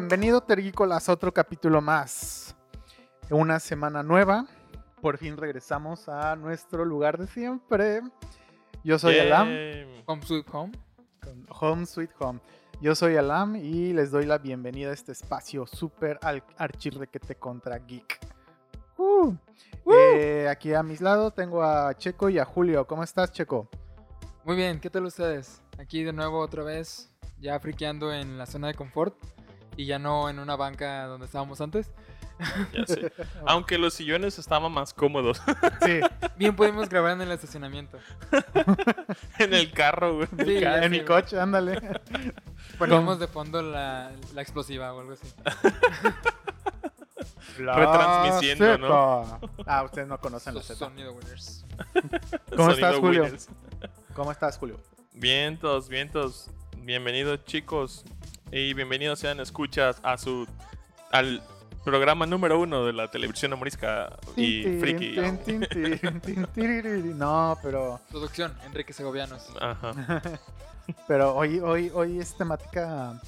Bienvenido 0.00 0.40
Tergícolas 0.40 1.10
a 1.10 1.12
otro 1.12 1.30
capítulo 1.30 1.82
más. 1.82 2.56
Una 3.28 3.60
semana 3.60 4.02
nueva. 4.02 4.46
Por 5.02 5.18
fin 5.18 5.36
regresamos 5.36 6.08
a 6.08 6.34
nuestro 6.36 6.86
lugar 6.86 7.18
de 7.18 7.26
siempre. 7.26 8.00
Yo 8.82 8.98
soy 8.98 9.18
Alam. 9.18 9.48
Home 10.06 10.22
Sweet 10.22 10.46
Home. 10.52 10.72
Home 11.50 11.84
Sweet 11.84 12.10
Home. 12.18 12.40
Yo 12.80 12.94
soy 12.94 13.18
Alam 13.18 13.56
y 13.56 13.92
les 13.92 14.10
doy 14.10 14.24
la 14.24 14.38
bienvenida 14.38 14.88
a 14.88 14.94
este 14.94 15.12
espacio 15.12 15.66
súper 15.66 16.18
al 16.22 16.42
archirrequete 16.56 17.34
contra 17.34 17.76
geek. 17.76 18.18
Uh. 18.96 19.34
Eh, 19.92 20.48
aquí 20.50 20.72
a 20.72 20.82
mis 20.82 21.02
lados 21.02 21.34
tengo 21.34 21.62
a 21.62 21.92
Checo 21.94 22.30
y 22.30 22.38
a 22.38 22.46
Julio. 22.46 22.86
¿Cómo 22.86 23.04
estás, 23.04 23.32
Checo? 23.32 23.68
Muy 24.44 24.56
bien, 24.56 24.80
¿qué 24.80 24.88
tal 24.88 25.04
ustedes? 25.04 25.62
Aquí 25.78 26.02
de 26.02 26.14
nuevo 26.14 26.40
otra 26.40 26.64
vez, 26.64 27.12
ya 27.38 27.60
friqueando 27.60 28.10
en 28.14 28.38
la 28.38 28.46
zona 28.46 28.68
de 28.68 28.74
confort 28.74 29.14
y 29.76 29.86
ya 29.86 29.98
no 29.98 30.28
en 30.28 30.38
una 30.38 30.56
banca 30.56 31.06
donde 31.06 31.26
estábamos 31.26 31.60
antes. 31.60 31.90
Ya 32.72 32.86
sé. 32.86 33.12
Aunque 33.46 33.78
los 33.78 33.94
sillones 33.94 34.38
estaban 34.38 34.72
más 34.72 34.94
cómodos 34.94 35.42
Sí, 35.84 36.00
Bien 36.36 36.56
pudimos 36.56 36.88
grabar 36.88 37.12
en 37.12 37.20
el 37.20 37.32
estacionamiento. 37.32 37.98
en 39.38 39.54
el 39.54 39.70
carro, 39.72 40.16
güey. 40.16 40.28
Sí, 40.44 40.64
en 40.64 40.90
mi 40.90 41.04
coche, 41.04 41.38
ándale. 41.38 42.00
Poníamos 42.78 43.18
de 43.18 43.26
fondo 43.26 43.60
la, 43.60 44.10
la 44.34 44.42
explosiva 44.42 44.92
o 44.94 45.00
algo 45.00 45.12
así. 45.12 45.26
Retransmitiendo, 47.58 48.78
¿no? 48.78 48.88
La 48.88 49.38
Z. 49.40 49.64
Ah, 49.66 49.82
ustedes 49.82 50.08
no 50.08 50.18
conocen 50.18 50.54
Los 50.54 50.66
sonido 50.66 51.12
winners. 51.12 51.64
¿Cómo 52.50 52.70
Sonido 52.70 52.72
estás, 52.72 52.96
Julio? 52.96 53.22
Winners. 53.24 53.48
¿Cómo 54.14 54.32
estás, 54.32 54.58
Julio? 54.58 54.80
Vientos, 55.12 55.88
vientos. 55.88 56.50
Bienvenidos, 56.78 57.44
chicos. 57.44 58.04
Y 58.52 58.74
bienvenidos 58.74 59.20
sean 59.20 59.38
escuchas 59.38 60.00
a 60.02 60.18
su. 60.18 60.46
al 61.12 61.40
programa 61.84 62.26
número 62.26 62.60
uno 62.60 62.84
de 62.84 62.92
la 62.92 63.08
televisión 63.08 63.52
humorística 63.52 64.18
y 64.36 64.64
friki. 64.80 65.16
No, 67.14 67.56
pero, 67.62 68.00
Producción, 68.10 68.52
Enrique 68.66 68.92
Segovianos. 68.92 69.46
Ajá. 69.60 69.92
pero 71.08 71.36
hoy, 71.36 71.60
hoy, 71.60 71.90
hoy 71.94 72.18
es 72.18 72.36
temática 72.36 73.20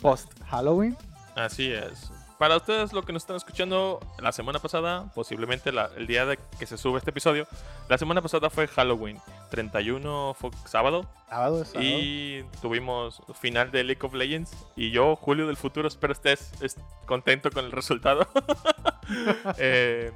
post 0.00 0.32
Halloween. 0.44 0.96
Así 1.34 1.70
es. 1.70 2.10
Para 2.40 2.56
ustedes, 2.56 2.94
lo 2.94 3.02
que 3.02 3.12
nos 3.12 3.22
están 3.22 3.36
escuchando 3.36 4.00
la 4.18 4.32
semana 4.32 4.58
pasada, 4.60 5.12
posiblemente 5.14 5.72
la- 5.72 5.90
el 5.98 6.06
día 6.06 6.24
de 6.24 6.38
que 6.58 6.64
se 6.64 6.78
sube 6.78 6.96
este 6.96 7.10
episodio, 7.10 7.46
la 7.86 7.98
semana 7.98 8.22
pasada 8.22 8.48
fue 8.48 8.66
Halloween. 8.66 9.18
31 9.50 10.34
fue 10.38 10.48
sábado. 10.64 11.04
Sábado, 11.28 11.62
sábado. 11.66 11.82
Y 11.86 12.46
tuvimos 12.62 13.22
final 13.38 13.70
de 13.70 13.84
League 13.84 14.00
of 14.06 14.14
Legends. 14.14 14.52
Y 14.74 14.90
yo, 14.90 15.16
Julio 15.16 15.46
del 15.48 15.58
futuro, 15.58 15.86
espero 15.86 16.14
estés 16.14 16.50
es- 16.62 16.78
contento 17.04 17.50
con 17.50 17.66
el 17.66 17.72
resultado. 17.72 18.26
Eh, 19.58 20.12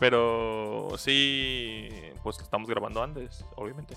pero 0.00 0.88
sí, 0.96 1.90
pues 2.22 2.38
estamos 2.40 2.66
grabando 2.68 3.02
antes, 3.02 3.44
obviamente. 3.56 3.94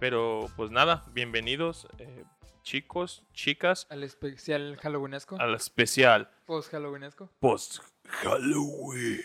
Pero 0.00 0.46
pues 0.56 0.70
nada, 0.70 1.04
bienvenidos 1.12 1.86
eh, 1.98 2.24
chicos, 2.62 3.22
chicas, 3.34 3.86
Al 3.90 4.02
especial 4.02 4.78
Halloweenesco. 4.80 5.36
al 5.38 5.54
especial 5.54 6.30
Post 6.46 6.72
Halloweenesco. 6.72 7.28
post 7.38 7.80
Halloween. 8.04 9.20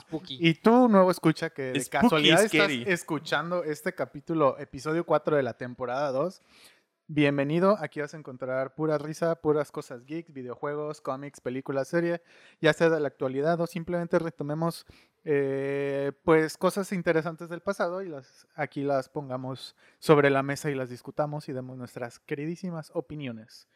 Spooky. 0.00 0.38
Y 0.40 0.54
tú, 0.54 0.88
nuevo 0.88 1.10
escucha, 1.10 1.50
que 1.50 1.72
de 1.72 1.80
Spooky 1.80 1.90
casualidad 1.98 2.48
scary. 2.48 2.78
estás 2.80 2.94
escuchando 2.94 3.64
este 3.64 3.94
capítulo, 3.94 4.58
episodio 4.58 5.04
4 5.04 5.36
de 5.36 5.42
la 5.42 5.54
temporada 5.58 6.10
2. 6.10 6.40
Bienvenido, 7.08 7.76
aquí 7.80 8.00
vas 8.00 8.14
a 8.14 8.16
encontrar 8.16 8.74
pura 8.74 8.96
risa, 8.96 9.34
puras 9.42 9.70
cosas 9.70 10.06
geeks, 10.06 10.32
videojuegos, 10.32 11.02
cómics, 11.02 11.40
películas, 11.40 11.88
serie, 11.88 12.22
ya 12.62 12.72
sea 12.72 12.88
de 12.88 12.98
la 13.00 13.08
actualidad 13.08 13.60
o 13.60 13.66
simplemente 13.66 14.18
retomemos 14.18 14.86
eh, 15.24 16.12
pues 16.24 16.56
cosas 16.56 16.92
interesantes 16.92 17.48
del 17.48 17.60
pasado 17.60 18.02
y 18.02 18.08
las 18.08 18.46
aquí 18.54 18.82
las 18.82 19.08
pongamos 19.08 19.76
sobre 19.98 20.30
la 20.30 20.42
mesa 20.42 20.70
y 20.70 20.74
las 20.74 20.90
discutamos 20.90 21.48
y 21.48 21.52
demos 21.52 21.76
nuestras 21.76 22.18
queridísimas 22.18 22.90
opiniones. 22.94 23.68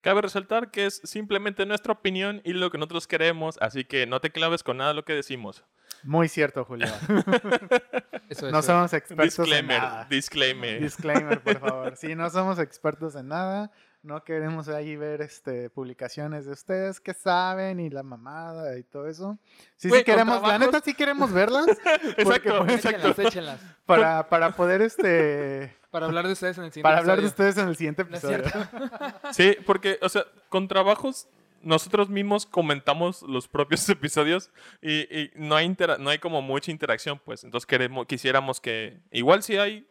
Cabe 0.00 0.22
resaltar 0.22 0.70
que 0.70 0.86
es 0.86 1.00
simplemente 1.04 1.66
nuestra 1.66 1.92
opinión 1.92 2.40
y 2.44 2.54
lo 2.54 2.70
que 2.70 2.78
nosotros 2.78 3.06
queremos, 3.06 3.58
así 3.60 3.84
que 3.84 4.06
no 4.06 4.20
te 4.20 4.30
claves 4.30 4.62
con 4.62 4.78
nada 4.78 4.90
de 4.90 4.94
lo 4.94 5.04
que 5.04 5.12
decimos. 5.12 5.64
Muy 6.04 6.28
cierto, 6.28 6.64
Julio. 6.64 6.86
Eso 8.30 8.46
es. 8.46 8.52
No 8.52 8.62
somos 8.62 8.92
expertos 8.94 9.38
en 9.38 9.44
Disclaimer, 9.44 9.82
nada. 9.82 10.04
disclaimer. 10.08 10.80
Disclaimer, 10.80 11.42
por 11.42 11.58
favor. 11.58 11.96
Sí, 11.96 12.14
no 12.14 12.30
somos 12.30 12.58
expertos 12.58 13.14
en 13.16 13.28
nada. 13.28 13.70
No 14.02 14.24
queremos 14.24 14.68
ahí 14.68 14.96
ver 14.96 15.20
este, 15.20 15.68
publicaciones 15.68 16.46
de 16.46 16.52
ustedes 16.52 17.00
que 17.00 17.12
saben 17.12 17.80
y 17.80 17.90
la 17.90 18.02
mamada 18.02 18.78
y 18.78 18.82
todo 18.82 19.06
eso. 19.06 19.38
Sí, 19.76 19.88
sí 19.88 19.88
Güey, 19.88 20.04
queremos, 20.04 20.40
la 20.42 20.58
neta 20.58 20.80
sí 20.80 20.94
queremos 20.94 21.30
verlas. 21.32 21.66
porque, 22.24 22.48
Exacto, 22.48 22.66
Échenlas, 22.66 23.18
échenlas. 23.18 23.60
para, 23.84 24.28
para 24.30 24.56
poder, 24.56 24.80
este, 24.80 25.76
Para 25.90 26.06
hablar 26.06 26.26
de 26.26 26.32
ustedes 26.32 26.56
en 26.56 26.64
el 26.64 26.70
siguiente 26.72 26.82
para 26.82 26.98
hablar 26.98 27.20
de 27.20 27.26
episodio. 27.26 27.48
ustedes 27.50 27.62
en 27.62 27.68
el 27.68 27.76
siguiente 27.76 28.04
No 28.04 28.08
episodio. 28.08 28.42
cierto. 28.42 28.68
Sí, 29.32 29.56
porque, 29.66 29.98
o 30.00 30.08
sea, 30.08 30.24
con 30.48 30.66
trabajos 30.66 31.28
nosotros 31.62 32.08
mismos 32.08 32.46
comentamos 32.46 33.20
los 33.22 33.48
propios 33.48 33.86
episodios 33.90 34.50
y, 34.80 35.00
y 35.14 35.30
no, 35.34 35.56
hay 35.56 35.76
no 35.98 36.08
hay 36.08 36.18
como 36.18 36.40
mucha 36.40 36.70
interacción, 36.70 37.20
pues. 37.22 37.44
Entonces 37.44 37.66
queremos, 37.66 38.06
quisiéramos 38.06 38.60
que, 38.60 38.98
igual 39.10 39.42
si 39.42 39.58
hay... 39.58 39.86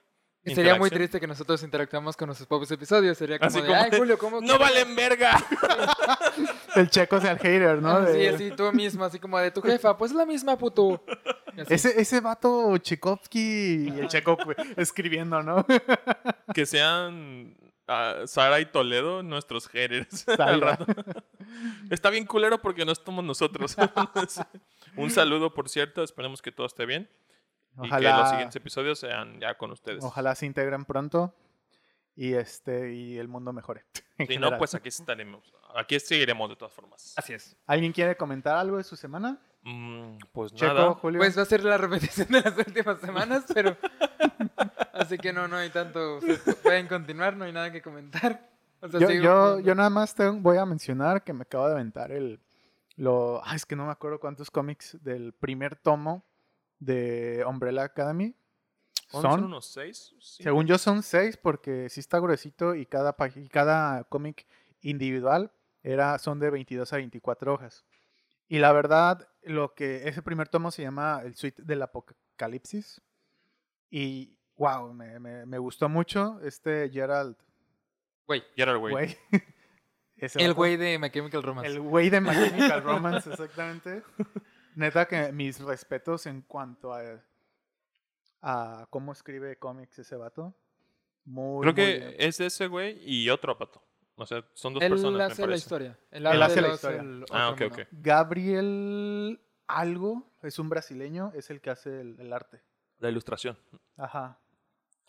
Y 0.45 0.55
Sería 0.55 0.75
muy 0.75 0.89
triste 0.89 1.19
que 1.19 1.27
nosotros 1.27 1.61
interactuamos 1.63 2.15
con 2.15 2.27
nuestros 2.27 2.47
propios 2.47 2.71
episodios. 2.71 3.17
Sería 3.17 3.37
como 3.37 3.47
Así 3.49 3.59
de, 3.61 3.67
como 3.67 3.79
ay, 3.79 3.89
de, 3.89 3.97
Julio, 3.97 4.17
¿cómo 4.17 4.39
¡No 4.41 4.53
que- 4.53 4.59
valen 4.59 4.95
verga! 4.95 5.37
El 6.75 6.89
checo 6.89 7.19
sea 7.19 7.31
el 7.33 7.39
hater, 7.39 7.81
¿no? 7.81 7.89
Así, 7.97 8.17
De- 8.17 8.29
así, 8.29 8.51
tú 8.51 8.71
mismo, 8.71 9.03
así 9.03 9.19
como 9.19 9.37
de 9.39 9.51
tu 9.51 9.61
jefa, 9.61 9.97
pues 9.97 10.11
es 10.11 10.17
la 10.17 10.25
misma, 10.25 10.57
puto. 10.57 11.03
Ese, 11.67 11.99
ese 11.99 12.21
vato 12.21 12.77
Chikovsky 12.77 13.89
y 13.89 13.99
el 13.99 14.07
checo 14.07 14.37
escribiendo, 14.77 15.43
¿no? 15.43 15.65
que 16.53 16.65
sean 16.65 17.57
ah, 17.87 18.21
Sara 18.25 18.61
y 18.61 18.65
Toledo 18.67 19.23
nuestros 19.23 19.67
haters. 19.67 20.25
al 20.29 20.37
Salva. 20.37 20.75
rato. 20.77 20.85
Está 21.89 22.09
bien 22.09 22.25
culero 22.25 22.61
porque 22.61 22.85
no 22.85 22.91
estamos 22.93 23.23
nosotros. 23.25 23.75
Un 24.95 25.09
saludo, 25.11 25.53
por 25.53 25.67
cierto. 25.67 26.01
Esperemos 26.03 26.41
que 26.41 26.51
todo 26.51 26.67
esté 26.67 26.85
bien. 26.85 27.09
Y 27.77 27.81
que 27.81 27.87
los 27.87 27.91
Ojalá, 27.91 28.29
siguientes 28.29 28.55
episodios 28.55 28.99
sean 28.99 29.39
ya 29.39 29.55
con 29.57 29.71
ustedes. 29.71 30.03
ojalá 30.03 30.35
se 30.35 30.45
integren 30.45 30.83
pronto 30.85 31.33
y 32.15 32.33
este 32.33 32.93
y 32.93 33.17
el 33.17 33.27
mundo 33.27 33.53
mejore. 33.53 33.85
Si 34.27 34.37
no, 34.37 34.57
pues 34.57 34.75
aquí 34.75 34.89
estaremos. 34.89 35.53
Aquí 35.75 35.97
seguiremos 35.97 36.49
de 36.49 36.57
todas 36.57 36.73
formas. 36.73 37.13
Así 37.15 37.31
es. 37.31 37.55
¿Alguien 37.65 37.93
quiere 37.93 38.17
comentar 38.17 38.57
algo 38.57 38.75
de 38.75 38.83
su 38.83 38.97
semana? 38.97 39.39
Mm, 39.61 40.17
pues 40.33 40.53
Checo, 40.53 40.73
nada. 40.73 40.93
Julio. 40.95 41.19
Pues 41.19 41.37
va 41.37 41.43
a 41.43 41.45
ser 41.45 41.63
la 41.63 41.77
repetición 41.77 42.27
de 42.27 42.41
las 42.41 42.57
últimas 42.67 42.99
semanas, 42.99 43.45
pero. 43.53 43.77
Así 44.93 45.17
que 45.17 45.31
no, 45.31 45.47
no 45.47 45.55
hay 45.55 45.69
tanto. 45.69 46.17
Ustedes 46.17 46.55
pueden 46.57 46.87
continuar, 46.87 47.37
no 47.37 47.45
hay 47.45 47.53
nada 47.53 47.71
que 47.71 47.81
comentar. 47.81 48.49
O 48.81 48.89
sea, 48.89 48.99
yo, 48.99 49.07
sigo- 49.07 49.23
yo, 49.23 49.59
yo 49.61 49.75
nada 49.75 49.89
más 49.89 50.13
te 50.15 50.27
voy 50.27 50.57
a 50.57 50.65
mencionar 50.65 51.23
que 51.23 51.31
me 51.31 51.43
acabo 51.43 51.67
de 51.67 51.73
aventar 51.75 52.11
el. 52.11 52.41
Lo, 52.97 53.41
ay, 53.45 53.55
es 53.55 53.65
que 53.65 53.77
no 53.77 53.85
me 53.85 53.91
acuerdo 53.93 54.19
cuántos 54.19 54.51
cómics 54.51 54.97
del 55.01 55.31
primer 55.31 55.77
tomo 55.77 56.25
de 56.79 57.43
Umbrella 57.47 57.83
Academy. 57.83 58.35
¿Son, 59.07 59.21
Son, 59.23 59.43
unos 59.43 59.65
seis? 59.65 60.13
Sí. 60.19 60.43
según 60.43 60.67
yo, 60.67 60.77
son 60.77 61.01
seis 61.03 61.35
porque 61.37 61.89
sí 61.89 61.99
está 61.99 62.19
gruesito 62.19 62.75
y 62.75 62.85
cada, 62.85 63.15
y 63.35 63.49
cada 63.49 64.03
cómic 64.05 64.45
individual 64.81 65.51
era, 65.81 66.17
son 66.19 66.39
de 66.39 66.49
22 66.51 66.91
a 66.93 66.97
24 66.97 67.53
hojas. 67.53 67.85
Y 68.47 68.59
la 68.59 68.71
verdad, 68.71 69.27
lo 69.43 69.73
que 69.73 70.07
ese 70.07 70.21
primer 70.21 70.47
tomo 70.49 70.71
se 70.71 70.81
llama 70.83 71.21
El 71.23 71.35
Suite 71.35 71.61
del 71.63 71.81
Apocalipsis. 71.81 73.01
Y 73.89 74.37
wow, 74.57 74.93
me, 74.93 75.19
me- 75.19 75.45
me 75.45 75.57
gustó 75.57 75.89
mucho 75.89 76.39
este 76.43 76.89
Gerald, 76.91 77.35
Güey, 78.27 78.43
Gerard 78.55 78.77
Way. 78.79 79.17
el 80.35 80.53
güey 80.53 80.77
de 80.77 80.99
My 80.99 81.09
Chemical 81.09 81.41
Romance. 81.41 81.71
El 81.71 81.79
güey 81.79 82.09
de 82.11 82.21
My 82.21 82.29
Chemical 82.49 82.83
Romance, 82.83 83.29
exactamente. 83.31 84.03
Neta 84.75 85.07
que 85.07 85.31
mis 85.31 85.59
respetos 85.59 86.25
en 86.25 86.41
cuanto 86.41 86.93
a, 86.93 87.01
a 88.41 88.87
cómo 88.89 89.11
escribe 89.11 89.57
cómics 89.57 89.99
ese 89.99 90.15
vato. 90.15 90.53
Muy, 91.25 91.61
Creo 91.61 91.73
muy 91.73 91.75
que 91.83 91.97
bien. 91.99 92.15
es 92.17 92.39
ese 92.39 92.67
güey 92.67 92.99
y 93.03 93.29
otro 93.29 93.57
pato. 93.57 93.81
O 94.15 94.25
sea, 94.25 94.43
son 94.53 94.73
dos 94.73 94.83
Él 94.83 94.91
personas, 94.91 95.17
me 95.17 95.23
hace 95.23 95.41
la 95.41 95.47
parece. 95.47 95.63
historia. 95.63 95.99
Él, 96.11 96.25
Él 96.25 96.41
hace 96.41 96.61
la 96.61 96.69
historia. 96.73 97.01
el 97.01 97.25
Ah, 97.31 97.49
ok, 97.51 97.61
ok. 97.71 97.79
Gabriel 97.91 99.39
algo, 99.67 100.31
es 100.41 100.59
un 100.59 100.69
brasileño, 100.69 101.31
es 101.35 101.49
el 101.49 101.61
que 101.61 101.69
hace 101.69 102.01
el, 102.01 102.19
el 102.19 102.33
arte. 102.33 102.61
La 102.99 103.09
ilustración. 103.09 103.57
Ajá. 103.97 104.39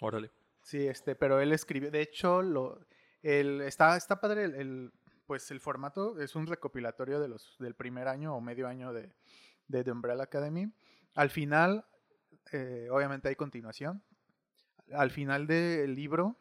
Órale. 0.01 0.31
Sí, 0.63 0.87
este, 0.87 1.15
pero 1.17 1.41
él 1.41 1.53
escribió, 1.53 1.91
de 1.91 2.03
hecho, 2.03 2.43
lo, 2.43 2.79
el, 3.23 3.63
está, 3.63 3.97
está 3.97 4.21
padre 4.21 4.45
el, 4.45 4.55
el, 4.55 4.93
pues 5.27 5.51
el 5.51 5.61
formato, 5.61 6.21
es 6.21 6.37
un 6.37 6.47
recopilatorio 6.47 7.19
de 7.19 7.29
los, 7.29 7.57
del 7.59 7.75
primer 7.75 8.07
año 8.09 8.35
o 8.37 8.41
medio 8.41 8.69
año 8.69 8.93
de, 8.93 9.11
de 9.71 9.85
The 9.85 9.93
Umbrella 9.93 10.25
Academy. 10.25 10.71
Al 11.15 11.31
final, 11.31 11.85
eh, 12.53 12.89
obviamente 12.91 13.29
hay 13.29 13.37
continuación. 13.37 14.03
al 14.93 15.13
final 15.13 15.47
del 15.47 15.95
libro, 15.95 16.37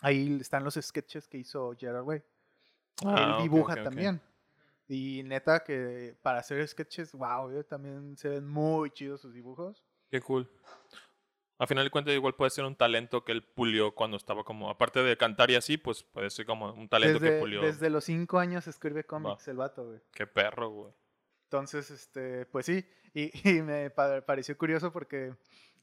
ahí 0.00 0.38
están 0.40 0.64
los 0.64 0.74
sketches 0.74 1.28
que 1.28 1.38
hizo 1.38 1.72
Gerard 1.78 2.02
Way. 2.02 2.22
Ah, 3.04 3.36
Él 3.36 3.42
dibuja 3.44 3.82
también. 3.82 4.20
Y 4.88 5.22
neta 5.22 5.62
que 5.62 6.16
para 6.20 6.40
hacer 6.40 6.66
sketches, 6.66 7.12
wow, 7.12 7.62
también 7.62 8.16
se 8.16 8.28
ven 8.28 8.48
muy 8.48 8.90
chidos 8.90 9.20
sus 9.20 9.32
dibujos. 9.32 9.84
Qué 10.10 10.20
cool. 10.20 10.50
A 11.58 11.66
final 11.66 11.84
de 11.84 11.90
cuentas, 11.90 12.14
igual 12.14 12.34
puede 12.34 12.50
ser 12.50 12.64
un 12.64 12.74
talento 12.74 13.22
que 13.22 13.32
él 13.32 13.44
pulió 13.44 13.94
cuando 13.94 14.16
estaba 14.16 14.42
como, 14.42 14.70
aparte 14.70 15.02
de 15.02 15.16
cantar 15.16 15.50
y 15.50 15.56
así, 15.56 15.76
pues 15.76 16.02
puede 16.02 16.30
ser 16.30 16.46
como 16.46 16.72
un 16.72 16.88
talento 16.88 17.20
que 17.20 17.38
pulió. 17.38 17.60
desde 17.60 17.90
los 17.90 18.04
cinco 18.04 18.38
años 18.38 18.66
escribe 18.66 19.04
cómics 19.04 19.46
el 19.46 19.58
vato, 19.58 19.86
güey. 19.86 20.00
Qué 20.12 20.26
perro, 20.26 20.70
güey. 20.70 20.92
Entonces, 21.50 21.90
este, 21.90 22.46
pues 22.46 22.66
sí, 22.66 22.86
y, 23.12 23.32
y 23.58 23.60
me 23.62 23.90
pa- 23.90 24.20
pareció 24.20 24.56
curioso 24.56 24.92
porque 24.92 25.34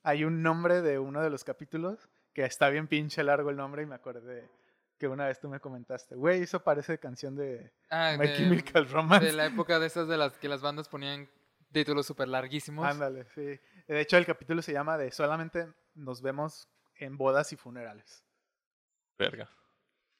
hay 0.01 0.23
un 0.23 0.41
nombre 0.41 0.81
de 0.81 0.97
uno 0.97 1.21
de 1.21 1.29
los 1.29 1.43
capítulos 1.43 2.07
que 2.33 2.45
está 2.45 2.69
bien 2.69 2.87
pinche 2.87 3.21
largo 3.21 3.49
el 3.49 3.57
nombre 3.57 3.83
y 3.83 3.85
me 3.85 3.95
acordé 3.95 4.49
que 4.97 5.09
una 5.09 5.25
vez 5.27 5.41
tú 5.41 5.49
me 5.49 5.59
comentaste, 5.59 6.15
güey, 6.15 6.43
eso 6.43 6.63
parece 6.63 6.99
canción 6.99 7.35
de 7.35 7.73
Ah, 7.89 8.15
My 8.17 8.27
de, 8.27 8.33
Chemical 8.33 8.87
Romance. 8.89 9.25
de 9.25 9.33
la 9.33 9.45
época 9.47 9.77
de 9.79 9.87
esas 9.87 10.07
de 10.07 10.15
las 10.15 10.37
que 10.37 10.47
las 10.47 10.61
bandas 10.61 10.87
ponían 10.87 11.29
títulos 11.73 12.05
súper 12.05 12.29
larguísimos. 12.29 12.85
Ándale, 12.87 13.25
sí. 13.35 13.59
De 13.87 13.99
hecho, 13.99 14.15
el 14.15 14.25
capítulo 14.25 14.61
se 14.61 14.71
llama 14.71 14.97
de 14.97 15.11
solamente 15.11 15.67
nos 15.95 16.21
vemos 16.21 16.69
en 16.95 17.17
bodas 17.17 17.51
y 17.51 17.57
funerales. 17.57 18.23
Verga. 19.19 19.49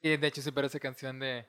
Y 0.02 0.18
de 0.18 0.28
hecho 0.28 0.42
sí 0.42 0.52
parece 0.52 0.80
canción 0.80 1.20
de, 1.20 1.48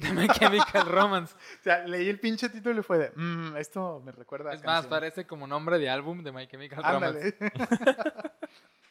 de 0.00 0.12
My 0.12 0.28
Chemical 0.28 0.86
Romance. 0.86 1.34
O 1.60 1.62
sea, 1.62 1.86
leí 1.86 2.08
el 2.08 2.18
pinche 2.18 2.48
título 2.48 2.80
y 2.80 2.82
fue 2.82 2.98
de, 2.98 3.12
"Mm, 3.14 3.56
esto 3.56 4.00
me 4.04 4.12
recuerda 4.12 4.50
a 4.50 4.54
Es 4.54 4.64
más, 4.64 4.74
canción". 4.82 4.90
parece 4.90 5.26
como 5.26 5.46
nombre 5.46 5.78
de 5.78 5.88
álbum 5.90 6.22
de 6.22 6.32
My 6.32 6.46
Chemical 6.46 6.82
Romance. 6.82 7.36
Ándale. 7.40 7.52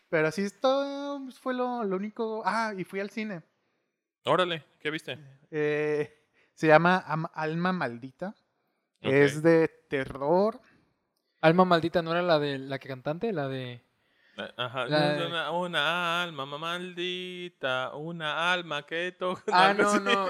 Pero 0.10 0.32
sí, 0.32 0.42
esto 0.44 1.22
fue 1.42 1.54
lo, 1.54 1.84
lo 1.84 1.96
único. 1.96 2.42
Ah, 2.46 2.74
y 2.76 2.84
fui 2.84 3.00
al 3.00 3.10
cine. 3.12 3.44
Órale, 4.26 4.64
¿qué 4.80 4.90
viste? 4.90 5.18
Eh, 5.52 6.26
se 6.54 6.68
llama 6.68 7.04
Am- 7.06 7.30
Alma 7.34 7.72
Maldita. 7.74 8.34
Es 9.02 9.42
de 9.44 9.68
terror. 9.90 10.60
Alma 11.42 11.64
maldita 11.64 12.02
no 12.02 12.12
era 12.12 12.22
la 12.22 12.38
de 12.38 12.58
la 12.60 12.80
que 12.80 12.90
cantante, 12.90 13.32
la 13.32 13.48
de 13.48 13.82
Eh, 14.38 14.54
Ajá. 14.58 14.86
La 14.88 15.26
Una, 15.28 15.52
una 15.52 16.24
alma 16.24 16.46
ma- 16.46 16.58
maldita, 16.58 17.96
una 17.96 18.52
alma 18.52 18.86
que 18.86 19.12
toca. 19.14 19.44
Ah, 19.54 19.74
no, 19.74 19.88
así. 19.90 20.00
no. 20.04 20.28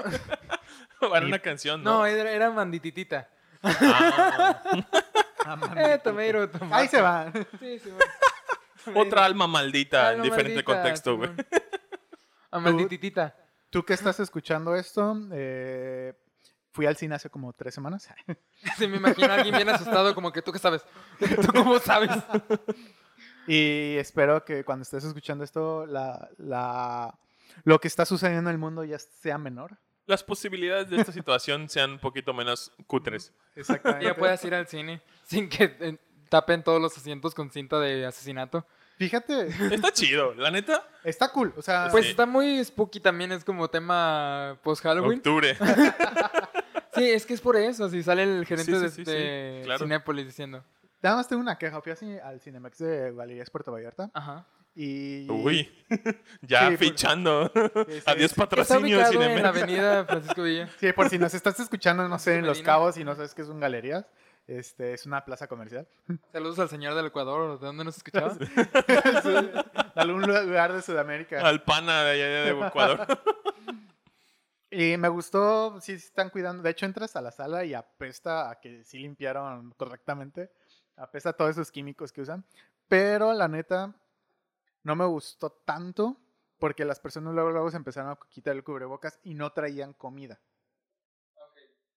Era 1.14 1.26
una 1.26 1.38
canción, 1.38 1.82
¿no? 1.82 1.98
No, 1.98 2.06
era, 2.06 2.30
era 2.30 2.50
Mandititita. 2.50 3.28
Ah, 3.62 4.62
Ah, 5.42 5.54
Eh, 5.54 5.56
maldita. 5.56 6.02
tomato, 6.02 6.50
tomate. 6.58 6.74
Ahí 6.82 6.88
se 6.88 7.00
va. 7.00 7.32
Sí, 7.58 7.78
sí, 7.78 7.90
va. 7.90 8.94
otra 9.00 9.24
alma 9.24 9.46
maldita 9.46 10.12
en 10.12 10.22
diferente 10.22 10.56
maldita, 10.62 10.74
contexto, 10.74 11.16
güey. 11.16 11.30
Simón. 11.30 11.46
A 12.50 12.58
Mandititita. 12.60 13.36
Tú 13.70 13.82
que 13.84 13.94
estás 13.94 14.20
escuchando 14.20 14.74
esto, 14.76 15.16
eh, 15.32 16.12
fui 16.72 16.84
al 16.86 16.96
cine 16.96 17.14
hace 17.14 17.30
como 17.30 17.52
tres 17.54 17.72
semanas. 17.74 18.08
Sí, 18.76 18.86
me 18.86 18.98
imagino 18.98 19.32
a 19.32 19.36
alguien 19.36 19.54
bien 19.56 19.68
asustado, 19.70 20.14
como 20.14 20.30
que 20.30 20.42
tú 20.42 20.52
qué 20.52 20.58
sabes. 20.58 20.84
¿Tú 21.18 21.52
cómo 21.54 21.78
sabes? 21.78 22.10
Y 23.46 23.96
espero 23.96 24.44
que 24.44 24.64
cuando 24.64 24.82
estés 24.82 25.04
escuchando 25.04 25.42
esto, 25.44 25.86
la, 25.86 26.28
la, 26.36 27.18
lo 27.64 27.80
que 27.80 27.88
está 27.88 28.04
sucediendo 28.04 28.50
en 28.50 28.54
el 28.54 28.58
mundo 28.58 28.84
ya 28.84 28.98
sea 28.98 29.38
menor. 29.38 29.78
Las 30.10 30.24
posibilidades 30.24 30.90
de 30.90 30.96
esta 31.00 31.12
situación 31.12 31.68
sean 31.68 31.92
un 31.92 31.98
poquito 32.00 32.34
menos 32.34 32.72
cutres. 32.88 33.32
Exactamente. 33.54 34.04
Ya 34.06 34.16
puedas 34.16 34.44
ir 34.44 34.54
al 34.54 34.66
cine 34.66 35.00
sin 35.22 35.48
que 35.48 35.76
eh, 35.80 35.98
tapen 36.28 36.64
todos 36.64 36.82
los 36.82 36.96
asientos 36.98 37.32
con 37.34 37.48
cinta 37.50 37.78
de 37.78 38.04
asesinato. 38.04 38.66
Fíjate, 38.98 39.46
Está 39.72 39.92
chido, 39.92 40.34
la 40.34 40.50
neta. 40.50 40.84
está 41.04 41.30
cool. 41.32 41.54
O 41.56 41.62
sea, 41.62 41.88
Pues 41.92 42.04
Sí. 42.06 42.10
está 42.10 42.26
muy 42.26 42.62
spooky 42.64 42.98
también, 43.00 43.30
es 43.32 43.44
como 43.44 43.70
tema 43.70 44.58
post-Halloween. 44.64 45.18
Octubre. 45.18 45.56
Sí, 46.92 47.08
es 47.08 47.24
que 47.24 47.34
es 47.34 47.40
por 47.40 47.56
eso, 47.56 47.88
si 47.88 48.02
sale 48.02 48.24
el 48.24 48.44
gerente 48.44 48.90
Sí, 48.90 48.96
sí, 48.96 49.04
de, 49.04 49.12
de 49.14 49.60
claro. 49.64 49.84
Cinépolis 49.84 50.26
diciendo. 50.26 50.64
nada 51.00 51.16
más 51.16 51.28
tengo 51.28 51.40
una 51.40 51.56
queja. 51.56 51.80
Fui 51.80 51.92
así 51.92 52.18
al 52.18 52.40
Cinemex 52.40 52.78
de 52.78 53.12
Galerías 53.14 53.48
Puerto 53.48 53.70
Vallarta. 53.70 54.10
Ajá. 54.12 54.44
Y. 54.74 55.28
Uy, 55.30 55.68
ya 56.42 56.60
Sí, 56.70 56.76
por- 56.76 56.78
fichando. 56.78 57.50
Sí, 57.54 57.92
sí, 57.94 58.02
Adiós. 58.06 58.30
Está 58.30 58.36
patrocinio 58.46 58.98
ubicado 58.98 59.22
en 59.22 59.42
la 59.42 59.48
avenida 59.48 60.04
Francisco 60.04 60.42
Villa. 60.42 60.68
Sí, 60.78 60.92
por 60.92 61.08
si 61.08 61.18
nos 61.18 61.34
estás 61.34 61.58
escuchando, 61.60 62.08
no 62.08 62.18
sé, 62.18 62.36
en 62.36 62.46
Los. 62.46 62.62
Cabos 62.62 62.96
y 62.96 63.04
no 63.04 63.14
sabes 63.14 63.34
qué 63.34 63.42
es 63.42 63.48
un 63.48 63.60
galerías. 63.60 64.06
Este, 64.46 64.94
es 64.94 65.06
una 65.06 65.24
plaza 65.24 65.46
comercial. 65.46 65.86
Saludos 66.32 66.58
al 66.58 66.68
señor 66.68 66.94
del 66.94 67.06
Ecuador, 67.06 67.60
¿de 67.60 67.66
dónde 67.66 67.84
nos 67.84 67.96
escuchaba? 67.98 68.34
de 68.34 69.64
algún 69.94 70.22
lugar 70.22 70.72
de 70.72 70.82
Sudamérica. 70.82 71.40
Al 71.40 71.62
pana 71.62 72.02
de 72.04 72.10
allá 72.10 72.26
de 72.54 72.66
Ecuador. 72.66 73.06
Y 74.70 74.96
me 74.96 75.08
gustó, 75.08 75.80
sí, 75.80 75.98
sí 75.98 76.06
están 76.06 76.30
cuidando. 76.30 76.62
De 76.62 76.70
hecho, 76.70 76.86
entras 76.86 77.16
a 77.16 77.20
la 77.20 77.30
sala 77.32 77.64
y 77.64 77.74
apesta 77.74 78.50
a 78.50 78.60
que 78.60 78.84
sí 78.84 78.98
limpiaron 78.98 79.72
correctamente. 79.76 80.50
Apesta 80.96 81.30
a 81.30 81.32
todos 81.32 81.52
esos 81.52 81.70
químicos 81.70 82.12
que 82.12 82.20
usan. 82.22 82.44
Pero 82.88 83.32
la 83.32 83.46
neta, 83.48 83.94
no 84.82 84.96
me 84.96 85.04
gustó 85.04 85.50
tanto 85.50 86.20
porque 86.58 86.84
las 86.84 87.00
personas 87.00 87.34
luego, 87.34 87.50
luego 87.50 87.70
se 87.70 87.76
empezaron 87.76 88.10
a 88.12 88.18
quitar 88.28 88.54
el 88.54 88.64
cubrebocas 88.64 89.18
y 89.22 89.34
no 89.34 89.52
traían 89.52 89.94
comida. 89.94 90.40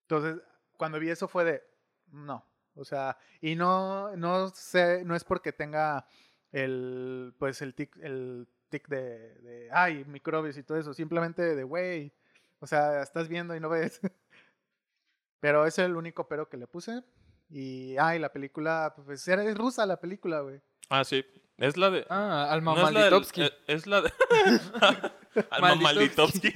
Entonces, 0.01 0.41
cuando 0.77 0.99
vi 0.99 1.09
eso 1.09 1.27
fue 1.27 1.43
de, 1.43 1.63
no. 2.07 2.45
O 2.75 2.85
sea, 2.85 3.17
y 3.41 3.55
no, 3.55 4.15
no 4.15 4.49
sé, 4.49 5.03
no 5.05 5.15
es 5.15 5.23
porque 5.23 5.51
tenga 5.51 6.07
el, 6.51 7.35
pues 7.37 7.61
el 7.61 7.75
tic, 7.75 7.95
el 7.97 8.47
tic 8.69 8.87
de, 8.87 9.69
ay, 9.71 10.05
microbios 10.05 10.57
y 10.57 10.63
todo 10.63 10.77
eso. 10.77 10.93
Simplemente 10.93 11.55
de, 11.55 11.63
güey, 11.63 12.13
o 12.59 12.67
sea, 12.67 13.01
estás 13.01 13.27
viendo 13.27 13.55
y 13.55 13.59
no 13.59 13.69
ves. 13.69 13.99
Pero 15.39 15.65
es 15.65 15.77
el 15.77 15.97
único 15.97 16.25
pero 16.29 16.47
que 16.47 16.55
le 16.55 16.67
puse. 16.67 17.03
Y, 17.49 17.97
ay, 17.97 18.17
la 18.17 18.31
película, 18.31 18.93
pues 18.95 19.27
es 19.27 19.57
rusa 19.57 19.85
la 19.85 19.99
película, 19.99 20.39
güey. 20.39 20.61
Ah, 20.89 21.03
sí. 21.03 21.25
Es 21.63 21.77
la 21.77 21.89
de. 21.89 22.05
Ah, 22.09 22.47
Alma 22.51 22.73
no 22.75 22.87
es 22.87 22.93
la 22.93 23.03
del- 23.03 23.11
Malditovsky. 23.11 23.41
eh, 23.43 23.51
es 23.67 23.87
la 23.87 24.01
de. 24.01 24.11
Alma 25.49 25.75
Malditovsky. 25.75 26.51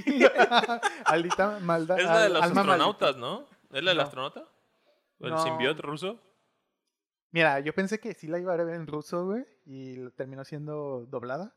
Aldita 1.06 1.60
maldad. 1.62 1.98
Es 2.00 2.06
la 2.06 2.22
de 2.24 2.30
los 2.30 2.44
alma 2.44 2.62
astronautas, 2.62 3.16
¿no? 3.18 3.48
¿Es 3.72 3.84
la 3.84 3.92
del 3.92 3.98
No. 3.98 4.04
astronauta? 4.04 4.44
¿El 5.20 5.30
No. 5.32 5.44
simbionte 5.44 5.82
ruso? 5.82 6.20
Mira, 7.32 7.60
yo 7.62 7.74
pensé 7.74 8.00
que 8.00 8.14
sí 8.14 8.28
la 8.28 8.40
iba 8.40 8.54
a 8.54 8.58
ver 8.58 8.70
en 8.76 8.86
ruso, 8.88 9.26
güey. 9.26 9.46
Y 9.66 10.10
terminó 10.12 10.44
siendo 10.44 11.06
doblada. 11.10 11.56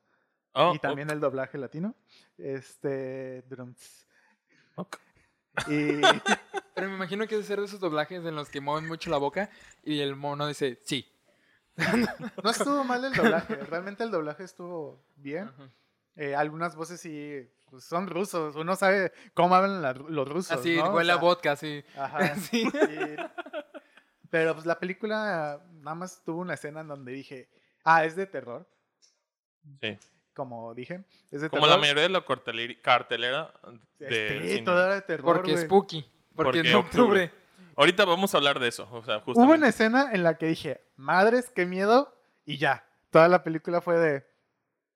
Oh, 0.52 0.72
y 0.74 0.78
también 0.78 1.10
el 1.10 1.20
doblaje 1.20 1.58
latino. 1.58 1.94
Este. 2.38 3.42
drums. 3.48 4.06
ok. 4.76 4.96
Y. 5.68 6.00
Pero 6.74 6.88
me 6.88 6.94
imagino 6.94 7.26
que 7.26 7.36
es 7.38 7.46
ser 7.46 7.58
de 7.58 7.66
esos 7.66 7.80
doblajes 7.80 8.24
en 8.24 8.34
los 8.36 8.48
que 8.48 8.60
mueven 8.60 8.88
mucho 8.88 9.10
la 9.10 9.18
boca 9.18 9.50
y 9.82 10.00
el 10.00 10.14
mono 10.16 10.46
dice 10.46 10.78
sí. 10.84 11.06
No 12.44 12.50
estuvo 12.50 12.84
mal 12.84 13.04
el 13.04 13.12
doblaje. 13.12 13.56
Realmente 13.56 14.04
el 14.04 14.10
doblaje 14.10 14.44
estuvo 14.44 15.02
bien. 15.16 15.50
Eh, 16.16 16.34
algunas 16.34 16.76
voces 16.76 17.00
sí 17.00 17.48
pues, 17.70 17.84
son 17.84 18.06
rusos. 18.08 18.56
Uno 18.56 18.76
sabe 18.76 19.12
cómo 19.34 19.54
hablan 19.54 19.80
la- 19.82 19.92
los 19.94 20.28
rusos. 20.28 20.52
Así, 20.52 20.76
¿no? 20.76 20.90
O 20.90 20.94
huele 20.94 21.12
a 21.12 21.16
vodka, 21.16 21.52
así. 21.52 21.82
Ajá. 21.96 22.34
Sí. 22.50 22.62
Y- 22.66 23.16
pero 24.28 24.54
pues 24.54 24.64
la 24.66 24.78
película 24.78 25.60
nada 25.80 25.94
más 25.94 26.22
tuvo 26.24 26.40
una 26.40 26.54
escena 26.54 26.80
en 26.82 26.88
donde 26.88 27.12
dije, 27.12 27.48
ah, 27.84 28.04
es 28.04 28.14
de 28.14 28.26
terror, 28.26 28.68
Sí. 29.80 29.98
como 30.34 30.72
dije. 30.74 31.04
Es 31.32 31.40
de 31.40 31.50
Como 31.50 31.62
la 31.62 31.72
terror. 31.72 31.80
mayoría 31.80 32.02
de 32.04 32.08
la 32.10 32.24
cartelera 32.82 33.52
de 33.98 34.08
Sí, 34.08 34.58
era 34.62 34.94
de 34.94 35.02
terror. 35.02 35.24
Porque 35.36 35.52
güey. 35.52 35.64
spooky. 35.64 36.02
Porque, 36.36 36.58
Porque 36.58 36.60
es 36.68 36.74
octubre. 36.74 37.24
octubre. 37.24 37.39
Ahorita 37.80 38.04
vamos 38.04 38.34
a 38.34 38.36
hablar 38.36 38.58
de 38.60 38.68
eso. 38.68 38.86
O 38.92 39.02
sea, 39.02 39.22
Hubo 39.24 39.40
una 39.54 39.68
escena 39.68 40.10
en 40.12 40.22
la 40.22 40.36
que 40.36 40.46
dije, 40.46 40.82
madres, 40.96 41.50
qué 41.50 41.64
miedo, 41.64 42.14
y 42.44 42.58
ya. 42.58 42.84
Toda 43.10 43.26
la 43.28 43.42
película 43.42 43.80
fue 43.80 43.98
de, 43.98 44.26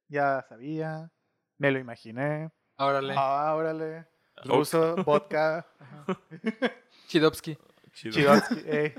ya 0.08 0.44
sabía, 0.48 1.10
me 1.56 1.70
lo 1.70 1.78
imaginé, 1.78 2.50
Órale. 2.76 3.14
ah, 3.16 3.54
órale, 3.56 4.06
ruso, 4.44 4.96
vodka, 4.96 5.66
Chidovsky. 7.08 7.56
chido. 7.92 8.12
Chidotsky, 8.14 8.62
eh. 8.66 8.94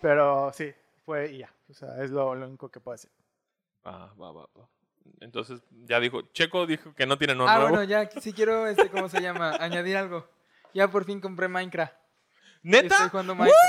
Pero 0.00 0.50
sí, 0.54 0.72
fue 1.04 1.30
y 1.32 1.38
ya. 1.38 1.52
O 1.68 1.74
sea, 1.74 2.02
es 2.02 2.10
lo, 2.10 2.34
lo 2.34 2.46
único 2.46 2.70
que 2.70 2.80
puedo 2.80 2.94
decir. 2.94 3.10
Ah, 3.84 4.12
va, 4.20 4.32
va, 4.32 4.46
va. 4.58 4.68
Entonces, 5.20 5.60
ya 5.84 6.00
dijo. 6.00 6.22
Checo 6.32 6.66
dijo 6.66 6.94
que 6.94 7.06
no 7.06 7.18
tiene 7.18 7.34
nombre 7.34 7.52
Ah, 7.54 7.58
nuevo. 7.58 7.70
bueno, 7.76 7.84
ya, 7.84 8.08
si 8.20 8.32
quiero, 8.32 8.66
este, 8.66 8.88
¿cómo 8.90 9.08
se 9.10 9.20
llama? 9.20 9.50
Añadir 9.60 9.96
algo. 9.98 10.26
Ya 10.72 10.88
por 10.88 11.04
fin 11.04 11.20
compré 11.20 11.48
Minecraft. 11.48 11.94
¿Neta? 12.64 12.94
Estoy 12.96 13.08
jugando 13.10 13.34
Minecraft. 13.36 13.62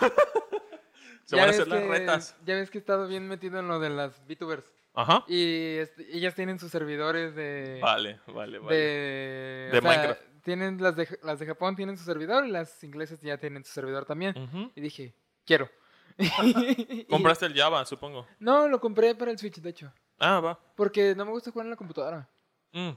Se 1.24 1.36
van 1.36 1.46
a 1.48 1.50
hacer 1.50 1.66
las 1.68 1.80
que- 1.82 1.88
retas. 1.88 2.36
Ya 2.44 2.54
ves 2.54 2.70
que 2.70 2.78
he 2.78 2.80
estado 2.80 3.08
bien 3.08 3.26
metido 3.26 3.58
en 3.58 3.68
lo 3.68 3.80
de 3.80 3.90
las 3.90 4.20
VTubers. 4.28 4.64
Ajá. 4.94 5.24
Y 5.28 5.76
este, 5.78 6.06
ellas 6.16 6.34
tienen 6.34 6.58
sus 6.58 6.70
servidores 6.70 7.34
de... 7.34 7.80
Vale, 7.82 8.20
vale, 8.28 8.58
vale. 8.58 8.76
de, 8.76 9.68
De 9.72 9.78
o 9.78 9.80
sea, 9.82 9.90
Minecraft. 9.90 10.20
Tienen 10.42 10.80
las 10.82 10.94
de, 10.96 11.18
las 11.22 11.38
de 11.40 11.46
Japón 11.46 11.74
tienen 11.74 11.96
su 11.98 12.04
servidor 12.04 12.46
y 12.46 12.50
las 12.50 12.82
inglesas 12.84 13.20
ya 13.20 13.36
tienen 13.36 13.64
su 13.64 13.72
servidor 13.72 14.04
también. 14.04 14.70
Y 14.76 14.80
dije, 14.80 15.14
quiero. 15.44 15.68
Compraste 17.10 17.46
el 17.46 17.54
Java, 17.54 17.84
supongo. 17.84 18.26
No, 18.38 18.68
lo 18.68 18.80
compré 18.80 19.14
para 19.16 19.32
el 19.32 19.38
Switch, 19.38 19.56
de 19.60 19.70
hecho. 19.70 19.92
Ah, 20.18 20.40
va. 20.40 20.58
Porque 20.76 21.14
no 21.14 21.24
me 21.24 21.32
gusta 21.32 21.50
jugar 21.50 21.66
en 21.66 21.70
la 21.70 21.76
computadora. 21.76 22.28
Mm. 22.72 22.90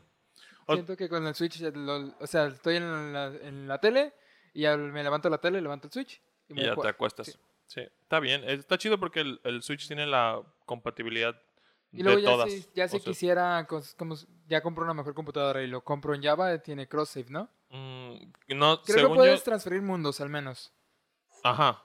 Siento 0.68 0.96
que 0.96 1.10
con 1.10 1.26
el 1.26 1.34
Switch, 1.34 1.60
lo- 1.62 2.14
o 2.20 2.28
sea, 2.28 2.46
estoy 2.46 2.76
en 2.78 3.12
la, 3.14 3.26
en 3.28 3.68
la 3.68 3.80
tele 3.80 4.14
y 4.54 4.62
ya 4.62 4.76
me 4.78 5.04
levanto 5.04 5.30
la 5.30 5.38
tele, 5.40 5.62
levanto 5.62 5.88
el 5.88 5.94
Switch 5.94 6.22
y 6.48 6.54
me 6.54 6.62
Y 6.62 6.66
ya 6.66 6.76
te 6.76 6.88
acuestas. 6.88 7.28
Sí. 7.28 7.34
Sí. 7.68 7.82
está 7.82 8.20
bien. 8.20 8.44
Está 8.50 8.78
chido 8.78 9.00
porque 9.00 9.20
el, 9.22 9.40
el 9.44 9.62
Switch 9.62 9.86
tiene 9.88 10.08
la 10.08 10.42
compatibilidad 10.66 11.40
Y 11.92 12.02
luego 12.04 12.18
de 12.18 12.24
ya 12.24 12.30
todas. 12.32 12.52
si, 12.52 12.66
ya 12.74 12.88
si 12.88 12.98
O 12.98 13.00
sea, 13.00 13.06
quisiera, 13.12 13.68
como, 13.98 14.16
ya 14.48 14.62
compro 14.62 14.84
una 14.84 14.94
mejor 14.96 15.14
computadora 15.14 15.62
y 15.62 15.68
lo 15.68 15.84
compro 15.84 16.14
en 16.16 16.24
Java, 16.24 16.58
tiene 16.60 16.88
cross 16.88 17.10
save, 17.10 17.28
¿no? 17.30 17.48
mm, 17.70 18.16
no, 18.56 18.82
Creo 18.82 18.98
según 19.00 19.12
que 19.14 19.18
puedes 19.20 19.40
yo- 19.40 19.44
transferir 19.44 19.82
mundos 19.84 20.20
al 20.22 20.30
menos. 20.30 20.72
Ajá. 21.44 21.84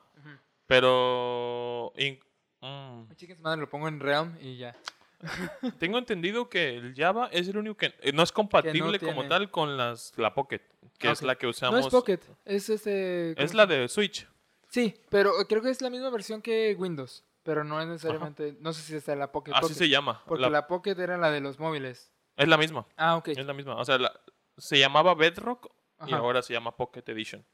Pero... 0.67 1.93
in- 1.97 2.19
mm, 2.61 3.13
Chicas, 3.17 3.41
madre, 3.41 3.61
lo 3.61 3.69
pongo 3.69 3.87
en 3.89 4.01
Realm 4.01 4.37
y 4.41 4.57
ya. 4.57 4.75
tengo 5.79 5.99
entendido 5.99 6.49
que 6.49 6.77
el 6.77 6.95
Java 6.95 7.29
es 7.33 7.49
el 7.49 7.57
único 7.57 7.77
que... 7.77 7.95
eh, 8.01 8.13
no 8.13 8.23
es 8.23 8.33
compatible 8.33 8.99
como 8.99 9.27
tal 9.27 9.51
con 9.51 9.77
las, 9.77 10.13
la 10.17 10.35
Pocket, 10.35 10.61
que 10.99 11.09
Ah, 11.09 11.13
es 11.13 11.23
la 11.23 11.37
que 11.37 11.47
usamos. 11.47 11.81
No 11.81 11.87
es 11.87 11.93
Pocket, 11.93 12.21
es 12.45 12.69
este... 12.71 13.35
¿cómo 13.37 13.45
Es 13.45 13.55
la 13.55 13.67
de 13.67 13.89
Switch. 13.89 14.27
Sí, 14.69 14.95
pero 15.09 15.33
creo 15.49 15.63
que 15.63 15.71
es 15.71 15.81
la 15.83 15.91
misma 15.91 16.11
versión 16.11 16.43
que 16.43 16.75
Windows. 16.79 17.25
Pero 17.43 17.63
no 17.63 17.81
es 17.81 17.87
necesariamente... 17.87 18.57
No 18.61 18.73
sé 18.73 18.83
si 18.83 18.97
está 18.97 19.15
la 19.15 19.31
Pocket. 19.31 19.53
Así 19.53 19.61
Pocket, 19.63 19.75
se 19.75 19.89
llama. 19.89 20.23
Porque 20.27 20.43
La- 20.43 20.51
la... 20.51 20.67
Pocket 20.67 20.99
era 20.99 21.19
la 21.19 21.31
de 21.31 21.41
los 21.41 21.59
móviles. 21.59 22.11
Es 22.37 22.49
la 22.49 22.57
misma. 22.57 22.87
Ah, 22.97 23.17
ok. 23.17 23.29
Es 23.29 23.45
la 23.47 23.53
misma. 23.53 23.77
O 23.77 23.85
sea, 23.85 23.99
la- 23.99 24.19
se 24.57 24.79
llamaba 24.79 25.15
Bedrock 25.15 25.71
y 26.07 26.13
ahora 26.13 26.43
se 26.43 26.53
llama 26.55 26.75
Pocket 26.77 27.03
Edition. 27.07 27.45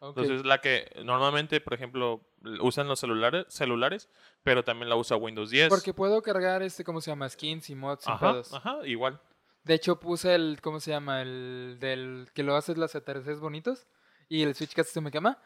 Entonces 0.00 0.44
la 0.44 0.60
que 0.60 0.90
normalmente, 1.04 1.60
por 1.60 1.74
ejemplo, 1.74 2.20
usan 2.60 2.88
los 2.88 3.00
celulares, 3.00 3.46
celulares, 3.48 4.08
pero 4.42 4.62
también 4.62 4.88
la 4.88 4.96
usa 4.96 5.16
Windows 5.16 5.50
10. 5.50 5.68
Porque 5.68 5.94
puedo 5.94 6.22
cargar 6.22 6.62
este, 6.62 6.84
¿cómo 6.84 7.00
se 7.00 7.10
llama? 7.10 7.28
Skins 7.28 7.70
y 7.70 7.74
mods 7.74 8.06
y 8.06 8.10
ajá, 8.10 8.32
pedos. 8.32 8.54
ajá, 8.54 8.78
igual. 8.84 9.20
De 9.64 9.74
hecho, 9.74 9.98
puse 9.98 10.34
el, 10.34 10.60
¿cómo 10.62 10.78
se 10.80 10.92
llama? 10.92 11.22
El 11.22 11.78
del 11.80 12.28
que 12.34 12.42
lo 12.42 12.54
haces 12.56 12.78
las 12.78 12.94
atardeceres 12.94 13.40
bonitos. 13.40 13.86
Y 14.28 14.42
el 14.42 14.54
Switch 14.54 14.74
casi 14.74 14.90
se 14.90 15.00
me 15.00 15.10
quema. 15.10 15.38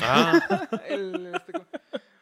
Ah, 0.00 0.68
El, 0.88 1.34
este, 1.34 1.52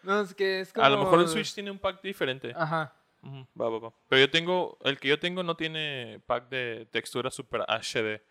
no, 0.03 0.21
es 0.21 0.35
que 0.35 0.61
es 0.61 0.73
como... 0.73 0.85
a 0.85 0.91
lo 0.91 0.99
mejor 0.99 1.21
el 1.21 1.29
Switch 1.29 1.55
tiene 1.55 1.71
un 1.71 1.79
pack 1.79 2.03
diferente. 2.03 2.53
Ajá. 2.57 2.95
Va, 3.23 3.69
va, 3.69 3.79
va. 3.79 3.93
Pero 4.09 4.21
yo 4.21 4.31
tengo, 4.31 4.79
el 4.83 4.99
que 4.99 5.09
yo 5.09 5.19
tengo 5.19 5.43
no 5.43 5.57
tiene 5.57 6.21
pack 6.27 6.49
de 6.49 6.89
textura 6.91 7.31
super 7.31 7.63
HD. 7.63 8.23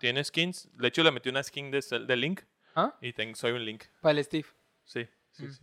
Tiene 0.00 0.22
skins. 0.24 0.68
De 0.72 0.88
hecho, 0.88 1.02
le 1.02 1.10
metí 1.10 1.28
una 1.28 1.42
skin 1.42 1.70
de, 1.70 1.80
de 1.80 2.16
Link 2.16 2.42
¿Ah? 2.74 2.94
y 3.00 3.12
ten- 3.12 3.34
soy 3.34 3.52
un 3.52 3.64
Link. 3.64 3.84
Para 4.00 4.18
el 4.18 4.24
Steve. 4.24 4.46
Sí, 4.84 5.08
sí, 5.32 5.44
Mm. 5.46 5.52
sí. 5.52 5.62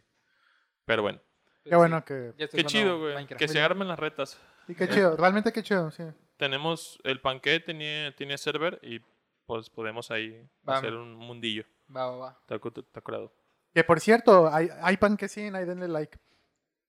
Pero 0.85 1.01
bueno, 1.01 1.19
Qué 1.63 1.75
bueno 1.75 2.05
que... 2.05 2.33
Qué 2.51 2.63
chido, 2.63 2.99
güey. 2.99 3.15
Minecraft. 3.15 3.39
Que 3.39 3.47
se 3.47 3.59
armen 3.59 3.87
las 3.87 3.97
retas. 3.97 4.39
Y 4.67 4.75
qué 4.75 4.87
chido, 4.87 5.17
realmente 5.17 5.51
qué 5.51 5.63
chido, 5.63 5.89
sí. 5.89 6.03
Tenemos 6.37 6.99
el 7.03 7.21
panque, 7.21 7.59
tiene, 7.59 8.13
tiene 8.17 8.37
server 8.37 8.79
y 8.83 8.99
pues 9.47 9.69
podemos 9.71 10.11
ahí 10.11 10.47
Vamos. 10.61 10.83
hacer 10.83 10.93
un 10.95 11.15
mundillo. 11.15 11.63
Va, 11.95 12.07
va, 12.11 12.17
va. 12.17 12.37
Está, 12.41 12.59
cu- 12.59 12.71
está 12.75 13.01
curado. 13.01 13.33
Que 13.73 13.83
por 13.83 13.99
cierto, 13.99 14.47
hay, 14.53 14.69
hay 14.81 14.97
panquecín, 14.97 15.55
ahí 15.55 15.65
denle 15.65 15.87
like. 15.87 16.19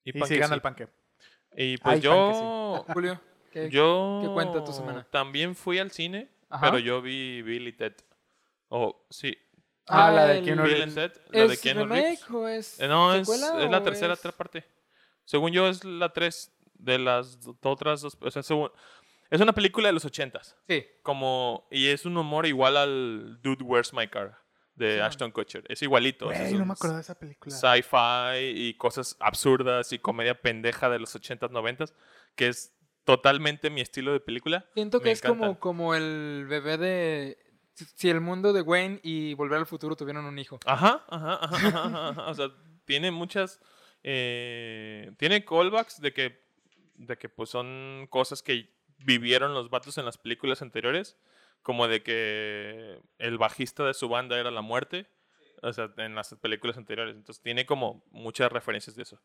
Y, 0.04 0.12
panque 0.12 0.34
sigan 0.34 0.48
sí. 0.48 0.54
al 0.54 0.60
panque. 0.62 0.88
Y 1.56 1.78
pues 1.78 1.94
Hay 1.94 2.00
yo, 2.02 2.84
Julio, 2.92 3.18
¿qué? 3.50 3.70
yo 3.70 4.20
qué 4.22 4.28
cuenta 4.28 4.62
tu 4.62 4.72
semana? 4.72 5.06
también 5.10 5.54
fui 5.56 5.78
al 5.78 5.90
cine, 5.90 6.28
Ajá. 6.50 6.66
pero 6.66 6.78
yo 6.78 7.00
vi 7.00 7.40
Bill 7.42 7.66
y 7.68 7.72
Ted. 7.72 7.94
Oh, 8.68 9.06
sí, 9.10 9.36
Ah, 9.88 10.10
la 10.10 10.26
de 10.26 10.38
el- 10.38 10.44
Keanu 10.44 10.62
Bill 10.64 10.82
and 10.82 10.94
Ted, 10.94 11.12
la 11.30 11.46
de 11.46 11.54
¿Es 11.54 11.60
Keanu 11.60 11.80
remake 11.82 12.02
Reeves. 12.02 12.30
o 12.30 12.48
es 12.48 12.80
Eh, 12.80 12.88
no, 12.88 13.14
es, 13.14 13.26
secuela 13.26 13.64
es 13.64 13.70
la 13.70 13.78
o 13.78 13.82
tercera 13.82 14.14
es- 14.14 14.32
parte. 14.32 14.64
Según 15.24 15.52
yo 15.52 15.66
es 15.68 15.84
la 15.84 16.12
tres 16.12 16.52
de 16.74 16.98
las 16.98 17.40
do- 17.40 17.56
otras 17.62 18.00
dos, 18.02 18.16
o 18.20 18.30
sea, 18.30 18.42
según- 18.42 18.70
es 19.30 19.40
una 19.40 19.52
película 19.52 19.88
de 19.88 19.92
los 19.92 20.04
ochentas. 20.04 20.56
Sí. 20.68 20.86
Como, 21.02 21.66
y 21.70 21.88
es 21.88 22.04
un 22.04 22.16
humor 22.16 22.46
igual 22.46 22.76
al 22.76 23.38
Dude, 23.42 23.64
Where's 23.64 23.92
My 23.92 24.06
Car 24.08 24.38
de 24.74 24.94
Sí. 24.96 25.00
Ashton 25.00 25.30
Kutcher. 25.30 25.64
Es 25.68 25.82
igualito. 25.82 26.26
o 26.26 26.30
sea, 26.30 26.38
Güey, 26.40 26.48
es 26.52 26.54
no 26.54 26.62
un 26.62 26.68
me 26.68 26.72
acuerdo 26.74 26.96
de 26.96 27.02
esa 27.02 27.18
película. 27.18 27.54
Sci-fi 27.56 28.38
y 28.68 28.74
cosas 28.74 29.16
absurdas 29.20 29.92
y 29.92 29.98
comedia 29.98 30.40
pendeja 30.40 30.88
de 30.90 30.98
los 30.98 31.14
80s, 31.14 31.50
90s, 31.50 31.94
que 32.34 32.48
es 32.48 32.72
totalmente 33.04 33.70
mi 33.70 33.80
estilo 33.80 34.12
de 34.12 34.20
película. 34.20 34.66
Siento 34.74 34.98
que 35.00 35.06
Me 35.06 35.12
es 35.12 35.22
como, 35.22 35.44
encantan. 35.44 35.54
como 35.60 35.94
el 35.94 36.44
bebé 36.48 36.76
de... 36.76 37.38
si- 37.84 38.08
el 38.10 38.20
mundo 38.20 38.52
de 38.52 38.62
Wayne 38.62 39.00
y 39.02 39.34
Volver 39.34 39.58
al 39.58 39.66
Futuro 39.66 39.94
tuvieron 39.96 40.24
un 40.24 40.38
hijo. 40.38 40.58
Ajá, 40.66 41.04
ajá, 41.08 41.38
ajá, 41.42 41.56
ajá, 41.56 41.84
ajá, 41.84 42.08
ajá. 42.08 42.30
O 42.30 42.34
sea, 42.34 42.48
tiene 42.84 43.10
muchas. 43.10 43.60
eh, 44.02 45.12
tiene 45.18 45.44
callbacks 45.44 46.00
de 46.00 46.12
que, 46.12 46.44
de 46.94 47.16
que 47.18 47.28
pues 47.28 47.50
son 47.50 48.06
cosas 48.10 48.42
que 48.42 48.72
vivieron 48.98 49.52
los 49.54 49.68
vatos 49.70 49.98
en 49.98 50.04
las 50.04 50.18
películas 50.18 50.62
anteriores. 50.62 51.16
Como 51.62 51.88
de 51.88 52.02
que 52.02 53.00
el 53.18 53.38
bajista 53.38 53.84
de 53.84 53.94
su 53.94 54.08
banda 54.08 54.38
era 54.38 54.50
la 54.52 54.60
muerte. 54.62 55.08
O 55.62 55.72
sea, 55.72 55.92
en 55.96 56.14
las 56.14 56.32
películas 56.36 56.76
anteriores. 56.76 57.16
Entonces 57.16 57.42
tiene 57.42 57.66
como 57.66 58.04
muchas 58.10 58.52
referencias 58.52 58.94
de 58.94 59.02
eso. 59.02 59.20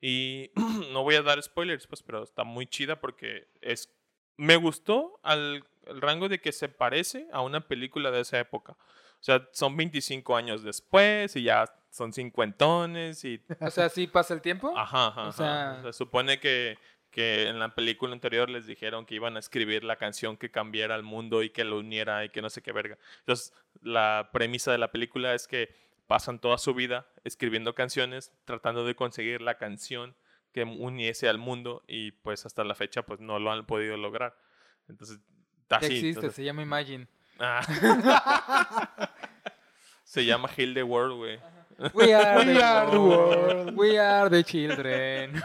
Y 0.00 0.50
no 0.92 1.04
voy 1.04 1.14
a 1.14 1.22
dar 1.22 1.40
spoilers, 1.42 1.86
pues, 1.86 2.02
pero 2.02 2.24
está 2.24 2.42
muy 2.44 2.66
chida 2.66 3.00
porque 3.00 3.48
es. 3.60 3.94
Me 4.36 4.56
gustó 4.56 5.18
al, 5.22 5.64
al 5.88 6.00
rango 6.00 6.28
de 6.28 6.40
que 6.40 6.52
se 6.52 6.68
parece 6.68 7.28
a 7.32 7.40
una 7.40 7.60
película 7.68 8.10
de 8.10 8.20
esa 8.20 8.38
época. 8.38 8.72
O 8.72 9.22
sea, 9.24 9.48
son 9.52 9.76
25 9.76 10.36
años 10.36 10.62
después 10.62 11.34
y 11.36 11.44
ya 11.44 11.64
son 11.90 12.12
cincuentones 12.12 13.24
y... 13.24 13.40
O 13.60 13.70
sea, 13.70 13.88
sí 13.88 14.06
pasa 14.06 14.34
el 14.34 14.40
tiempo. 14.42 14.76
Ajá, 14.76 15.06
ajá, 15.08 15.20
O 15.22 15.28
ajá. 15.28 15.32
sea- 15.32 15.82
Se 15.84 15.92
supone 15.92 16.40
que, 16.40 16.76
que 17.10 17.48
en 17.48 17.58
la 17.58 17.74
película 17.74 18.12
anterior 18.12 18.50
les 18.50 18.66
dijeron 18.66 19.06
que 19.06 19.14
iban 19.14 19.36
a 19.36 19.38
escribir 19.40 19.84
la 19.84 19.96
canción 19.96 20.36
que 20.36 20.50
cambiara 20.50 20.94
el 20.96 21.04
mundo 21.04 21.42
y 21.42 21.50
que 21.50 21.64
lo 21.64 21.78
uniera 21.78 22.24
y 22.24 22.28
que 22.30 22.42
no 22.42 22.50
sé 22.50 22.60
qué 22.60 22.72
verga. 22.72 22.98
Entonces, 23.20 23.54
la 23.82 24.28
premisa 24.32 24.72
de 24.72 24.78
la 24.78 24.90
película 24.90 25.32
es 25.34 25.46
que 25.46 25.74
pasan 26.06 26.38
toda 26.38 26.58
su 26.58 26.74
vida 26.74 27.06
escribiendo 27.22 27.74
canciones, 27.74 28.30
tratando 28.44 28.84
de 28.84 28.94
conseguir 28.94 29.40
la 29.40 29.56
canción 29.56 30.14
que 30.54 30.62
uniese 30.64 31.28
al 31.28 31.36
mundo 31.36 31.82
y 31.86 32.12
pues 32.12 32.46
hasta 32.46 32.64
la 32.64 32.74
fecha 32.74 33.02
pues 33.02 33.20
no 33.20 33.38
lo 33.38 33.50
han 33.52 33.66
podido 33.66 33.96
lograr. 33.98 34.34
Entonces, 34.88 35.18
así. 35.68 35.86
existe, 35.86 36.08
entonces- 36.08 36.34
se 36.36 36.44
llama 36.44 36.62
Imagine. 36.62 37.06
Ah. 37.38 37.60
Se 40.04 40.24
llama 40.24 40.48
Heal 40.56 40.74
the 40.74 40.82
World, 40.84 41.16
güey. 41.16 41.40
We 41.92 42.14
are, 42.14 42.38
We 42.46 42.54
the, 42.54 42.62
are 42.62 42.90
the 42.90 42.98
world. 42.98 43.36
world. 43.36 43.76
We 43.76 43.98
are 43.98 44.30
the 44.30 44.44
children. 44.44 45.34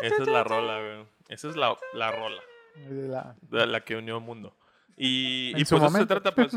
Esa 0.00 0.22
es 0.22 0.28
la 0.28 0.42
rola, 0.44 0.80
güey. 0.80 1.06
Esa 1.28 1.48
es 1.48 1.56
la, 1.56 1.76
la 1.92 2.10
rola. 2.10 2.40
La- 2.88 3.36
de 3.42 3.66
la 3.66 3.80
que 3.84 3.96
unió 3.96 4.16
el 4.18 4.24
mundo. 4.24 4.56
Y, 4.96 5.50
y 5.50 5.64
pues 5.64 5.80
de 5.80 5.86
eso 5.86 5.90
se 5.98 6.06
trata, 6.06 6.34
pues. 6.34 6.56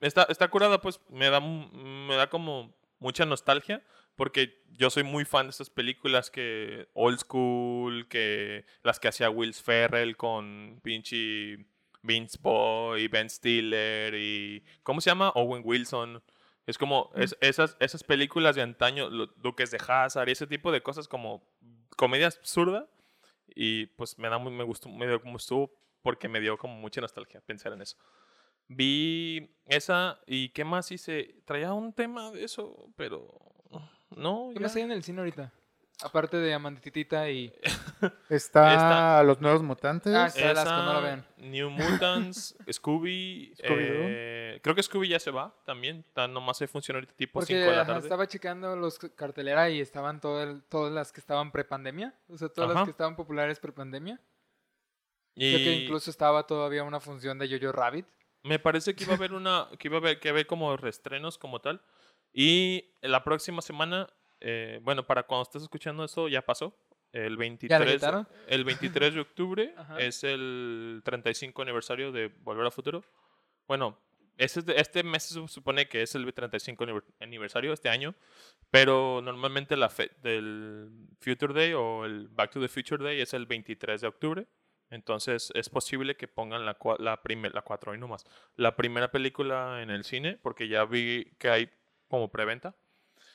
Está, 0.00 0.24
está 0.24 0.48
curada, 0.48 0.80
pues 0.80 1.00
me 1.10 1.28
da, 1.30 1.40
me 1.40 2.16
da 2.16 2.28
como 2.28 2.74
mucha 2.98 3.24
nostalgia. 3.26 3.82
Porque 4.20 4.62
yo 4.72 4.90
soy 4.90 5.02
muy 5.02 5.24
fan 5.24 5.46
de 5.46 5.50
esas 5.52 5.70
películas 5.70 6.30
que 6.30 6.90
old 6.92 7.18
school, 7.20 8.06
que 8.06 8.66
las 8.82 9.00
que 9.00 9.08
hacía 9.08 9.30
Will 9.30 9.54
Ferrell 9.54 10.14
con 10.14 10.78
pinche 10.82 11.64
Vince 12.02 12.36
Boy, 12.38 13.08
Ben 13.08 13.30
Stiller 13.30 14.14
y 14.14 14.62
¿cómo 14.82 15.00
se 15.00 15.08
llama? 15.08 15.30
Owen 15.36 15.62
Wilson. 15.64 16.22
Es 16.66 16.76
como 16.76 17.10
es- 17.14 17.34
esas, 17.40 17.78
esas 17.80 18.04
películas 18.04 18.56
de 18.56 18.60
antaño, 18.60 19.08
lo- 19.08 19.28
Duques 19.38 19.70
de 19.70 19.78
Hazard 19.88 20.28
y 20.28 20.32
ese 20.32 20.46
tipo 20.46 20.70
de 20.70 20.82
cosas 20.82 21.08
como 21.08 21.42
comedia 21.96 22.26
absurda. 22.26 22.90
Y 23.54 23.86
pues 23.86 24.18
me 24.18 24.28
da 24.28 24.36
muy, 24.36 24.52
me 24.52 24.64
gustó, 24.64 24.90
me 24.90 25.06
dio 25.06 25.22
como 25.22 25.38
estuvo 25.38 25.72
porque 26.02 26.28
me 26.28 26.40
dio 26.40 26.58
como 26.58 26.74
mucha 26.74 27.00
nostalgia 27.00 27.40
pensar 27.40 27.72
en 27.72 27.80
eso. 27.80 27.96
Vi 28.68 29.56
esa 29.64 30.20
y 30.26 30.50
¿qué 30.50 30.64
más 30.64 30.92
hice? 30.92 31.40
Traía 31.46 31.72
un 31.72 31.94
tema 31.94 32.30
de 32.32 32.44
eso, 32.44 32.92
pero 32.96 33.49
no. 34.16 34.48
¿Qué 34.52 34.56
ya. 34.60 34.62
más 34.62 34.76
hay 34.76 34.82
en 34.82 34.92
el 34.92 35.02
cine 35.02 35.18
ahorita? 35.20 35.52
Aparte 36.02 36.38
de 36.38 36.54
Amandititita 36.54 37.28
y... 37.28 37.52
Está 38.30 38.72
Esta- 38.72 39.22
Los 39.22 39.38
Nuevos 39.42 39.62
Mutantes. 39.62 40.14
Ah, 40.14 40.32
no 40.34 40.44
la 40.54 40.62
Esa, 40.62 41.00
vean. 41.00 41.26
New 41.36 41.68
Mutants, 41.68 42.56
Scooby. 42.72 43.52
Eh, 43.58 44.58
creo 44.62 44.74
que 44.74 44.82
Scooby 44.82 45.08
ya 45.08 45.20
se 45.20 45.30
va 45.30 45.54
también. 45.66 45.98
Está, 46.08 46.26
nomás 46.26 46.56
se 46.56 46.66
funciona 46.68 46.96
ahorita 46.98 47.12
tipo 47.14 47.40
5 47.42 47.46
Porque 47.46 47.54
de 47.56 47.76
la 47.76 47.82
ajá, 47.82 47.92
tarde. 47.92 48.06
estaba 48.06 48.26
checando 48.26 48.74
los 48.76 48.98
cartelera 48.98 49.68
y 49.68 49.80
estaban 49.80 50.20
todo 50.22 50.42
el- 50.42 50.62
todas 50.62 50.90
las 50.90 51.12
que 51.12 51.20
estaban 51.20 51.52
prepandemia. 51.52 52.14
O 52.28 52.38
sea, 52.38 52.48
todas 52.48 52.72
las 52.74 52.84
que 52.84 52.92
estaban 52.92 53.14
populares 53.14 53.60
prepandemia. 53.60 54.18
Y 55.34 55.52
Creo 55.54 55.64
que 55.66 55.74
incluso 55.82 56.10
estaba 56.10 56.46
todavía 56.46 56.82
una 56.82 57.00
función 57.00 57.38
de 57.38 57.46
Jojo 57.48 57.72
Rabbit. 57.72 58.06
me 58.42 58.58
parece 58.58 58.94
que 58.94 59.04
iba 59.04 59.12
a 59.12 59.16
haber 59.16 59.32
una. 59.34 59.68
que 59.78 59.88
iba 59.88 59.98
a 59.98 60.00
haber, 60.00 60.18
que 60.18 60.30
haber 60.30 60.46
como 60.46 60.78
restrenos 60.78 61.36
como 61.36 61.60
tal. 61.60 61.82
Y 62.32 62.92
la 63.02 63.22
próxima 63.24 63.62
semana. 63.62 64.08
eh, 64.40 64.80
bueno, 64.82 65.06
para 65.06 65.24
cuando 65.24 65.42
estés 65.42 65.62
escuchando 65.62 66.04
eso 66.04 66.28
ya 66.28 66.42
pasó. 66.42 66.74
El 67.12 67.36
23, 67.36 67.94
quitaron? 67.94 68.28
el 68.46 68.64
23 68.64 69.14
de 69.14 69.20
octubre 69.20 69.74
es 69.98 70.22
el 70.24 71.02
35 71.04 71.60
aniversario 71.62 72.12
de 72.12 72.28
Volver 72.28 72.64
al 72.66 72.72
Futuro. 72.72 73.02
Bueno, 73.66 73.98
Este, 74.38 74.80
este 74.80 75.02
mes 75.02 75.24
se 75.24 75.48
supone 75.48 75.88
que 75.88 76.00
es 76.02 76.14
el 76.14 76.32
35 76.32 76.84
aniver- 76.84 77.04
aniversario 77.20 77.72
este 77.74 77.88
año, 77.90 78.14
pero 78.70 79.20
normalmente 79.22 79.76
la 79.76 79.90
fe 79.90 80.12
del 80.22 80.88
Future 81.20 81.52
Day 81.52 81.72
o 81.74 82.04
el 82.06 82.28
Back 82.28 82.52
to 82.52 82.60
the 82.60 82.68
Future 82.68 83.02
Day 83.04 83.20
es 83.20 83.34
el 83.34 83.44
23 83.46 84.00
de 84.00 84.06
octubre. 84.06 84.46
Entonces 84.88 85.52
es 85.54 85.68
posible 85.68 86.16
que 86.16 86.26
pongan 86.28 86.64
la, 86.64 86.76
la, 86.98 87.22
primer, 87.22 87.52
la 87.54 87.62
4 87.62 87.92
hoy 87.92 87.98
nomás. 87.98 88.24
La 88.56 88.76
primera 88.76 89.10
película 89.10 89.82
en 89.82 89.90
el 89.90 90.04
cine, 90.04 90.38
porque 90.42 90.68
ya 90.68 90.84
vi 90.84 91.26
que 91.38 91.48
hay 91.50 91.70
como 92.10 92.30
preventa. 92.30 92.74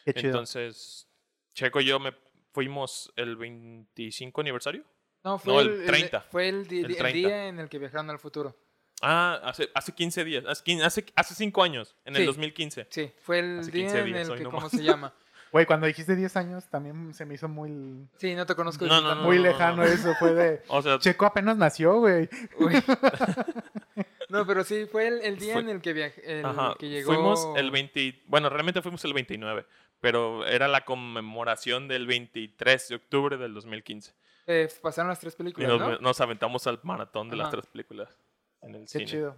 Qué 0.05 0.13
chido. 0.13 0.27
Entonces, 0.29 1.07
Checo 1.55 1.81
y 1.81 1.85
yo 1.85 1.99
me 1.99 2.13
fuimos 2.51 3.11
el 3.15 3.35
25 3.37 4.41
aniversario. 4.41 4.83
No, 5.23 5.39
fue 5.39 5.53
No, 5.53 5.59
el, 5.61 5.69
el 5.69 5.79
el- 5.81 5.85
30. 5.87 6.21
fue 6.21 6.49
el, 6.49 6.67
di- 6.67 6.79
El 6.81 6.91
el 6.91 6.97
30. 6.97 7.17
día 7.17 7.47
en 7.47 7.59
el 7.59 7.67
que 7.69 7.79
viajaron 7.79 8.09
al 8.11 8.19
futuro. 8.19 8.55
Ah, 9.01 9.39
hace, 9.43 9.69
hace 9.73 9.91
15 9.93 10.23
días. 10.23 10.45
Hace, 10.47 10.83
hace, 10.83 11.05
hace 11.15 11.33
5 11.35 11.63
años, 11.63 11.95
en 12.05 12.15
el 12.15 12.21
Sí. 12.21 12.25
2015. 12.27 12.87
Sí, 12.91 13.11
fue 13.23 13.39
el 13.39 13.59
Hace 13.59 13.71
día 13.71 13.83
15 13.85 13.99
en 13.99 14.05
días, 14.05 14.29
el 14.29 14.37
que, 14.37 14.43
no 14.43 14.51
¿cómo 14.51 14.69
se 14.69 14.83
llama? 14.83 15.13
Güey, 15.51 15.65
cuando 15.65 15.87
dijiste 15.87 16.15
10 16.17 16.35
años 16.35 16.65
también 16.69 17.13
se 17.13 17.25
me 17.25 17.35
hizo 17.35 17.47
muy, 17.47 18.09
Sí, 18.17 18.35
no 18.35 18.45
te 18.45 18.55
conozco. 18.55 18.85
No, 18.87 18.99
no, 18.99 19.15
muy 19.23 19.37
no, 19.37 19.43
lejano 19.43 19.77
no. 19.77 19.83
eso. 19.83 20.13
Fue 20.19 20.33
de. 20.33 20.61
O 20.67 20.81
sea, 20.81 20.99
Checo 20.99 21.25
apenas 21.25 21.55
nació, 21.55 21.97
güey. 21.99 22.27
No, 24.35 24.45
pero 24.45 24.63
sí, 24.63 24.85
fue 24.85 25.07
el, 25.07 25.21
el 25.21 25.37
día 25.37 25.53
Fue- 25.53 25.61
en 25.61 25.69
el 25.69 25.81
que 25.81 25.93
viajé, 25.93 26.39
el 26.39 26.45
ajá, 26.45 26.75
que 26.79 26.89
llegó... 26.89 27.13
fuimos 27.13 27.47
el 27.55 27.71
20. 27.71 28.23
Bueno, 28.27 28.49
realmente 28.49 28.81
fuimos 28.81 29.03
el 29.05 29.13
29, 29.13 29.65
pero 29.99 30.45
era 30.45 30.67
la 30.67 30.83
conmemoración 30.85 31.87
del 31.87 32.05
23 32.07 32.87
de 32.89 32.95
octubre 32.95 33.37
del 33.37 33.53
2015. 33.53 34.13
eh, 34.47 34.67
pasaron 34.81 35.09
las 35.09 35.19
tres 35.19 35.33
Y 35.33 35.37
películas, 35.37 35.69
nos, 35.69 35.79
¿no? 35.79 35.97
nos 35.99 36.21
aventamos 36.21 36.67
al 36.67 36.79
maratón 36.83 37.29
de 37.29 37.35
las 37.37 37.49
tres 37.49 37.65
películas 37.67 38.15
en 38.61 38.75
el 38.75 38.81
Qué 38.81 38.87
cine. 38.87 39.05
chido. 39.05 39.37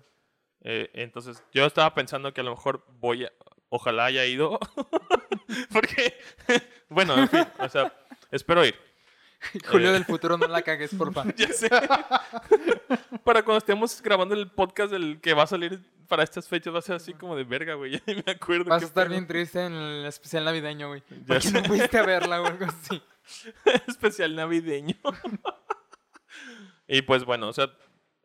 Eh, 0.61 0.89
entonces, 0.93 1.43
yo 1.53 1.65
estaba 1.65 1.93
pensando 1.93 2.33
que 2.33 2.41
a 2.41 2.43
lo 2.43 2.51
mejor 2.51 2.83
voy 2.99 3.25
a. 3.25 3.31
Ojalá 3.69 4.05
haya 4.05 4.25
ido. 4.25 4.59
Porque, 5.71 6.13
bueno, 6.89 7.15
en 7.17 7.27
fin, 7.29 7.45
o 7.59 7.69
sea, 7.69 7.93
espero 8.31 8.65
ir. 8.65 8.75
Julio 9.69 9.89
eh. 9.89 9.93
del 9.93 10.05
futuro, 10.05 10.37
no 10.37 10.47
la 10.47 10.61
cagues, 10.61 10.93
porfa. 10.95 11.23
Ya 11.35 11.47
sé. 11.49 11.69
para 13.23 13.43
cuando 13.43 13.57
estemos 13.57 14.01
grabando 14.01 14.33
el 14.35 14.49
podcast 14.49 14.91
del 14.91 15.19
que 15.21 15.33
va 15.33 15.43
a 15.43 15.47
salir 15.47 15.79
para 16.07 16.23
estas 16.23 16.47
fechas, 16.47 16.73
va 16.73 16.79
a 16.79 16.81
ser 16.81 16.95
así 16.95 17.13
como 17.13 17.35
de 17.35 17.43
verga, 17.43 17.75
güey. 17.75 17.91
Ya 17.97 18.01
ni 18.07 18.15
me 18.25 18.31
acuerdo. 18.31 18.65
Vas 18.65 18.83
a 18.83 18.85
estar 18.85 19.05
pedo. 19.07 19.15
bien 19.15 19.27
triste 19.27 19.63
en 19.65 19.73
el 19.73 20.05
especial 20.05 20.45
navideño, 20.45 20.87
güey. 20.89 21.03
Ya 21.09 21.15
Porque 21.35 21.51
no 21.51 21.59
sé. 21.61 21.67
fuiste 21.67 21.97
a 21.97 22.03
verla 22.05 22.41
o 22.41 22.45
algo 22.45 22.65
así. 22.65 23.01
Especial 23.87 24.35
navideño. 24.35 24.95
y 26.87 27.01
pues 27.01 27.25
bueno, 27.25 27.49
o 27.49 27.53
sea, 27.53 27.69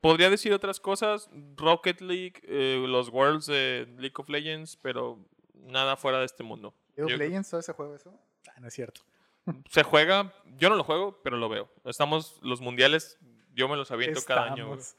podría 0.00 0.30
decir 0.30 0.52
otras 0.52 0.80
cosas. 0.80 1.28
Rocket 1.56 2.00
League, 2.00 2.40
eh, 2.44 2.84
los 2.88 3.08
Worlds 3.08 3.46
de 3.46 3.86
League 3.98 4.14
of 4.16 4.28
Legends, 4.28 4.76
pero 4.76 5.18
nada 5.54 5.96
fuera 5.96 6.18
de 6.20 6.26
este 6.26 6.42
mundo. 6.44 6.74
League 6.96 7.04
of 7.04 7.10
Yo- 7.10 7.16
Legends, 7.16 7.50
todo 7.50 7.60
ese 7.60 7.72
juego, 7.72 7.94
eso. 7.96 8.14
Ah, 8.48 8.60
no 8.60 8.68
es 8.68 8.74
cierto. 8.74 9.02
Se 9.70 9.82
juega, 9.82 10.32
yo 10.58 10.68
no 10.70 10.76
lo 10.76 10.84
juego, 10.84 11.20
pero 11.22 11.36
lo 11.36 11.48
veo. 11.48 11.68
Estamos, 11.84 12.38
los 12.42 12.60
mundiales, 12.60 13.18
yo 13.54 13.68
me 13.68 13.76
los 13.76 13.90
aviento 13.90 14.20
cada 14.26 14.52
año. 14.52 14.74
Estamos. 14.74 14.96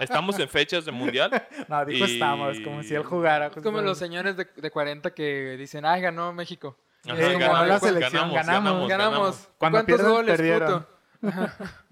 Estamos 0.00 0.38
en 0.38 0.48
fechas 0.48 0.84
de 0.84 0.92
mundial. 0.92 1.30
No, 1.68 1.84
dijo 1.84 2.06
Y- 2.06 2.12
estamos, 2.14 2.60
como 2.60 2.82
si 2.82 2.94
él 2.94 3.04
jugara. 3.04 3.46
Es 3.54 3.62
como 3.62 3.80
los 3.80 3.98
señores 3.98 4.36
de, 4.36 4.44
de 4.44 4.70
40 4.70 5.14
que 5.14 5.56
dicen, 5.58 5.84
ay, 5.84 6.00
ganó 6.02 6.32
México. 6.32 6.76
Ajá, 7.04 7.16
Eh, 7.18 7.32
como 7.34 7.46
ganó 7.52 7.66
la 7.66 7.80
selección, 7.80 8.32
ganamos. 8.32 8.88
Ganamos. 8.88 9.48
Cuando 9.58 9.78
¿Cuántos 9.78 9.96
pierden, 9.96 10.12
goles, 10.12 10.36
perdieron. 10.36 10.86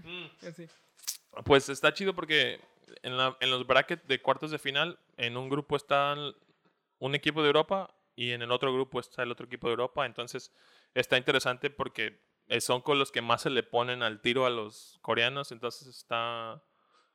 Pues 1.45 1.69
está 1.69 1.93
chido 1.95 2.15
porque 2.15 2.61
en, 3.03 3.17
la- 3.17 3.37
en 3.41 3.51
los 3.51 3.67
brackets 3.67 4.07
de 4.07 4.21
cuartos 4.21 4.51
de 4.51 4.59
final, 4.59 4.99
en 5.17 5.37
un 5.37 5.49
grupo 5.49 5.77
está 5.77 6.15
un 6.99 7.15
equipo 7.15 7.41
de 7.43 7.49
Europa 7.49 7.95
y 8.17 8.33
en 8.33 8.43
el 8.43 8.51
otro 8.51 8.73
grupo 8.75 9.01
está 9.01 9.23
el 9.23 9.31
otro 9.31 9.47
equipo 9.47 9.69
de 9.69 9.73
Europa. 9.73 10.05
Entonces 10.07 10.53
está 10.95 11.17
interesante 11.17 11.71
porque 11.71 12.21
eh, 12.49 12.61
son 12.61 12.81
con 12.81 12.99
los 12.99 13.13
que 13.13 13.23
más 13.23 13.43
se 13.43 13.51
le 13.51 13.63
ponen 13.63 14.03
al 14.03 14.21
tiro 14.21 14.47
a 14.47 14.51
los 14.51 14.99
coreanos. 15.03 15.53
Entonces 15.53 15.87
está, 15.89 16.63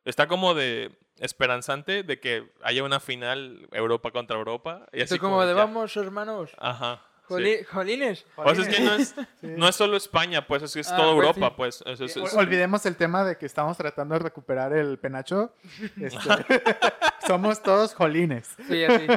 está 0.05 0.27
como 0.27 0.53
de 0.53 0.97
esperanzante 1.17 2.03
de 2.03 2.19
que 2.19 2.51
haya 2.63 2.83
una 2.83 2.99
final 2.99 3.67
Europa 3.71 4.11
contra 4.11 4.37
Europa. 4.37 4.85
Y 4.93 5.01
así 5.01 5.15
Esto 5.15 5.19
como 5.25 5.41
de, 5.45 5.53
ya- 5.53 5.65
vamos, 5.65 5.95
hermanos. 5.97 6.51
Ajá. 6.57 7.01
sí. 7.27 7.33
Joli- 7.33 7.63
Jolines. 7.65 8.25
O 8.35 8.53
sea, 8.55 8.63
es 8.63 8.75
que 8.75 8.83
no 8.83 8.93
es, 8.93 9.15
Sí. 9.41 9.47
no 9.57 9.67
es 9.67 9.75
solo 9.75 9.97
España, 9.97 10.45
pues 10.45 10.63
es, 10.63 10.75
es 10.75 10.91
Ah, 10.91 10.95
toda 10.97 11.13
pues, 11.15 11.27
Europa, 11.27 11.47
sí. 11.49 11.53
pues. 11.57 11.83
Es- 11.85 11.99
es- 12.01 12.17
es- 12.17 12.33
Ol- 12.33 12.39
Olvidemos 12.39 12.85
el 12.85 12.95
tema 12.95 13.23
de 13.23 13.37
que 13.37 13.45
estamos 13.45 13.75
tratando 13.77 14.13
de 14.15 14.19
recuperar 14.19 14.73
el 14.73 14.99
penacho. 14.99 15.53
Este, 16.01 16.17
somos 17.27 17.61
todos 17.63 17.93
jolines. 17.93 18.55
Sí, 18.67 18.83
así. 18.85 19.07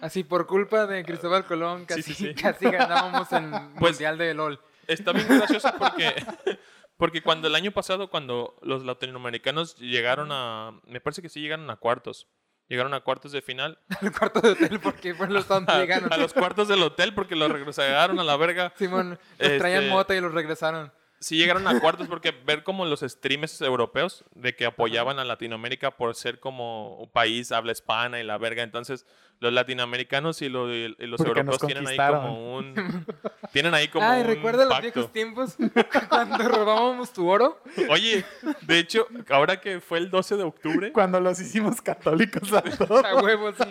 Así, 0.00 0.22
por 0.24 0.46
culpa 0.46 0.86
de 0.86 1.04
Cristóbal 1.04 1.44
Colón, 1.44 1.84
casi, 1.86 2.02
sí, 2.02 2.14
sí. 2.14 2.34
casi 2.40 2.70
ganábamos 2.70 3.30
el 3.32 3.50
Pues- 3.78 3.92
Mundial 3.94 4.18
de 4.18 4.34
LOL. 4.34 4.60
Está 4.86 5.12
bien 5.12 5.26
gracioso 5.28 5.70
porque, 5.78 6.14
porque 6.96 7.22
cuando 7.22 7.48
el 7.48 7.54
año 7.54 7.72
pasado, 7.72 8.08
cuando 8.08 8.56
los 8.62 8.84
latinoamericanos 8.84 9.76
llegaron 9.76 10.28
a. 10.32 10.80
Me 10.86 11.00
parece 11.00 11.20
que 11.20 11.28
sí 11.28 11.40
llegaron 11.40 11.68
a 11.70 11.76
cuartos. 11.76 12.26
Llegaron 12.68 12.92
a 12.94 13.00
cuartos 13.00 13.32
de 13.32 13.40
final. 13.42 13.78
Al 14.00 14.12
cuarto 14.12 14.40
de 14.42 14.50
hotel, 14.50 14.78
porque 14.80 15.14
los 15.14 15.48
donde 15.48 15.72
llegaron. 15.74 16.12
a 16.12 16.16
los 16.18 16.32
cuartos 16.34 16.68
del 16.68 16.82
hotel 16.82 17.14
porque 17.14 17.34
los 17.34 17.50
regresaron 17.50 18.18
a 18.20 18.24
la 18.24 18.36
verga. 18.36 18.72
Simón, 18.76 19.18
los 19.38 19.58
traían 19.58 19.84
Este- 19.84 19.90
mota 19.90 20.14
y 20.14 20.20
los 20.20 20.32
regresaron. 20.34 20.92
Sí 21.20 21.36
llegaron 21.36 21.66
a 21.66 21.80
cuartos 21.80 22.06
porque 22.06 22.30
ver 22.30 22.62
como 22.62 22.84
los 22.84 23.00
streamers 23.00 23.60
europeos 23.60 24.24
de 24.34 24.54
que 24.54 24.66
apoyaban 24.66 25.18
a 25.18 25.24
Latinoamérica 25.24 25.90
por 25.90 26.14
ser 26.14 26.38
como 26.38 26.94
un 26.96 27.08
país 27.10 27.50
habla 27.50 27.72
hispana 27.72 28.20
y 28.20 28.24
la 28.24 28.38
verga. 28.38 28.62
Entonces 28.62 29.04
los 29.40 29.52
latinoamericanos 29.52 30.42
y, 30.42 30.48
lo- 30.48 30.72
y 30.72 30.88
los 31.06 31.18
Porque 31.18 31.40
europeos 31.40 31.60
tienen 31.66 31.86
ahí 31.88 31.96
como 31.96 32.56
un... 32.56 33.06
Tienen 33.52 33.74
ahí 33.74 33.88
como 33.88 34.04
Ay, 34.08 34.20
un 34.22 34.26
¿recuerda 34.28 34.64
los 34.64 34.74
pacto. 34.74 34.82
viejos 34.92 35.12
tiempos 35.12 35.56
cuando 36.08 36.38
robábamos 36.48 37.12
tu 37.12 37.28
oro? 37.28 37.60
Oye, 37.88 38.24
de 38.62 38.78
hecho, 38.78 39.06
ahora 39.30 39.60
que 39.60 39.80
fue 39.80 39.98
el 39.98 40.10
12 40.10 40.36
de 40.36 40.42
octubre, 40.42 40.92
Cuando 40.92 41.20
los 41.20 41.40
hicimos 41.40 41.80
católicos 41.80 42.52
a 42.52 42.62
todos. 42.62 43.04
A 43.08 43.16
huevo, 43.16 43.52
sí. 43.52 43.64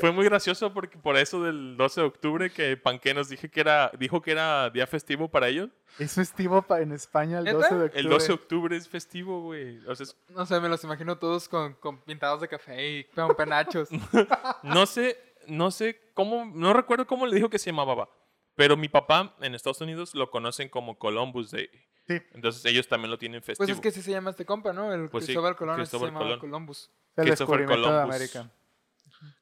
Fue 0.00 0.12
muy 0.12 0.24
gracioso 0.24 0.72
porque 0.72 0.98
por 0.98 1.16
eso 1.16 1.42
del 1.42 1.76
12 1.76 2.00
de 2.00 2.06
octubre 2.06 2.50
que 2.50 2.76
Panque 2.76 3.12
nos 3.14 3.28
dije 3.28 3.50
que 3.50 3.60
era, 3.60 3.90
dijo 3.98 4.20
que 4.22 4.32
era 4.32 4.70
día 4.70 4.86
festivo 4.86 5.28
para 5.30 5.48
ellos. 5.48 5.70
Es 5.98 6.14
festivo 6.14 6.62
pa- 6.62 6.80
en 6.80 6.92
España 6.92 7.38
el 7.38 7.44
¿Neta? 7.44 7.56
12 7.58 7.74
de 7.74 7.84
octubre. 7.84 8.00
El 8.00 8.08
12 8.08 8.26
de 8.28 8.32
octubre 8.32 8.76
es 8.76 8.88
festivo, 8.88 9.42
güey. 9.42 9.78
O 9.86 9.94
sea, 9.94 10.04
es- 10.04 10.16
No 10.28 10.46
sé, 10.46 10.58
me 10.60 10.68
los 10.68 10.82
imagino 10.84 11.16
todos 11.18 11.48
con, 11.48 11.74
con 11.74 11.98
pintados 12.02 12.40
de 12.40 12.48
café 12.48 12.88
y 12.98 13.04
con 13.04 13.34
penachos. 13.34 13.88
no 14.62 14.86
sé, 14.86 15.18
no 15.46 15.70
sé 15.70 16.00
cómo, 16.14 16.50
no 16.54 16.72
recuerdo 16.72 17.06
cómo 17.06 17.26
le 17.26 17.36
dijo 17.36 17.50
que 17.50 17.58
se 17.58 17.70
llamaba, 17.70 18.08
pero 18.54 18.76
mi 18.76 18.88
papá 18.88 19.34
en 19.40 19.54
Estados 19.54 19.80
Unidos 19.80 20.14
lo 20.14 20.30
conocen 20.30 20.68
como 20.68 20.98
Columbus 20.98 21.50
Day. 21.50 21.68
Sí, 22.06 22.20
Entonces 22.32 22.64
ellos 22.64 22.88
también 22.88 23.10
lo 23.10 23.18
tienen 23.18 23.40
festivo. 23.42 23.64
Pues 23.66 23.76
es 23.76 23.80
que 23.80 23.88
así 23.88 24.02
se 24.02 24.10
llama 24.10 24.30
este 24.30 24.44
compa, 24.44 24.72
¿no? 24.72 24.92
El 24.92 25.08
Pues 25.10 25.24
sí, 25.24 25.28
Cristóbal 25.28 25.54
Colón 25.54 25.76
Cristóbal 25.76 26.08
se 26.08 26.12
llamaba 26.12 26.24
Colón. 26.26 26.40
Columbus. 26.40 26.90
el 27.16 27.24
Christopher 27.26 27.58
descubrimiento 27.58 27.88
de 27.88 27.94
Columbus. 28.02 28.14
América. 28.16 28.50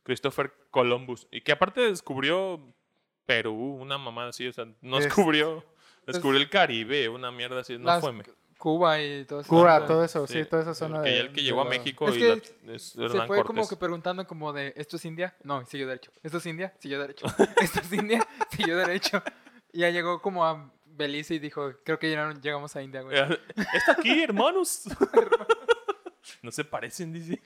Christopher 0.08 0.50
Columbus. 0.70 1.28
Y 1.30 1.42
que 1.42 1.52
aparte 1.52 1.82
descubrió 1.82 2.58
Perú, 3.26 3.76
una 3.78 3.98
mamada 3.98 4.30
así, 4.30 4.46
o 4.48 4.52
sea, 4.54 4.66
no 4.80 4.96
Es- 4.96 5.04
descubrió, 5.04 5.62
descubrió 6.06 6.40
el 6.40 6.48
Caribe, 6.48 7.10
una 7.10 7.30
mierda 7.30 7.60
así, 7.60 7.76
no 7.76 8.00
fue. 8.00 8.14
Cuba 8.56 9.00
y 9.02 9.26
todo 9.26 9.40
eso. 9.40 9.48
Cuba, 9.50 9.86
todo 9.86 10.02
eso, 10.02 10.26
sí, 10.26 10.44
toda 10.46 10.62
esa 10.62 10.74
zona 10.74 11.02
de... 11.02 11.14
ya 11.14 11.20
el 11.20 11.32
que 11.32 11.42
llegó 11.42 11.60
a 11.60 11.66
México 11.66 12.08
Es 12.08 12.16
y 12.16 12.18
que 12.20 12.42
la- 12.64 12.74
es 12.74 12.82
Se 12.88 13.04
Hernán 13.04 13.26
fue 13.26 13.44
como 13.44 13.68
que 13.68 13.76
preguntando 13.76 14.26
como 14.26 14.52
de, 14.54 14.72
¿esto 14.76 14.96
es 14.96 15.04
India? 15.04 15.36
No, 15.44 15.64
siguió 15.66 15.86
derecho. 15.86 16.10
¿Esto 16.22 16.38
es 16.38 16.46
India? 16.46 16.74
Siguió 16.80 16.98
derecho. 16.98 17.26
¿Esto 17.62 17.80
es 17.80 17.92
India? 17.92 18.26
Siguió 18.50 18.78
derecho. 18.78 19.22
Y 19.74 19.80
ya 19.80 19.90
llegó 19.90 20.22
como 20.22 20.44
a 20.46 20.72
Belice 20.86 21.34
y 21.34 21.38
dijo, 21.38 21.70
creo 21.84 21.98
que 21.98 22.10
ya 22.10 22.32
llegamos 22.32 22.74
a 22.74 22.82
India, 22.82 23.02
güey. 23.02 23.16
Está 23.74 23.92
aquí, 23.92 24.22
hermanos. 24.24 24.84
no 26.42 26.50
se 26.50 26.64
parecen, 26.64 27.12
dice. 27.12 27.40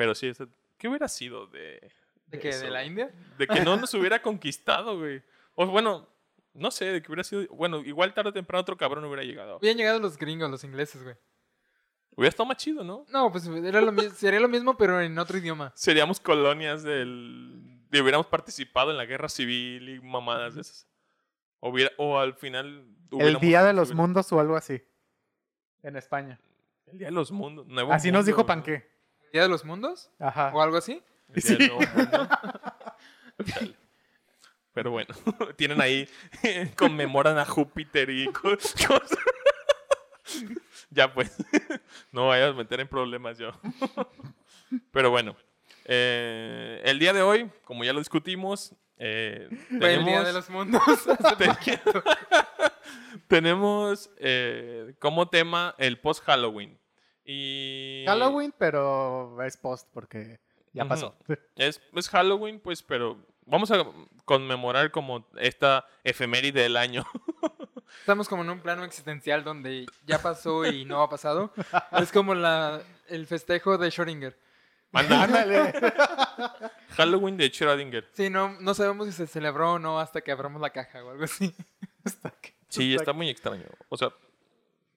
Pero 0.00 0.14
sí, 0.14 0.32
¿qué 0.78 0.88
hubiera 0.88 1.08
sido 1.08 1.46
de... 1.46 1.92
¿De 2.26 2.38
qué? 2.38 2.48
eso, 2.48 2.64
¿De 2.64 2.70
la? 2.70 2.82
India? 2.86 3.12
De 3.36 3.46
que 3.46 3.60
no 3.60 3.76
nos 3.76 3.92
hubiera 3.94 4.22
conquistado, 4.22 4.98
güey. 4.98 5.20
O 5.56 5.66
bueno, 5.66 6.08
no 6.54 6.70
sé, 6.70 6.86
de 6.86 7.02
que 7.02 7.08
hubiera 7.08 7.22
sido... 7.22 7.46
Bueno, 7.54 7.80
igual 7.80 8.14
tarde 8.14 8.30
o 8.30 8.32
temprano 8.32 8.62
otro 8.62 8.78
cabrón 8.78 9.04
hubiera 9.04 9.22
llegado. 9.22 9.56
Habían 9.56 9.76
llegado 9.76 9.98
los 10.00 10.16
gringos, 10.16 10.50
los 10.50 10.64
ingleses, 10.64 11.02
güey. 11.02 11.16
Hubiera 12.16 12.30
estado 12.30 12.46
más 12.46 12.56
chido, 12.56 12.82
¿no? 12.82 13.04
No, 13.10 13.30
pues 13.30 13.46
era 13.46 13.82
lo 13.82 13.92
sería 14.12 14.40
lo 14.40 14.48
mismo, 14.48 14.74
pero 14.78 15.02
en 15.02 15.18
otro 15.18 15.36
idioma. 15.36 15.70
Seríamos 15.76 16.18
colonias 16.18 16.82
del... 16.82 17.82
Y 17.92 18.00
hubiéramos 18.00 18.26
participado 18.28 18.90
en 18.90 18.96
la 18.96 19.04
guerra 19.04 19.28
civil 19.28 19.86
y 19.90 20.00
mamadas 20.00 20.54
de 20.54 20.62
esas. 20.62 20.86
Hubiera, 21.60 21.92
o 21.98 22.18
al 22.18 22.32
final... 22.36 22.86
El 23.12 23.38
Día 23.38 23.62
de 23.62 23.74
los 23.74 23.90
hubiera- 23.90 24.02
Mundos 24.02 24.32
o 24.32 24.40
algo 24.40 24.56
así. 24.56 24.80
En 25.82 25.96
España. 25.96 26.40
El 26.86 26.96
Día 26.98 27.08
de 27.08 27.12
los 27.12 27.30
Mundos. 27.32 27.66
Nuevo 27.66 27.92
Así 27.92 28.10
nos 28.10 28.24
dijo 28.24 28.40
¿no? 28.40 28.46
Panqué. 28.46 28.89
¿Día 29.32 29.42
de 29.42 29.48
los 29.48 29.64
mundos? 29.64 30.10
Ajá. 30.18 30.50
¿O 30.54 30.60
algo 30.62 30.76
así? 30.76 31.02
El 31.34 31.42
Día 31.42 31.56
del 31.56 31.68
Nuevo 31.68 31.80
Mundo. 31.96 32.28
Chale. 33.46 33.74
Pero 34.72 34.90
bueno, 34.92 35.14
tienen 35.56 35.80
ahí, 35.80 36.08
conmemoran 36.76 37.38
a 37.38 37.44
Júpiter 37.44 38.08
y 38.10 38.26
co- 38.26 38.50
cosas. 38.50 39.18
ya 40.90 41.12
pues, 41.12 41.36
no 42.12 42.28
vayas 42.28 42.50
a 42.50 42.54
meter 42.54 42.80
en 42.80 42.88
problemas 42.88 43.36
yo. 43.38 43.50
Pero 44.92 45.10
bueno, 45.10 45.34
eh, 45.86 46.80
el 46.84 46.98
día 47.00 47.12
de 47.12 47.22
hoy, 47.22 47.50
como 47.64 47.82
ya 47.84 47.92
lo 47.92 47.98
discutimos, 47.98 48.74
eh, 48.96 49.48
Fue 49.78 49.94
el 49.94 50.04
día 50.04 50.22
tenemos- 50.22 50.26
de 50.26 50.32
los 50.32 50.50
mundos. 50.50 50.82
tenemos 53.28 54.10
eh, 54.18 54.94
como 54.98 55.28
tema 55.28 55.74
el 55.78 55.98
post-Halloween. 55.98 56.78
Y 57.32 58.02
Halloween, 58.06 58.52
pero 58.58 59.40
es 59.44 59.56
post 59.56 59.88
porque 59.94 60.40
ya 60.72 60.84
pasó. 60.84 61.14
Es, 61.54 61.80
es 61.94 62.08
Halloween, 62.08 62.58
pues, 62.58 62.82
pero 62.82 63.24
vamos 63.46 63.70
a 63.70 63.86
conmemorar 64.24 64.90
como 64.90 65.24
esta 65.36 65.86
efeméride 66.02 66.62
del 66.62 66.76
año. 66.76 67.04
Estamos 68.00 68.28
como 68.28 68.42
en 68.42 68.50
un 68.50 68.60
plano 68.60 68.82
existencial 68.82 69.44
donde 69.44 69.86
ya 70.06 70.20
pasó 70.20 70.64
y 70.64 70.84
no 70.84 71.02
ha 71.02 71.08
pasado. 71.08 71.52
Es 71.92 72.10
como 72.10 72.34
la, 72.34 72.82
el 73.08 73.26
festejo 73.28 73.78
de 73.78 73.88
Schrödinger. 73.90 74.34
Ándale. 74.92 75.72
Halloween 76.96 77.36
de 77.36 77.52
Schrödinger. 77.52 78.06
Sí, 78.12 78.28
no, 78.28 78.60
no 78.60 78.74
sabemos 78.74 79.06
si 79.06 79.12
se 79.12 79.28
celebró 79.28 79.74
o 79.74 79.78
no 79.78 80.00
hasta 80.00 80.20
que 80.20 80.32
abramos 80.32 80.60
la 80.60 80.70
caja 80.70 81.04
o 81.04 81.10
algo 81.10 81.24
así. 81.24 81.54
Sí, 82.68 82.94
está 82.94 83.12
muy 83.12 83.28
extraño. 83.28 83.66
O 83.88 83.96
sea, 83.96 84.12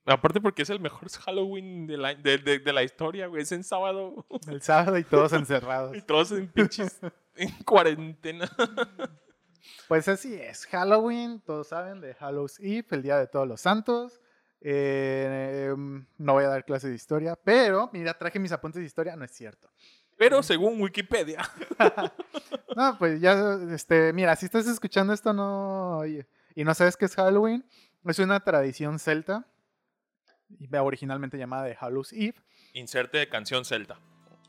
aparte 0.06 0.42
porque 0.42 0.62
es 0.64 0.70
el 0.70 0.80
mejor 0.80 1.10
Halloween 1.10 1.88
de 1.88 1.98
la, 1.98 2.16
de, 2.16 2.38
de- 2.38 2.60
de 2.60 2.74
la 2.74 2.84
historia, 2.84 3.28
güey. 3.28 3.42
Es 3.44 3.52
en 3.52 3.64
sábado. 3.64 4.26
El 4.48 4.62
sábado 4.62 4.98
y 4.98 5.04
todos 5.04 5.32
encerrados. 5.34 5.96
Y 5.96 6.02
todos 6.02 6.32
en 6.32 6.48
pinches 6.48 7.00
en 7.36 7.50
cuarentena. 7.64 8.50
Pues 9.88 10.08
así 10.08 10.34
es. 10.36 10.66
Halloween, 10.68 11.42
todos 11.42 11.68
saben, 11.70 12.02
de 12.02 12.16
Hallows 12.20 12.60
Eve, 12.60 12.86
el 12.92 13.02
Día 13.04 13.18
de 13.18 13.28
Todos 13.28 13.48
los 13.48 13.62
Santos. 13.62 14.20
Eh, 14.62 15.70
em, 15.72 16.06
no 16.18 16.34
voy 16.34 16.46
a 16.46 16.48
dar 16.50 16.64
clase 16.66 16.88
de 16.90 16.96
historia, 16.96 17.36
pero 17.44 17.90
mira, 17.92 18.18
traje 18.18 18.40
mis 18.40 18.52
apuntes 18.54 18.80
de 18.80 18.86
historia, 18.86 19.16
no 19.16 19.26
es 19.26 19.32
cierto. 19.32 19.70
Pero 20.18 20.42
según 20.44 20.82
Wikipedia. 20.82 21.42
No, 22.76 22.98
pues 22.98 23.22
ya, 23.22 23.60
este, 23.72 24.14
mira, 24.14 24.36
si 24.36 24.46
estás 24.48 24.66
escuchando 24.66 25.14
esto 25.14 25.32
no 25.32 26.04
y, 26.08 26.26
y 26.56 26.64
no 26.64 26.74
sabes 26.74 26.98
qué 26.98 27.06
es 27.06 27.14
Halloween, 27.16 27.64
es 28.04 28.18
una 28.18 28.40
tradición 28.40 28.98
celta, 28.98 29.46
originalmente 30.82 31.38
llamada 31.38 31.64
de 31.64 31.78
Hallows 31.80 32.14
Eve. 32.14 32.36
Inserte 32.74 33.20
de 33.20 33.30
canción 33.30 33.66
celta. 33.66 34.00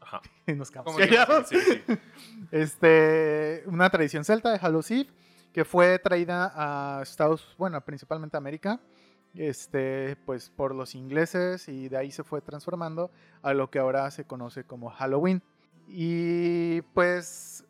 Ajá. 0.00 0.20
Y 0.46 0.52
nos 0.52 0.70
quedamos 0.70 0.96
callados. 0.96 1.48
Sí, 1.48 1.58
sí. 1.60 1.82
Este, 2.50 3.64
una 3.66 3.90
tradición 3.90 4.24
celta 4.24 4.52
de 4.52 4.58
Hallows 4.60 4.90
Eve 4.90 5.08
que 5.54 5.64
fue 5.64 6.00
traída 6.00 6.52
a 6.54 7.00
Estados, 7.02 7.54
bueno, 7.56 7.80
principalmente 7.84 8.36
a 8.36 8.38
América, 8.38 8.80
este, 9.34 10.16
pues 10.26 10.50
por 10.50 10.74
los 10.74 10.96
ingleses 10.96 11.68
y 11.68 11.88
de 11.88 11.96
ahí 11.96 12.10
se 12.10 12.24
fue 12.24 12.40
transformando 12.40 13.12
a 13.40 13.54
lo 13.54 13.70
que 13.70 13.78
ahora 13.78 14.10
se 14.10 14.24
conoce 14.24 14.64
como 14.64 14.90
Halloween. 14.90 15.42
Y 15.86 16.82
pues 16.92 17.64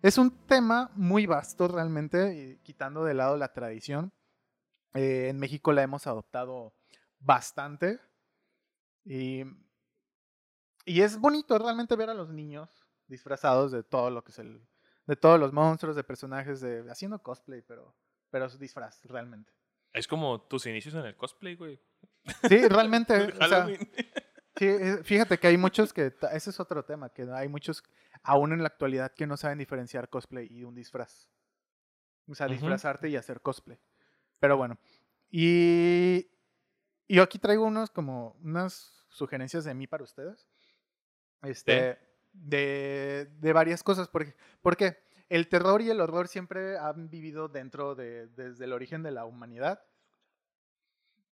es 0.00 0.16
un 0.16 0.30
tema 0.46 0.90
muy 0.94 1.26
vasto 1.26 1.68
realmente, 1.68 2.58
quitando 2.62 3.04
de 3.04 3.12
lado 3.12 3.36
la 3.36 3.52
tradición. 3.52 4.10
Eh, 4.94 5.28
en 5.28 5.38
México 5.38 5.72
la 5.72 5.82
hemos 5.82 6.06
adoptado 6.06 6.72
bastante. 7.22 8.00
Y, 9.04 9.42
y 10.84 11.00
es 11.02 11.18
bonito 11.18 11.58
realmente 11.58 11.96
ver 11.96 12.10
a 12.10 12.14
los 12.14 12.30
niños 12.30 12.86
disfrazados 13.06 13.72
de 13.72 13.82
todo 13.82 14.10
lo 14.10 14.22
que 14.24 14.32
es 14.32 14.38
el. 14.38 14.66
de 15.06 15.16
todos 15.16 15.38
los 15.38 15.52
monstruos, 15.52 15.96
de 15.96 16.04
personajes, 16.04 16.60
de. 16.60 16.90
haciendo 16.90 17.22
cosplay, 17.22 17.62
pero. 17.62 17.94
pero 18.30 18.46
es 18.46 18.58
disfraz, 18.58 19.04
realmente. 19.04 19.52
Es 19.92 20.08
como 20.08 20.40
tus 20.42 20.66
inicios 20.66 20.94
en 20.94 21.04
el 21.04 21.16
cosplay, 21.16 21.54
güey. 21.54 21.80
Sí, 22.48 22.68
realmente. 22.68 23.14
O 23.40 23.48
sea, 23.48 23.66
sí, 24.56 24.66
eh, 24.66 25.00
fíjate 25.02 25.38
que 25.38 25.48
hay 25.48 25.56
muchos 25.56 25.92
que. 25.92 26.14
Ese 26.32 26.50
es 26.50 26.60
otro 26.60 26.84
tema, 26.84 27.10
que 27.10 27.22
hay 27.22 27.48
muchos, 27.48 27.82
aún 28.22 28.52
en 28.52 28.62
la 28.62 28.68
actualidad, 28.68 29.12
que 29.14 29.26
no 29.26 29.36
saben 29.36 29.58
diferenciar 29.58 30.08
cosplay 30.08 30.48
y 30.50 30.64
un 30.64 30.74
disfraz. 30.74 31.28
O 32.28 32.34
sea, 32.34 32.46
disfrazarte 32.46 33.08
y 33.08 33.16
hacer 33.16 33.40
cosplay. 33.40 33.78
Pero 34.38 34.56
bueno. 34.56 34.78
Y. 35.30 36.28
Y 37.12 37.16
yo 37.16 37.22
aquí 37.22 37.38
traigo 37.38 37.66
unos 37.66 37.90
como 37.90 38.38
unas 38.42 39.04
sugerencias 39.10 39.64
de 39.64 39.74
mí 39.74 39.86
para 39.86 40.02
ustedes. 40.02 40.48
Este. 41.42 41.98
De, 42.32 43.28
de 43.38 43.52
varias 43.52 43.82
cosas. 43.82 44.08
Porque, 44.08 44.34
porque 44.62 44.96
el 45.28 45.46
terror 45.50 45.82
y 45.82 45.90
el 45.90 46.00
horror 46.00 46.26
siempre 46.26 46.78
han 46.78 47.10
vivido 47.10 47.48
dentro 47.48 47.94
de. 47.94 48.28
desde 48.28 48.64
el 48.64 48.72
origen 48.72 49.02
de 49.02 49.10
la 49.10 49.26
humanidad. 49.26 49.84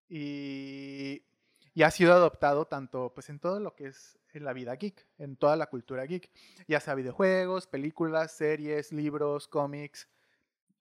Y. 0.07 1.25
Y 1.73 1.83
ha 1.83 1.91
sido 1.91 2.13
adoptado 2.13 2.67
tanto 2.67 3.15
pues 3.15 3.31
en 3.31 3.39
todo 3.39 3.59
lo 3.59 3.75
que 3.75 3.87
es 3.87 4.19
en 4.35 4.45
la 4.45 4.53
vida 4.53 4.75
geek, 4.75 5.07
en 5.17 5.37
toda 5.37 5.57
la 5.57 5.69
cultura 5.69 6.05
geek, 6.05 6.31
ya 6.69 6.81
sea 6.81 6.95
videojuegos, 6.95 7.67
películas, 7.67 8.33
series, 8.33 8.93
libros, 8.93 9.49
cómics, 9.49 10.11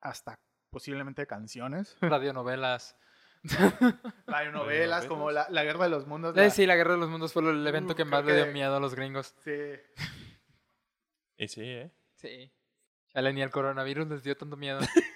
hasta 0.02 0.42
posiblemente 0.72 1.26
canciones, 1.26 1.96
Radionovelas. 2.02 2.98
Radionovelas 4.28 5.06
como 5.06 5.32
la, 5.32 5.47
la 5.49 5.63
Guerra 5.63 5.86
de 5.86 5.89
los 5.91 6.08
Mundos. 6.08 6.36
Eh, 6.38 6.41
la- 6.43 6.49
sí, 6.49 6.65
la 6.65 6.75
Guerra 6.75 6.93
de 6.93 6.99
los 6.99 7.10
Mundos 7.10 7.34
fue 7.34 7.41
el 7.49 7.65
evento 7.65 7.93
Uh, 7.93 7.95
que 7.95 8.06
más 8.06 8.25
le 8.25 8.36
dio 8.36 8.47
miedo 8.47 8.75
a 8.75 8.80
los 8.80 8.95
gringos. 8.95 9.34
sí. 9.43 9.52
Y 11.38 11.47
sí, 11.47 11.62
¿eh? 11.63 11.91
Sí. 12.15 12.52
Chale, 13.13 13.32
ni 13.34 13.41
el 13.41 13.49
coronavirus 13.49 14.08
les 14.10 14.23
dio 14.23 14.36
tanto 14.38 14.58
miedo. 14.58 14.80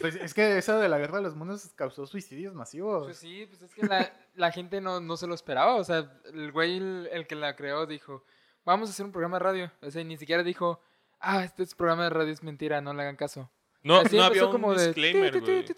Pues 0.00 0.14
es 0.16 0.32
que 0.32 0.56
eso 0.56 0.78
de 0.78 0.88
la 0.88 0.96
Guerra 0.96 1.18
de 1.18 1.24
los 1.24 1.36
Mundos 1.36 1.72
causó 1.74 2.06
suicidios 2.06 2.54
masivos. 2.54 3.04
Pues 3.04 3.18
sí, 3.18 3.44
pues 3.46 3.60
es 3.60 3.74
que 3.74 3.86
la, 3.86 4.10
la 4.34 4.50
gente 4.50 4.80
no, 4.80 4.98
no 4.98 5.18
se 5.18 5.26
lo 5.26 5.34
esperaba. 5.34 5.74
O 5.76 5.84
sea, 5.84 6.10
el 6.32 6.52
güey, 6.52 6.78
el, 6.78 7.10
el 7.12 7.26
que 7.26 7.34
la 7.34 7.54
creó, 7.54 7.84
dijo, 7.84 8.24
vamos 8.64 8.88
a 8.88 8.92
hacer 8.92 9.04
un 9.04 9.12
programa 9.12 9.36
de 9.38 9.44
radio. 9.44 9.72
O 9.82 9.90
sea, 9.90 10.00
y 10.00 10.06
ni 10.06 10.16
siquiera 10.16 10.42
dijo, 10.42 10.80
ah, 11.20 11.44
este 11.44 11.64
es 11.64 11.74
programa 11.74 12.04
de 12.04 12.10
radio 12.10 12.32
es 12.32 12.42
mentira, 12.42 12.80
no 12.80 12.94
le 12.94 13.02
hagan 13.02 13.16
caso. 13.16 13.50
No, 13.82 13.96
Así 13.98 14.16
no 14.16 14.24
empezó 14.24 14.46
había 14.48 14.66
un 14.66 14.74
de, 14.74 14.86
disclaimer, 14.86 15.32
"Ti, 15.44 15.74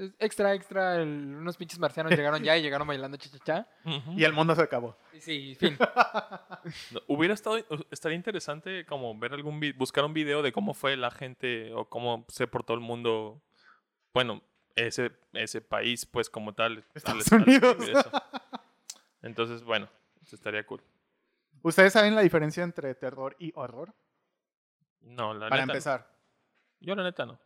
ti, 0.00 0.04
güey. 0.04 0.08
ti, 0.08 0.08
ti, 0.08 0.14
ti". 0.18 0.24
Extra, 0.24 0.54
extra, 0.54 0.96
el- 0.96 1.36
unos 1.36 1.56
pinches 1.56 1.78
marcianos 1.78 2.12
llegaron 2.12 2.42
ya 2.42 2.56
y 2.56 2.62
llegaron 2.62 2.86
bailando 2.86 3.16
cha 3.16 3.30
cha 3.30 3.38
cha. 3.38 3.68
Ujú. 3.84 4.12
Y 4.18 4.24
el 4.24 4.32
mundo 4.32 4.54
se 4.54 4.62
acabó. 4.62 4.96
Sí, 5.18 5.54
fin. 5.54 5.76
No, 6.92 7.00
Hubiera 7.08 7.32
estado, 7.34 7.56
estaría 7.90 8.16
interesante 8.16 8.84
como 8.84 9.18
ver 9.18 9.32
algún, 9.32 9.60
buscar 9.76 10.04
un 10.04 10.12
video 10.12 10.42
de 10.42 10.52
cómo 10.52 10.74
fue 10.74 10.96
la 10.96 11.10
gente 11.10 11.72
o 11.74 11.88
cómo 11.88 12.26
se 12.28 12.46
portó 12.46 12.74
el 12.74 12.80
mundo, 12.80 13.42
bueno, 14.12 14.42
ese, 14.76 15.10
ese 15.32 15.60
país, 15.60 16.04
pues 16.06 16.28
como 16.30 16.52
tal. 16.54 16.84
Estados 16.94 17.32
al- 17.32 17.42
Unidos. 17.42 17.76
Entonces, 19.22 19.62
bueno, 19.62 19.88
eso 20.22 20.36
estaría 20.36 20.64
cool. 20.66 20.82
¿Ustedes 21.62 21.92
saben 21.92 22.14
la 22.14 22.22
diferencia 22.22 22.62
entre 22.62 22.94
terror 22.94 23.36
y 23.38 23.52
horror? 23.54 23.94
No, 25.00 25.34
la 25.34 25.48
Para 25.48 25.62
neta. 25.62 25.66
no. 25.66 25.72
empezar. 25.72 26.10
Yo 26.80 26.94
la 26.94 27.02
neta 27.02 27.26
no. 27.26 27.38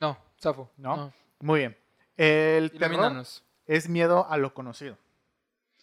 No, 0.00 0.18
Safo. 0.36 0.70
¿No? 0.76 1.12
Muy 1.40 1.60
bien. 1.60 1.78
El 2.16 2.70
terror 2.72 2.92
Ilumínanos. 2.92 3.44
es 3.66 3.88
miedo 3.88 4.26
a 4.28 4.36
lo 4.38 4.54
conocido. 4.54 4.96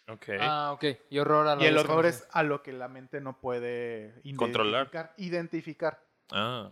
Ok. 0.07 0.25
Ah, 0.39 0.71
ok. 0.73 0.83
Y 1.09 1.19
horror 1.19 1.47
a 1.47 1.55
lo 1.55 1.61
Y 1.61 1.65
el 1.65 1.77
horror 1.77 2.05
es 2.05 2.27
a 2.31 2.43
lo 2.43 2.63
que 2.63 2.73
la 2.73 2.87
mente 2.87 3.21
no 3.21 3.39
puede 3.39 4.21
Controlar. 4.35 4.87
identificar. 4.87 5.13
Identificar. 5.17 6.03
Ah. 6.31 6.71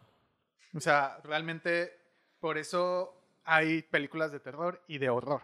O 0.76 0.80
sea, 0.80 1.20
realmente 1.24 1.94
por 2.40 2.58
eso 2.58 3.16
hay 3.44 3.82
películas 3.84 4.32
de 4.32 4.40
terror 4.40 4.82
y 4.88 4.98
de 4.98 5.10
horror. 5.10 5.42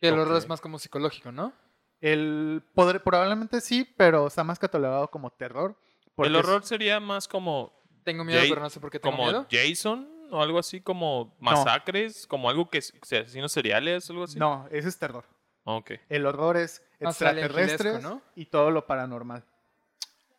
Que 0.00 0.08
el 0.08 0.14
horror 0.18 0.34
Ok. 0.34 0.38
es 0.38 0.48
más 0.48 0.60
como 0.60 0.78
psicológico, 0.78 1.32
¿no? 1.32 1.52
El 2.00 2.62
poder, 2.74 3.02
probablemente 3.02 3.60
sí, 3.62 3.84
pero 3.96 4.26
está 4.26 4.44
más 4.44 4.58
catalogado 4.58 5.08
como 5.10 5.30
terror. 5.30 5.76
porque 6.14 6.28
El 6.30 6.36
es- 6.36 6.44
horror 6.46 6.64
sería 6.64 6.98
más 7.00 7.28
como, 7.28 7.72
Tengo 8.04 8.24
miedo, 8.24 8.40
Jay- 8.40 8.48
pero 8.48 8.62
no 8.62 8.70
sé 8.70 8.80
por 8.80 8.90
qué 8.90 8.98
tengo 8.98 9.16
como 9.16 9.28
miedo. 9.28 9.46
Jason 9.50 10.08
o 10.30 10.42
algo 10.42 10.58
así, 10.58 10.80
como 10.80 11.34
masacres, 11.40 12.26
como 12.26 12.48
algo 12.50 12.68
que 12.70 12.80
que 12.80 13.18
asesinos 13.18 13.52
seriales, 13.52 14.08
algo 14.10 14.24
así. 14.24 14.38
No, 14.38 14.66
ese 14.70 14.88
es 14.88 14.98
terror. 14.98 15.24
Ok. 15.64 15.92
El 16.08 16.26
horror 16.26 16.56
es 16.56 16.82
Silent 16.98 17.08
extraterrestres 17.10 18.02
¿no? 18.02 18.22
y 18.34 18.46
todo 18.46 18.70
lo 18.70 18.86
paranormal. 18.86 19.44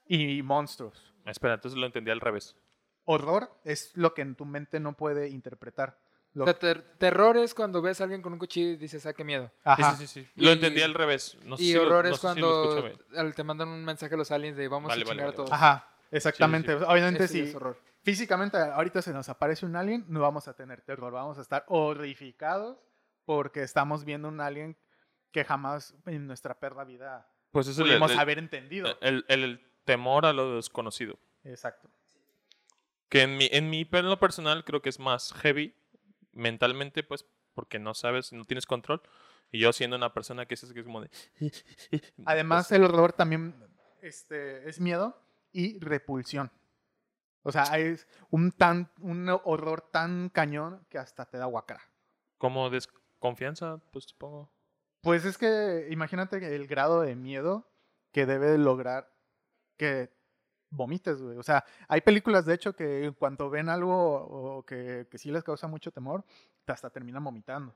Y 0.08 0.42
monstruos. 0.42 1.14
Espera, 1.26 1.56
entonces 1.56 1.78
lo 1.78 1.86
entendí 1.86 2.12
al 2.12 2.22
revés. 2.22 2.56
Horror 3.06 3.52
es 3.64 3.92
lo 3.96 4.14
que 4.14 4.22
en 4.22 4.36
tu 4.36 4.46
mente 4.46 4.80
no 4.80 4.94
puede 4.94 5.30
interpretar. 5.30 5.98
Lo- 6.34 6.44
O 6.44 6.48
sea, 6.48 6.54
ter- 6.58 6.84
terror 6.98 7.36
es 7.38 7.54
cuando 7.54 7.82
ves 7.82 8.00
a 8.00 8.04
alguien 8.04 8.22
con 8.22 8.32
un 8.34 8.40
cuchillo 8.40 8.70
y 8.72 8.76
dices, 8.78 9.06
ah, 9.06 9.14
qué 9.14 9.24
miedo. 9.24 9.52
Ajá. 9.64 9.96
Sí, 9.96 10.06
sí, 10.06 10.22
sí, 10.22 10.24
sí. 10.36 10.42
Lo 10.42 10.50
Y- 10.50 10.54
entendí 10.54 10.82
al 10.82 10.94
revés. 10.94 11.38
No 11.44 11.58
sé 11.58 11.64
y 11.64 11.68
si 11.68 11.74
lo- 11.74 11.84
horror 11.84 12.06
no 12.06 12.12
es 12.12 12.16
si 12.18 12.22
cuando 12.22 12.92
te 13.36 13.44
mandan 13.44 13.70
un 13.70 13.84
mensaje 13.84 14.14
a 14.14 14.18
los 14.18 14.30
aliens 14.32 14.56
de 14.58 14.68
vamos 14.68 14.90
Vale, 14.90 15.02
a 15.02 15.06
vale, 15.06 15.18
chingar 15.18 15.34
a 15.34 15.36
todos. 15.36 15.52
Ajá, 15.52 15.90
exactamente. 16.12 16.74
Sí, 16.74 16.80
sí, 16.80 16.86
Obviamente 16.88 17.24
Ese 17.26 17.34
si 17.34 17.40
es 17.42 17.56
horror. 17.56 17.78
Físicamente 18.12 18.56
ahorita 18.58 19.02
se 19.02 19.12
nos 19.12 19.28
aparece 19.28 19.66
un 19.66 19.76
alien, 19.76 20.06
no 20.08 20.22
vamos 20.22 20.48
a 20.48 20.54
tener 20.56 20.82
terror, 20.82 21.12
vamos 21.12 21.38
a 21.38 21.42
estar 21.42 21.66
horrificados 21.68 22.78
porque 23.26 23.64
estamos 23.64 24.06
viendo 24.06 24.30
un 24.30 24.40
alien 24.40 24.78
que 25.34 25.44
jamás 25.44 25.94
en 26.06 26.26
nuestra 26.26 26.58
perra 26.58 26.86
vida 26.86 27.30
Pues 27.52 27.68
es 27.68 27.78
el, 27.80 27.86
pudimos 27.86 28.12
el- 28.14 28.20
haber 28.20 28.40
entendido. 28.40 28.98
el- 29.02 29.26
el- 29.28 29.44
el 29.44 29.72
temor 29.84 30.26
a 30.26 30.32
lo 30.32 30.56
desconocido. 30.56 31.20
Exacto. 31.44 31.90
Que 33.10 33.24
en 33.24 33.36
mi, 33.36 33.50
en 33.52 33.70
mi 33.70 33.86
en 33.92 34.06
lo 34.10 34.18
personal 34.22 34.64
creo 34.64 34.82
que 34.82 34.88
es 34.88 35.00
más 35.00 35.34
heavy 35.34 35.76
mentalmente, 36.32 37.04
pues, 37.04 37.26
porque 37.54 37.78
no 37.78 37.94
sabes, 37.94 38.32
no 38.32 38.46
tienes 38.46 38.66
control. 38.66 39.02
Y 39.52 39.60
yo 39.60 39.74
siendo 39.74 39.98
una 39.98 40.14
persona 40.14 40.46
que 40.46 40.54
es, 40.54 40.62
que 40.72 40.80
es 40.80 40.86
como 40.86 41.02
de... 41.02 41.10
Además, 42.26 42.68
pues, 42.70 42.80
el 42.80 42.86
horror 42.86 43.12
también 43.12 43.54
este, 44.02 44.70
es 44.70 44.80
miedo 44.80 45.22
y 45.52 45.78
repulsión. 45.80 46.50
O 47.48 47.52
sea, 47.54 47.64
es 47.78 48.10
un, 48.30 48.52
tan, 48.52 48.92
un 49.00 49.30
horror 49.30 49.80
tan 49.80 50.28
cañón 50.28 50.86
que 50.90 50.98
hasta 50.98 51.24
te 51.28 51.38
da 51.38 51.46
guacara. 51.46 51.82
Como 52.38 52.70
desconfianza, 52.70 53.78
pues 53.94 54.04
supongo. 54.04 54.52
Pues 55.00 55.24
es 55.24 55.38
que 55.38 55.88
imagínate 55.90 56.54
el 56.54 56.68
grado 56.68 57.00
de 57.04 57.16
miedo 57.16 57.72
que 58.12 58.26
debe 58.26 58.48
de 58.48 58.58
lograr 58.58 59.16
que 59.78 60.10
vomites, 60.70 61.22
güey. 61.22 61.38
O 61.38 61.44
sea, 61.44 61.64
hay 61.88 62.02
películas, 62.02 62.46
de 62.46 62.54
hecho, 62.54 62.74
que 62.74 63.06
en 63.06 63.14
cuanto 63.14 63.50
ven 63.50 63.70
algo 63.70 63.96
o 63.96 64.64
que, 64.66 65.08
que 65.10 65.18
sí 65.18 65.32
les 65.32 65.44
causa 65.44 65.68
mucho 65.68 65.92
temor, 65.92 66.24
hasta 66.68 66.90
terminan 66.90 67.24
vomitando. 67.24 67.74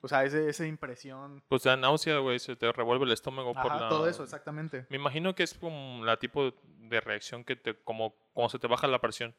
O 0.00 0.08
sea, 0.08 0.24
ese, 0.24 0.48
esa 0.48 0.66
impresión. 0.66 1.42
Pues 1.48 1.62
da 1.62 1.76
náusea, 1.76 2.18
güey, 2.18 2.38
se 2.38 2.56
te 2.56 2.72
revuelve 2.72 3.04
el 3.04 3.12
estómago 3.12 3.52
por 3.54 3.66
la... 3.66 3.88
todo 3.88 4.08
eso, 4.08 4.24
exactamente. 4.24 4.86
Me 4.90 4.96
imagino 4.96 5.34
que 5.34 5.44
es 5.44 5.54
como 5.54 6.04
la 6.04 6.18
tipo 6.18 6.52
de 6.78 7.00
reacción 7.00 7.44
que 7.44 7.54
te... 7.54 7.74
Como 7.74 8.14
cuando 8.32 8.50
se 8.50 8.58
te 8.58 8.66
baja 8.66 8.88
la 8.88 9.00
presión. 9.00 9.34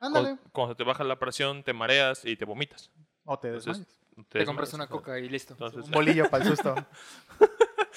Ándale. 0.00 0.28
Cuando, 0.28 0.50
cuando 0.52 0.74
se 0.74 0.78
te 0.78 0.84
baja 0.84 1.04
la 1.04 1.18
presión, 1.18 1.62
te 1.62 1.72
mareas 1.72 2.24
y 2.24 2.36
te 2.36 2.44
vomitas. 2.44 2.90
O 3.24 3.38
te 3.38 3.48
Entonces, 3.48 3.66
desmayas. 3.66 4.00
Te, 4.28 4.38
desmayas, 4.38 4.46
compras 4.46 4.74
una 4.74 4.86
coca 4.86 5.18
y 5.18 5.28
listo. 5.28 5.52
Entonces, 5.52 5.84
Un 5.84 5.90
bolillo 5.90 6.30
para 6.30 6.44
el 6.44 6.50
susto. 6.50 6.74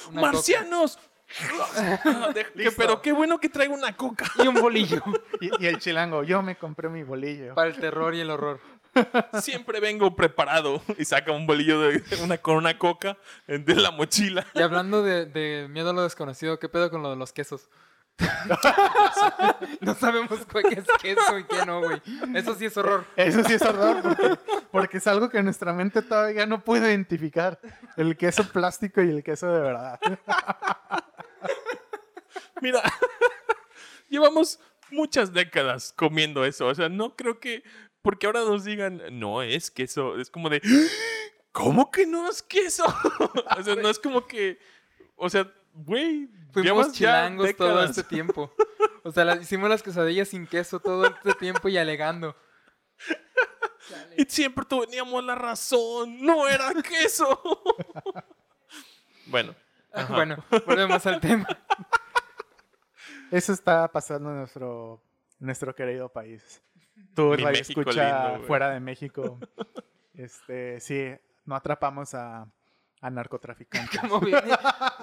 Coca 0.09 1.18
Pero 2.77 3.01
qué 3.01 3.11
bueno 3.11 3.39
que 3.39 3.49
traigo 3.49 3.73
una 3.73 3.95
coca. 3.95 4.25
Y 4.43 4.47
un 4.47 4.55
bolillo. 4.55 5.01
Y, 5.41 5.63
y 5.63 5.67
el 5.67 5.79
chilango, 5.79 6.23
yo 6.23 6.41
me 6.41 6.55
compré 6.55 6.89
mi 6.89 7.03
bolillo. 7.03 7.55
para 7.55 7.69
el 7.69 7.77
terror 7.77 8.15
y 8.15 8.21
el 8.21 8.29
horror. 8.29 8.59
Siempre 9.41 9.79
vengo 9.79 10.15
preparado 10.15 10.81
y 10.97 11.05
saca 11.05 11.31
un 11.31 11.45
bolillo 11.45 11.79
de 11.79 12.03
una, 12.23 12.37
con 12.37 12.55
una 12.55 12.77
coca 12.77 13.17
de 13.47 13.75
la 13.75 13.91
mochila. 13.91 14.45
Y 14.53 14.61
hablando 14.61 15.03
de, 15.03 15.25
de 15.25 15.67
miedo 15.69 15.91
a 15.91 15.93
lo 15.93 16.03
desconocido, 16.03 16.59
¿qué 16.59 16.69
pedo 16.69 16.89
con 16.89 17.03
lo 17.03 17.09
de 17.11 17.15
los 17.15 17.31
quesos? 17.31 17.69
no 19.81 19.95
sabemos 19.95 20.39
cuál 20.51 20.65
qué 20.65 20.79
es 20.79 20.85
queso 21.01 21.39
y 21.39 21.43
qué 21.45 21.65
no, 21.65 21.81
güey. 21.81 22.01
Eso 22.35 22.55
sí 22.55 22.65
es 22.65 22.75
horror. 22.77 23.05
Eso 23.15 23.43
sí 23.43 23.53
es 23.53 23.61
horror, 23.61 24.01
porque, 24.01 24.37
porque 24.71 24.97
es 24.97 25.07
algo 25.07 25.29
que 25.29 25.41
nuestra 25.41 25.73
mente 25.73 26.01
todavía 26.01 26.45
no 26.45 26.63
puede 26.63 26.89
identificar. 26.89 27.59
El 27.95 28.17
queso 28.17 28.43
plástico 28.43 29.01
y 29.01 29.09
el 29.09 29.23
queso 29.23 29.47
de 29.47 29.61
verdad. 29.61 29.99
Mira, 32.61 32.81
llevamos 34.09 34.59
muchas 34.91 35.33
décadas 35.33 35.93
comiendo 35.95 36.45
eso. 36.45 36.67
O 36.67 36.75
sea, 36.75 36.89
no 36.89 37.15
creo 37.15 37.39
que. 37.39 37.63
Porque 38.01 38.27
ahora 38.27 38.41
nos 38.41 38.63
digan, 38.63 39.01
no 39.11 39.41
es 39.41 39.71
queso. 39.71 40.17
Es 40.19 40.29
como 40.29 40.49
de. 40.49 40.61
¿Cómo 41.51 41.91
que 41.91 42.05
no 42.05 42.29
es 42.29 42.41
queso? 42.43 42.85
o 43.57 43.63
sea, 43.63 43.75
no 43.75 43.89
es 43.89 43.99
como 43.99 44.25
que. 44.25 44.59
O 45.15 45.29
sea, 45.29 45.51
güey. 45.73 46.29
Fuimos 46.51 46.87
ya 46.87 46.93
chilangos 46.93 47.55
todo 47.55 47.83
este 47.83 48.03
tiempo. 48.03 48.51
O 49.03 49.11
sea, 49.11 49.23
la- 49.23 49.35
hicimos 49.35 49.69
las 49.69 49.83
quesadillas 49.83 50.29
sin 50.29 50.47
queso 50.47 50.79
todo 50.79 51.05
este 51.05 51.33
tiempo 51.33 51.69
y 51.69 51.77
alegando. 51.77 52.35
Y 54.17 54.23
siempre 54.25 54.65
teníamos 54.65 55.23
la 55.23 55.35
razón. 55.35 56.21
No 56.21 56.47
era 56.47 56.73
queso. 56.81 57.39
bueno. 59.27 59.55
Ajá. 59.91 60.13
Bueno, 60.15 60.43
volvemos 60.65 61.05
al 61.05 61.19
tema. 61.19 61.47
Eso 63.31 63.53
está 63.53 63.87
pasando 63.91 64.29
en 64.31 64.37
nuestro, 64.37 65.01
en 65.39 65.45
nuestro 65.45 65.75
querido 65.75 66.09
país. 66.09 66.61
Tú, 67.15 67.29
Mi 67.31 67.37
radio 67.37 67.59
México 67.59 67.81
escucha 67.81 68.31
lindo, 68.31 68.47
fuera 68.47 68.69
de 68.69 68.79
México. 68.79 69.39
Este, 70.13 70.79
sí, 70.79 71.11
no 71.45 71.55
atrapamos 71.55 72.13
a, 72.13 72.45
a 73.01 73.09
narcotraficantes. 73.09 73.99
Como 74.01 74.19
vi, 74.19 74.33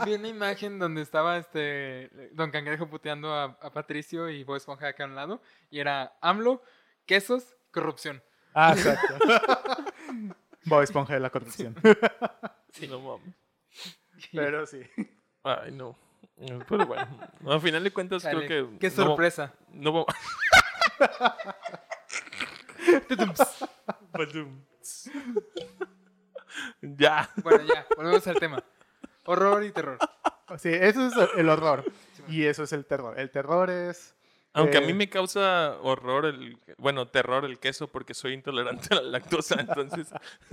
vi 0.05 0.15
una 0.15 0.29
imagen 0.29 0.79
donde 0.79 1.03
estaba 1.03 1.39
este 1.39 2.11
Don 2.33 2.51
Cangrejo 2.51 2.89
puteando 2.89 3.33
a, 3.33 3.45
a 3.45 3.73
Patricio 3.73 4.29
y 4.29 4.45
Bob 4.45 4.57
Esponja 4.57 4.89
acá 4.89 5.05
a 5.05 5.07
un 5.07 5.15
lado. 5.15 5.41
Y 5.71 5.81
era 5.81 6.17
AMLO, 6.21 6.63
quesos, 7.07 7.57
corrupción. 7.71 8.23
Ah, 8.55 8.75
exacto. 8.77 9.19
Bob 10.65 10.83
Esponja 10.83 11.15
de 11.15 11.21
la 11.21 11.31
corrupción. 11.31 11.75
No 12.91 13.01
mames. 13.01 13.35
Pero 14.33 14.67
sí. 14.67 14.81
Ay, 15.43 15.73
no. 15.73 15.97
Pero 16.69 16.87
bueno, 16.87 17.07
al 17.47 17.61
final 17.61 17.85
de 17.85 17.91
cuentas 17.93 18.23
creo 18.25 18.41
que... 18.41 18.79
Qué 18.79 18.89
no- 18.91 18.95
sorpresa. 18.95 19.53
No, 19.73 19.93
vamos- 19.93 20.07
ya. 26.81 27.29
Bueno, 27.43 27.65
ya, 27.65 27.87
volvemos 27.97 28.27
al 28.27 28.39
tema. 28.39 28.63
Horror 29.25 29.65
y 29.65 29.73
terror. 29.73 29.99
Sí, 30.59 30.71
eso 30.73 31.07
es 31.07 31.15
el 31.37 31.49
horror. 31.49 31.85
Y 32.29 32.45
eso 32.45 32.63
es 32.63 32.73
el 32.73 32.85
terror. 32.87 33.19
El 33.19 33.31
terror 33.31 33.71
es. 33.71 34.15
Aunque 34.53 34.79
a 34.79 34.81
eh, 34.81 34.87
mí 34.87 34.95
me 34.95 35.11
causa 35.11 35.77
horror 35.83 36.25
el, 36.25 36.59
bueno, 36.79 37.09
terror 37.09 37.45
el 37.45 37.59
queso 37.59 37.89
porque 37.89 38.15
soy 38.15 38.33
intolerante 38.33 38.89
a 38.95 38.97
la 38.97 39.03
lactosa, 39.03 39.61
entonces 39.61 40.09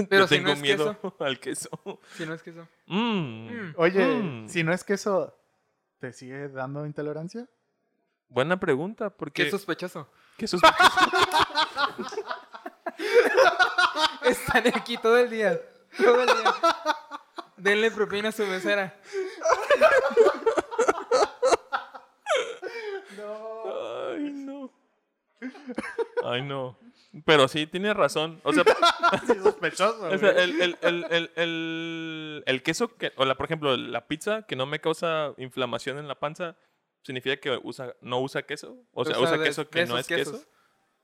Pero 0.09 0.23
no 0.23 0.27
si 0.27 0.35
tengo 0.35 0.47
no 0.49 0.53
es 0.55 0.61
miedo 0.61 1.15
al 1.19 1.39
queso. 1.39 1.69
Si 2.17 2.25
no 2.25 2.33
es 2.33 2.43
queso. 2.43 2.67
Mm. 2.87 3.47
Mm. 3.69 3.73
Oye, 3.77 4.05
Mm. 4.05 4.49
si 4.49 4.63
no 4.63 4.73
es 4.73 4.83
que 4.83 4.95
eso 4.95 5.33
te 6.03 6.11
sigue 6.11 6.49
dando 6.49 6.85
intolerancia. 6.85 7.47
Buena 8.27 8.59
pregunta, 8.59 9.09
porque 9.09 9.45
Qué 9.45 9.51
sospechoso. 9.51 10.09
¿qué 10.37 10.47
sos- 10.47 10.59
Están 14.25 14.67
aquí 14.75 14.97
todo 14.97 15.17
el 15.17 15.29
día. 15.29 15.61
Todo 15.97 16.19
el 16.23 16.27
día. 16.27 16.53
Denle 17.55 17.89
propina 17.89 18.27
a 18.29 18.31
su 18.33 18.45
mesera. 18.45 18.99
Ay, 23.17 24.29
no. 24.33 24.71
Ay, 26.25 26.41
no. 26.41 26.77
Pero 27.25 27.47
sí, 27.47 27.67
tienes 27.67 27.95
razón. 27.95 28.41
O 28.43 28.51
sea, 28.53 28.63
Sí, 29.27 29.33
sospechoso. 29.43 30.07
o 30.09 30.17
sea, 30.17 30.29
el, 30.31 30.61
el, 30.61 30.77
el, 30.81 31.05
el, 31.11 31.31
el- 31.35 32.43
el 32.45 32.63
queso, 32.63 32.95
que, 32.97 33.11
o 33.17 33.25
la, 33.25 33.35
por 33.35 33.45
ejemplo, 33.45 33.77
la 33.77 34.07
pizza 34.07 34.43
que 34.47 34.55
no 34.55 34.65
me 34.65 34.79
causa 34.79 35.33
inflamación 35.37 35.99
en 35.99 36.07
la 36.07 36.15
panza, 36.19 36.55
¿significa 37.03 37.37
que 37.37 37.59
usa, 37.63 37.93
no 38.01 38.19
usa 38.19 38.41
queso? 38.43 38.77
O 38.93 39.05
sea, 39.05 39.15
O 39.19 39.27
sea, 39.27 39.35
usa 39.35 39.43
queso 39.43 39.69
que 39.69 39.85
no 39.85 39.97
es 39.97 40.07
quesos. 40.07 40.33
queso. 40.41 40.47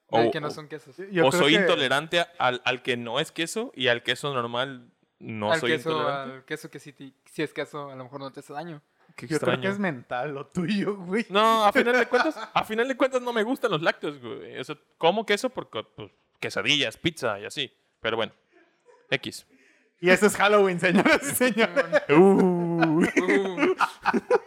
O- 0.08 0.32
que 0.32 0.42
no 0.42 0.48
o- 0.48 0.52
son 0.52 0.68
quesos. 0.68 0.96
Yo 1.12 1.28
o 1.28 1.30
creo 1.30 1.44
soy 1.44 1.54
que- 1.54 1.62
intolerante 1.62 2.26
al, 2.40 2.62
al 2.66 2.82
que 2.82 2.98
no 2.98 3.20
es 3.20 3.32
queso 3.32 3.72
y 3.76 3.88
al 3.90 4.02
queso 4.02 4.34
normal 4.34 4.92
no 5.20 5.52
al 5.52 5.60
soy 5.60 5.72
queso, 5.74 5.92
intolerante. 5.92 6.34
al 6.38 6.46
queso 6.46 6.72
que 6.72 6.80
sí, 6.80 6.96
si 7.26 7.44
es 7.44 7.54
queso, 7.54 7.92
a 7.92 7.96
lo 7.96 8.04
mejor 8.06 8.20
no 8.20 8.32
te 8.32 8.40
hace 8.40 8.52
daño. 8.54 8.82
Qué 9.20 9.28
Yo 9.28 9.38
creo 9.40 9.52
que 9.52 9.56
extraño. 9.56 9.70
es 9.74 9.80
mental 9.80 10.34
lo 10.34 10.48
tuyo, 10.48 10.96
güey. 10.96 11.26
No, 11.30 11.66
a 11.66 11.72
final 11.74 11.98
de 11.98 12.06
cuentas, 12.06 12.36
a 12.54 12.64
final 12.64 12.88
de 12.88 12.96
cuentas 12.96 13.22
no 13.22 13.34
me 13.34 13.44
gustan 13.44 13.72
los 13.72 13.82
lácteos, 13.82 14.20
güey. 14.22 14.58
O 14.58 14.64
sea, 14.64 14.78
como 14.98 15.26
queso 15.26 15.50
porque 15.50 15.84
pues, 15.96 16.12
quesadillas, 16.40 16.96
pizza 16.98 17.40
y 17.40 17.46
así. 17.46 17.72
Pero 18.02 18.16
bueno, 18.16 18.32
X. 19.10 19.46
Y 20.02 20.10
eso 20.10 20.28
es 20.28 20.38
Halloween, 20.38 20.80
señoras 20.80 21.22
y 21.24 21.36
señores. 21.36 21.86
Uh, 22.10 22.80
Uh, 23.02 23.76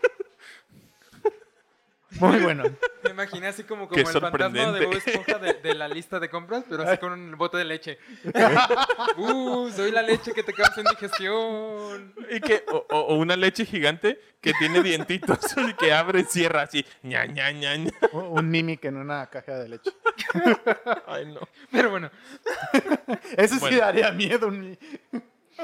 Muy 2.28 2.38
bueno. 2.40 2.64
me 3.02 3.10
imaginé 3.10 3.48
así 3.48 3.64
como, 3.64 3.88
como 3.88 3.94
Qué 3.94 4.00
el 4.02 4.20
fantasma 4.20 4.72
de. 4.72 4.86
Bob 4.86 4.94
Esponja 4.94 5.38
de, 5.38 5.54
de 5.54 5.74
la 5.74 5.88
lista 5.88 6.18
de 6.20 6.28
compras, 6.30 6.64
pero 6.68 6.82
así 6.84 6.98
con 6.98 7.12
un 7.12 7.36
bote 7.36 7.56
de 7.58 7.64
leche. 7.64 7.98
Uh, 9.16 9.70
soy 9.70 9.90
la 9.90 10.02
leche 10.02 10.32
que 10.32 10.42
te 10.42 10.52
causa 10.52 10.80
indigestión. 10.80 12.14
y 12.30 12.40
que, 12.40 12.64
o, 12.70 12.86
o- 12.90 12.98
o 13.08 13.14
una 13.16 13.36
leche 13.36 13.64
gigante 13.66 14.20
que 14.40 14.52
tiene 14.54 14.82
dientitos 14.82 15.38
y 15.68 15.74
que 15.74 15.92
abre 15.92 16.20
y 16.20 16.24
cierra 16.24 16.62
así. 16.62 16.84
ña, 17.02 17.26
ña, 17.26 17.50
ña, 17.52 17.76
ña. 17.76 17.90
Un 18.12 18.48
mimic 18.50 18.84
en 18.84 18.96
una 18.96 19.28
caja 19.28 19.58
de 19.58 19.68
leche. 19.68 19.90
Ay, 21.06 21.26
no. 21.26 21.40
Pero 21.70 21.90
bueno, 21.90 22.10
Eso 23.36 23.54
sí 23.54 23.60
Bueno. 23.60 23.78
daría 23.78 24.10
miedo. 24.12 24.48
un 24.48 24.78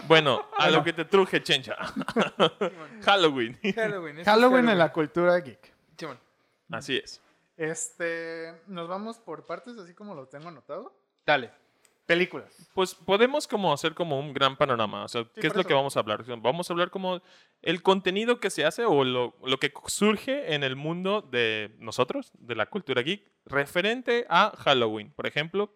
Bueno, 0.07 0.47
a 0.59 0.71
lo 0.71 0.83
que 0.85 0.93
te 0.93 1.05
truje, 1.05 1.43
chencha. 1.43 1.77
Halloween. 3.05 3.59
Halloween. 3.75 4.25
Halloween 4.25 4.69
en 4.69 4.79
la 4.79 4.93
cultura 4.93 5.39
geek. 5.39 5.73
Simón, 5.97 6.19
Así 6.71 6.97
es. 6.97 7.21
Este, 7.57 8.55
nos 8.67 8.89
vamos 8.89 9.19
por 9.19 9.45
partes, 9.47 9.77
así 9.79 9.95
como 9.95 10.15
lo 10.15 10.27
tengo 10.29 10.49
anotado. 10.49 10.95
Dale. 11.27 11.51
Películas. 12.07 12.71
Pues 12.73 12.95
podemos 12.95 13.47
como 13.47 13.71
hacer 13.73 13.95
como 13.95 14.19
un 14.19 14.33
gran 14.33 14.57
panorama. 14.57 15.05
O 15.05 15.09
sea, 15.09 15.25
¿qué 15.35 15.47
es 15.49 15.55
lo 15.55 15.61
eso. 15.61 15.69
que 15.69 15.75
vamos 15.75 15.95
a 15.97 16.01
hablar? 16.01 16.25
Vamos 16.41 16.71
a 16.71 16.73
hablar 16.73 16.91
como 16.91 17.21
el 17.61 17.83
contenido 17.83 18.41
que 18.41 18.49
se 18.49 18.65
hace 18.65 18.87
o 18.87 19.05
lo, 19.05 19.35
lo 19.45 19.59
que 19.59 19.71
surge 19.89 20.55
en 20.55 20.63
el 20.63 20.75
mundo 20.75 21.21
de 21.21 21.75
nosotros, 21.81 22.31
de 22.39 22.55
la 22.55 22.65
cultura 22.67 23.03
geek, 23.03 23.31
referente 23.45 24.25
a 24.31 24.53
Halloween. 24.57 25.13
Por 25.13 25.27
ejemplo, 25.27 25.75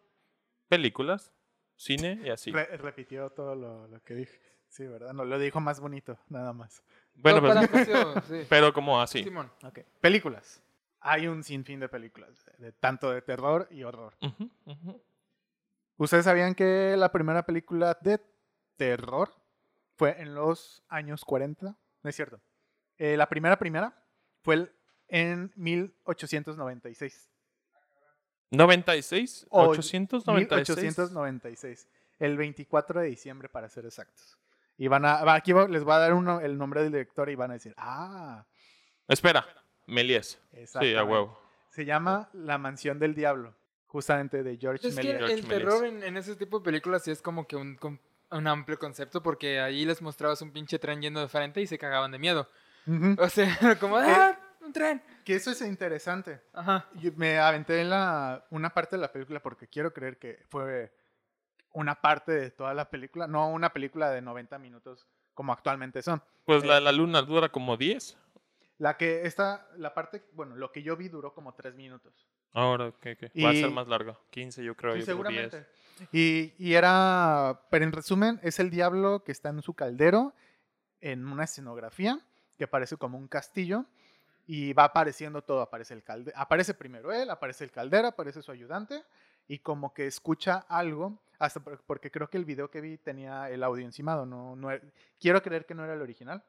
películas, 0.69 1.33
cine 1.77 2.21
y 2.25 2.31
así. 2.31 2.51
Re- 2.51 2.79
repitió 2.79 3.29
todo 3.31 3.55
lo, 3.55 3.87
lo 3.89 4.01
que 4.03 4.15
dije. 4.15 4.41
Sí, 4.69 4.87
¿verdad? 4.87 5.13
No, 5.13 5.27
lo 5.27 5.39
dijo 5.39 5.61
más 5.61 5.81
bonito, 5.81 6.19
nada 6.29 6.55
más. 6.55 6.83
Bueno, 7.15 7.41
pues, 7.43 7.55
para 7.55 7.67
Pacio, 7.69 8.23
sí. 8.23 8.47
pero 8.49 8.73
como 8.73 9.03
así. 9.03 9.23
Simón. 9.23 9.53
Ok. 9.65 9.81
Películas. 10.01 10.63
Hay 11.05 11.27
un 11.27 11.43
sinfín 11.43 11.81
de 11.81 11.89
películas, 11.89 12.31
de, 12.59 12.67
de 12.67 12.73
tanto 12.73 13.11
de 13.11 13.23
terror 13.23 13.67
y 13.71 13.83
horror. 13.83 14.17
¿Ustedes 15.97 16.25
sabían 16.25 16.55
que 16.55 16.95
la 16.97 17.11
primera 17.13 17.45
película 17.45 17.97
de 18.01 18.21
terror 18.77 19.35
fue 19.97 20.21
en 20.21 20.35
los 20.35 20.83
años 20.89 21.25
40? 21.25 21.67
No 22.03 22.11
es 22.11 22.17
cierto. 22.17 22.41
Eh, 22.99 23.17
la 23.17 23.29
primera 23.29 23.59
primera 23.59 24.05
fue 24.43 24.55
el- 24.55 24.73
en 25.09 25.53
1896. 25.57 27.31
96, 28.51 29.47
O 29.51 29.63
896. 29.69 30.77
1896. 30.77 31.89
El 32.19 32.37
24 32.37 33.01
de 33.01 33.07
diciembre, 33.09 33.49
para 33.49 33.69
ser 33.69 33.85
exactos. 33.87 34.39
Y 34.77 34.89
van 34.89 35.05
a, 35.05 35.21
aquí 35.35 35.53
les 35.69 35.85
voy 35.85 35.95
a 35.95 35.99
dar 35.99 36.15
uno- 36.15 36.41
el 36.41 36.57
nombre 36.59 36.83
del 36.83 36.93
director 36.93 37.29
y 37.31 37.35
van 37.35 37.51
a 37.51 37.55
decir, 37.55 37.75
ah, 37.77 38.47
Espera, 39.09 39.45
Méliès. 39.87 40.41
Sí, 40.81 40.95
a 40.95 41.05
huevo. 41.05 41.39
Se 41.71 41.85
llama 41.85 42.29
La 42.33 42.59
Mansión 42.59 42.99
del 42.99 43.15
Diablo, 43.15 43.55
justamente 43.87 44.43
de 44.43 44.57
George 44.59 44.89
Es 44.89 44.95
que 44.97 45.03
Méliès. 45.03 45.19
George 45.19 45.35
el 45.35 45.47
terror 45.49 45.85
en, 45.87 46.03
en 46.03 46.17
ese 46.17 46.37
tipo 46.37 46.59
de 46.59 46.65
películas 46.65 47.03
sí 47.05 47.11
es 47.11 47.23
como 47.23 47.47
que 47.47 47.57
un, 47.57 47.79
un 48.31 48.47
amplio 48.47 48.79
concepto 48.79 49.23
porque 49.23 49.61
ahí 49.61 49.85
les 49.85 50.03
mostrabas 50.03 50.43
un 50.43 50.53
pinche 50.53 50.79
tren 50.79 51.01
yendo 51.01 51.21
de 51.21 51.29
frente 51.29 51.61
y 51.61 51.67
se 51.67 51.79
cagaban 51.79 52.11
de 52.13 52.19
miedo. 52.19 52.49
Ujú. 52.87 53.17
O 53.19 53.29
sea, 53.29 53.47
como, 53.81 53.97
¡ah! 53.97 54.39
Un 54.61 54.73
tren. 54.73 55.03
Que 55.25 55.35
eso 55.35 55.51
es 55.51 55.61
interesante. 55.63 56.41
Ajá. 56.53 56.87
Yo 56.95 57.11
me 57.17 57.39
aventé 57.39 57.81
en 57.81 57.91
la, 57.91 58.45
una 58.51 58.71
parte 58.71 58.97
de 58.97 59.03
la 59.03 59.11
película 59.11 59.41
porque 59.43 59.67
quiero 59.67 59.93
creer 59.93 60.19
que 60.19 60.45
fue 60.51 60.93
una 61.73 62.01
parte 62.01 62.33
de 62.33 62.51
toda 62.51 62.73
la 62.75 62.89
película, 62.91 63.27
no 63.27 63.49
una 63.51 63.73
película 63.73 64.11
de 64.11 64.21
90 64.21 64.59
minutos 64.59 65.07
como 65.35 65.53
actualmente 65.53 66.03
son. 66.03 66.23
Pues 66.45 66.63
Eh. 66.63 66.67
la, 66.67 66.79
la 66.81 66.93
luna 66.93 67.23
dura 67.23 67.49
como 67.49 67.77
10. 67.77 68.19
La 68.83 68.97
que 68.97 69.25
esta, 69.27 69.69
la 69.77 69.95
parte, 69.95 70.25
bueno, 70.33 70.57
lo 70.57 70.73
que 70.73 70.83
yo 70.83 70.97
vi 70.97 71.09
duró 71.09 71.33
como 71.33 71.55
3 71.55 71.77
minutos. 71.77 72.27
Ahora, 72.53 72.93
¿qué, 73.01 73.17
qué? 73.17 73.31
Va 73.41 73.51
a 73.51 73.53
ser 73.53 73.71
más 73.71 73.87
larga. 73.87 74.19
15 74.31 74.65
yo 74.65 74.75
creo. 74.77 74.95
Sí, 74.95 75.01
yo 75.01 75.05
creo 75.05 75.31
10. 75.31 75.51
seguramente. 75.53 75.67
Y, 76.11 76.53
y 76.59 76.75
era, 76.75 77.61
pero 77.71 77.85
en 77.85 77.93
resumen, 77.93 78.41
es 78.43 78.59
el 78.59 78.71
diablo 78.71 79.23
que 79.23 79.31
está 79.31 79.51
en 79.51 79.63
su 79.63 79.75
caldero, 79.75 80.35
en 81.01 81.29
una 81.29 81.45
escenografía 81.45 82.19
que 82.59 82.67
parece 82.67 82.97
como 82.97 83.19
un 83.19 83.29
castillo. 83.29 83.87
Y 84.49 84.73
va 84.73 84.85
apareciendo 84.87 85.43
todo, 85.43 85.61
aparece 85.61 85.95
el 85.95 86.03
calde 86.03 86.33
aparece 86.35 86.75
primero 86.75 87.13
él, 87.13 87.31
aparece 87.31 87.63
el 87.63 87.71
caldero, 87.71 88.09
aparece 88.09 88.43
su 88.43 88.51
ayudante 88.51 89.05
y 89.47 89.61
como 89.61 89.95
que 89.95 90.09
escucha 90.09 90.67
algo, 90.69 91.23
hasta 91.39 91.61
por- 91.61 91.81
porque 91.85 92.11
creo 92.11 92.29
que 92.29 92.39
el 92.39 92.45
video 92.45 92.69
que 92.69 92.81
vi 92.81 92.99
tenía 92.99 93.49
el 93.51 93.63
audio 93.63 93.85
encimado, 93.85 94.27
no, 94.27 94.57
no 94.57 94.69
quiero 95.21 95.41
creer 95.43 95.65
que 95.65 95.77
no 95.77 95.85
era 95.85 95.95
el 95.95 96.03
original, 96.03 96.43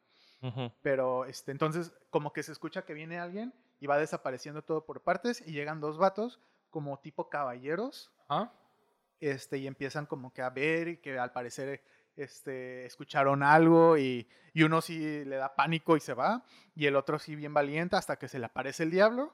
Ujú. 0.44 0.72
pero 0.82 1.26
este, 1.26 1.52
entonces 1.52 1.94
como 2.10 2.34
que 2.34 2.44
se 2.44 2.52
escucha 2.52 2.84
que 2.84 2.94
viene 2.94 3.18
alguien 3.18 3.54
y 3.80 3.88
va 3.88 3.98
desapareciendo 3.98 4.62
todo 4.62 4.86
por 4.86 5.02
partes 5.02 5.42
y 5.48 5.54
llegan 5.54 5.80
dos 5.80 5.98
vatos 5.98 6.40
como 6.70 7.00
tipo 7.00 7.30
caballeros 7.30 8.12
¿Ah? 8.28 8.52
este, 9.22 9.58
y 9.58 9.68
empiezan 9.68 10.06
como 10.06 10.34
que 10.34 10.42
a 10.42 10.50
ver 10.50 10.88
y 10.90 10.98
que 10.98 11.18
al 11.18 11.32
parecer 11.32 11.82
este, 12.18 12.86
escucharon 12.86 13.42
algo 13.42 13.98
y, 13.98 14.28
y 14.54 14.64
uno 14.64 14.82
sí 14.82 15.24
le 15.26 15.38
da 15.38 15.56
pánico 15.56 15.96
y 15.96 16.02
se 16.02 16.14
va 16.14 16.44
y 16.76 16.86
el 16.88 16.96
otro 16.96 17.18
sí 17.20 17.36
bien 17.36 17.54
valiente 17.54 17.96
hasta 17.96 18.18
que 18.18 18.28
se 18.28 18.38
le 18.38 18.46
aparece 18.46 18.84
el 18.84 18.92
diablo 18.92 19.34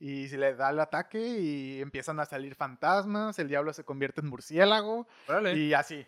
y 0.00 0.28
se 0.28 0.38
le 0.38 0.54
da 0.54 0.70
el 0.70 0.80
ataque 0.80 1.20
y 1.20 1.80
empiezan 1.80 2.20
a 2.20 2.24
salir 2.24 2.54
fantasmas, 2.54 3.38
el 3.38 3.48
diablo 3.48 3.72
se 3.72 3.84
convierte 3.84 4.20
en 4.20 4.28
murciélago 4.28 5.06
Órale. 5.28 5.54
y 5.56 5.74
así. 5.74 6.06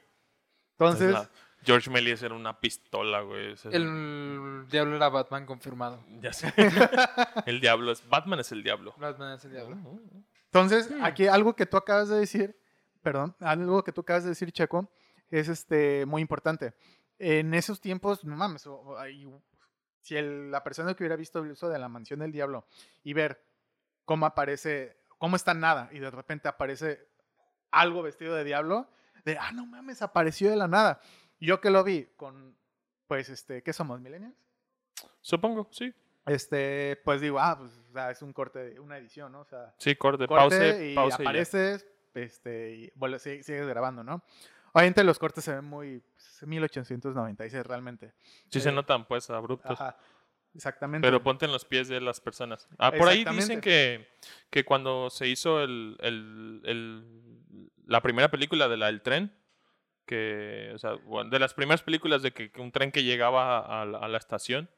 Entonces, 0.72 1.08
Entonces, 1.08 1.30
George 1.62 1.90
Méliès 1.90 2.23
era 2.23 2.35
una 2.35 2.59
pistola, 2.61 3.20
güey. 3.20 3.53
Ese- 3.53 3.68
El 3.75 4.66
diablo 4.70 4.96
era 4.96 5.09
Batman 5.09 5.44
confirmado. 5.46 6.03
Ya 6.20 6.33
sé. 6.33 6.53
el 7.46 7.61
diablo 7.61 7.92
es... 7.92 8.09
Batman 8.09 8.40
es 8.40 8.51
el 8.53 8.62
diablo. 8.62 8.94
Batman 8.99 9.35
es 9.35 9.44
el 9.44 9.53
diablo. 9.53 9.77
entonces 10.46 10.90
Hmm. 10.90 11.05
aquí 11.05 11.27
algo 11.27 11.55
que 11.55 11.66
tú 11.66 11.77
acabas 11.77 12.09
de 12.09 12.18
decir, 12.18 12.59
perdón, 13.03 13.37
algo 13.40 13.85
que 13.85 13.92
tú 13.92 14.01
acabas 14.01 14.25
de 14.25 14.31
decir, 14.31 14.51
Checo, 14.53 14.90
es 15.31 15.49
este 15.49 16.07
muy 16.07 16.23
importante. 16.23 16.75
En 17.18 17.53
esos 17.55 17.81
tiempos, 17.81 18.25
no 18.25 18.35
mames, 18.37 18.66
o- 18.66 18.75
o 18.81 18.99
hay- 18.99 19.29
si 20.01 20.16
el- 20.16 20.51
la 20.51 20.64
persona 20.64 20.94
que 20.94 21.03
hubiera 21.05 21.16
visto 21.16 21.44
eso 21.44 21.68
de 21.68 21.79
la 21.79 21.88
mansión 21.88 22.20
del 22.20 22.33
diablo 22.33 22.66
y 23.05 23.12
ver 23.12 23.44
cómo 24.07 24.25
aparece, 24.27 24.96
cómo 25.18 25.37
está 25.37 25.53
nada 25.55 25.88
y 25.92 25.99
de 25.99 26.11
repente 26.11 26.49
aparece 26.49 27.07
algo 27.70 28.03
vestido 28.03 28.35
de 28.35 28.42
diablo, 28.44 28.88
de, 29.25 29.37
ah, 29.38 29.53
no 29.53 29.66
mames, 29.66 30.01
apareció 30.03 30.49
de 30.51 30.57
la 30.57 30.66
nada. 30.66 31.01
Yo 31.40 31.61
que 31.61 31.70
lo 31.70 31.83
vi 31.85 32.07
con, 32.16 32.57
pues, 33.07 33.29
este, 33.29 33.62
¿qué 33.62 33.72
somos, 33.72 34.00
millennials? 34.00 34.35
Supongo, 35.20 35.68
sí. 35.70 35.92
Este, 36.26 37.00
pues 37.05 37.20
digo, 37.20 37.40
ah, 37.40 37.57
pues, 37.59 37.72
o 37.88 37.92
sea, 37.92 38.11
es 38.11 38.22
un 38.22 38.33
corte, 38.33 38.59
de 38.59 38.81
una 38.81 38.98
edición, 38.98 39.33
¿no? 39.33 39.40
O 39.40 39.44
sea, 39.44 39.74
Sí, 39.79 39.96
corte, 39.96 40.26
corte 40.26 40.57
pause, 40.59 40.83
y 40.83 40.94
pause 40.94 41.16
y 41.18 41.22
apareces, 41.22 41.87
este, 42.14 42.74
y 42.76 42.92
sigue- 43.18 43.42
sigues 43.42 43.66
grabando, 43.66 44.05
¿no? 44.05 44.22
Obviamente 44.72 45.03
los 45.03 45.18
cortes 45.18 45.42
se 45.42 45.55
ven 45.55 45.64
muy, 45.64 46.00
pues, 46.14 46.42
1896 46.46 47.66
realmente. 47.66 48.12
Sí 48.50 48.61
se 48.61 48.68
eh, 48.68 48.72
notan, 48.72 49.07
pues, 49.07 49.29
abruptos. 49.31 49.81
Ajá, 49.81 49.96
exactamente. 50.55 51.07
Pero 51.07 51.22
ponte 51.22 51.46
en 51.46 51.53
los 51.53 51.64
pies 51.64 51.88
de 51.88 52.00
las 52.00 52.20
personas. 52.20 52.68
Ah, 52.79 52.92
por 52.92 53.09
ahí 53.09 53.24
dicen 53.24 53.61
que, 53.61 54.09
que 54.50 54.64
cuando 54.64 55.11
se 55.11 55.26
hizo 55.26 55.62
el, 55.62 55.96
el- 56.00 56.61
el- 56.64 57.70
la 57.87 58.00
primera 58.03 58.31
película 58.31 58.68
de 58.68 58.76
la 58.76 58.87
del 58.87 59.03
tren, 59.03 59.35
que, 60.11 60.73
o 60.75 60.79
sea, 60.79 60.94
bueno, 61.05 61.31
de 61.31 61.38
las 61.38 61.55
primeras 61.55 61.83
películas 61.83 62.20
de 62.23 62.33
que, 62.33 62.51
que 62.51 62.61
un 62.61 62.73
tren 62.73 62.90
que 62.90 63.05
llegaba 63.05 63.61
a, 63.81 63.85
la, 63.87 63.99
a 63.99 64.09
la 64.09 64.18
estación, 64.18 64.68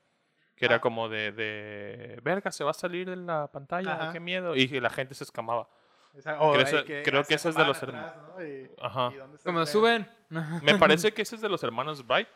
que 0.57 0.67
era 0.67 0.77
Ah. 0.77 0.81
como 0.83 1.09
de, 1.09 1.33
de, 1.33 2.21
verga, 2.23 2.53
se 2.53 2.63
va 2.65 2.71
a 2.73 2.75
salir 2.75 3.09
de 3.09 3.17
la 3.17 3.51
pantalla, 3.51 3.95
Ajá. 3.95 4.13
qué 4.13 4.21
miedo, 4.21 4.55
y 4.55 4.69
que 4.69 4.81
la 4.81 4.91
gente 4.91 5.15
se 5.15 5.25
escamaba. 5.25 5.69
Esa- 6.15 6.39
o 6.43 6.53
creo 6.53 6.67
eso- 6.67 6.85
creo 6.85 7.23
que 7.23 7.29
se 7.29 7.35
eso 7.37 7.49
es 7.49 7.55
de 7.57 7.65
los 7.65 7.83
atrás, 7.83 8.15
¿no? 8.37 8.45
Y- 8.47 8.71
Ajá. 8.81 9.11
y 9.15 9.39
tren. 9.43 9.67
suben. 9.67 10.09
Me 10.63 10.79
parece 10.79 11.13
que 11.13 11.23
ese 11.23 11.37
es 11.37 11.41
de 11.41 11.49
los 11.49 11.63
hermanos 11.65 12.07
Bright 12.07 12.29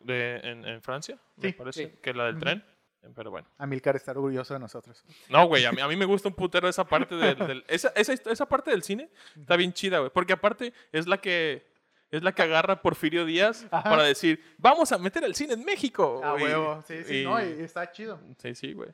de, 0.00 0.40
en, 0.42 0.64
en 0.66 0.82
Francia, 0.82 1.16
me 1.36 1.48
Sí. 1.50 1.52
parece, 1.54 1.86
Sí. 1.86 1.98
que 2.02 2.12
la 2.12 2.24
del 2.24 2.38
tren, 2.38 2.64
pero 3.14 3.30
bueno. 3.30 3.48
Amilcar 3.58 3.94
está 3.96 4.10
orgulloso 4.10 4.52
de 4.54 4.60
nosotros. 4.60 5.02
No, 5.28 5.46
güey, 5.46 5.64
a 5.64 5.72
mí, 5.72 5.80
a 5.80 5.86
mí 5.88 5.96
me 5.96 6.04
gusta 6.04 6.28
un 6.28 6.34
putero 6.34 6.68
esa 6.68 6.84
parte 6.84 7.14
del... 7.14 7.36
del- 7.38 7.64
esa, 7.68 7.88
esa, 7.96 8.12
esa 8.12 8.46
parte 8.46 8.70
del 8.72 8.82
cine 8.82 9.08
está 9.36 9.56
bien 9.56 9.72
chida, 9.72 9.98
güey. 10.00 10.10
Porque 10.10 10.32
aparte 10.32 10.72
es 10.92 11.06
la 11.06 11.18
que... 11.18 11.69
Es 12.10 12.22
la 12.22 12.32
que 12.32 12.42
agarra 12.42 12.82
Porfirio 12.82 13.24
Díaz 13.24 13.66
Ajá. 13.70 13.88
para 13.88 14.02
decir, 14.04 14.42
vamos 14.58 14.90
a 14.92 14.98
meter 14.98 15.22
el 15.24 15.34
cine 15.34 15.54
en 15.54 15.64
México. 15.64 16.20
Ah, 16.24 16.34
huevo. 16.34 16.82
Sí, 16.86 17.04
sí, 17.04 17.20
y- 17.20 17.24
no, 17.24 17.40
y 17.44 17.60
está 17.62 17.90
chido. 17.92 18.20
Sí, 18.38 18.54
sí, 18.54 18.72
güey. 18.72 18.90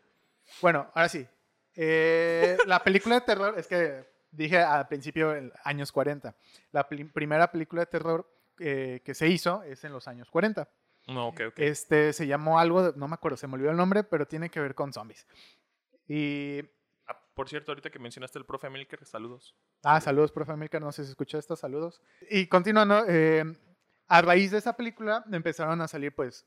Bueno, 0.61 0.91
ahora 0.95 1.09
sí. 1.09 1.27
Eh, 1.75 2.57
la 2.67 2.83
película 2.83 3.17
de 3.17 3.21
terror, 3.23 3.55
es 3.59 3.67
que 3.67 4.05
dije 4.31 4.59
al 4.59 4.87
principio, 4.89 5.35
en 5.35 5.53
años 5.65 5.93
40. 5.93 6.35
La 6.73 6.89
primera 6.89 7.51
película 7.51 7.81
de 7.83 7.87
terror 7.87 8.31
eh, 8.59 9.03
que 9.05 9.15
se 9.15 9.29
hizo 9.29 9.63
es 9.63 9.85
en 9.85 9.93
los 9.93 10.09
años 10.09 10.31
40. 10.31 10.69
No, 11.09 11.29
ok, 11.29 11.41
ok. 11.49 11.59
Este 11.59 12.13
se 12.13 12.27
llamó 12.27 12.59
algo, 12.59 12.93
no 12.97 13.09
me 13.09 13.15
acuerdo, 13.15 13.37
se 13.37 13.47
me 13.47 13.55
olvidó 13.55 13.71
el 13.71 13.77
nombre, 13.77 14.03
pero 14.05 14.27
tiene 14.27 14.51
que 14.51 14.61
ver 14.61 14.75
con 14.75 14.93
zombies. 14.93 15.27
Y. 16.09 16.63
Por 17.37 17.51
cierto, 17.51 17.71
ahorita 17.71 17.91
que 17.91 17.99
mencionaste 17.99 18.39
el 18.39 18.47
profe 18.47 18.71
Milker, 18.71 19.05
saludos. 19.05 19.55
Ah, 19.85 20.01
saludos, 20.01 20.33
profe 20.33 20.53
Amilcar, 20.53 20.81
no 20.81 20.91
sé 20.91 21.05
si 21.05 21.11
escuchó 21.11 21.37
esto, 21.37 21.55
saludos. 21.55 22.01
Y 22.31 22.47
continuando, 22.47 23.05
eh, 23.07 23.45
a 24.09 24.23
raíz 24.23 24.53
de 24.53 24.59
esa 24.59 24.75
película 24.75 25.23
empezaron 25.31 25.79
a 25.83 25.87
salir, 25.87 26.15
pues, 26.15 26.47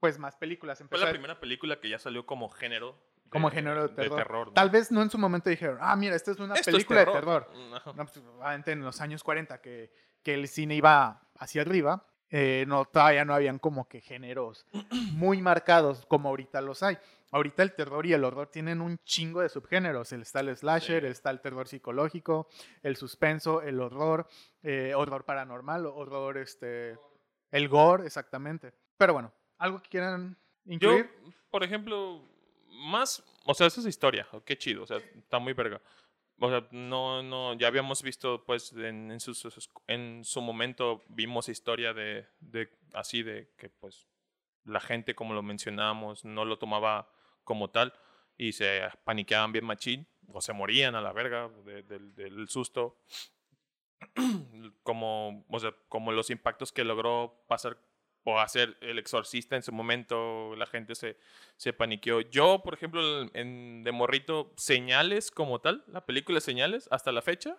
pues 0.00 0.18
más 0.18 0.34
películas. 0.36 0.78
Fue 0.78 0.84
Empezó 0.86 1.04
la 1.04 1.10
a- 1.10 1.12
primera 1.12 1.38
película 1.40 1.78
que 1.78 1.90
ya 1.90 1.98
salió 1.98 2.24
como 2.24 2.48
género. 2.48 2.98
de- 3.24 3.30
como 3.30 3.50
género 3.50 3.88
de 3.88 4.08
terror. 4.10 4.46
¿no? 4.48 4.52
Tal 4.54 4.70
vez 4.70 4.90
no 4.92 5.02
en 5.02 5.10
su 5.10 5.18
momento 5.18 5.50
dijeron, 5.50 5.76
ah, 5.80 5.94
mira, 5.96 6.14
esta 6.16 6.30
es 6.30 6.38
una 6.38 6.54
Esto 6.54 6.70
es 6.70 6.74
película 6.76 7.00
de 7.00 7.06
terror. 7.12 7.46
Ajá. 7.74 7.92
No, 7.94 8.04
pues, 8.06 8.16
obviamente 8.18 8.72
en 8.72 8.82
los 8.82 9.00
años 9.02 9.22
40 9.22 9.60
que, 9.60 9.92
que 10.22 10.34
el 10.34 10.48
cine 10.48 10.74
iba 10.76 11.20
hacia 11.38 11.60
arriba, 11.62 12.06
eh, 12.36 12.64
no, 12.66 12.84
todavía 12.84 13.24
no 13.24 13.32
habían 13.32 13.60
como 13.60 13.86
que 13.86 14.00
géneros 14.00 14.66
muy 15.12 15.40
marcados 15.40 16.04
como 16.06 16.30
ahorita 16.30 16.60
los 16.60 16.82
hay. 16.82 16.98
Ahorita 17.30 17.62
el 17.62 17.74
terror 17.74 18.06
y 18.06 18.12
el 18.12 18.24
horror 18.24 18.48
tienen 18.48 18.80
un 18.80 18.98
chingo 19.04 19.40
de 19.40 19.48
subgéneros. 19.48 20.12
El- 20.12 20.22
Está 20.22 20.40
el 20.40 20.56
slasher, 20.56 21.02
Sí. 21.04 21.08
está 21.08 21.30
el 21.30 21.40
terror 21.40 21.68
psicológico, 21.68 22.48
el 22.82 22.96
suspenso, 22.96 23.62
el 23.62 23.80
horror, 23.80 24.26
eh, 24.64 24.94
horror 24.96 25.24
paranormal, 25.24 25.86
horror, 25.86 26.38
este, 26.38 26.98
el 27.52 27.68
gore, 27.68 28.04
exactamente. 28.06 28.72
Pero 28.96 29.12
bueno, 29.12 29.32
¿algo 29.58 29.80
que 29.80 29.88
quieran 29.90 30.36
Yo, 30.64 30.72
incluir? 30.74 31.10
por 31.50 31.62
ejemplo, 31.62 32.20
más, 32.68 33.22
o 33.44 33.54
sea, 33.54 33.68
esa 33.68 33.80
es 33.80 33.86
historia, 33.86 34.26
oh, 34.32 34.40
qué 34.42 34.58
chido, 34.58 34.82
o 34.82 34.86
sea, 34.86 34.96
está 34.96 35.38
muy 35.38 35.52
verga. 35.52 35.80
O 36.40 36.50
sea, 36.50 36.66
no, 36.72 37.22
no, 37.22 37.54
ya 37.54 37.68
habíamos 37.68 38.02
visto, 38.02 38.44
pues, 38.44 38.72
en, 38.72 39.20
su 40.24 40.40
momento 40.42 41.02
vimos 41.08 41.48
historia 41.48 41.94
de, 41.94 42.26
de, 42.40 42.68
así 42.92 43.22
de 43.22 43.52
que, 43.56 43.68
pues, 43.70 44.08
la 44.64 44.80
gente, 44.80 45.14
como 45.14 45.34
lo 45.34 45.42
mencionábamos, 45.42 46.24
no 46.24 46.44
lo 46.44 46.58
tomaba 46.58 47.08
como 47.44 47.70
tal 47.70 47.92
y 48.36 48.52
se 48.52 48.82
paniqueaban 49.04 49.52
bien 49.52 49.64
machín 49.64 50.08
o 50.28 50.40
se 50.40 50.52
morían 50.52 50.94
a 50.96 51.00
la 51.00 51.12
verga 51.12 51.48
de- 51.64 51.82
del- 51.82 52.14
del 52.14 52.48
susto. 52.48 52.98
como, 54.82 55.44
o 55.48 55.60
sea, 55.60 55.74
como 55.88 56.12
los 56.12 56.30
impactos 56.30 56.72
que 56.72 56.84
logró 56.84 57.44
pasar 57.48 57.78
o 58.24 58.38
hacer 58.40 58.76
el 58.80 58.98
exorcista 58.98 59.54
en 59.56 59.62
su 59.62 59.72
momento, 59.72 60.56
la 60.56 60.66
gente 60.66 60.94
se, 60.94 61.16
se 61.56 61.72
paniqueó. 61.72 62.20
Yo, 62.22 62.60
por 62.64 62.74
ejemplo, 62.74 63.00
en, 63.34 63.84
de 63.84 63.92
morrito, 63.92 64.52
Señales 64.56 65.30
como 65.30 65.60
tal, 65.60 65.84
la 65.86 66.06
película 66.06 66.40
Señales, 66.40 66.88
hasta 66.90 67.12
la 67.12 67.22
fecha, 67.22 67.58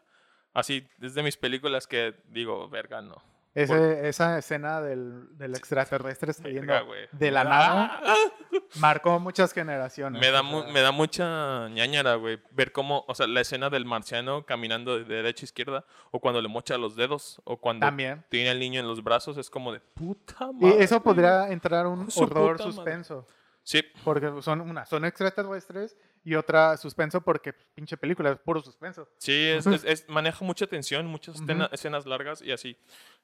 así, 0.54 0.88
es 1.02 1.14
de 1.14 1.24
mis 1.24 1.38
películas 1.38 1.88
que 1.88 2.16
digo, 2.28 2.68
verga, 2.68 3.02
no. 3.02 3.35
Ese- 3.56 4.08
esa 4.10 4.38
escena 4.38 4.82
del, 4.82 5.36
del 5.38 5.56
extraterrestre 5.56 6.34
saliendo 6.34 6.74
Verga, 6.74 6.90
de 7.14 7.32
la 7.32 7.44
nada. 7.46 8.02
Marcó 8.80 9.20
muchas 9.20 9.54
generaciones. 9.54 10.20
Me 10.20 10.30
da, 10.30 10.44
mu- 10.44 10.66
me 10.72 10.82
da 10.82 10.92
mucha 10.92 11.70
ñañara, 11.70 12.16
güey. 12.16 12.40
Ver 12.52 12.72
cómo, 12.74 13.06
o 13.08 13.16
sea, 13.16 13.28
la 13.28 13.40
escena 13.42 13.70
del 13.70 13.86
marciano 13.86 14.46
caminando 14.46 14.98
de 14.98 15.06
derecha 15.06 15.44
a 15.44 15.46
izquierda, 15.46 15.86
o 16.12 16.20
cuando 16.20 16.42
le 16.42 16.50
mocha 16.50 16.78
los 16.78 16.96
dedos, 16.98 17.42
o 17.46 17.58
cuando 17.58 17.86
También. 17.88 18.26
tiene 18.30 18.50
al 18.50 18.60
niño 18.60 18.82
en 18.82 18.88
los 18.88 19.02
brazos, 19.04 19.38
es 19.38 19.50
como 19.50 19.72
de 19.72 19.80
puta 19.80 20.50
Y 20.60 20.66
madre. 20.66 20.84
eso 20.84 21.02
podría 21.02 21.50
entrar 21.50 21.88
un 21.88 22.08
horror 22.18 22.58
madre. 22.60 22.72
suspenso. 22.74 23.26
Sí, 23.64 23.82
Porque 24.04 24.32
son 24.42 24.62
una, 24.62 24.86
son 24.86 25.06
extraterrestres 25.06 25.98
y 26.26 26.36
otra 26.36 26.76
suspenso 26.76 27.22
porque 27.22 27.54
pinche 27.54 27.96
película 27.96 28.32
es 28.32 28.38
puro 28.40 28.60
suspenso. 28.62 29.08
sí, 29.18 29.32
es, 29.50 29.66
es- 29.68 29.84
es- 29.86 30.10
maneja 30.10 30.44
mucha 30.44 30.68
tensión, 30.68 31.06
muchas 31.06 31.40
escenas 31.72 32.06
largas 32.06 32.42
y 32.42 32.52
así. 32.52 32.78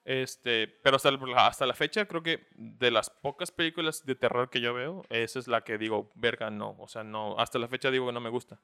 Este, 0.05 0.67
pero 0.67 0.95
hasta 0.95 1.11
la, 1.11 1.19
hasta 1.47 1.65
la 1.65 1.73
fecha, 1.73 2.05
creo 2.07 2.23
que 2.23 2.47
de 2.55 2.89
las 2.89 3.09
pocas 3.09 3.51
películas 3.51 4.05
de 4.05 4.15
terror 4.15 4.49
que 4.49 4.61
yo 4.61 4.73
veo, 4.73 5.03
esa 5.09 5.37
es 5.39 5.47
la 5.47 5.61
que 5.63 5.77
digo, 5.77 6.11
verga, 6.15 6.49
no. 6.49 6.75
O 6.79 6.87
sea, 6.87 7.03
no, 7.03 7.37
hasta 7.39 7.59
la 7.59 7.67
fecha 7.67 7.91
digo 7.91 8.07
que 8.07 8.13
no 8.13 8.21
me 8.21 8.29
gusta. 8.29 8.59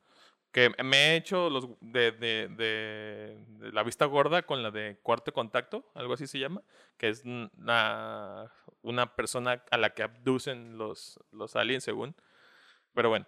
Que 0.51 0.71
me 0.83 0.97
he 0.97 1.15
hecho 1.17 1.49
los 1.49 1.67
de, 1.81 2.11
de- 2.13 2.47
de- 2.47 3.43
de 3.59 3.71
la 3.71 3.83
vista 3.83 4.05
gorda 4.05 4.43
con 4.43 4.63
la 4.63 4.71
de 4.71 4.97
cuarto 5.03 5.33
contacto, 5.33 5.91
algo 5.93 6.13
así 6.13 6.25
se 6.25 6.39
llama, 6.39 6.61
que 6.97 7.09
es 7.09 7.23
una, 7.25 8.51
una 8.81 9.15
persona 9.15 9.63
a 9.69 9.77
la 9.77 9.91
que 9.93 10.03
abducen 10.03 10.77
los, 10.77 11.19
los 11.31 11.55
aliens, 11.55 11.83
según. 11.83 12.15
Pero 12.93 13.09
bueno, 13.09 13.27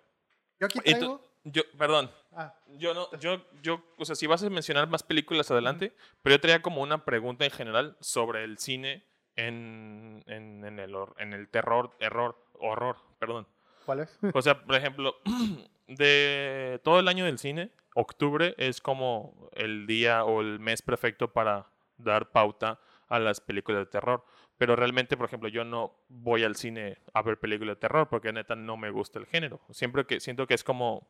Yo 0.59 0.65
aquí 0.67 0.79
traigo... 0.79 1.21
yo, 1.43 1.63
perdón, 1.77 2.11
Ah, 2.31 2.53
yo 2.67 2.93
no, 2.93 3.09
yo, 3.19 3.41
yo, 3.61 3.83
o 3.97 4.05
sea, 4.05 4.15
si 4.15 4.27
vas 4.27 4.43
a 4.43 4.49
mencionar 4.49 4.87
más 4.87 5.03
películas 5.03 5.49
adelante, 5.49 5.93
pero 6.21 6.35
yo 6.35 6.39
traía 6.41 6.61
como 6.61 6.81
una 6.81 7.05
pregunta 7.05 7.43
en 7.43 7.51
general 7.51 7.97
sobre 8.01 8.43
el 8.43 8.59
cine 8.59 9.03
en, 9.35 10.23
en, 10.27 10.63
en 10.63 10.79
el, 10.79 10.95
en 11.17 11.33
el 11.33 11.49
terror, 11.49 11.95
error, 11.99 12.37
horror, 12.59 12.97
perdón. 13.17 13.47
¿Cuál 13.85 14.01
es? 14.01 14.19
O 14.33 14.41
sea, 14.41 14.63
por 14.63 14.75
ejemplo, 14.75 15.15
de 15.87 16.79
todo 16.83 16.99
el 16.99 17.07
año 17.07 17.25
del 17.25 17.39
cine, 17.39 17.71
octubre 17.95 18.53
es 18.57 18.79
como 18.79 19.49
el 19.53 19.87
día 19.87 20.23
o 20.23 20.41
el 20.41 20.59
mes 20.59 20.81
perfecto 20.83 21.33
para 21.33 21.67
dar 21.97 22.29
pauta 22.29 22.79
a 23.09 23.19
las 23.19 23.41
películas 23.41 23.81
de 23.81 23.91
terror. 23.91 24.23
Pero 24.57 24.75
realmente, 24.75 25.17
por 25.17 25.25
ejemplo, 25.27 25.49
yo 25.49 25.63
no 25.63 25.93
voy 26.09 26.43
al 26.43 26.55
cine 26.55 26.97
a 27.13 27.21
ver 27.21 27.39
películas 27.39 27.75
de 27.75 27.79
terror 27.81 28.07
porque 28.09 28.31
neta 28.33 28.55
no 28.55 28.77
me 28.77 28.89
gusta 28.91 29.19
el 29.19 29.25
género. 29.25 29.59
Siempre 29.71 30.05
que 30.05 30.19
siento 30.19 30.47
que 30.47 30.53
es 30.53 30.63
como, 30.63 31.07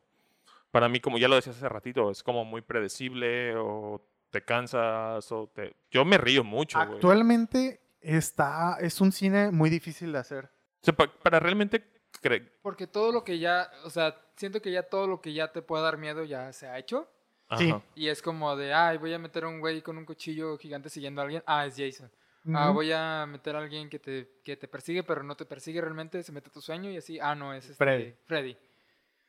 para 0.70 0.88
mí, 0.88 1.00
como 1.00 1.18
ya 1.18 1.28
lo 1.28 1.34
decías 1.36 1.56
hace 1.56 1.68
ratito, 1.68 2.10
es 2.10 2.22
como 2.22 2.44
muy 2.44 2.62
predecible 2.62 3.54
o 3.56 4.02
te 4.30 4.42
cansas 4.44 5.30
o 5.32 5.48
te... 5.48 5.74
Yo 5.90 6.04
me 6.04 6.16
río 6.18 6.44
mucho, 6.44 6.78
güey. 6.78 6.94
Actualmente 6.94 7.80
está... 8.00 8.76
Es 8.80 9.00
un 9.00 9.10
cine 9.12 9.50
muy 9.50 9.68
difícil 9.70 10.12
de 10.12 10.18
hacer. 10.18 10.44
O 10.46 10.84
sea, 10.84 10.94
pa- 10.94 11.12
para 11.12 11.40
realmente... 11.40 11.84
cre- 12.22 12.48
Porque 12.62 12.86
todo 12.86 13.10
lo 13.12 13.24
que 13.24 13.40
ya, 13.40 13.68
o 13.84 13.90
sea, 13.90 14.16
siento 14.36 14.62
que 14.62 14.70
ya 14.70 14.84
todo 14.84 15.06
lo 15.08 15.20
que 15.20 15.32
ya 15.32 15.50
te 15.52 15.60
pueda 15.62 15.82
dar 15.82 15.98
miedo 15.98 16.22
ya 16.24 16.52
se 16.52 16.68
ha 16.68 16.78
hecho. 16.78 17.10
Sí. 17.58 17.74
Y 17.94 18.08
es 18.08 18.22
como 18.22 18.54
de, 18.56 18.72
ay, 18.72 18.98
voy 18.98 19.12
a 19.12 19.18
meter 19.18 19.44
a 19.44 19.48
un 19.48 19.60
güey 19.60 19.82
con 19.82 19.98
un 19.98 20.04
cuchillo 20.04 20.56
gigante 20.58 20.88
siguiendo 20.88 21.20
a 21.20 21.24
alguien. 21.24 21.42
Ah, 21.46 21.66
es 21.66 21.74
Jason. 21.76 22.10
Ah, 22.54 22.70
voy 22.70 22.90
a 22.92 23.26
meter 23.26 23.54
a 23.54 23.58
alguien 23.58 23.90
que 23.90 23.98
te, 23.98 24.40
que 24.42 24.56
te 24.56 24.66
persigue, 24.66 25.02
pero 25.02 25.22
no 25.22 25.36
te 25.36 25.44
persigue 25.44 25.80
realmente, 25.80 26.22
se 26.22 26.32
mete 26.32 26.48
a 26.48 26.52
tu 26.52 26.60
sueño 26.60 26.90
y 26.90 26.96
así. 26.96 27.18
Ah, 27.20 27.34
no, 27.34 27.52
es 27.52 27.64
este, 27.64 27.76
Freddy. 27.76 28.14
Freddy. 28.24 28.56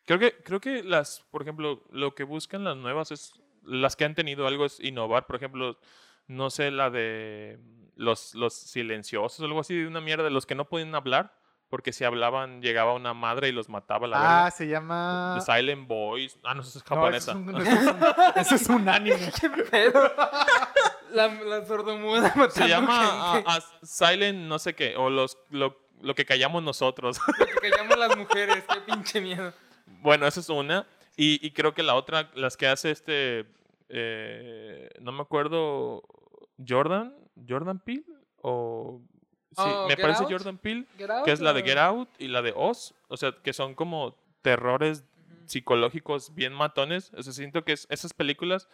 Creo 0.05 0.19
que, 0.19 0.37
creo 0.43 0.61
que 0.61 0.83
las, 0.83 1.21
por 1.29 1.41
ejemplo, 1.41 1.83
lo 1.91 2.15
que 2.15 2.23
buscan 2.23 2.63
las 2.63 2.77
nuevas 2.77 3.11
es, 3.11 3.33
las 3.63 3.95
que 3.95 4.05
han 4.05 4.15
tenido 4.15 4.47
algo 4.47 4.65
es 4.65 4.79
innovar. 4.79 5.27
Por 5.27 5.35
ejemplo, 5.35 5.77
no 6.27 6.49
sé, 6.49 6.71
la 6.71 6.89
de 6.89 7.59
los, 7.95 8.33
los 8.33 8.53
silenciosos, 8.53 9.43
algo 9.43 9.59
así 9.59 9.75
de 9.75 9.87
una 9.87 10.01
mierda, 10.01 10.23
de 10.23 10.31
los 10.31 10.45
que 10.45 10.55
no 10.55 10.67
podían 10.67 10.95
hablar, 10.95 11.35
porque 11.71 11.91
si 11.93 12.03
hablaban 12.03 12.61
llegaba 12.61 12.93
una 12.93 13.15
madre 13.15 13.47
y 13.49 13.51
los 13.51 13.67
mataba 13.69 14.05
la 14.05 14.17
Ah, 14.17 14.43
verga. 14.43 14.51
se 14.51 14.67
llama... 14.67 15.37
The 15.39 15.45
Silent 15.51 15.87
Boys. 15.87 16.37
Ah, 16.43 16.53
no, 16.53 16.61
esa 16.61 16.77
es 16.77 16.85
No, 16.91 17.07
ese 17.09 17.29
japonesa. 17.29 17.31
es 17.31 17.37
un, 17.37 17.55
ese 17.61 17.71
es 17.73 17.87
un- 17.87 17.99
ese 18.35 18.55
es 18.55 18.67
un 18.69 18.89
anime. 18.89 19.31
¿Qué 19.41 19.49
pedo? 19.49 20.11
la, 21.11 21.27
la 21.27 21.65
sordomuda 21.65 22.21
matando 22.35 22.49
Se 22.51 22.67
llama 22.67 23.33
gente. 23.43 23.51
Silent 23.83 24.37
no 24.47 24.59
sé 24.59 24.75
qué, 24.75 24.95
o 24.97 25.09
los, 25.09 25.37
lo, 25.49 25.77
lo 26.01 26.13
que 26.13 26.25
callamos 26.25 26.61
nosotros. 26.61 27.19
Lo 27.39 27.45
que 27.45 27.69
callamos 27.69 27.97
las 27.97 28.15
mujeres, 28.17 28.63
qué 28.71 28.81
pinche 28.81 29.21
miedo. 29.21 29.51
Bueno, 30.01 30.27
esa 30.27 30.39
es 30.41 30.49
una. 30.49 30.85
Y, 31.17 31.45
y 31.45 31.51
creo 31.51 31.73
que 31.73 31.83
la 31.83 31.95
otra, 31.95 32.29
las 32.35 32.57
que 32.57 32.67
hace 32.67 32.91
este. 32.91 33.45
eh, 33.89 34.89
no 35.01 35.11
me 35.11 35.21
acuerdo. 35.21 36.03
Jordan. 36.67 37.15
Jordan 37.47 37.79
Peele. 37.79 38.03
O. 38.41 39.01
Sí, 39.51 39.63
Oh, 39.65 39.83
me 39.87 39.95
Get 39.95 40.01
parece 40.01 40.23
Out. 40.23 40.31
Jordan 40.31 40.57
Peele. 40.57 40.85
Out, 41.09 41.25
Que 41.25 41.31
es 41.31 41.41
la 41.41 41.53
de 41.53 41.63
Get 41.63 41.77
Out 41.77 42.09
y 42.19 42.27
la 42.29 42.41
de 42.41 42.53
Oz. 42.55 42.93
O 43.09 43.17
sea, 43.17 43.33
que 43.43 43.53
son 43.53 43.75
como 43.75 44.15
terrores 44.41 45.03
psicológicos 45.45 46.33
bien 46.33 46.53
matones. 46.53 47.11
O 47.13 47.21
sea, 47.23 47.33
siento 47.33 47.63
que 47.65 47.73
es- 47.73 47.87
esas 47.89 48.13
películas 48.13 48.67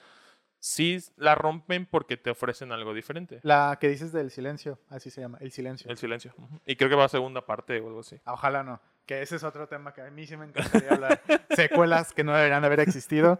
sí 0.59 0.99
la 1.17 1.36
rompen 1.36 1.86
porque 1.86 2.17
te 2.17 2.30
ofrecen 2.30 2.71
algo 2.71 2.93
diferente. 2.93 3.39
La 3.43 3.78
que 3.80 3.89
dices 3.89 4.11
del 4.11 4.32
silencio, 4.32 4.80
así 4.89 5.09
se 5.09 5.21
llama, 5.21 5.38
el 5.41 5.51
silencio. 5.51 5.89
El 5.89 5.97
silencio. 5.97 6.34
Ujú. 6.38 6.59
Y 6.65 6.75
creo 6.75 6.89
que 6.89 6.95
va 6.95 7.05
a 7.05 7.09
segunda 7.09 7.45
parte 7.45 7.80
o 7.80 7.88
algo 7.88 7.99
así. 8.01 8.19
Ah, 8.25 8.34
Ojalá 8.34 8.63
no, 8.63 8.80
que 9.05 9.21
ese 9.21 9.36
es 9.36 9.43
otro 9.43 9.67
tema 9.67 9.93
que 9.93 10.01
a 10.01 10.09
mí 10.11 10.25
sí 10.28 10.38
me 10.38 10.45
encantaría 10.45 10.91
hablar. 10.91 11.21
Secuelas 11.49 12.13
que 12.13 12.23
no 12.23 12.34
deberían 12.36 12.63
haber 12.65 12.80
existido. 12.82 13.39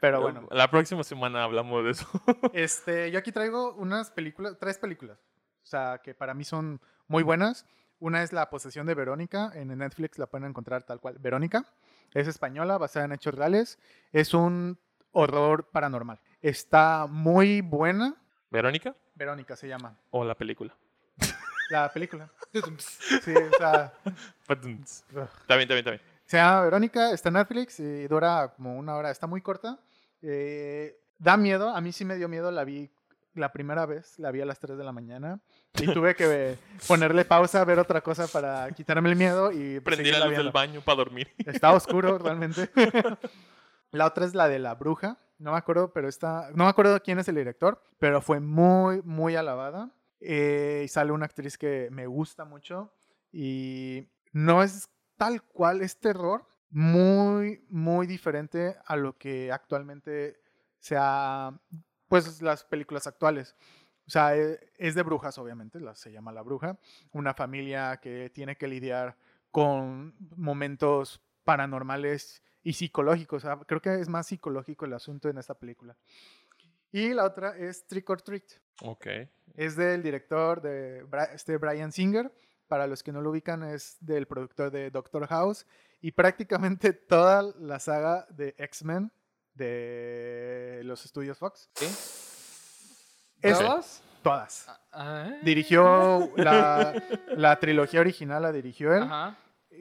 Pero 0.00 0.20
bueno, 0.20 0.46
La 0.50 0.70
próxima 0.70 1.02
semana 1.02 1.44
hablamos 1.44 1.82
de 1.84 1.90
eso. 1.92 2.06
este, 2.52 3.10
yo 3.10 3.18
aquí 3.18 3.32
traigo 3.32 3.72
unas 3.74 4.10
películas, 4.10 4.56
tres 4.60 4.76
películas, 4.78 5.18
o 5.64 5.66
sea, 5.66 6.00
que 6.02 6.14
para 6.14 6.34
mí 6.34 6.44
son 6.44 6.80
muy 7.08 7.22
buenas. 7.22 7.66
Una 7.98 8.22
es 8.22 8.32
La 8.32 8.50
posesión 8.50 8.86
de 8.86 8.94
Verónica, 8.94 9.50
en 9.54 9.76
Netflix 9.78 10.18
la 10.18 10.26
pueden 10.26 10.48
encontrar 10.48 10.82
tal 10.82 11.00
cual. 11.00 11.16
Verónica 11.18 11.64
es 12.12 12.28
española, 12.28 12.76
basada 12.76 13.06
en 13.06 13.12
hechos 13.12 13.34
reales. 13.34 13.78
Es 14.12 14.34
un 14.34 14.78
horror 15.12 15.70
paranormal. 15.70 16.20
Está 16.42 17.06
muy 17.08 17.62
buena. 17.62 18.14
¿Verónica? 18.50 18.94
Verónica 19.14 19.56
se 19.56 19.68
llama. 19.68 19.96
¿O 20.10 20.24
la 20.24 20.34
película? 20.34 20.76
La 21.70 21.90
película. 21.90 22.30
Sí, 22.78 23.32
o 23.34 23.56
sea, 23.58 23.92
Está 24.48 24.54
ugh. 24.54 24.60
bien, 24.62 24.82
está 24.82 25.56
bien, 25.56 25.70
está 25.70 25.90
bien. 25.90 26.02
Se 26.26 26.36
llama 26.36 26.60
Verónica, 26.62 27.10
está 27.12 27.30
en 27.30 27.34
Netflix 27.34 27.80
y 27.80 28.06
dura 28.06 28.52
como 28.54 28.76
una 28.78 28.96
hora, 28.96 29.10
está 29.10 29.26
muy 29.26 29.40
corta. 29.40 29.78
Eh, 30.22 31.00
da 31.18 31.36
miedo, 31.36 31.70
a 31.70 31.80
mí 31.80 31.90
sí 31.92 32.04
me 32.04 32.16
dio 32.16 32.28
miedo, 32.28 32.50
la 32.50 32.64
vi 32.64 32.90
la 33.34 33.52
primera 33.52 33.86
vez, 33.86 34.18
la 34.18 34.30
vi 34.30 34.40
a 34.40 34.46
las 34.46 34.58
3 34.58 34.76
de 34.78 34.84
la 34.84 34.92
mañana 34.92 35.40
y 35.74 35.86
tuve 35.94 36.14
que 36.14 36.56
ponerle 36.86 37.24
pausa, 37.24 37.64
ver 37.64 37.78
otra 37.78 38.00
cosa 38.00 38.26
para 38.26 38.70
quitarme 38.72 39.10
el 39.10 39.16
miedo 39.16 39.52
y 39.52 39.80
Prendí 39.80 40.10
la 40.10 40.26
luz 40.26 40.36
del 40.36 40.50
baño 40.50 40.80
para 40.80 40.96
dormir. 40.96 41.32
Está 41.46 41.72
oscuro 41.72 42.18
realmente. 42.18 42.70
la 43.90 44.06
otra 44.06 44.24
es 44.24 44.34
la 44.34 44.48
de 44.48 44.58
La 44.58 44.74
Bruja, 44.74 45.18
no 45.38 45.52
me 45.52 45.58
acuerdo, 45.58 45.92
pero 45.92 46.08
está, 46.08 46.50
no 46.54 46.64
me 46.64 46.70
acuerdo 46.70 47.00
quién 47.02 47.18
es 47.18 47.28
el 47.28 47.34
director, 47.34 47.82
pero 47.98 48.20
fue 48.20 48.40
muy, 48.40 49.02
muy 49.02 49.36
alabada. 49.36 49.90
Eh, 50.20 50.82
y 50.84 50.88
sale 50.88 51.12
una 51.12 51.26
actriz 51.26 51.58
que 51.58 51.88
me 51.90 52.06
gusta 52.06 52.46
mucho 52.46 52.94
y 53.30 54.08
no 54.32 54.62
es 54.62 54.88
tal 55.18 55.42
cual, 55.42 55.82
es 55.82 55.98
terror, 56.00 56.46
muy, 56.70 57.64
muy 57.68 58.06
diferente 58.06 58.76
a 58.86 58.96
lo 58.96 59.18
que 59.18 59.52
actualmente 59.52 60.40
sea, 60.78 61.52
pues 62.14 62.40
las 62.42 62.62
películas 62.62 63.08
actuales. 63.08 63.56
O 64.06 64.10
sea, 64.10 64.36
e- 64.36 64.60
es 64.78 64.94
de 64.94 65.02
brujas, 65.02 65.36
obviamente, 65.36 65.80
la, 65.80 65.96
se 65.96 66.12
llama 66.12 66.30
La 66.30 66.42
Bruja, 66.42 66.78
una 67.10 67.34
familia 67.34 67.96
que 68.00 68.30
tiene 68.30 68.56
que 68.56 68.68
lidiar 68.68 69.16
con 69.50 70.14
momentos 70.36 71.20
paranormales 71.42 72.40
y 72.62 72.74
psicológicos. 72.74 73.44
o 73.44 73.48
sea, 73.48 73.56
creo 73.66 73.82
que 73.82 73.94
es 73.94 74.08
más 74.08 74.28
psicológico 74.28 74.84
el 74.84 74.92
asunto 74.92 75.28
en 75.28 75.38
esta 75.38 75.54
película. 75.58 75.96
Y 76.92 77.12
la 77.14 77.24
otra 77.24 77.56
es 77.58 77.84
Trick 77.88 78.08
or 78.08 78.22
Treat. 78.22 78.44
Ok. 78.82 79.08
Es 79.56 79.74
del 79.74 80.00
director 80.00 80.62
de 80.62 81.04
este 81.34 81.56
Brian 81.56 81.90
Singer. 81.90 82.32
Para 82.68 82.86
los 82.86 83.02
que 83.02 83.10
no 83.10 83.22
lo 83.22 83.30
ubican, 83.30 83.64
es 83.64 83.96
del 83.98 84.28
productor 84.28 84.70
de 84.70 84.92
Doctor 84.92 85.26
House. 85.26 85.66
Y 86.00 86.12
prácticamente 86.12 86.92
toda 86.92 87.42
la 87.58 87.80
saga 87.80 88.24
de 88.30 88.54
X-Men 88.56 89.10
de 89.54 90.80
los 90.84 91.04
estudios 91.04 91.38
Fox. 91.38 91.70
Es- 91.80 93.58
¿Todas? 93.58 94.02
todas. 94.22 94.66
Ah, 94.92 95.32
Dirigió 95.42 96.30
la, 96.36 96.94
la 97.36 97.56
trilogía 97.60 98.00
original, 98.00 98.42
la 98.42 98.52
dirigió 98.52 98.94
él. 98.94 99.02
Ajá. 99.02 99.36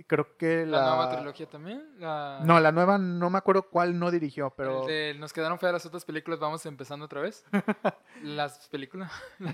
Creo 0.07 0.35
que 0.37 0.65
La, 0.65 0.79
la... 0.79 0.87
nueva 0.95 1.09
trilogía 1.15 1.47
también. 1.47 1.83
La... 1.99 2.41
No, 2.43 2.59
la 2.59 2.71
nueva 2.71 2.97
no 2.97 3.29
me 3.29 3.37
acuerdo 3.37 3.69
cuál 3.69 3.97
no 3.99 4.09
dirigió, 4.09 4.49
pero... 4.57 4.85
de 4.87 5.13
nos 5.19 5.31
quedaron 5.31 5.59
feas 5.59 5.71
las 5.73 5.85
otras 5.85 6.03
películas, 6.03 6.39
vamos 6.39 6.65
empezando 6.65 7.05
otra 7.05 7.21
vez. 7.21 7.45
las 8.23 8.67
películas. 8.69 9.11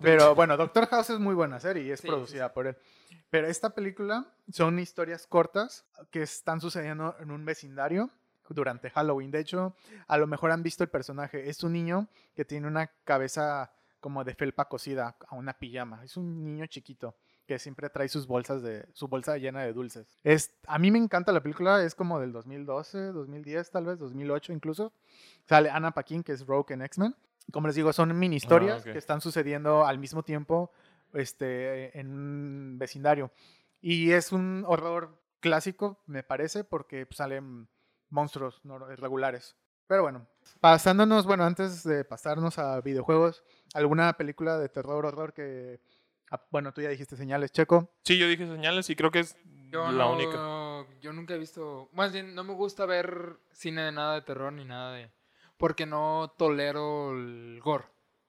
Pero 0.00 0.34
bueno, 0.34 0.56
Doctor 0.56 0.86
House 0.88 1.10
es 1.10 1.18
muy 1.20 1.34
buena 1.34 1.60
serie 1.60 1.84
y 1.84 1.90
es 1.92 2.00
Sí, 2.00 2.06
sí, 2.06 2.08
producida 2.08 2.52
por 2.52 2.66
él. 2.66 2.76
Pero 3.30 3.46
esta 3.46 3.70
película 3.70 4.26
son 4.50 4.78
historias 4.78 5.26
cortas 5.26 5.84
que 6.10 6.22
están 6.22 6.60
sucediendo 6.60 7.14
en 7.20 7.30
un 7.30 7.44
vecindario 7.44 8.10
durante 8.52 8.90
Halloween. 8.90 9.30
De 9.30 9.40
hecho, 9.40 9.74
a 10.06 10.18
lo 10.18 10.26
mejor 10.26 10.50
han 10.52 10.62
visto 10.62 10.84
el 10.84 10.90
personaje. 10.90 11.48
Es 11.48 11.62
un 11.62 11.72
niño 11.72 12.08
que 12.34 12.44
tiene 12.44 12.66
una 12.66 12.88
cabeza 13.04 13.72
como 14.00 14.24
de 14.24 14.34
felpa 14.34 14.68
cosida 14.68 15.16
a 15.28 15.34
una 15.36 15.52
pijama. 15.54 16.02
Es 16.04 16.16
un 16.16 16.44
niño 16.44 16.66
chiquito. 16.66 17.14
que 17.46 17.58
siempre 17.58 17.90
trae 17.90 18.08
sus 18.08 18.26
bolsas 18.28 18.62
de 18.62 18.86
su 18.92 19.08
bolsa 19.08 19.36
llena 19.36 19.62
de 19.62 19.72
dulces. 19.72 20.16
Es 20.22 20.54
a 20.68 20.78
mí 20.78 20.90
me 20.92 20.98
encanta 20.98 21.32
la 21.32 21.42
película, 21.42 21.82
es 21.84 21.94
como 21.96 22.20
del 22.20 22.32
2012, 22.32 22.98
2010 23.12 23.70
tal 23.72 23.84
vez, 23.86 23.98
2008 23.98 24.52
incluso. 24.52 24.92
Sale 25.46 25.68
Anna 25.68 25.90
Paquin 25.90 26.22
que 26.22 26.32
es 26.32 26.46
Rogue 26.46 26.72
en 26.72 26.82
X-Men. 26.82 27.16
Como 27.52 27.66
les 27.66 27.74
digo, 27.76 27.92
son 27.92 28.16
mini 28.16 28.36
historias 28.36 28.76
Ah, 28.76 28.86
ok. 28.86 28.92
que 28.92 28.98
están 28.98 29.20
sucediendo 29.20 29.84
al 29.84 29.98
mismo 29.98 30.22
tiempo 30.22 30.70
este 31.12 31.98
en 31.98 32.10
un 32.10 32.78
vecindario. 32.78 33.30
Y 33.80 34.12
es 34.12 34.30
un 34.32 34.64
horror 34.66 35.18
clásico, 35.40 35.98
me 36.06 36.22
parece, 36.22 36.62
porque 36.64 37.06
pues, 37.06 37.16
salen 37.16 37.68
monstruos 38.12 38.60
no- 38.64 38.78
regulares. 38.78 39.56
Pero 39.88 40.02
bueno, 40.02 40.26
pasándonos, 40.60 41.26
bueno, 41.26 41.44
antes 41.44 41.82
de 41.82 42.04
pasarnos 42.04 42.58
a 42.58 42.80
videojuegos, 42.80 43.42
¿alguna 43.74 44.12
película 44.14 44.56
de 44.58 44.68
terror, 44.68 45.04
horror 45.04 45.32
que... 45.34 45.80
ah, 46.30 46.40
Bueno, 46.50 46.72
tú 46.72 46.80
ya 46.80 46.88
dijiste 46.88 47.16
señales, 47.16 47.50
Checo. 47.52 47.90
Sí, 48.04 48.16
yo 48.18 48.28
dije 48.28 48.46
señales 48.46 48.88
y 48.90 48.96
creo 48.96 49.10
que 49.10 49.20
es 49.20 49.36
Yo 49.70 49.90
la 49.90 50.04
no, 50.04 50.12
única. 50.12 50.86
yo 51.00 51.12
nunca 51.12 51.34
he 51.34 51.38
visto, 51.38 51.88
más 51.92 52.12
bien 52.12 52.34
no 52.34 52.44
me 52.44 52.54
gusta 52.54 52.86
ver 52.86 53.36
cine 53.52 53.82
de 53.82 53.92
nada 53.92 54.14
de 54.14 54.22
terror 54.22 54.52
ni 54.52 54.64
nada 54.64 54.92
de, 54.94 55.10
porque 55.56 55.84
no 55.84 56.32
tolero 56.38 57.10
el 57.12 57.60
gore. 57.62 57.84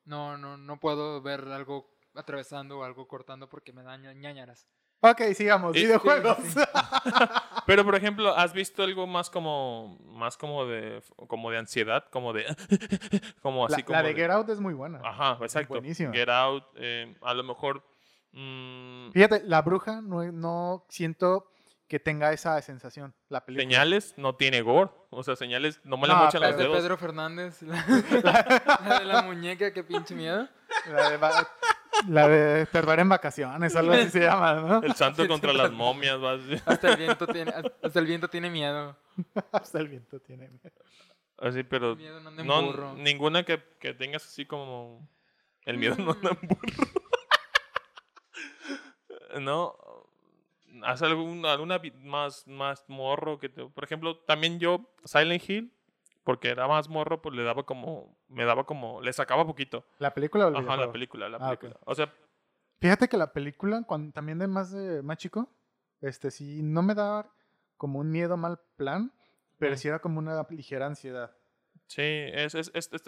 No, 0.06 0.38
no, 0.38 0.58
no 0.58 0.80
puedo 0.80 1.22
ver 1.22 1.42
algo 1.48 1.90
atravesando 2.16 2.80
o 2.80 2.84
algo 2.84 3.08
cortando 3.08 3.48
porque 3.48 3.72
me 3.74 3.84
da 3.84 3.96
ña- 3.98 4.14
ñañaras. 4.14 4.68
Ok, 5.06 5.22
sigamos, 5.36 5.76
Y- 5.76 5.80
sí, 5.80 5.86
videojuegos. 5.86 6.38
sí. 6.48 6.60
Pero 7.66 7.84
por 7.84 7.96
ejemplo, 7.96 8.36
¿has 8.38 8.54
visto 8.54 8.84
algo 8.84 9.06
más 9.06 9.30
como 9.30 9.98
más 10.06 10.38
como 10.38 10.66
de 10.66 11.02
como 11.28 11.52
de 11.52 11.58
ansiedad, 11.58 12.06
como 12.10 12.32
de 12.32 12.46
como 13.42 13.68
la, 13.68 13.76
así 13.76 13.84
como 13.84 13.98
la 13.98 14.04
de 14.04 14.14
Get 14.14 14.30
Out 14.32 14.50
es 14.50 14.60
muy 14.62 14.74
buena. 14.74 15.02
Ajá, 15.04 15.38
exacto. 15.42 15.74
buenísima. 15.74 16.14
Get 16.14 16.30
Out, 16.30 16.64
eh, 16.76 17.16
a 17.22 17.34
lo 17.34 17.44
mejor 17.44 17.84
mm, 18.32 19.12
Fíjate, 19.12 19.44
La 19.46 19.62
Bruja 19.62 20.02
no, 20.02 20.24
no 20.32 20.86
siento 20.90 21.50
que 21.88 22.00
tenga 22.00 22.32
esa 22.34 22.60
sensación, 22.62 23.14
la 23.30 23.46
película. 23.46 23.64
señales 23.70 24.14
no 24.18 24.36
tiene 24.36 24.62
gore, 24.62 24.90
o 25.12 25.22
sea, 25.22 25.36
señales 25.36 25.80
no 25.84 25.98
me 25.98 26.08
le 26.08 26.14
No, 26.14 26.24
mochan 26.24 26.42
La 26.42 26.48
los 26.48 26.58
de 26.58 26.64
dedos. 26.64 26.78
Pedro 26.80 26.98
Fernández, 26.98 27.62
la, 27.62 27.86
la 28.86 29.00
de 29.00 29.06
la 29.06 29.22
muñeca, 29.22 29.72
qué 29.74 29.84
pinche 29.84 30.16
miedo. 30.16 30.48
La 30.90 31.10
de, 31.12 31.18
la 32.08 32.28
de 32.28 32.66
Terror 32.68 33.00
en 33.00 33.10
Vacaciones, 33.10 33.76
algo 33.76 33.94
así 33.94 34.10
se 34.10 34.20
llama, 34.22 34.54
¿no? 34.56 34.82
El 34.84 34.94
santo 34.96 35.28
contra 35.28 35.54
las 35.54 35.72
momias, 35.72 36.20
vas. 36.20 36.40
Hasta 36.66 36.92
el 36.92 36.98
viento 36.98 37.28
tiene, 37.28 37.52
hasta 37.82 38.00
el 38.00 38.06
viento 38.06 38.28
tiene 38.30 38.50
miedo. 38.50 38.98
Hasta 39.52 39.80
el 39.80 39.88
viento 39.88 40.20
tiene. 40.20 40.50
Así, 41.38 41.64
pero 41.64 41.96
Miedo 41.96 42.20
no 42.22 42.30
anda 42.30 42.42
en 42.42 42.48
no 42.48 42.62
burro. 42.64 42.94
ninguna 42.96 43.44
que, 43.44 43.62
que 43.80 43.94
tengas 43.94 44.26
así 44.26 44.46
como 44.46 45.08
el 45.66 45.78
miedo 45.78 45.96
no 45.98 46.12
anda 46.12 46.30
en 46.42 46.48
burro. 46.48 46.88
no, 49.42 49.76
haz 50.84 51.02
algún, 51.02 51.46
alguna 51.46 51.82
más, 52.02 52.48
más 52.48 52.84
morro 52.88 53.40
que 53.40 53.50
te- 53.50 53.66
por 53.66 53.84
ejemplo, 53.84 54.18
también 54.20 54.60
yo 54.60 54.90
Silent 55.06 55.50
Hill 55.50 55.74
porque 56.24 56.50
era 56.50 56.68
más 56.68 56.90
morro, 56.90 57.22
pues 57.22 57.36
le 57.36 57.44
daba 57.44 57.64
como 57.64 58.18
me 58.28 58.46
daba 58.46 58.66
como 58.66 59.02
le 59.02 59.12
sacaba 59.14 59.46
poquito. 59.46 59.86
¿La 60.00 60.14
película 60.14 60.48
o 60.48 60.50
el 60.50 60.56
Ajá, 60.56 60.78
la 60.78 60.92
película, 60.92 61.30
la 61.30 61.38
Ah, 61.38 61.46
película. 61.50 61.78
O 61.86 61.96
sea, 61.96 62.14
Fíjate 62.80 63.08
que 63.08 63.16
la 63.18 63.32
película, 63.32 63.82
cuando, 63.88 64.12
también 64.12 64.40
de 64.40 64.48
más, 64.48 64.72
de 64.72 65.02
más 65.04 65.18
chico, 65.18 65.50
este 66.02 66.32
sí, 66.32 66.62
no 66.64 66.82
me 66.82 66.94
daba 66.96 67.32
como 67.78 68.00
un 68.00 68.12
miedo 68.12 68.36
mal 68.36 68.60
plan, 68.76 69.14
pero 69.58 69.78
sí 69.78 69.88
era 69.88 70.00
como 70.00 70.20
una 70.20 70.46
ligera 70.50 70.86
ansiedad. 70.88 71.32
Sí, 71.88 72.02
es, 72.02 72.56
es, 72.56 72.72
es- 72.74 72.90
es- 72.92 73.02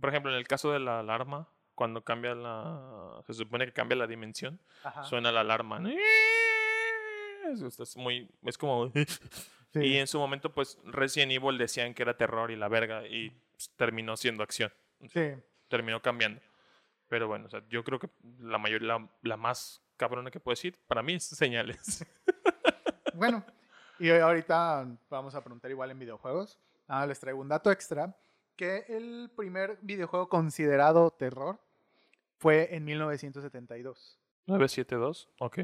por 0.00 0.10
ejemplo, 0.10 0.30
en 0.30 0.36
el 0.38 0.46
caso 0.46 0.70
de 0.70 0.78
la 0.78 1.00
alarma, 1.00 1.48
cuando 1.74 2.04
cambia 2.04 2.34
la, 2.36 3.20
se 3.26 3.34
supone 3.34 3.66
que 3.66 3.72
cambia 3.72 3.96
la 3.96 4.06
dimensión, 4.06 4.60
Ajá. 4.84 5.02
suena 5.04 5.32
la 5.32 5.40
alarma. 5.40 5.78
¿no? 5.80 5.88
Es 7.50 7.96
muy, 7.96 8.28
es 8.44 8.58
como, 8.58 8.92
Sí. 9.80 9.86
y 9.86 9.96
en 9.98 10.06
su 10.06 10.18
momento, 10.18 10.52
pues, 10.52 10.78
Resident 10.84 11.32
Evil 11.32 11.58
decían 11.58 11.94
que 11.94 12.02
era 12.02 12.16
terror 12.16 12.50
y 12.50 12.56
la 12.56 12.68
verga, 12.68 13.06
y 13.06 13.30
pues, 13.30 13.70
terminó 13.76 14.16
siendo 14.16 14.42
acción, 14.42 14.72
sí. 15.12 15.32
terminó 15.68 16.00
cambiando. 16.00 16.40
Pero 17.08 17.28
bueno, 17.28 17.46
o 17.46 17.50
sea, 17.50 17.62
yo 17.68 17.84
creo 17.84 17.98
que 17.98 18.08
la 18.40 18.58
mayor, 18.58 18.82
la, 18.82 19.08
la 19.22 19.36
más 19.36 19.82
cabrona 19.96 20.30
que 20.30 20.40
puedo 20.40 20.54
decir, 20.54 20.76
para 20.86 21.02
mí 21.02 21.14
es 21.14 21.24
señales. 21.24 22.04
Bueno, 23.16 23.42
y 23.98 24.10
ahorita 24.10 24.86
vamos 25.08 25.34
a 25.34 25.42
preguntar 25.42 25.70
igual 25.70 25.90
en 25.90 25.98
videojuegos. 25.98 26.58
Ah, 26.86 27.06
les 27.06 27.18
traigo 27.18 27.40
un 27.40 27.48
dato 27.48 27.70
extra, 27.70 28.14
que 28.56 28.84
el 28.88 29.30
primer 29.34 29.78
videojuego 29.80 30.28
considerado 30.28 31.10
terror 31.12 31.58
fue 32.36 32.74
en 32.74 32.84
1972. 32.84 34.18
972, 34.46 35.30
ok. 35.38 35.58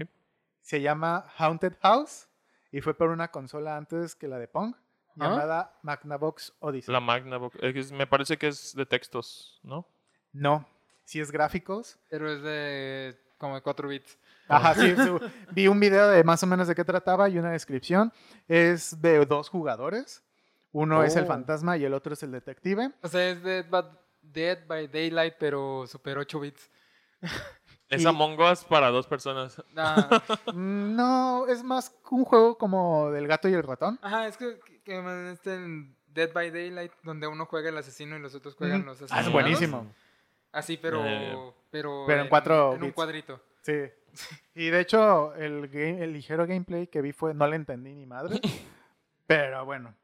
Se 0.63 0.81
llama 0.81 1.27
Haunted 1.37 1.75
House 1.83 2.29
y 2.73 2.81
fue 2.81 2.95
por 2.95 3.11
una 3.11 3.29
consola 3.31 3.77
antes 3.77 4.15
que 4.17 4.27
la 4.27 4.39
de 4.39 4.49
Pong, 4.49 4.75
¿Ah? 4.75 5.15
llamada 5.29 5.79
Magnavox 5.83 6.55
Odyssey. 6.59 6.93
La 6.93 7.01
Magnavox, 7.01 7.57
es- 7.63 7.93
me 7.93 8.07
parece 8.09 8.37
que 8.39 8.49
es 8.49 8.75
de 8.75 8.87
textos, 8.87 9.61
¿no? 9.63 9.87
No, 10.33 10.67
si 11.05 11.21
es 11.21 11.31
gráficos. 11.31 11.99
Pero 12.09 12.31
es 12.33 12.43
de 12.43 13.17
como 13.39 13.55
de 13.57 13.61
4 13.63 13.89
bits. 13.89 14.19
Ajá, 14.49 14.75
sí, 14.75 14.95
su- 14.97 15.21
vi 15.53 15.69
un 15.69 15.79
video 15.79 16.09
de 16.09 16.25
más 16.25 16.43
o 16.43 16.47
menos 16.47 16.67
de 16.69 16.75
qué 16.75 16.85
trataba 16.85 17.29
y 17.29 17.39
una 17.39 17.51
descripción. 17.51 18.13
Es 18.49 19.01
de 19.03 19.25
dos 19.27 19.49
jugadores. 19.49 20.23
Uno 20.73 21.03
es 21.05 21.15
el 21.17 21.25
Oh. 21.25 21.27
fantasma 21.27 21.77
y 21.77 21.85
el 21.85 21.93
otro 21.93 22.15
es 22.15 22.23
el 22.23 22.33
detective. 22.33 22.91
O 23.03 23.09
sea, 23.09 23.29
es 23.29 23.43
Dead, 23.43 23.69
by- 23.69 23.91
Dead 24.23 24.67
by 24.67 24.89
Daylight, 24.89 25.35
pero 25.39 25.87
super 25.87 26.17
8 26.19 26.41
bits. 26.41 26.71
Es 27.93 28.03
Y- 28.03 28.07
Among 28.07 28.41
Us 28.41 28.65
para 28.65 28.91
dos 28.91 29.07
personas. 29.07 29.63
Ah, 29.77 30.09
No, 30.55 31.47
es 31.49 31.63
más 31.63 31.95
un 32.11 32.25
juego 32.25 32.57
como 32.59 33.11
del 33.11 33.27
gato 33.29 33.49
y 33.49 33.55
el 33.55 33.63
ratón. 33.63 33.99
ajá, 34.03 34.27
es 34.27 34.37
que, 34.37 34.59
que, 34.85 35.31
este 35.33 35.55
en 35.55 35.95
Dead 36.07 36.33
by 36.33 36.51
Daylight, 36.51 36.93
donde 37.03 37.27
uno 37.27 37.47
juega 37.47 37.69
el 37.69 37.79
asesino 37.79 38.17
y 38.17 38.21
los 38.21 38.35
otros 38.35 38.55
juegan 38.55 38.85
los 38.87 39.01
Ah, 39.01 39.05
asesinos. 39.05 39.27
es 39.27 39.33
buenísimo. 39.33 39.95
Así, 40.53 40.77
pero, 40.77 41.03
Eh, 41.05 41.37
pero, 41.71 42.05
pero 42.07 42.23
en 42.23 42.29
cuatro 42.29 42.75
en 42.75 42.83
un 42.83 42.91
cuadrito. 42.93 43.41
Sí. 43.63 43.75
Y 44.55 44.69
de 44.69 44.81
hecho, 44.81 45.35
el, 45.37 45.69
game- 45.69 46.03
el 46.05 46.13
ligero 46.13 46.47
gameplay 46.47 46.87
que 46.87 47.01
vi 47.01 47.13
fue, 47.13 47.33
no 47.33 47.47
le 47.47 47.57
entendí 47.57 47.95
ni 47.95 48.05
madre. 48.05 48.39
pero 49.27 49.65
bueno. 49.65 49.95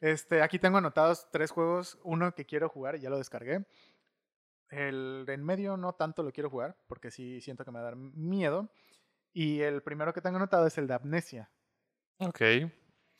Este, 0.00 0.42
aquí 0.42 0.60
tengo 0.60 0.78
anotados 0.78 1.28
tres 1.32 1.50
juegos. 1.50 1.98
Uno 2.04 2.32
que 2.32 2.44
quiero 2.46 2.68
jugar 2.68 2.94
y 2.94 3.00
ya 3.00 3.10
lo 3.10 3.18
descargué. 3.18 3.64
El 4.70 5.24
de 5.26 5.34
en 5.34 5.44
medio 5.44 5.76
no 5.76 5.94
tanto 5.94 6.22
lo 6.22 6.32
quiero 6.32 6.50
jugar, 6.50 6.76
porque 6.86 7.10
sí 7.10 7.40
siento 7.40 7.64
que 7.64 7.70
me 7.70 7.78
va 7.78 7.82
a 7.88 7.90
dar 7.90 7.96
miedo. 7.96 8.70
Y 9.32 9.60
el 9.60 9.82
primero 9.82 10.12
que 10.12 10.20
tengo 10.20 10.36
anotado 10.36 10.66
es 10.66 10.76
el 10.78 10.86
de 10.86 10.94
Amnesia. 10.94 11.50
Ok. 12.18 12.38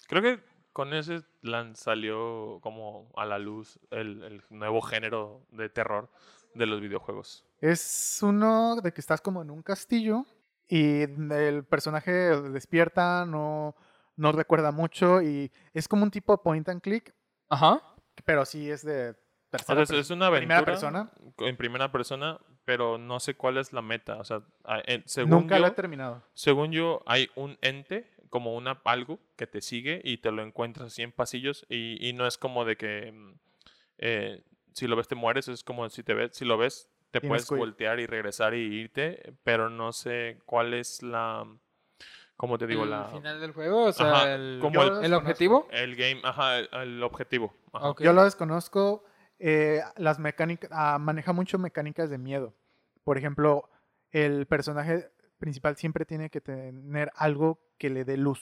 Creo 0.09 0.23
que 0.23 0.41
con 0.73 0.93
ese 0.95 1.21
lan- 1.43 1.75
salió 1.75 2.61
como 2.61 3.11
a 3.17 3.25
la 3.25 3.39
luz 3.39 3.79
el, 3.91 4.23
el 4.23 4.43
nuevo 4.51 4.81
género 4.83 5.47
de 5.51 5.69
terror 5.69 6.11
de 6.55 6.67
los 6.67 6.81
videojuegos. 6.81 7.47
Es 7.61 8.21
uno 8.23 8.77
de 8.83 8.93
que 8.93 9.01
estás 9.01 9.21
como 9.21 9.43
en 9.43 9.51
un 9.51 9.63
castillo 9.63 10.25
y 10.69 11.03
el 11.03 11.65
personaje 11.65 12.11
despierta, 12.51 13.25
no, 13.27 13.75
no 14.17 14.33
recuerda 14.33 14.71
mucho 14.73 15.23
y 15.23 15.51
es 15.73 15.89
como 15.89 16.05
un 16.05 16.11
tipo 16.11 16.43
point 16.43 16.69
and 16.69 16.81
click, 16.81 17.15
Ajá. 17.49 17.83
pero 18.25 18.45
sí 18.45 18.71
es 18.71 18.85
de 18.85 19.15
O 19.53 19.87
sea, 19.87 19.99
es, 19.99 20.11
una 20.11 20.27
aventura 20.27 20.61
primera 20.61 20.65
persona. 20.65 21.11
en 21.39 21.57
primera 21.57 21.91
persona, 21.93 22.39
pero 22.65 22.99
no 22.99 23.19
sé 23.19 23.35
cuál 23.35 23.57
es 23.57 23.73
la 23.73 23.81
meta. 23.81 24.17
O 24.17 24.25
sea, 24.25 24.43
según, 25.07 25.31
Nunca 25.31 25.57
yo, 25.57 25.63
lo 25.63 25.69
he 25.69 25.71
terminado. 25.73 26.23
según 26.35 26.73
yo, 26.73 27.03
hay 27.07 27.31
un 27.35 27.57
ente, 27.63 28.11
como 28.29 28.55
una 28.55 28.81
algo 28.85 29.19
que 29.37 29.47
te 29.47 29.63
sigue 29.63 30.03
y 30.05 30.19
te 30.19 30.31
lo 30.33 30.43
encuentras 30.43 30.89
así 30.89 31.03
en 31.03 31.13
pasillos 31.13 31.65
y, 31.71 31.97
y 32.07 32.13
no 32.13 32.27
es 32.27 32.37
como 32.37 32.67
de 32.67 32.77
que 32.77 33.11
mm, 33.13 33.33
eh, 33.99 34.43
si 34.75 34.87
lo 34.87 34.97
ves 34.97 35.09
te 35.09 35.15
mueres, 35.15 35.49
es 35.49 35.65
como 35.65 35.89
si 35.89 36.03
te 36.03 36.13
ves, 36.13 36.33
si 36.37 36.45
lo 36.45 36.59
ves 36.59 36.91
te 37.11 37.23
puedes 37.23 37.49
voltear 37.49 38.01
y 38.01 38.07
regresar 38.07 38.53
y 38.55 38.59
irte, 38.59 39.33
pero 39.45 39.71
no 39.71 39.93
sé 39.93 40.41
cuál 40.45 40.75
es 40.75 41.03
la, 41.03 41.47
¿cómo 42.37 42.59
te 42.59 42.67
digo? 42.67 42.85
el 42.85 42.91
la, 42.91 43.07
final 43.07 43.41
del 43.41 43.53
juego, 43.53 43.85
o 43.87 43.93
sea, 43.93 44.13
Ajá, 44.13 44.35
el, 44.35 44.59
como 44.61 44.83
el- 44.83 45.05
el 45.07 45.15
objetivo. 45.15 45.67
el 45.71 45.97
game, 45.97 46.21
ajá, 46.23 46.59
el, 46.59 46.69
el 46.73 47.03
objetivo. 47.03 47.55
ajá. 47.73 47.89
Ok. 47.89 48.03
Yo 48.03 48.13
lo 48.13 48.25
desconozco. 48.25 49.05
Eh, 49.39 49.83
las 49.97 50.19
mecánicas, 50.19 50.71
ah, 50.73 50.99
maneja 50.99 51.33
mucho 51.33 51.59
mecánicas 51.59 52.11
de 52.11 52.19
miedo. 52.19 52.55
Por 53.05 53.19
ejemplo, 53.19 53.71
el 54.11 54.47
personaje 54.47 55.11
principal 55.39 55.77
siempre 55.77 56.05
tiene 56.05 56.31
que 56.31 56.41
tener 56.41 57.13
algo 57.15 57.61
que 57.79 57.91
le 57.91 58.05
dé 58.05 58.17
luz. 58.17 58.41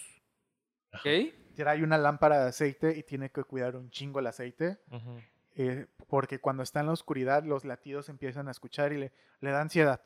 Ok. 0.94 1.34
Trae 1.55 1.82
una 1.82 1.99
lámpara 1.99 2.42
de 2.42 2.49
aceite 2.49 2.97
y 2.97 3.03
tiene 3.03 3.30
que 3.30 3.44
cuidar 3.44 3.76
un 3.76 3.90
chingo 3.90 4.20
el 4.20 4.26
aceite. 4.26 4.78
Eh, 5.55 5.86
porque 6.07 6.38
cuando 6.38 6.62
está 6.62 6.80
en 6.80 6.86
la 6.86 6.92
oscuridad 6.92 7.42
los 7.44 7.64
latidos 7.64 8.11
empiezan 8.11 8.49
a 8.49 8.51
escuchar 8.51 8.92
y 8.92 8.99
le, 8.99 9.12
le 9.40 9.51
da 9.51 9.62
ansiedad. 9.62 10.03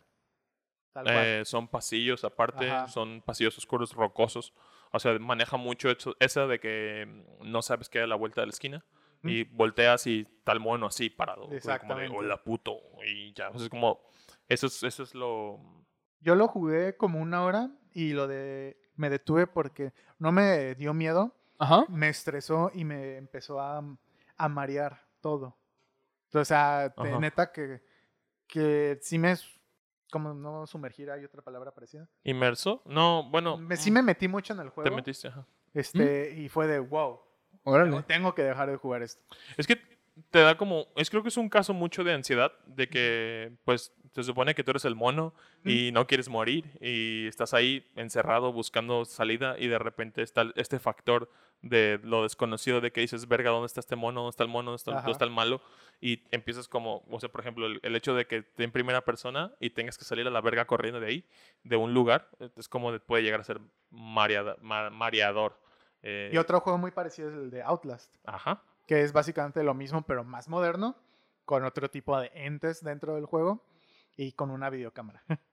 Tal 0.93 1.05
cual. 1.05 1.25
Eh, 1.25 1.45
son 1.45 1.69
pasillos 1.69 2.25
aparte, 2.25 2.71
Ajá. 2.71 2.89
son 2.89 3.21
pasillos 3.23 3.57
oscuros, 3.59 3.95
rocosos. 3.95 4.55
O 4.93 4.99
sea, 4.99 5.17
maneja 5.19 5.57
mucho 5.57 5.91
eso, 5.91 6.17
esa 6.19 6.47
de 6.47 6.59
que 6.59 7.07
mm, 7.07 7.51
no 7.51 7.63
sabes 7.63 7.89
qué 7.89 7.99
hay 7.99 8.05
a 8.05 8.09
la 8.09 8.17
vuelta 8.17 8.41
de 8.41 8.49
la 8.49 8.51
esquina. 8.51 8.85
Y 9.23 9.45
volteas 9.45 10.07
y 10.07 10.25
tal 10.45 10.61
mono 10.61 10.87
así 10.87 11.11
parado. 11.11 11.49
Como 11.81 11.95
de, 11.97 12.09
hola 12.09 12.43
puto. 12.43 12.79
Y 13.07 13.33
ya. 13.35 13.51
sea, 13.53 13.63
es 13.63 13.69
como. 13.69 14.01
Eso 14.49 14.67
es, 14.67 14.83
eso 14.83 15.03
es 15.03 15.15
lo. 15.15 15.61
Yo 16.21 16.35
lo 16.35 16.49
jugué 16.49 16.97
como 16.97 17.21
una 17.21 17.45
hora 17.45 17.71
y 17.93 18.13
lo 18.13 18.27
de 18.29 18.77
me 18.97 19.09
detuve 19.11 19.47
porque 19.47 19.93
no 20.19 20.33
me 20.33 20.75
dio 20.75 20.93
miedo, 20.93 21.35
Ajá. 21.59 21.85
me 21.89 22.09
estresó 22.09 22.71
y 22.75 22.85
me 22.85 23.17
empezó 23.17 23.61
a, 23.61 23.83
a 24.37 24.49
marear 24.49 25.07
todo. 25.21 25.57
O 26.35 26.45
sea, 26.45 26.93
te- 26.97 27.19
neta 27.19 27.51
que, 27.53 27.83
que 28.47 28.99
sí 29.03 29.19
me... 29.19 29.35
Como 30.13 30.35
no 30.35 30.67
sumergir, 30.67 31.11
hay 31.11 31.25
otra 31.25 31.41
palabra 31.41 31.71
parecida. 31.71 32.09
¿Inmerso? 32.25 32.83
No, 32.85 33.31
bueno. 33.31 33.57
Me, 33.57 33.77
sí 33.77 33.91
me 33.93 34.03
metí 34.03 34.27
mucho 34.29 34.53
en 34.53 34.59
el 34.61 34.67
Te 34.67 34.71
juego. 34.73 34.97
metiste, 34.97 35.29
ajá. 35.29 35.47
Este, 35.73 36.33
y 36.37 36.49
fue 36.49 36.67
de 36.67 36.81
wow. 36.81 37.21
Órale. 37.65 38.03
Tengo 38.03 38.35
que 38.35 38.43
dejar 38.43 38.71
de 38.71 38.77
jugar 38.77 39.03
esto. 39.03 39.23
Es 39.57 39.67
que 39.67 39.79
te 40.31 40.41
da 40.41 40.57
como, 40.57 40.87
es 40.97 41.09
creo 41.09 41.23
que 41.23 41.29
es 41.31 41.37
un 41.37 41.49
caso 41.49 41.73
mucho 41.73 42.05
de 42.05 42.13
ansiedad, 42.13 42.53
de 42.67 42.89
que 42.89 43.53
pues 43.65 43.93
se 44.13 44.23
supone 44.25 44.55
que 44.55 44.65
tú 44.65 44.73
eres 44.73 44.85
el 44.85 44.95
mono 44.97 45.33
y 45.65 45.93
no 45.93 46.07
quieres 46.07 46.29
morir 46.29 46.65
y 46.81 47.27
estás 47.27 47.55
ahí 47.55 47.87
encerrado 47.95 48.53
buscando 48.53 49.05
salida 49.05 49.57
y 49.59 49.69
de 49.69 49.79
repente 49.79 50.21
está 50.23 50.51
este 50.57 50.79
factor 50.79 51.31
de 51.63 52.01
lo 52.03 52.25
desconocido 52.25 52.81
de 52.81 52.91
que 52.91 53.01
dices, 53.03 53.29
verga, 53.29 53.51
¿dónde 53.51 53.67
está 53.67 53.81
este 53.81 53.95
mono? 53.97 54.21
¿Dónde 54.23 54.31
está 54.31 54.43
el 54.43 54.49
mono? 54.51 54.71
¿Dónde 54.73 54.77
está, 54.77 54.91
dónde 54.97 55.13
está 55.13 55.25
el 55.25 55.31
malo? 55.31 55.61
Y 56.01 56.23
empiezas 56.33 56.69
como, 56.69 57.05
o 57.11 57.21
sea, 57.21 57.29
por 57.31 57.41
ejemplo, 57.43 57.67
el, 57.67 57.79
el 57.83 57.95
hecho 57.97 58.15
de 58.15 58.27
que 58.27 58.39
esté 58.39 58.65
en 58.65 58.73
primera 58.73 59.03
persona 59.05 59.53
y 59.61 59.71
tengas 59.71 59.97
que 59.97 60.05
salir 60.05 60.27
a 60.27 60.31
la 60.31 60.41
verga 60.41 60.67
corriendo 60.67 61.01
de 61.01 61.07
ahí, 61.07 61.25
de 61.63 61.77
un 61.77 61.95
lugar, 61.95 62.29
es 62.57 62.69
como 62.69 62.93
de- 62.93 63.01
puede 63.01 63.23
llegar 63.23 63.41
a 63.41 63.45
ser 63.45 63.61
mareada- 63.91 64.57
ma- 64.61 64.91
mareador. 64.91 65.59
Eh, 66.03 66.31
Y 66.33 66.37
otro 66.39 66.61
juego 66.61 66.79
muy 66.79 66.91
parecido 66.91 67.29
es 67.29 67.35
el 67.35 67.51
de 67.51 67.63
Outlast, 67.63 68.15
Ajá. 68.25 68.63
que 68.87 69.03
es 69.03 69.13
básicamente 69.13 69.63
lo 69.63 69.75
mismo, 69.75 70.03
pero 70.03 70.25
más 70.25 70.49
moderno, 70.49 70.97
con 71.45 71.65
otro 71.65 71.91
tipo 71.91 72.19
de 72.19 72.31
entes 72.35 72.83
dentro 72.83 73.15
del 73.15 73.27
juego 73.27 73.65
y 74.17 74.33
con 74.33 74.51
una 74.51 74.71
videocámara. 74.71 75.23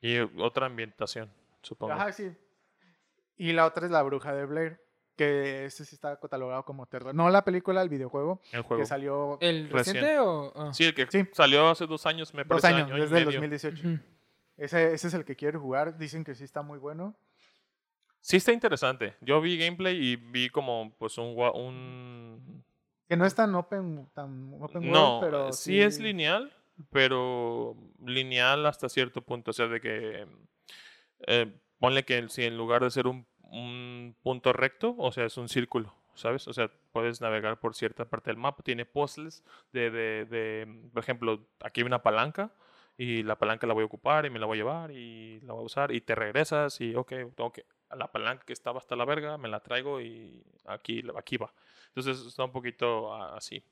Y 0.00 0.18
otra 0.40 0.66
ambientación, 0.66 1.28
supongo. 1.60 1.94
Ajá, 1.94 2.12
sí. 2.12 2.30
Y 3.36 3.52
la 3.52 3.66
otra 3.66 3.84
es 3.86 3.90
La 3.90 4.00
Bruja 4.04 4.32
de 4.32 4.46
Blair, 4.46 4.80
que 5.16 5.64
ese 5.64 5.84
sí 5.84 5.96
está 5.96 6.20
catalogado 6.20 6.64
como 6.64 6.86
terror. 6.86 7.12
No 7.12 7.28
la 7.30 7.44
película, 7.44 7.82
el 7.82 7.88
videojuego, 7.88 8.40
El 8.52 8.62
juego. 8.62 8.80
que 8.80 8.86
salió 8.86 9.38
¿El 9.40 9.68
Recién. 9.70 9.96
reciente 9.96 10.18
o...? 10.20 10.72
Sí, 10.72 10.84
el 10.84 10.94
que 10.94 11.08
Sí. 11.10 11.26
salió 11.32 11.68
hace 11.68 11.86
dos 11.88 12.06
años, 12.06 12.32
me 12.32 12.44
dos 12.44 12.60
parece. 12.62 12.68
años, 12.68 12.86
año 12.92 12.98
y 12.98 13.00
desde 13.00 13.18
el 13.18 13.24
medio. 13.26 13.38
2018. 13.40 13.88
Ujú. 13.88 13.98
Ese, 14.56 14.94
ese 14.94 15.08
es 15.08 15.14
el 15.14 15.24
que 15.24 15.34
quiero 15.34 15.60
jugar. 15.60 15.98
Dicen 15.98 16.22
que 16.22 16.36
sí 16.36 16.44
está 16.44 16.62
muy 16.62 16.78
bueno. 16.78 17.16
Sí 18.20 18.36
está 18.36 18.52
interesante. 18.52 19.14
Yo 19.20 19.40
vi 19.40 19.56
gameplay 19.56 19.96
y 19.96 20.16
vi 20.16 20.48
como 20.50 20.92
pues 20.98 21.16
un... 21.18 21.36
un... 21.54 22.64
Que 23.08 23.16
no 23.16 23.24
es 23.24 23.34
tan 23.34 23.54
open, 23.54 24.08
tan 24.14 24.52
open 24.60 24.82
world, 24.82 24.92
No, 24.92 25.20
pero 25.22 25.52
sí, 25.52 25.80
es 25.80 25.98
lineal, 25.98 26.52
pero 26.90 27.74
lineal 28.04 28.66
hasta 28.66 28.88
cierto 28.88 29.22
punto. 29.22 29.50
O 29.50 29.54
sea, 29.54 29.66
de 29.68 29.80
que... 29.80 30.26
eh, 31.26 31.52
ponle 31.78 32.04
que 32.04 32.28
si 32.28 32.44
en 32.44 32.56
lugar 32.56 32.82
de 32.82 32.90
ser 32.90 33.06
un, 33.06 33.26
un 33.42 34.14
punto 34.22 34.52
recto, 34.52 34.94
o 34.98 35.10
sea, 35.12 35.24
es 35.24 35.36
un 35.38 35.48
círculo, 35.48 35.94
¿sabes? 36.14 36.46
O 36.48 36.52
sea, 36.52 36.70
puedes 36.92 37.20
navegar 37.20 37.60
por 37.60 37.74
cierta 37.74 38.04
parte 38.04 38.30
del 38.30 38.36
mapa. 38.36 38.62
Tiene 38.62 38.84
puzzles 38.84 39.42
de, 39.72 39.90
de, 39.90 40.24
de, 40.26 40.90
por 40.92 41.02
ejemplo, 41.02 41.46
aquí 41.60 41.80
hay 41.80 41.86
una 41.86 42.02
palanca 42.02 42.52
y 42.98 43.22
la 43.22 43.38
palanca 43.38 43.66
la 43.66 43.74
voy 43.74 43.84
a 43.84 43.86
ocupar 43.86 44.26
y 44.26 44.30
me 44.30 44.40
la 44.40 44.46
voy 44.46 44.58
a 44.58 44.60
llevar 44.60 44.90
y 44.90 45.40
la 45.42 45.52
voy 45.52 45.62
a 45.62 45.66
usar 45.66 45.94
y 45.94 46.00
te 46.00 46.14
regresas 46.14 46.80
y, 46.80 46.94
ok, 46.94 47.12
tengo 47.36 47.52
que... 47.52 47.64
La 47.96 48.10
palanca 48.12 48.44
que 48.44 48.52
estaba 48.52 48.78
hasta 48.78 48.96
la 48.96 49.04
verga, 49.04 49.38
me 49.38 49.48
la 49.48 49.60
traigo 49.60 50.00
y 50.00 50.44
aquí, 50.66 51.02
aquí 51.16 51.36
va. 51.38 51.52
Entonces 51.88 52.24
está 52.26 52.44
un 52.44 52.52
poquito 52.52 53.14
así. 53.14 53.62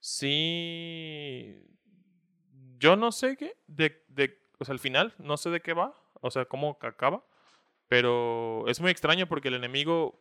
Sí. 0.00 1.62
Yo 2.78 2.96
no 2.96 3.12
sé 3.12 3.36
qué. 3.36 3.56
De, 3.66 4.04
de, 4.08 4.38
o 4.58 4.64
sea, 4.64 4.72
al 4.72 4.78
final, 4.78 5.14
no 5.18 5.36
sé 5.36 5.50
de 5.50 5.60
qué 5.60 5.72
va. 5.72 5.94
O 6.20 6.30
sea, 6.30 6.44
cómo 6.46 6.78
ca- 6.78 6.88
acaba. 6.88 7.24
Pero 7.88 8.64
es 8.68 8.80
muy 8.80 8.90
extraño 8.90 9.26
porque 9.26 9.48
el 9.48 9.54
enemigo 9.54 10.18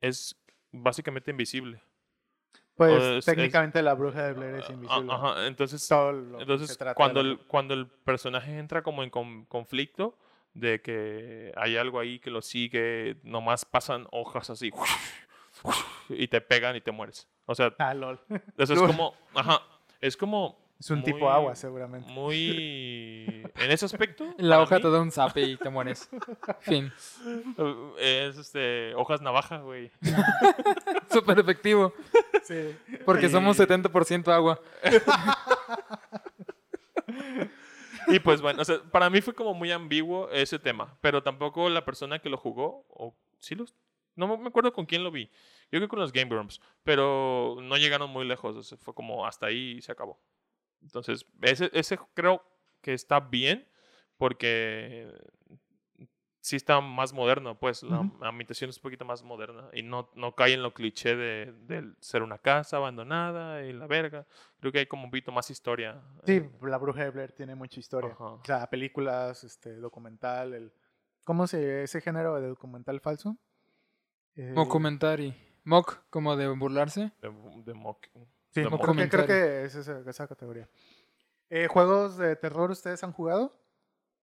es 0.00 0.36
básicamente 0.70 1.30
invisible. 1.30 1.80
Pues 2.74 3.02
es- 3.02 3.18
es- 3.18 3.24
técnicamente 3.26 3.82
la 3.82 3.94
bruja 3.94 4.24
de 4.24 4.32
Blair 4.32 4.54
es 4.56 4.68
Ah, 4.68 4.72
invisible. 4.72 5.12
Ajá, 5.12 5.46
entonces, 5.46 5.90
entonces 6.38 6.78
cuando, 6.96 7.20
el, 7.20 7.38
cuando 7.46 7.74
el 7.74 7.86
personaje 7.86 8.58
entra 8.58 8.82
como 8.82 9.02
en 9.02 9.10
con- 9.10 9.44
conflicto 9.46 10.16
de 10.54 10.80
que 10.82 11.52
hay 11.56 11.76
algo 11.76 11.98
ahí 12.00 12.18
que 12.18 12.30
lo 12.30 12.42
sigue, 12.42 13.16
nomás 13.22 13.64
pasan 13.64 14.06
hojas 14.10 14.50
así 14.50 14.70
y 16.08 16.28
te 16.28 16.40
pegan 16.40 16.76
y 16.76 16.80
te 16.80 16.92
mueres. 16.92 17.28
O 17.46 17.54
sea, 17.54 17.74
Ah, 17.78 17.94
lol. 17.94 18.20
eso 18.58 18.74
es 18.74 18.80
como, 18.80 19.14
ajá, 19.34 19.60
es 20.00 20.16
como 20.16 20.58
Es 20.78 20.90
un 20.90 21.02
tipo 21.02 21.30
agua, 21.30 21.54
seguramente. 21.56 22.10
Muy 22.12 23.42
en 23.56 23.70
ese 23.70 23.84
aspecto. 23.86 24.24
La 24.38 24.60
hoja 24.60 24.76
mí, 24.76 24.82
te 24.82 24.90
da 24.90 25.00
un 25.00 25.10
zape 25.10 25.40
y 25.42 25.56
te 25.56 25.70
mueres. 25.70 26.08
fin. 26.60 26.92
es 27.98 28.36
este 28.36 28.94
hojas 28.94 29.20
navaja, 29.22 29.58
güey. 29.58 29.90
Súper 31.10 31.38
efectivo. 31.38 31.92
Sí. 32.42 32.76
Porque 33.04 33.26
Y- 33.26 33.30
somos 33.30 33.56
70% 33.58 34.28
agua. 34.32 34.60
Y 38.08 38.18
pues 38.20 38.40
bueno, 38.40 38.62
o 38.62 38.64
sea, 38.64 38.82
para 38.90 39.10
mí 39.10 39.20
fue 39.20 39.34
como 39.34 39.54
muy 39.54 39.70
ambiguo 39.70 40.30
ese 40.30 40.58
tema, 40.58 40.98
pero 41.00 41.22
tampoco 41.22 41.68
la 41.68 41.84
persona 41.84 42.18
que 42.18 42.28
lo 42.28 42.36
jugó, 42.36 42.84
o 42.88 43.16
sí 43.38 43.54
los, 43.54 43.74
no 44.14 44.36
me 44.38 44.48
acuerdo 44.48 44.72
con 44.72 44.86
quién 44.86 45.04
lo 45.04 45.10
vi, 45.10 45.26
yo 45.26 45.78
creo 45.78 45.82
que 45.82 45.88
con 45.88 46.00
los 46.00 46.12
Game 46.12 46.28
Grumps, 46.28 46.60
pero 46.82 47.56
no 47.60 47.76
llegaron 47.76 48.10
muy 48.10 48.26
lejos, 48.26 48.56
o 48.56 48.62
sea, 48.62 48.78
fue 48.78 48.94
como 48.94 49.26
hasta 49.26 49.46
ahí 49.46 49.76
y 49.78 49.82
se 49.82 49.92
acabó. 49.92 50.20
Entonces, 50.82 51.26
ese, 51.42 51.70
ese 51.72 51.98
creo 52.14 52.44
que 52.80 52.92
está 52.92 53.20
bien, 53.20 53.68
porque 54.16 55.12
sí 56.42 56.56
está 56.56 56.80
más 56.80 57.12
moderno, 57.12 57.56
pues 57.56 57.84
la 57.84 58.00
Ujú. 58.00 58.24
ambientación 58.24 58.68
es 58.68 58.76
un 58.76 58.82
poquito 58.82 59.04
más 59.04 59.22
moderna 59.22 59.70
y 59.72 59.82
no, 59.82 60.10
no 60.14 60.34
cae 60.34 60.52
en 60.54 60.62
lo 60.62 60.74
cliché 60.74 61.14
de, 61.14 61.94
ser 62.00 62.22
una 62.22 62.36
casa 62.36 62.78
abandonada 62.78 63.64
y 63.64 63.72
la 63.72 63.86
verga. 63.86 64.26
Creo 64.60 64.72
que 64.72 64.80
hay 64.80 64.86
como 64.86 65.04
un 65.04 65.10
poquito 65.10 65.30
más 65.30 65.48
historia. 65.50 66.02
Sí, 66.24 66.32
eh, 66.34 66.50
la 66.62 66.78
bruja 66.78 67.04
de 67.04 67.10
Blair 67.10 67.32
tiene 67.32 67.54
mucha 67.54 67.78
historia. 67.78 68.10
Ajá. 68.12 68.24
O 68.24 68.44
sea, 68.44 68.66
películas, 68.68 69.44
este, 69.44 69.76
documental, 69.76 70.52
el... 70.52 70.72
¿Cómo 71.24 71.46
se 71.46 71.84
ese 71.84 72.00
género 72.00 72.34
de 72.40 72.48
documental 72.48 73.00
falso? 73.00 73.36
Eh, 74.34 74.52
Mockumentary. 74.56 75.32
Mock, 75.64 76.00
como 76.10 76.34
de 76.36 76.48
burlarse. 76.48 77.12
de, 77.22 77.28
de 77.28 77.74
mock- 77.74 78.08
Sí, 78.50 78.60
de 78.62 78.66
creo, 78.66 78.70
mock. 78.70 78.96
que, 78.96 79.08
creo 79.08 79.26
que 79.26 79.64
es 79.64 79.76
esa, 79.76 80.02
esa 80.10 80.26
categoría. 80.26 80.68
Eh, 81.50 81.68
¿Juegos 81.68 82.16
de 82.16 82.34
terror 82.34 82.72
ustedes 82.72 83.04
han 83.04 83.12
jugado? 83.12 83.61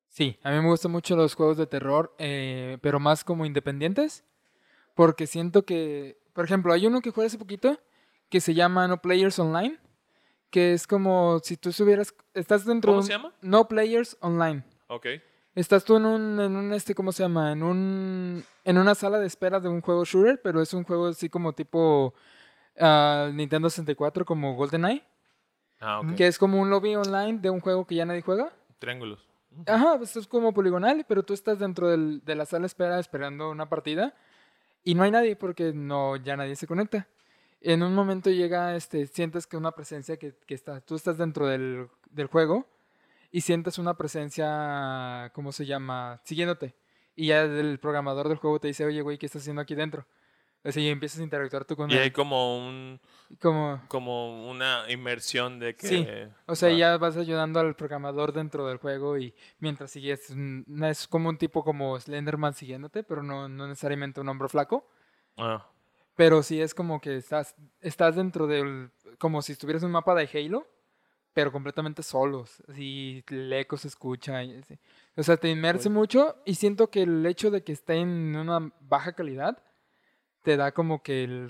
Sí, 0.10 0.38
a 0.44 0.52
mí 0.52 0.58
me 0.60 0.68
gustan 0.68 0.92
mucho 0.92 1.16
los 1.16 1.36
juegos 1.36 1.56
de 1.58 1.68
terror, 1.68 2.14
eh, 2.18 2.78
pero 2.82 3.00
más 3.00 3.24
como 3.24 3.46
independientes. 3.46 4.24
Porque 4.96 5.28
siento 5.28 5.64
que, 5.66 6.18
por 6.34 6.44
ejemplo, 6.46 6.74
hay 6.74 6.86
uno 6.88 7.00
que 7.02 7.12
jugué 7.12 7.28
hace 7.28 7.38
poquito 7.38 7.80
que 8.30 8.42
se 8.42 8.54
llama 8.54 8.88
No 8.88 9.02
Players 9.02 9.40
Online. 9.40 9.78
Que 10.50 10.74
es 10.74 10.88
como 10.88 11.40
si 11.44 11.58
tú 11.58 11.70
estuvieras. 11.70 12.14
Estás 12.34 12.66
dentro 12.66 12.92
¿Cómo 12.92 13.02
de 13.02 13.08
se 13.08 13.16
un- 13.16 13.22
llama? 13.22 13.34
No 13.42 13.68
Players 13.68 14.18
Online. 14.20 14.64
Ok. 14.88 15.06
Estás 15.56 15.84
tú 15.86 15.98
en 15.98 16.06
un, 16.06 16.40
en 16.40 16.56
un 16.56 16.74
este, 16.74 16.96
¿cómo 16.96 17.12
se 17.12 17.22
llama? 17.24 17.52
En 17.52 17.62
un 17.64 18.44
en 18.66 18.78
una 18.78 18.96
sala 18.96 19.20
de 19.20 19.28
espera 19.28 19.60
de 19.60 19.70
un 19.70 19.82
juego 19.82 20.06
shooter, 20.06 20.42
pero 20.42 20.62
es 20.62 20.74
un 20.74 20.84
juego 20.84 21.08
así 21.08 21.30
como 21.30 21.54
tipo 21.54 22.14
ah, 22.80 23.30
Nintendo 23.34 23.70
64, 23.70 24.26
como 24.26 24.56
GoldenEye, 24.56 25.04
Ah, 25.82 26.00
ok. 26.00 26.16
que 26.16 26.28
es 26.28 26.38
como 26.40 26.60
un 26.62 26.70
lobby 26.70 26.96
online 26.96 27.40
de 27.40 27.50
un 27.50 27.60
juego 27.62 27.86
que 27.86 27.96
ya 27.96 28.06
nadie 28.06 28.22
juega. 28.22 28.52
Triángulos. 28.80 29.28
Ajá, 29.66 29.98
pues 29.98 30.16
es 30.16 30.28
como 30.28 30.54
poligonal, 30.54 31.06
pero 31.08 31.24
tú 31.24 31.34
estás 31.34 31.60
dentro 31.60 31.90
del- 31.90 32.24
de 32.24 32.36
la 32.36 32.46
sala 32.46 32.66
espera 32.68 33.00
esperando 33.00 33.50
una 33.50 33.68
partida 33.68 34.14
y 34.84 34.96
no 34.96 35.04
hay 35.04 35.12
nadie 35.12 35.36
porque 35.36 35.74
no 35.74 36.18
ya 36.18 36.38
nadie 36.38 36.56
se 36.56 36.68
conecta. 36.68 37.08
En 37.62 37.84
un 37.84 37.96
momento 37.96 38.30
llega, 38.32 38.76
este, 38.76 39.08
sientes 39.08 39.48
que 39.48 39.58
una 39.58 39.72
presencia 39.74 40.18
que, 40.18 40.36
que 40.48 40.56
está, 40.56 40.82
tú 40.82 40.96
estás 40.96 41.18
dentro 41.18 41.48
del, 41.48 41.90
del 42.12 42.28
juego 42.28 42.68
y 43.32 43.42
sientes 43.42 43.80
una 43.80 43.96
presencia, 43.98 45.32
¿cómo 45.36 45.52
se 45.54 45.66
llama? 45.66 46.22
Siguiéndote. 46.26 46.76
Y 47.16 47.28
ya 47.28 47.44
el 47.44 47.80
programador 47.80 48.30
del 48.30 48.38
juego 48.38 48.60
te 48.60 48.68
dice, 48.70 48.86
oye, 48.86 49.02
güey, 49.02 49.18
¿qué 49.20 49.28
estás 49.28 49.44
haciendo 49.44 49.62
aquí 49.64 49.76
dentro? 49.76 50.08
Así 50.64 50.82
y 50.82 50.90
empiezas 50.90 51.22
a 51.22 51.24
interactuar 51.24 51.64
tú 51.66 51.76
con 51.78 51.90
Y 51.90 51.94
hay 51.96 52.08
él. 52.08 52.14
como 52.14 52.58
un 52.58 53.00
Como, 53.40 53.82
como 53.88 54.50
una 54.50 54.84
inmersión 54.92 55.58
de 55.60 55.76
que 55.76 55.88
Sí, 55.88 56.08
o 56.48 56.56
sea, 56.56 56.70
va- 56.70 56.76
ya 56.76 56.98
vas 56.98 57.16
ayudando 57.16 57.60
al 57.62 57.76
programador 57.76 58.34
dentro 58.34 58.68
del 58.68 58.78
juego 58.78 59.18
y 59.18 59.34
mientras 59.60 59.92
sigues, 59.92 60.30
es 60.84 61.08
como 61.08 61.30
un 61.30 61.38
tipo 61.38 61.64
como 61.64 61.98
Slenderman 62.00 62.54
siguiéndote, 62.54 63.04
pero 63.04 63.24
no, 63.24 63.48
no 63.48 63.68
necesariamente 63.68 64.20
un 64.20 64.28
hombro 64.30 64.50
flaco. 64.50 64.86
Ah, 65.38 65.66
Pero 66.16 66.44
sí 66.44 66.60
es 66.62 66.74
como 66.74 67.00
que 67.00 67.16
estás, 67.16 67.56
estás 67.80 68.18
dentro 68.18 68.46
del, 68.46 68.92
como 69.18 69.42
si 69.42 69.54
estuvieras 69.54 69.84
en 69.84 69.88
un 69.88 69.94
mapa 69.94 70.14
de 70.16 70.30
Halo, 70.34 70.68
pero 71.34 71.54
completamente 71.54 72.04
solos. 72.04 72.62
Así 72.68 73.24
el 73.30 73.54
eco 73.54 73.78
se 73.78 73.88
escucha. 73.88 74.44
y 74.44 74.58
así. 74.58 74.78
O 75.16 75.24
sea, 75.24 75.38
te 75.38 75.50
inmerse 75.50 75.86
Cool. 75.88 75.94
mucho 75.94 76.36
y 76.44 76.56
siento 76.56 76.90
que 76.90 77.04
el 77.04 77.26
hecho 77.26 77.50
de 77.50 77.64
que 77.64 77.72
esté 77.72 77.96
en 77.96 78.36
una 78.36 78.70
baja 78.82 79.14
calidad 79.14 79.64
te 80.50 80.58
da 80.58 80.72
como 80.72 81.04
que 81.04 81.24
el, 81.24 81.48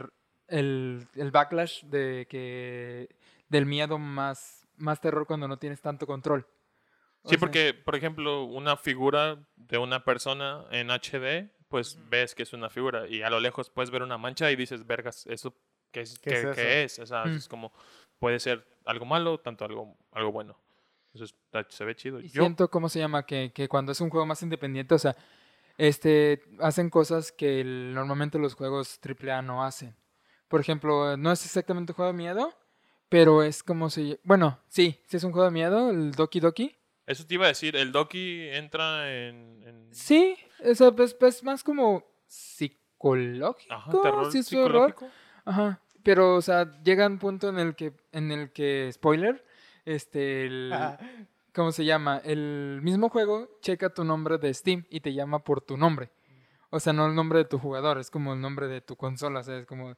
el, 0.50 1.08
el 1.16 1.32
backlash 1.32 1.86
de 1.86 2.28
que 2.30 3.08
del 3.48 3.66
miedo 3.66 3.98
más, 3.98 4.68
más 4.76 5.00
terror 5.00 5.26
cuando 5.26 5.48
no 5.48 5.56
tienes 5.58 5.80
tanto 5.80 6.06
control. 6.06 6.46
O 7.22 7.30
Sí, 7.30 7.30
sea, 7.30 7.40
porque, 7.40 7.74
por 7.74 7.96
ejemplo, 7.96 8.44
una 8.44 8.76
figura 8.76 9.40
de 9.56 9.78
una 9.78 10.04
persona 10.04 10.66
en 10.72 10.92
HD, 10.92 11.50
pues 11.70 11.98
ves 12.10 12.36
que 12.36 12.44
es 12.44 12.52
una 12.52 12.70
figura 12.70 13.08
y 13.08 13.22
a 13.22 13.30
lo 13.30 13.40
lejos 13.40 13.70
puedes 13.70 13.90
ver 13.90 14.04
una 14.04 14.18
mancha 14.18 14.52
y 14.52 14.58
dices, 14.58 14.86
vergas, 14.86 15.26
¿eso 15.28 15.56
qué 15.94 16.02
es? 16.02 16.20
¿Qué 16.20 16.32
¿Qué, 16.32 16.36
es 16.36 16.44
eso? 16.44 16.54
qué 16.56 16.84
es? 16.84 17.00
O 17.00 17.06
sea, 17.06 17.24
Mm. 17.24 17.38
es 17.38 17.48
como, 17.48 17.72
puede 18.20 18.42
ser 18.42 18.68
algo 18.84 19.06
malo, 19.06 19.40
tanto 19.40 19.64
algo, 19.64 19.96
algo 20.12 20.34
bueno. 20.34 20.58
Eso 21.14 21.26
se 21.70 21.86
ve 21.86 21.96
chido. 21.96 22.20
Y 22.20 22.28
Yo, 22.28 22.44
siento, 22.44 22.70
¿cómo 22.70 22.90
se 22.90 23.00
llama? 23.00 23.26
Que, 23.26 23.54
que 23.54 23.70
cuando 23.70 23.94
es 23.94 24.02
un 24.02 24.10
juego 24.10 24.26
más 24.26 24.44
independiente, 24.44 24.94
o 24.94 25.00
sea, 25.00 25.16
este, 25.80 26.44
hacen 26.60 26.90
cosas 26.92 27.32
que 27.32 27.62
el- 27.62 27.94
normalmente 27.96 28.38
los 28.38 28.54
juegos 28.54 29.00
AAA 29.02 29.42
no 29.42 29.64
hacen. 29.64 29.96
Por 30.48 30.60
ejemplo, 30.62 31.16
no 31.18 31.32
es 31.32 31.44
exactamente 31.46 31.94
un 31.94 31.96
juego 31.96 32.12
de 32.12 32.18
miedo, 32.18 32.54
pero 33.08 33.42
es 33.44 33.64
como 33.64 33.90
si... 33.90 34.20
Bueno, 34.24 34.60
sí, 34.68 35.00
sí 35.08 35.18
es 35.18 35.24
un 35.24 35.32
juego 35.32 35.46
de 35.46 35.52
miedo, 35.52 35.90
el 35.90 36.12
Doki 36.12 36.40
Doki. 36.40 36.76
eso 37.08 37.26
te 37.26 37.34
iba 37.36 37.46
a 37.46 37.50
decir, 37.50 37.76
el 37.76 37.92
Doki 37.92 38.48
entra 38.50 39.12
en... 39.12 39.64
en- 39.66 39.90
Sí, 39.96 40.38
sea, 40.76 40.92
pues, 40.92 41.14
pues 41.16 41.44
más 41.44 41.64
como 41.64 42.04
psicológico. 42.28 43.74
Ajá, 43.74 43.92
terror 44.04 44.32
sí 44.32 44.40
es 44.40 44.54
horror. 44.54 44.90
psicológico. 44.90 45.08
Ajá. 45.46 45.82
Pero, 46.04 46.36
o 46.36 46.42
sea, 46.42 46.82
llega 46.84 47.08
un 47.08 47.20
punto 47.20 47.50
en 47.50 47.58
el 47.60 47.76
que, 47.76 47.94
en 48.12 48.32
el 48.32 48.52
que, 48.52 48.90
spoiler, 48.94 49.44
este, 49.86 50.46
el, 50.46 50.72
¿cómo 51.54 51.72
se 51.72 51.86
llama? 51.86 52.22
El 52.24 52.80
mismo 52.84 53.10
juego 53.10 53.50
checa 53.62 53.94
tu 53.94 54.04
nombre 54.04 54.38
de 54.38 54.54
Steam 54.54 54.86
y 54.90 55.02
te 55.02 55.14
llama 55.14 55.40
por 55.40 55.62
tu 55.62 55.78
nombre. 55.78 56.12
O 56.70 56.80
sea, 56.80 56.94
no 56.94 57.08
el 57.08 57.16
nombre 57.16 57.40
de 57.40 57.46
tu 57.46 57.58
jugador, 57.58 57.98
es 57.98 58.12
como 58.12 58.34
el 58.34 58.42
nombre 58.42 58.68
de 58.68 58.82
tu 58.82 58.96
consola, 58.96 59.40
o 59.40 59.44
sea, 59.44 59.58
es 59.58 59.66
como... 59.66 59.96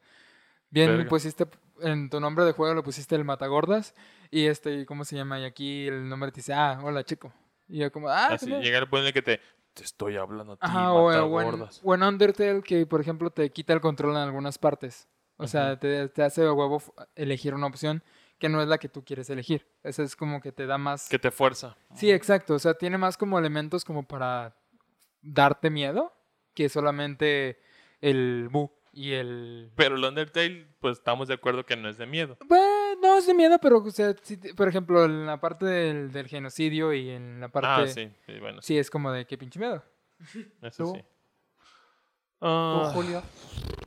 Bien, 0.70 0.90
Verga. 0.90 1.10
pusiste, 1.10 1.48
en 1.82 2.10
tu 2.10 2.22
nombre 2.22 2.46
de 2.46 2.54
juego 2.54 2.74
le 2.74 2.82
pusiste 2.82 3.16
el 3.16 3.26
Matagordas 3.26 3.94
y 4.30 4.46
este, 4.46 4.86
¿cómo 4.86 5.04
se 5.04 5.18
llama? 5.18 5.38
Y 5.40 5.44
aquí 5.44 5.88
el 5.88 6.08
nombre 6.08 6.32
te 6.32 6.38
dice, 6.38 6.54
ah, 6.54 6.80
hola 6.82 7.04
chico. 7.04 7.34
Y 7.68 7.80
yo 7.80 7.92
como, 7.92 8.08
ah, 8.08 8.28
Así, 8.28 8.46
¿qué 8.46 8.62
llega 8.62 8.78
el 8.80 8.86
punto 8.86 9.00
en 9.00 9.08
el 9.08 9.14
que 9.14 9.22
te... 9.22 9.40
Te 9.74 9.84
estoy 9.84 10.18
hablando 10.18 10.54
a 10.54 10.56
ti, 10.58 10.62
Ajá, 10.64 10.92
o, 10.92 11.08
mata 11.08 11.24
o 11.24 11.40
en, 11.40 11.48
gordas". 11.48 11.80
o 11.82 11.96
en 11.96 12.04
Undertale 12.04 12.62
que, 12.62 12.86
por 12.86 13.00
ejemplo, 13.00 13.32
te 13.32 13.50
quita 13.52 13.72
el 13.72 13.80
control 13.80 14.12
en 14.12 14.18
algunas 14.18 14.58
partes. 14.58 15.08
O 15.38 15.48
sea, 15.48 15.80
te, 15.80 16.10
te 16.10 16.24
hace 16.24 16.46
a 16.46 16.52
huevo 16.52 16.84
elegir 17.16 17.54
una 17.54 17.68
opción 17.68 18.04
que 18.42 18.50
no 18.50 18.60
es 18.60 18.68
la 18.68 18.80
que 18.80 18.90
tú 18.90 19.06
quieres 19.06 19.30
elegir. 19.30 19.68
Eso 19.84 20.02
es 20.02 20.16
como 20.16 20.42
que 20.42 20.52
te 20.52 20.66
da 20.66 20.80
más... 20.80 21.08
Que 21.08 21.20
te 21.20 21.30
fuerza. 21.30 21.78
Sí, 21.94 22.12
exacto. 22.12 22.56
O 22.56 22.60
sea, 22.60 22.74
tiene 22.74 22.98
más 22.98 23.16
como 23.16 23.38
elementos 23.38 23.86
como 23.86 24.08
para 24.08 24.58
darte 25.22 25.70
miedo 25.70 26.12
que 26.56 26.68
solamente 26.68 27.60
el 28.02 28.50
bu 28.52 28.72
y 28.92 29.12
el... 29.12 29.72
Pero 29.76 29.96
el 29.96 30.04
Undertale, 30.04 30.66
pues 30.80 30.98
estamos 30.98 31.28
de 31.28 31.36
acuerdo 31.36 31.68
que 31.68 31.76
no 31.78 31.88
es 31.88 32.00
de 32.00 32.08
miedo. 32.08 32.36
Bueno, 32.48 32.96
no 33.00 33.18
es 33.20 33.28
de 33.28 33.36
miedo, 33.36 33.60
pero, 33.62 33.78
o 33.78 33.92
sea, 33.92 34.16
sí 34.24 34.38
por 34.38 34.68
ejemplo, 34.68 35.06
en 35.06 35.28
la 35.28 35.40
parte 35.40 35.68
del, 35.68 36.12
del 36.12 36.28
genocidio 36.28 36.92
y 36.94 37.12
en 37.12 37.40
la 37.42 37.50
parte... 37.50 37.68
Ah, 37.70 37.88
sí, 37.88 38.12
sí, 38.26 38.40
bueno, 38.40 38.60
sí, 38.64 38.74
Sí, 38.74 38.78
es 38.80 38.90
como 38.90 39.12
de 39.12 39.26
qué 39.28 39.38
pinche 39.38 39.60
miedo. 39.60 39.84
eso 40.64 40.84
¿Tú? 40.84 40.94
sí. 40.96 41.02
¿Tú, 41.02 41.06
Ah, 42.48 42.92
Julio? 42.92 43.22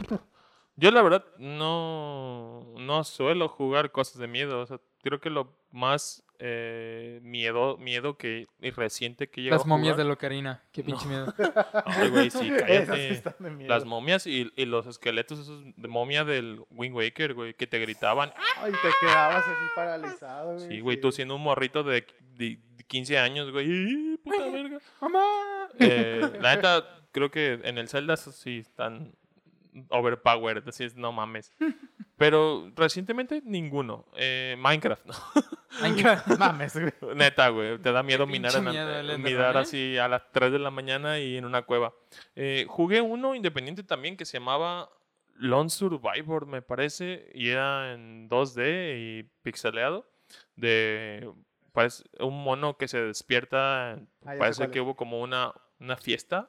yo 0.77 0.91
la 0.91 1.03
verdad 1.03 1.25
no, 1.39 2.75
no 2.79 3.05
suelo 3.05 3.49
jugar 3.49 3.91
cosas 3.93 4.19
de 4.19 4.27
miedo. 4.29 4.61
O 4.61 4.67
sea, 4.67 4.81
creo 5.03 5.21
que 5.21 5.31
lo 5.31 5.57
más 5.71 6.25
eh, 6.39 7.21
miedo, 7.23 7.77
miedo 7.79 8.17
que 8.17 8.47
y 8.61 8.71
reciente 8.71 9.29
que 9.31 9.43
llegado 9.43 9.59
Las 9.61 9.67
a 9.67 9.69
momias 9.69 9.97
de 9.97 10.03
jugar- 10.03 10.09
Locarina. 10.09 10.63
Qué 10.73 10.83
pinche 10.83 11.07
miedo. 11.07 11.33
Ay, 11.85 12.09
güey, 12.11 12.31
sí, 12.31 12.49
Esas 12.49 12.97
sí 12.97 13.03
cállate. 13.03 13.09
están 13.11 13.35
de 13.39 13.51
miedo. 13.51 13.69
Las 13.69 13.85
momias 13.85 14.27
y, 14.27 14.51
y 14.57 14.65
los 14.67 14.87
esqueletos 14.87 15.39
esos 15.39 15.63
de 15.77 15.89
momia 15.89 16.25
del 16.25 16.61
Wind 16.71 16.95
Waker, 16.97 17.35
güey, 17.35 17.55
que 17.55 17.67
te 17.67 17.79
gritaban. 17.79 18.33
Ay, 18.59 18.73
te 18.73 18.89
quedabas 19.07 19.45
así 19.47 19.65
paralizado, 19.77 20.55
güey. 20.57 20.69
Sí, 20.69 20.81
güey, 20.81 21.01
tú 21.01 21.13
siendo 21.13 21.37
un 21.37 21.43
morrito 21.43 21.83
de, 21.85 22.07
de 22.37 22.59
15 22.89 23.19
años, 23.19 23.51
güey. 23.53 23.67
¡ih, 23.71 24.19
puta 24.25 24.45
verga! 24.51 24.79
¡Mamá! 25.01 25.69
Eh, 25.79 26.21
la 26.41 26.57
neta, 26.57 26.85
creo 27.13 27.31
que 27.31 27.61
en 27.65 27.79
el 27.79 27.89
Zelda 27.89 28.17
sí 28.17 28.59
están 28.59 29.15
overpowered, 29.91 30.69
así 30.69 30.85
es, 30.85 30.95
no 30.97 31.13
mames. 31.13 31.53
Pero 32.17 32.71
recientemente 32.77 33.43
ninguno. 33.45 34.07
Eh, 34.17 34.55
Minecraft, 34.59 35.05
¿no? 35.07 35.15
Minecraft, 35.83 36.39
mames, 36.39 36.75
güey. 36.77 37.15
Neta, 37.17 37.49
güey, 37.49 37.79
te 37.79 37.91
da 37.91 38.03
miedo 38.05 38.27
minar, 38.27 38.55
en- 38.55 38.65
miedo 38.65 38.89
eh, 38.91 39.01
Enderman, 39.01 39.23
mirar 39.23 39.57
así 39.57 39.99
a 39.99 40.07
las 40.09 40.31
3 40.31 40.53
de 40.53 40.59
la 40.61 40.71
mañana 40.71 41.19
y 41.19 41.37
en 41.37 41.45
una 41.45 41.63
cueva. 41.63 41.93
Eh, 42.37 42.67
jugué 42.69 43.01
uno 43.01 43.35
independiente 43.35 43.83
también 43.83 44.17
que 44.17 44.25
se 44.25 44.39
llamaba 44.39 44.89
Lone 45.35 45.71
Survivor, 45.71 46.47
me 46.47 46.63
parece, 46.63 47.29
y 47.35 47.49
era 47.49 47.93
en 47.93 48.29
2D 48.29 48.95
y 48.97 49.23
pixeleado. 49.43 50.09
De 50.55 51.29
parece, 51.73 52.05
un 52.21 52.45
mono 52.45 52.77
que 52.77 52.87
se 52.87 53.01
despierta, 53.03 53.95
Ah, 54.25 54.35
parece 54.39 54.71
que 54.71 54.81
hubo 54.81 54.95
como 54.95 55.21
una, 55.21 55.53
una 55.81 55.97
fiesta 55.97 56.49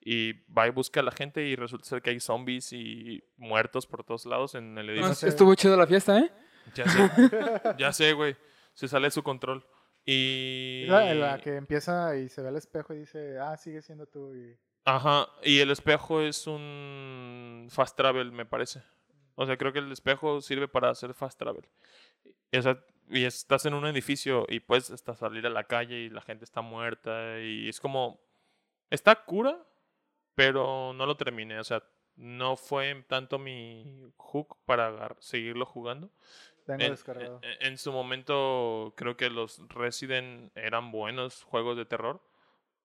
y 0.00 0.32
va 0.52 0.66
y 0.66 0.70
busca 0.70 1.00
a 1.00 1.02
la 1.02 1.10
gente 1.12 1.42
y 1.42 1.56
resulta 1.56 1.84
ser 1.86 2.02
que 2.02 2.10
hay 2.10 2.20
zombies 2.20 2.72
y 2.72 3.22
muertos 3.36 3.86
por 3.86 4.04
todos 4.04 4.26
lados 4.26 4.54
en 4.54 4.76
el 4.78 4.86
No, 4.86 4.92
edificio. 4.92 5.14
sé. 5.14 5.28
Estuvo 5.28 5.54
chido 5.54 5.76
la 5.76 5.86
fiesta, 5.86 6.18
¿eh? 6.18 6.30
Ya 6.74 6.86
sé, 6.88 6.98
ya 7.78 7.92
sé, 7.92 8.12
güey. 8.12 8.36
Se 8.74 8.88
sale 8.88 9.06
de 9.08 9.10
su 9.10 9.22
control. 9.22 9.66
Y. 10.04 10.86
La, 10.88 11.12
la 11.14 11.40
que 11.40 11.56
empieza 11.56 12.16
y 12.16 12.28
se 12.28 12.40
ve 12.42 12.48
al 12.48 12.56
espejo 12.56 12.94
y 12.94 12.98
dice, 13.00 13.38
ah, 13.38 13.56
sigue 13.56 13.82
siendo 13.82 14.06
tú. 14.06 14.34
Y... 14.34 14.56
Ajá. 14.84 15.28
Y 15.42 15.58
el 15.60 15.70
espejo 15.70 16.20
es 16.22 16.46
un 16.46 17.68
fast 17.70 17.96
travel, 17.96 18.32
me 18.32 18.46
parece. 18.46 18.82
O 19.34 19.46
sea, 19.46 19.56
creo 19.56 19.72
que 19.72 19.78
el 19.80 19.92
espejo 19.92 20.40
sirve 20.40 20.66
para 20.68 20.90
hacer 20.90 21.12
fast 21.14 21.38
travel. 21.38 21.64
Y, 22.52 22.56
o 22.56 22.62
sea, 22.62 22.82
y 23.10 23.24
estás 23.24 23.66
en 23.66 23.74
un 23.74 23.86
edificio 23.86 24.46
y 24.48 24.60
puedes 24.60 24.90
hasta 24.90 25.14
salir 25.14 25.46
a 25.46 25.50
la 25.50 25.64
calle 25.64 25.96
y 26.00 26.08
la 26.10 26.22
gente 26.22 26.44
está 26.44 26.60
muerta. 26.62 27.40
Y 27.40 27.68
es 27.68 27.80
como. 27.80 28.20
Está 28.90 29.14
cura, 29.24 29.58
pero 30.38 30.92
no 30.94 31.04
lo 31.04 31.16
terminé. 31.16 31.58
O 31.58 31.64
sea, 31.64 31.82
no 32.16 32.56
fue 32.56 33.04
tanto 33.08 33.38
mi 33.38 34.12
hook 34.16 34.56
para 34.64 35.14
seguirlo 35.18 35.66
jugando. 35.66 36.10
Tengo 36.64 36.84
En, 36.84 36.90
descargado. 36.92 37.40
en- 37.42 37.66
en 37.72 37.78
su 37.78 37.90
momento 37.92 38.92
creo 38.96 39.16
que 39.16 39.30
los 39.30 39.60
Resident 39.68 40.50
eran 40.56 40.90
buenos 40.92 41.42
juegos 41.42 41.76
de 41.76 41.84
terror. 41.86 42.20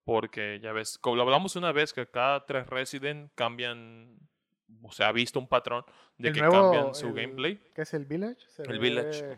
Porque 0.05 0.59
ya 0.61 0.73
ves, 0.73 0.97
como 0.97 1.15
lo 1.15 1.21
hablamos 1.21 1.55
una 1.55 1.71
vez, 1.71 1.93
que 1.93 2.05
cada 2.07 2.45
tres 2.45 2.67
Resident 2.67 3.31
cambian, 3.35 4.17
o 4.81 4.91
sea, 4.91 5.07
ha 5.07 5.11
visto 5.13 5.39
un 5.39 5.47
patrón 5.47 5.85
de 6.17 6.27
El 6.29 6.33
que 6.33 6.41
nuevo, 6.41 6.55
cambian 6.71 6.93
su 6.95 7.07
el- 7.07 7.13
gameplay. 7.13 7.61
¿Qué 7.73 7.83
es 7.83 7.93
el 7.93 8.03
Village? 8.05 8.41
Se 8.49 8.63
El 8.63 8.79
Village. 8.79 9.37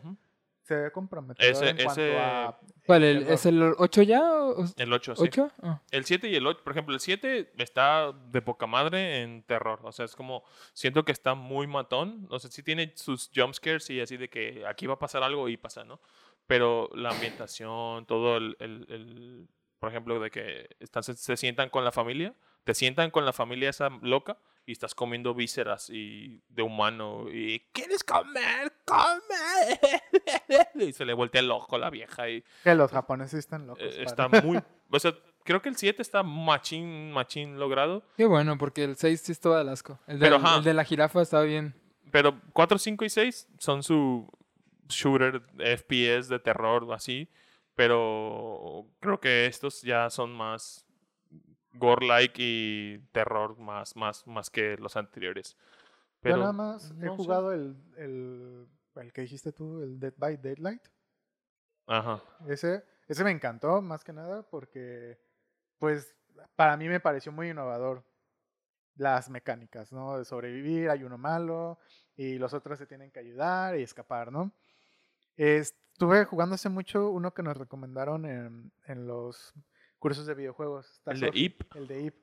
Se 0.66 0.76
ve 0.76 0.92
comprometedor 0.92 1.52
Ese- 1.52 1.70
en 1.70 1.76
cuanto 1.84 2.02
ese- 2.02 2.18
a... 2.20 2.58
¿Cuál? 2.88 3.04
el-. 3.04 3.28
¿Es 3.28 3.46
el 3.46 3.62
8 3.78 4.02
ya? 4.02 4.22
o- 4.34 4.66
El 4.78 4.92
8, 4.94 5.16
sí. 5.16 5.24
¿8? 5.24 5.52
Ah. 5.62 5.82
El 5.92 6.06
7 6.06 6.28
y 6.28 6.36
el 6.36 6.46
8, 6.48 6.62
por 6.64 6.74
ejemplo, 6.74 6.94
el 6.96 7.00
7 7.00 7.52
está 7.58 8.12
de 8.32 8.42
poca 8.42 8.66
madre 8.66 9.22
en 9.22 9.44
terror. 9.44 9.80
O 9.84 9.92
sea, 9.92 10.06
es 10.06 10.16
como, 10.16 10.44
siento 10.74 11.06
que 11.06 11.12
está 11.12 11.36
muy 11.36 11.68
matón. 11.68 12.28
O 12.32 12.40
sea, 12.40 12.50
sí 12.50 12.64
tiene 12.64 12.92
sus 12.96 13.30
jumpscares 13.36 13.90
y 13.92 14.02
así 14.02 14.18
de 14.18 14.28
que 14.28 14.66
aquí 14.68 14.88
va 14.88 14.96
a 14.96 15.00
pasar 15.00 15.22
algo 15.22 15.48
y 15.50 15.58
pasa, 15.58 15.84
¿no? 15.84 16.02
Pero 16.48 16.90
la 16.96 17.10
ambientación, 17.12 18.06
todo 18.08 18.38
el, 18.38 18.58
el- 18.60 18.86
el- 18.90 19.48
por 19.80 19.90
ejemplo, 19.90 20.20
de 20.20 20.32
que 20.32 20.68
están, 20.80 21.04
se, 21.04 21.14
se 21.16 21.38
sientan 21.38 21.70
con 21.70 21.84
la 21.84 21.92
familia, 21.92 22.34
te 22.64 22.74
sientan 22.74 23.12
con 23.12 23.24
la 23.26 23.34
familia 23.34 23.70
esa 23.70 23.90
loca 24.02 24.40
y 24.66 24.72
estás 24.72 24.96
comiendo 24.96 25.34
vísceras 25.34 25.90
y 25.90 26.42
de 26.50 26.64
humano 26.64 27.26
y 27.32 27.60
¿quieres 27.72 28.04
comer? 28.04 28.74
¡Come! 28.86 29.80
y 30.88 30.94
se 30.94 31.06
le 31.06 31.14
voltea 31.14 31.42
el 31.42 31.52
ojo 31.52 31.76
a 31.76 31.80
la 31.80 31.90
vieja 31.90 32.30
y 32.30 32.44
Que 32.64 32.76
los 32.76 32.92
japoneses 32.92 33.40
están 33.40 33.68
locos. 33.68 33.84
eh, 33.84 34.04
está 34.04 34.28
muy. 34.28 34.60
O 34.92 35.00
sea, 35.00 35.14
creo 35.44 35.62
que 35.64 35.70
el 35.70 35.76
7 35.76 36.00
está 36.02 36.22
machín, 36.22 37.12
machín 37.12 37.58
logrado. 37.60 38.04
Qué 38.18 38.26
bueno, 38.26 38.58
porque 38.58 38.84
el 38.84 38.96
6 38.96 39.20
sí 39.20 39.32
estaba 39.32 39.64
de 39.64 39.72
asco. 39.72 40.00
El, 40.06 40.20
Pero, 40.20 40.38
del- 40.38 40.46
ajá. 40.46 40.58
el 40.60 40.64
de 40.64 40.74
la 40.76 40.84
jirafa 40.84 41.22
estaba 41.24 41.44
bien. 41.44 41.74
Pero 42.12 42.40
4, 42.54 42.78
5 42.78 43.04
y 43.04 43.10
6 43.10 43.48
son 43.58 43.82
su 43.82 44.30
shooter 44.88 45.42
FPS 45.58 46.30
de 46.30 46.38
terror, 46.40 46.88
así. 46.94 47.28
Pero 47.74 48.86
creo 49.00 49.20
que 49.20 49.48
estos 49.48 49.82
ya 49.82 50.10
son 50.10 50.32
más 50.34 50.85
gore-like 51.78 52.36
y 52.38 53.00
terror 53.12 53.58
más, 53.58 53.96
más, 53.96 54.26
más 54.28 54.50
que 54.50 54.78
los 54.78 54.96
anteriores. 54.96 55.58
Pero 56.22 56.36
Yo 56.36 56.42
nada 56.42 56.54
más 56.54 56.92
he 56.92 57.06
no 57.06 57.16
jugado 57.16 57.52
el, 57.52 57.76
el, 57.98 58.68
el 58.96 59.14
que 59.14 59.22
dijiste 59.22 59.52
tú, 59.52 59.82
el 59.84 60.00
Dead 60.00 60.14
by 60.18 60.38
Daylight. 60.38 60.82
Ajá. 61.88 62.22
Ese, 62.48 62.84
ese 63.08 63.24
me 63.24 63.32
encantó 63.32 63.82
más 63.82 64.04
que 64.04 64.14
nada 64.14 64.44
porque, 64.44 65.20
pues, 65.78 66.16
para 66.56 66.78
mí 66.78 66.88
me 66.88 67.00
pareció 67.00 67.32
muy 67.32 67.50
innovador 67.50 68.04
las 68.96 69.30
mecánicas, 69.30 69.92
¿no? 69.92 70.18
De 70.18 70.26
sobrevivir, 70.26 70.90
hay 70.90 71.04
uno 71.04 71.18
malo 71.18 71.80
y 72.16 72.38
los 72.38 72.54
otros 72.54 72.80
se 72.80 72.88
tienen 72.88 73.12
que 73.12 73.20
ayudar 73.20 73.78
y 73.78 73.84
escapar, 73.84 74.32
¿no? 74.32 74.52
Estuve 75.36 76.26
jugando 76.26 76.56
hace 76.56 76.70
mucho 76.70 77.10
uno 77.10 77.34
que 77.34 77.44
nos 77.44 77.58
recomendaron 77.58 78.26
en, 78.26 78.72
en 78.86 79.06
los 79.06 79.54
cursos 80.06 80.28
de 80.28 80.36
videojuegos. 80.36 80.86
Está 80.92 81.14
El 81.14 81.20
de 81.20 81.32
IP. 81.34 81.64
El 81.76 81.88
de 81.88 82.02
IP. 82.04 82.16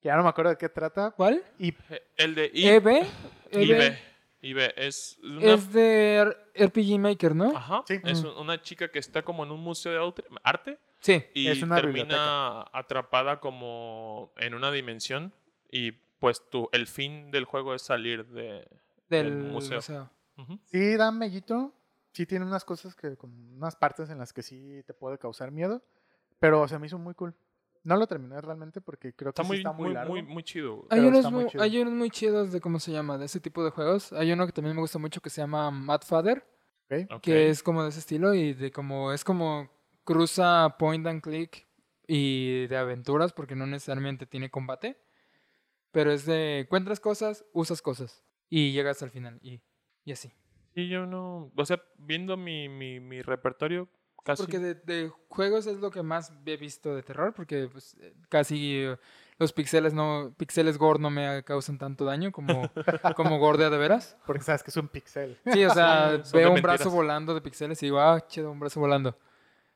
Que 0.00 0.06
ya 0.06 0.16
no 0.16 0.22
me 0.22 0.28
acuerdo 0.28 0.50
de 0.50 0.56
qué 0.58 0.68
trata. 0.68 1.10
¿Cuál? 1.10 1.42
IP. 1.58 1.76
El 2.16 2.36
de 2.36 2.44
IP. 2.54 2.86
EB. 2.86 3.06
IB. 3.52 3.98
IB. 4.42 4.72
Es 4.76 5.18
una 5.24 5.54
Es 5.54 5.72
de 5.72 6.36
RPG 6.54 7.00
Maker, 7.00 7.34
¿no? 7.34 7.56
Ajá. 7.56 7.82
Sí. 7.88 7.98
Es 8.04 8.22
Mm. 8.22 8.26
un- 8.28 8.36
una 8.38 8.62
chica 8.62 8.88
que 8.92 9.00
está 9.00 9.22
como 9.22 9.42
en 9.44 9.50
un 9.50 9.58
museo 9.60 10.12
de 10.12 10.24
arte 10.44 10.78
Sí, 11.00 11.20
y 11.34 11.48
Es 11.48 11.62
una 11.64 11.76
termina 11.80 12.62
atrapada 12.72 13.40
como 13.40 14.32
en 14.36 14.54
una 14.54 14.70
dimensión 14.70 15.32
y 15.68 15.90
pues 16.20 16.48
tu, 16.48 16.68
el 16.72 16.86
fin 16.86 17.30
del 17.32 17.44
juego 17.44 17.74
es 17.74 17.82
salir 17.82 18.24
de, 18.26 18.68
del 19.08 19.32
museo. 19.34 19.78
museo. 19.78 20.10
Sí, 20.66 20.96
da 20.96 21.10
mellito. 21.10 21.72
Sí 22.12 22.24
tiene 22.26 22.44
unas 22.44 22.64
cosas 22.64 22.94
que, 22.94 23.16
como 23.16 23.34
unas 23.56 23.74
partes 23.76 24.10
en 24.10 24.18
las 24.18 24.32
que 24.32 24.42
sí 24.42 24.82
te 24.86 24.94
puede 24.94 25.18
causar 25.18 25.50
miedo. 25.50 25.82
Pero 26.40 26.66
se 26.66 26.78
me 26.78 26.86
hizo 26.86 26.98
muy 26.98 27.14
cool. 27.14 27.34
No 27.82 27.96
lo 27.96 28.06
terminé 28.06 28.40
realmente 28.40 28.80
porque 28.80 29.14
creo 29.14 29.32
que 29.32 29.40
Está 29.40 29.44
sí 29.44 29.48
muy, 29.48 29.56
está 29.58 29.72
muy, 29.72 29.84
muy, 29.84 29.94
largo. 29.94 30.12
muy, 30.12 30.22
muy 30.22 30.42
chido. 30.42 30.86
Hay 30.90 31.00
unos, 31.00 31.18
está 31.20 31.30
muy 31.30 31.42
muy, 31.44 31.50
chido. 31.50 31.62
hay 31.62 31.78
unos 31.78 31.94
muy 31.94 32.10
chidos 32.10 32.52
de 32.52 32.60
cómo 32.60 32.78
se 32.78 32.92
llama, 32.92 33.16
de 33.16 33.24
ese 33.26 33.40
tipo 33.40 33.64
de 33.64 33.70
juegos. 33.70 34.12
Hay 34.12 34.32
uno 34.32 34.44
que 34.46 34.52
también 34.52 34.74
me 34.74 34.82
gusta 34.82 34.98
mucho 34.98 35.20
que 35.22 35.30
se 35.30 35.40
llama 35.40 35.70
Mad 35.70 36.02
Father, 36.02 36.44
¿ok? 36.90 37.12
Ok. 37.12 37.20
que 37.22 37.48
es 37.48 37.62
como 37.62 37.82
de 37.82 37.88
ese 37.90 38.00
estilo 38.00 38.34
y 38.34 38.52
de 38.52 38.70
como 38.70 39.12
es 39.12 39.24
como 39.24 39.70
cruza 40.04 40.76
point 40.78 41.06
and 41.06 41.22
click 41.22 41.66
y 42.06 42.66
de 42.66 42.76
aventuras 42.76 43.32
porque 43.32 43.54
no 43.54 43.66
necesariamente 43.66 44.26
tiene 44.26 44.50
combate, 44.50 44.98
pero 45.90 46.12
es 46.12 46.26
de 46.26 46.60
encuentras 46.60 47.00
cosas, 47.00 47.46
usas 47.52 47.80
cosas 47.80 48.24
y 48.50 48.72
llegas 48.72 49.02
al 49.02 49.10
final 49.10 49.38
y, 49.42 49.62
y 50.04 50.12
así. 50.12 50.32
Sí, 50.74 50.88
yo 50.88 51.06
no. 51.06 51.50
O 51.56 51.64
sea, 51.64 51.82
viendo 51.96 52.36
mi, 52.36 52.68
mi, 52.68 53.00
mi 53.00 53.22
repertorio, 53.22 53.88
casi. 54.24 54.42
Porque 54.42 54.58
de, 54.58 54.74
de 54.74 55.10
juegos 55.28 55.66
es 55.66 55.76
lo 55.78 55.90
que 55.90 56.02
más 56.02 56.32
he 56.46 56.56
visto 56.56 56.94
de 56.94 57.02
terror, 57.02 57.32
porque 57.34 57.68
pues, 57.70 57.96
eh, 58.00 58.14
casi 58.28 58.76
eh, 58.76 58.96
los 59.38 59.52
pixeles 59.52 59.94
no, 59.94 60.34
pixeles 60.36 60.78
gore 60.78 60.98
no 60.98 61.10
me 61.10 61.42
causan 61.44 61.78
tanto 61.78 62.04
daño 62.04 62.32
como, 62.32 62.62
como 63.16 63.38
gore 63.38 63.58
de 63.70 63.76
veras. 63.78 64.16
Porque 64.26 64.42
sabes 64.42 64.62
que 64.62 64.70
es 64.70 64.76
un 64.76 64.88
pixel. 64.88 65.38
Sí, 65.52 65.64
o 65.64 65.70
sea, 65.70 66.20
veo 66.32 66.52
un 66.52 66.62
brazo 66.62 66.90
volando 66.90 67.34
de 67.34 67.40
pixeles 67.40 67.82
y 67.82 67.86
digo, 67.86 68.00
ah, 68.00 68.20
chido, 68.26 68.50
un 68.50 68.60
brazo 68.60 68.80
volando. 68.80 69.18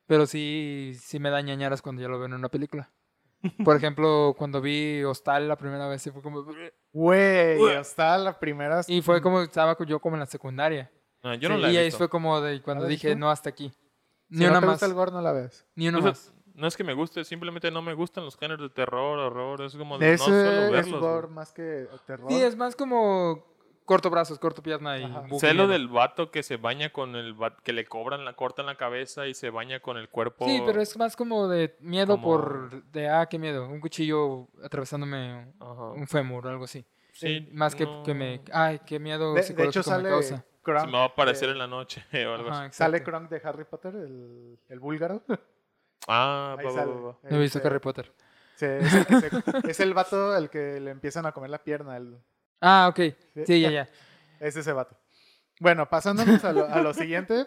Pero 0.06 0.26
sí, 0.26 0.92
sí 1.00 1.18
me 1.18 1.30
da 1.30 1.40
ñañaras 1.40 1.80
cuando 1.80 2.02
ya 2.02 2.08
lo 2.08 2.18
veo 2.18 2.26
en 2.26 2.34
una 2.34 2.48
película. 2.50 2.90
Por 3.62 3.76
ejemplo, 3.76 4.34
cuando 4.38 4.60
vi 4.62 5.02
Hostal 5.04 5.48
la 5.48 5.56
primera 5.56 5.86
vez, 5.86 6.00
sí 6.00 6.10
fue 6.10 6.22
como... 6.22 6.46
Güey, 6.92 7.74
hasta 7.76 8.16
la 8.18 8.38
primera. 8.38 8.80
Y 8.86 9.02
fue 9.02 9.20
como, 9.20 9.42
estaba 9.42 9.76
yo 9.86 10.00
como 10.00 10.16
en 10.16 10.20
la 10.20 10.26
secundaria. 10.26 10.90
Ah, 11.22 11.34
yo 11.34 11.48
no 11.48 11.56
Sí, 11.56 11.62
la 11.62 11.68
he 11.68 11.72
y 11.72 11.76
ahí 11.76 11.84
visto. 11.86 11.98
fue 11.98 12.08
como 12.08 12.40
de 12.40 12.62
cuando 12.62 12.82
¿La 12.82 12.86
has 12.86 12.90
dije, 12.90 13.08
visto? 13.08 13.18
no, 13.20 13.30
hasta 13.30 13.50
aquí. 13.50 13.72
Si 14.30 14.38
Ni 14.38 14.44
no 14.44 14.50
una 14.52 14.60
te 14.60 14.66
más. 14.66 14.74
gusta 14.74 14.86
el 14.86 14.94
gore, 14.94 15.12
no 15.12 15.20
la 15.20 15.32
ves. 15.32 15.64
Ni 15.74 15.88
una 15.88 15.98
O 15.98 16.02
sea, 16.02 16.10
más. 16.12 16.32
no 16.54 16.66
es 16.66 16.76
que 16.76 16.84
me 16.84 16.94
guste, 16.94 17.24
simplemente 17.24 17.70
no 17.70 17.82
me 17.82 17.94
gustan 17.94 18.24
los 18.24 18.36
géneros 18.36 18.68
de 18.68 18.74
terror, 18.74 19.18
horror. 19.18 19.62
Es 19.62 19.74
como. 19.76 19.98
De 19.98 20.06
no 20.08 20.12
ese 20.14 20.24
es 20.64 20.70
verlos. 20.72 20.88
güey. 20.90 21.00
gore 21.00 21.28
más 21.28 21.52
que 21.52 21.86
terror. 22.06 22.30
Sí, 22.30 22.40
es 22.40 22.56
más 22.56 22.74
como 22.76 23.52
corto 23.84 24.08
brazos, 24.08 24.38
corto 24.38 24.62
pierna 24.62 24.96
y 24.98 25.04
buque 25.28 25.40
Sé 25.40 25.48
lo 25.52 25.64
miedo. 25.64 25.72
del 25.74 25.88
vato 25.88 26.30
que 26.30 26.42
se 26.42 26.56
baña 26.56 26.90
con 26.90 27.16
el 27.16 27.36
que 27.62 27.74
le 27.74 27.84
cobran 27.84 28.24
la 28.24 28.32
cortan 28.32 28.64
la 28.64 28.76
cabeza 28.78 29.26
y 29.26 29.34
se 29.34 29.50
baña 29.50 29.80
con 29.80 29.98
el 29.98 30.08
cuerpo. 30.08 30.46
Sí, 30.46 30.62
pero 30.64 30.80
es 30.80 30.96
más 30.96 31.16
como 31.16 31.48
de 31.48 31.76
miedo 31.80 32.14
Como- 32.14 32.22
por... 32.24 32.82
De, 32.92 33.10
ah, 33.10 33.26
qué 33.26 33.38
miedo. 33.38 33.68
Un 33.68 33.80
cuchillo 33.80 34.48
atravesándome 34.64 35.52
Ajá. 35.60 35.90
un 35.90 36.06
fémur 36.08 36.46
o 36.46 36.48
algo 36.50 36.64
así. 36.64 36.86
Sí, 37.12 37.46
Más 37.52 37.74
que, 37.74 37.84
no- 37.84 38.02
que 38.02 38.14
me... 38.14 38.40
Ay, 38.54 38.80
qué 38.86 38.98
miedo 38.98 39.34
de, 39.34 39.40
de 39.40 39.42
psicológico 39.46 39.80
hecho, 39.80 39.90
me 39.90 39.96
sale 39.96 40.08
causa. 40.08 40.44
Kronk. 40.64 40.80
Se 40.80 40.86
me 40.86 40.92
va 40.94 41.02
a 41.04 41.06
aparecer 41.06 41.46
de- 41.48 41.52
en 41.52 41.58
la 41.58 41.66
noche 41.68 42.04
o 42.26 42.34
algo 42.34 42.50
Ajá, 42.50 42.64
así. 42.64 42.76
Sale. 42.76 43.02
Kronk 43.04 43.30
de 43.30 43.40
Harry 43.44 43.64
Potter, 43.64 43.94
el, 43.94 44.58
el 44.68 44.80
búlgaro. 44.80 45.22
Ah, 46.08 46.56
va, 46.58 46.70
va, 46.72 46.84
va, 46.84 47.00
va. 47.00 47.18
No 47.22 47.36
he 47.36 47.40
visto 47.40 47.60
Harry 47.64 47.78
Potter. 47.78 48.12
se- 48.56 48.78
es, 48.78 48.92
el 48.94 49.06
que 49.06 49.20
se- 49.20 49.70
es 49.70 49.80
el 49.80 49.94
vato 49.94 50.32
al 50.32 50.50
que 50.50 50.80
le 50.80 50.90
empiezan 50.90 51.26
a 51.26 51.32
comer 51.32 51.50
la 51.50 51.62
pierna. 51.62 51.96
el- 51.96 52.18
Ah, 52.60 52.88
ok. 52.90 53.14
Sí, 53.46 53.60
ya, 53.60 53.70
ya. 53.70 53.88
es 54.40 54.56
ese 54.56 54.72
vato. 54.72 54.96
Bueno, 55.60 55.88
pasándonos 55.88 56.42
a 56.44 56.52
lo, 56.52 56.64
a 56.66 56.80
lo 56.82 56.92
siguiente, 56.94 57.46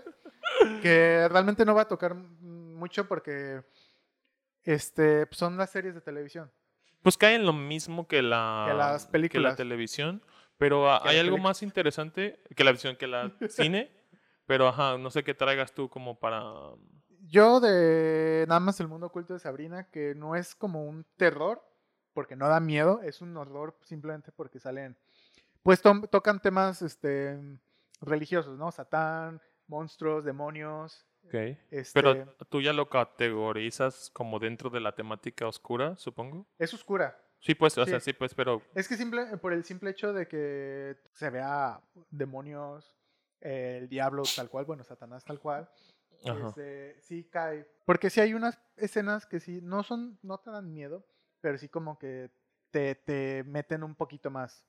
que 0.82 1.28
realmente 1.30 1.66
no 1.66 1.76
va 1.76 1.82
a 1.82 1.88
tocar 1.88 2.14
mucho 2.16 3.08
porque 3.08 3.62
este, 4.64 5.28
son 5.32 5.58
las 5.58 5.72
series 5.72 5.94
de 5.96 6.02
televisión. 6.02 6.52
Pues 7.02 7.18
cae 7.18 7.36
en 7.36 7.46
lo 7.46 7.54
mismo 7.54 8.08
que 8.08 8.22
la, 8.22 8.66
Que 8.68 8.74
las 8.74 9.04
que 9.04 9.08
la 9.08 9.12
películas. 9.12 9.56
televisión, 9.56 10.22
pero 10.58 10.92
hay 11.04 11.18
algo 11.20 11.38
más 11.38 11.62
interesante 11.64 12.40
que 12.56 12.64
la 12.64 12.72
visión, 12.72 12.96
que 12.96 13.08
la 13.08 13.32
cine, 13.50 13.92
pero 14.46 14.68
ajá, 14.68 14.98
no 14.98 15.10
sé 15.12 15.24
qué 15.24 15.34
traigas 15.34 15.74
tú 15.74 15.90
como 15.90 16.20
para... 16.20 16.44
Yo 17.30 17.60
de 17.60 18.46
nada 18.48 18.60
más 18.62 18.80
el 18.80 18.88
mundo 18.88 19.08
oculto 19.08 19.34
de 19.34 19.40
Sabrina, 19.40 19.90
que 19.90 20.16
no 20.16 20.36
es 20.36 20.56
como 20.56 20.86
un 20.86 21.06
terror, 21.18 21.62
porque 22.14 22.36
no 22.36 22.48
da 22.48 22.60
miedo, 22.60 23.02
es 23.02 23.22
un 23.22 23.36
horror 23.36 23.78
simplemente 23.84 24.32
porque 24.32 24.60
salen, 24.60 24.96
pues 25.62 25.82
to- 25.82 26.08
tocan 26.10 26.42
temas 26.42 26.82
este, 26.82 27.38
religiosos, 28.00 28.58
¿no? 28.58 28.72
Satán, 28.72 29.42
monstruos, 29.68 30.24
demonios. 30.24 31.06
Este, 31.70 31.92
Pero 31.94 32.26
tú 32.50 32.62
ya 32.62 32.72
lo 32.72 32.88
categorizas 32.88 34.10
como 34.14 34.40
dentro 34.40 34.70
de 34.70 34.80
la 34.80 34.94
temática 34.96 35.46
oscura, 35.48 35.98
supongo. 35.98 36.48
es 36.58 36.74
oscura. 36.74 37.20
Sí, 37.48 37.56
pues, 37.56 37.78
o 37.78 37.86
Sí. 37.86 37.92
sea, 37.92 38.02
sí, 38.02 38.12
pues, 38.12 38.36
pero... 38.36 38.62
Es 38.76 38.90
que 38.90 38.98
simple, 38.98 39.38
por 39.38 39.54
el 39.54 39.64
simple 39.64 39.92
hecho 39.92 40.12
de 40.12 40.28
que 40.28 40.98
se 41.14 41.30
vea 41.30 41.80
demonios, 42.12 42.94
eh, 43.40 43.78
el 43.82 43.88
diablo 43.88 44.24
tal 44.36 44.50
cual, 44.50 44.66
bueno, 44.66 44.84
Satanás 44.84 45.24
tal 45.24 45.40
cual, 45.40 45.70
este, 46.26 47.00
sí 47.02 47.24
cae. 47.24 47.66
Porque 47.86 48.10
sí 48.10 48.20
hay 48.20 48.34
unas 48.34 48.60
escenas 48.76 49.26
que 49.26 49.40
sí 49.40 49.62
no 49.62 49.84
son, 49.84 50.20
no 50.24 50.40
te 50.40 50.52
dan 50.52 50.74
miedo, 50.74 51.08
pero 51.40 51.58
sí 51.58 51.70
como 51.70 51.98
que 51.98 52.32
te, 52.70 52.96
te 52.96 53.46
meten 53.46 53.82
un 53.86 53.96
poquito 53.96 54.30
más 54.30 54.66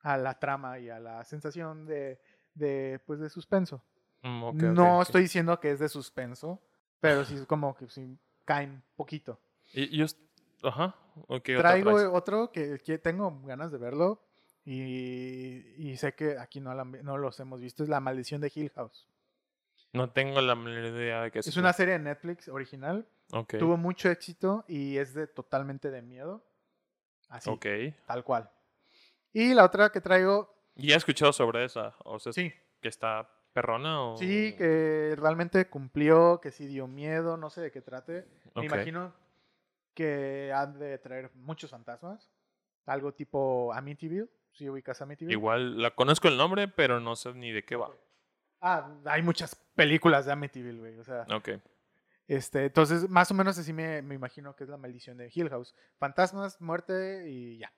a 0.00 0.16
la 0.16 0.38
trama 0.38 0.78
y 0.78 0.88
a 0.88 0.98
la 0.98 1.22
sensación 1.22 1.84
de, 1.84 2.18
de 2.54 2.98
pues 3.06 3.20
de 3.20 3.28
suspenso. 3.28 3.84
Mm, 4.22 4.72
no 4.72 5.02
estoy 5.02 5.20
diciendo 5.20 5.60
que 5.60 5.72
es 5.72 5.80
de 5.80 5.90
suspenso, 5.90 6.62
pero 6.98 7.26
sí 7.26 7.34
es 7.34 7.44
como 7.44 7.76
que 7.76 7.90
sí 7.90 8.18
caen 8.46 8.82
poquito. 8.96 9.38
Y, 9.74 10.00
y 10.00 10.02
Ajá. 10.62 10.94
ok, 11.28 11.48
otra 11.56 11.70
Traigo 11.70 11.92
traes. 11.94 12.08
otro 12.12 12.50
que, 12.52 12.78
que 12.84 12.98
tengo 12.98 13.40
ganas 13.44 13.70
de 13.72 13.78
verlo 13.78 14.22
y, 14.64 15.74
y 15.76 15.96
sé 15.96 16.14
que 16.14 16.38
aquí 16.38 16.60
no, 16.60 16.74
la- 16.74 16.84
no 16.84 17.18
los 17.18 17.38
hemos 17.40 17.60
visto, 17.60 17.82
es 17.82 17.88
La 17.88 18.00
Maldición 18.00 18.40
de 18.40 18.50
Hill 18.54 18.70
House. 18.74 19.08
No 19.92 20.10
tengo 20.10 20.40
la 20.40 20.54
menor 20.54 20.84
idea 20.84 21.22
de 21.22 21.30
qué 21.30 21.38
es. 21.38 21.46
Es 21.46 21.56
una 21.56 21.72
serie 21.72 21.94
de 21.94 22.00
Netflix 22.00 22.48
original, 22.48 23.06
Ok. 23.32 23.54
tuvo 23.58 23.76
mucho 23.76 24.10
éxito 24.10 24.64
y 24.68 24.98
es 24.98 25.14
de 25.14 25.26
totalmente 25.26 25.90
de 25.90 26.02
miedo. 26.02 26.44
Así, 27.28 27.48
Ok. 27.50 27.66
tal 28.06 28.22
cual. 28.24 28.50
Y 29.32 29.54
la 29.54 29.64
otra 29.64 29.90
que 29.90 30.00
traigo, 30.00 30.54
Y 30.76 30.92
he 30.92 30.96
escuchado 30.96 31.32
sobre 31.32 31.64
esa. 31.64 31.94
O 32.04 32.18
sea, 32.18 32.32
sí, 32.32 32.52
que 32.80 32.88
está 32.88 33.30
perrona 33.52 34.02
o. 34.02 34.16
sí, 34.18 34.54
que 34.58 35.14
realmente 35.16 35.68
cumplió, 35.70 36.40
que 36.42 36.50
sí 36.52 36.66
dio 36.66 36.86
miedo, 36.86 37.36
no 37.38 37.48
sé 37.50 37.62
de 37.62 37.70
qué 37.70 37.80
trate. 37.80 38.26
Me 38.54 38.66
imagino 38.66 39.12
que 39.96 40.52
han 40.54 40.78
de 40.78 40.98
traer 40.98 41.32
muchos 41.34 41.70
fantasmas, 41.70 42.30
algo 42.84 43.12
tipo 43.12 43.72
Amityville, 43.72 44.28
si 44.52 44.68
ubicas 44.68 45.02
Amityville. 45.02 45.32
Igual 45.32 45.82
la 45.82 45.90
conozco 45.90 46.28
el 46.28 46.36
nombre, 46.36 46.68
pero 46.68 47.00
no 47.00 47.16
sé 47.16 47.32
ni 47.34 47.50
de 47.50 47.64
qué 47.64 47.74
va. 47.74 47.90
Ah, 48.60 48.88
hay 49.06 49.22
muchas 49.22 49.56
películas 49.74 50.26
de 50.26 50.32
Amityville, 50.32 50.78
güey. 50.78 50.98
O 50.98 51.04
sea, 51.04 51.26
Ok. 51.34 51.50
este, 52.28 52.66
entonces 52.66 53.08
más 53.08 53.30
o 53.30 53.34
menos 53.34 53.58
así 53.58 53.72
me, 53.72 54.02
me 54.02 54.14
imagino 54.14 54.54
que 54.54 54.64
es 54.64 54.70
la 54.70 54.76
maldición 54.76 55.16
de 55.16 55.32
Hill 55.34 55.48
House. 55.48 55.74
Fantasmas, 55.98 56.60
muerte 56.60 57.28
y 57.28 57.58
ya. 57.58 57.72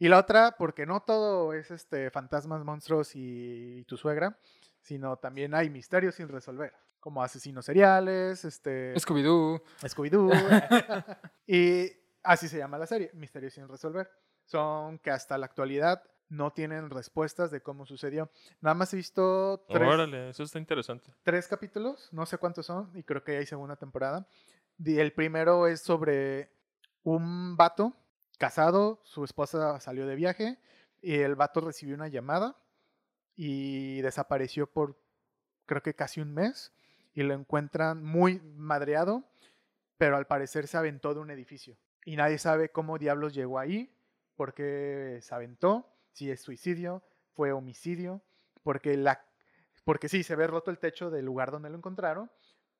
Y 0.00 0.08
la 0.08 0.18
otra, 0.18 0.54
porque 0.56 0.86
no 0.86 1.00
todo 1.00 1.52
es 1.52 1.70
este 1.70 2.10
fantasmas, 2.10 2.64
monstruos 2.64 3.12
y, 3.14 3.84
tu 3.84 3.96
suegra, 3.96 4.38
sino 4.80 5.16
también 5.16 5.54
hay 5.54 5.70
misterios 5.70 6.14
sin 6.14 6.28
resolver, 6.28 6.72
como 7.00 7.22
asesinos 7.22 7.64
seriales, 7.64 8.44
este, 8.44 8.94
Scooby-Doo. 8.94 9.62
Scooby-Doo. 9.82 10.30
y 11.46 11.90
así 12.22 12.48
se 12.48 12.58
llama 12.58 12.78
la 12.78 12.86
serie, 12.86 13.10
Misterios 13.14 13.54
sin 13.54 13.68
resolver. 13.68 14.10
Son 14.44 14.98
que 14.98 15.10
hasta 15.10 15.36
la 15.38 15.46
actualidad 15.46 16.02
no 16.28 16.52
tienen 16.52 16.90
respuestas 16.90 17.50
de 17.50 17.62
cómo 17.62 17.86
sucedió. 17.86 18.30
Nada 18.60 18.74
más 18.74 18.92
he 18.92 18.96
visto 18.96 19.64
tres, 19.68 19.88
Órale, 19.88 20.30
eso 20.30 20.42
está 20.42 20.58
interesante. 20.58 21.12
tres 21.22 21.48
capítulos, 21.48 22.08
no 22.12 22.26
sé 22.26 22.38
cuántos 22.38 22.66
son, 22.66 22.90
y 22.94 23.02
creo 23.02 23.24
que 23.24 23.32
ya 23.32 23.38
hay 23.38 23.46
segunda 23.46 23.76
temporada. 23.76 24.26
El 24.84 25.12
primero 25.12 25.66
es 25.66 25.80
sobre 25.80 26.50
un 27.02 27.56
vato 27.56 27.94
casado, 28.38 29.00
su 29.04 29.24
esposa 29.24 29.80
salió 29.80 30.06
de 30.06 30.14
viaje 30.14 30.58
y 31.00 31.16
el 31.16 31.34
vato 31.34 31.60
recibió 31.60 31.94
una 31.94 32.08
llamada 32.08 32.56
y 33.34 34.00
desapareció 34.02 34.70
por 34.70 34.98
creo 35.66 35.82
que 35.82 35.94
casi 35.94 36.20
un 36.20 36.32
mes 36.32 36.72
y 37.14 37.22
lo 37.22 37.34
encuentran 37.34 38.02
muy 38.04 38.40
madreado, 38.56 39.24
pero 39.96 40.16
al 40.16 40.26
parecer 40.26 40.66
se 40.68 40.76
aventó 40.76 41.14
de 41.14 41.20
un 41.20 41.30
edificio 41.30 41.76
y 42.04 42.16
nadie 42.16 42.38
sabe 42.38 42.70
cómo 42.70 42.98
diablos 42.98 43.34
llegó 43.34 43.58
ahí, 43.58 43.92
por 44.36 44.54
qué 44.54 45.18
se 45.20 45.34
aventó, 45.34 45.86
si 46.12 46.30
es 46.30 46.40
suicidio, 46.40 47.02
fue 47.34 47.52
homicidio, 47.52 48.22
porque 48.62 48.96
la 48.96 49.24
porque 49.84 50.08
sí 50.08 50.22
se 50.22 50.36
ve 50.36 50.46
roto 50.46 50.70
el 50.70 50.78
techo 50.78 51.10
del 51.10 51.24
lugar 51.24 51.50
donde 51.50 51.70
lo 51.70 51.76
encontraron, 51.76 52.30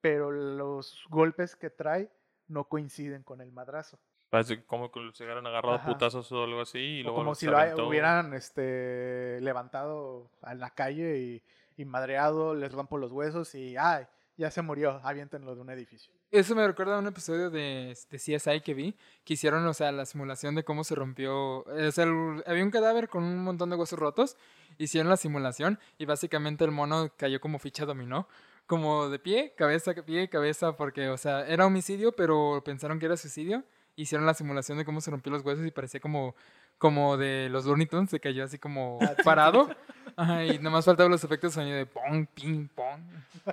pero 0.00 0.30
los 0.30 1.04
golpes 1.08 1.56
que 1.56 1.70
trae 1.70 2.10
no 2.48 2.64
coinciden 2.64 3.22
con 3.22 3.40
el 3.40 3.50
madrazo. 3.50 3.98
Parece 4.28 4.62
como 4.66 4.90
que 4.92 5.00
se 5.14 5.24
hubieran 5.24 5.46
agarrado 5.46 5.76
Ajá. 5.76 5.86
putazos 5.86 6.30
o 6.32 6.44
algo 6.44 6.60
así. 6.60 6.78
Y 6.78 7.00
O 7.00 7.04
luego 7.04 7.16
como 7.18 7.34
se 7.34 7.40
si 7.40 7.46
lo 7.46 7.56
aventó. 7.58 7.88
hubieran 7.88 8.34
este, 8.34 9.38
levantado 9.40 10.30
a 10.42 10.54
la 10.54 10.68
calle 10.70 11.18
y, 11.18 11.42
y 11.78 11.84
madreado, 11.86 12.54
les 12.54 12.70
rompo 12.72 12.98
los 12.98 13.10
huesos 13.10 13.54
y 13.54 13.76
¡ay! 13.78 14.06
Ya 14.38 14.52
se 14.52 14.62
murió, 14.62 15.00
aviéntenlo 15.02 15.54
de 15.56 15.60
un 15.60 15.68
edificio. 15.70 16.12
Eso 16.30 16.54
me 16.54 16.64
recuerda 16.64 16.94
a 16.94 17.00
un 17.00 17.08
episodio 17.08 17.50
de, 17.50 17.96
de 18.08 18.18
CSI 18.18 18.60
que 18.60 18.72
vi, 18.72 18.94
que 19.24 19.34
hicieron, 19.34 19.66
o 19.66 19.74
sea, 19.74 19.90
la 19.90 20.06
simulación 20.06 20.54
de 20.54 20.62
cómo 20.62 20.84
se 20.84 20.94
rompió. 20.94 21.64
O 21.64 21.90
sea, 21.92 22.04
el- 22.04 22.44
había 22.46 22.62
un 22.62 22.70
cadáver 22.70 23.08
con 23.08 23.24
un 23.24 23.42
montón 23.42 23.68
de 23.68 23.74
huesos 23.76 23.98
rotos, 23.98 24.36
hicieron 24.78 25.10
la 25.10 25.16
simulación 25.16 25.80
y 25.98 26.04
básicamente 26.06 26.64
el 26.64 26.70
mono 26.70 27.12
cayó 27.16 27.40
como 27.40 27.58
ficha 27.58 27.84
dominó, 27.84 28.28
como 28.66 29.08
de 29.08 29.18
pie, 29.18 29.54
cabeza, 29.56 29.92
pie, 29.92 30.28
cabeza, 30.28 30.76
porque, 30.76 31.08
o 31.08 31.16
sea, 31.18 31.44
era 31.48 31.66
homicidio, 31.66 32.12
pero 32.12 32.62
pensaron 32.64 33.00
que 33.00 33.06
era 33.06 33.16
suicidio. 33.16 33.64
Hicieron 33.96 34.24
la 34.24 34.34
simulación 34.34 34.78
de 34.78 34.84
cómo 34.84 35.00
se 35.00 35.10
rompió 35.10 35.32
los 35.32 35.42
huesos 35.44 35.66
y 35.66 35.72
parecía 35.72 35.98
como, 35.98 36.36
como 36.78 37.16
de 37.16 37.48
los 37.50 37.64
Looney 37.66 37.86
Tunes, 37.86 38.10
se 38.10 38.20
cayó 38.20 38.44
así 38.44 38.58
como 38.58 38.98
parado. 39.24 39.68
Ajá, 40.16 40.44
y 40.44 40.58
nomás 40.58 40.84
faltaban 40.84 41.12
los 41.12 41.22
efectos 41.22 41.52
de 41.54 41.60
sonido 41.60 41.76
de 41.76 41.86
pong, 41.86 42.26
ping, 42.34 42.66
pong. 42.68 43.00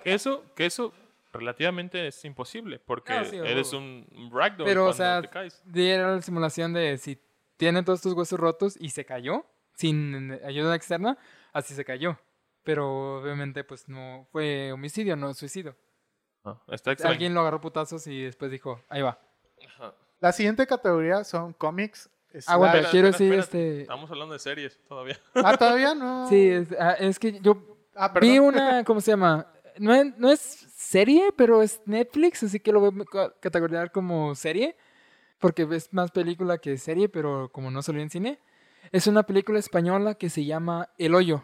Que 0.04 0.14
eso, 0.14 0.44
que 0.56 0.66
eso 0.66 0.94
relativamente 1.32 2.08
es 2.08 2.24
imposible, 2.26 2.80
porque 2.80 3.14
Ah, 3.14 3.26
sí, 3.26 3.36
eres 3.38 3.74
un 3.74 4.08
ragdoll 4.32 4.66
Pero, 4.66 4.82
o 4.82 4.86
cuando 4.86 4.98
sea, 4.98 5.22
te 5.22 5.28
caes. 5.30 5.62
dieron 5.66 6.16
la 6.16 6.22
simulación 6.22 6.74
de 6.74 6.98
si 6.98 7.20
tiene 7.58 7.84
todos 7.84 8.02
tus 8.02 8.14
huesos 8.14 8.40
rotos 8.40 8.78
y 8.80 8.90
se 8.90 9.06
cayó 9.06 9.46
sin 9.74 10.32
ayuda 10.46 10.76
externa, 10.76 11.18
así 11.54 11.74
se 11.74 11.84
cayó. 11.86 12.18
Pero 12.64 13.20
obviamente, 13.20 13.64
pues 13.64 13.88
no 13.88 14.28
fue 14.32 14.72
homicidio, 14.72 15.16
no 15.16 15.34
suicidio. 15.34 15.76
Ah, 16.44 16.60
está 16.70 16.94
extraño. 16.94 17.12
Alguien 17.14 17.34
lo 17.34 17.42
agarró 17.42 17.62
putazos 17.62 18.08
y 18.08 18.24
después 18.24 18.50
dijo, 18.50 18.82
ahí 18.90 19.02
va. 19.02 19.20
Ajá. 19.68 19.94
La 20.20 20.32
siguiente 20.32 20.66
categoría 20.66 21.24
son 21.24 21.54
cómics. 21.54 22.10
Aguanta, 22.48 22.80
slash- 22.80 22.92
quiero 22.92 23.08
espera, 23.10 23.28
decir 23.30 23.40
espera. 23.40 23.64
este. 23.64 23.82
Estamos 23.82 24.12
hablando 24.12 24.34
de 24.34 24.40
series 24.40 24.80
todavía. 24.88 25.18
Ah, 25.36 25.56
todavía 25.58 25.96
no. 25.96 26.28
Sí, 26.30 26.50
es, 26.50 26.68
ah, 26.80 26.94
es 27.00 27.20
que 27.20 27.40
yo 27.42 27.58
Ah, 27.96 28.12
vi 28.20 28.40
una, 28.40 28.84
¿cómo 28.86 29.00
se 29.02 29.12
llama? 29.12 29.48
No 29.78 29.94
es, 29.94 30.18
no 30.18 30.30
es 30.30 30.40
serie, 30.40 31.30
pero 31.36 31.62
es 31.62 31.82
Netflix, 31.86 32.44
así 32.44 32.60
que 32.60 32.72
lo 32.72 32.80
voy 32.80 33.02
a 33.02 33.06
ca- 33.06 33.34
categorizar 33.40 33.92
como 33.92 34.36
serie, 34.36 34.76
porque 35.40 35.68
es 35.72 35.94
más 35.94 36.12
película 36.12 36.58
que 36.58 36.78
serie, 36.78 37.08
pero 37.10 37.50
como 37.52 37.72
no 37.72 37.82
salió 37.82 38.02
en 38.02 38.10
cine. 38.10 38.40
Es 38.92 39.08
una 39.08 39.24
película 39.24 39.60
española 39.60 40.16
que 40.16 40.30
se 40.30 40.46
llama 40.46 40.90
El 40.98 41.16
Hoyo. 41.16 41.44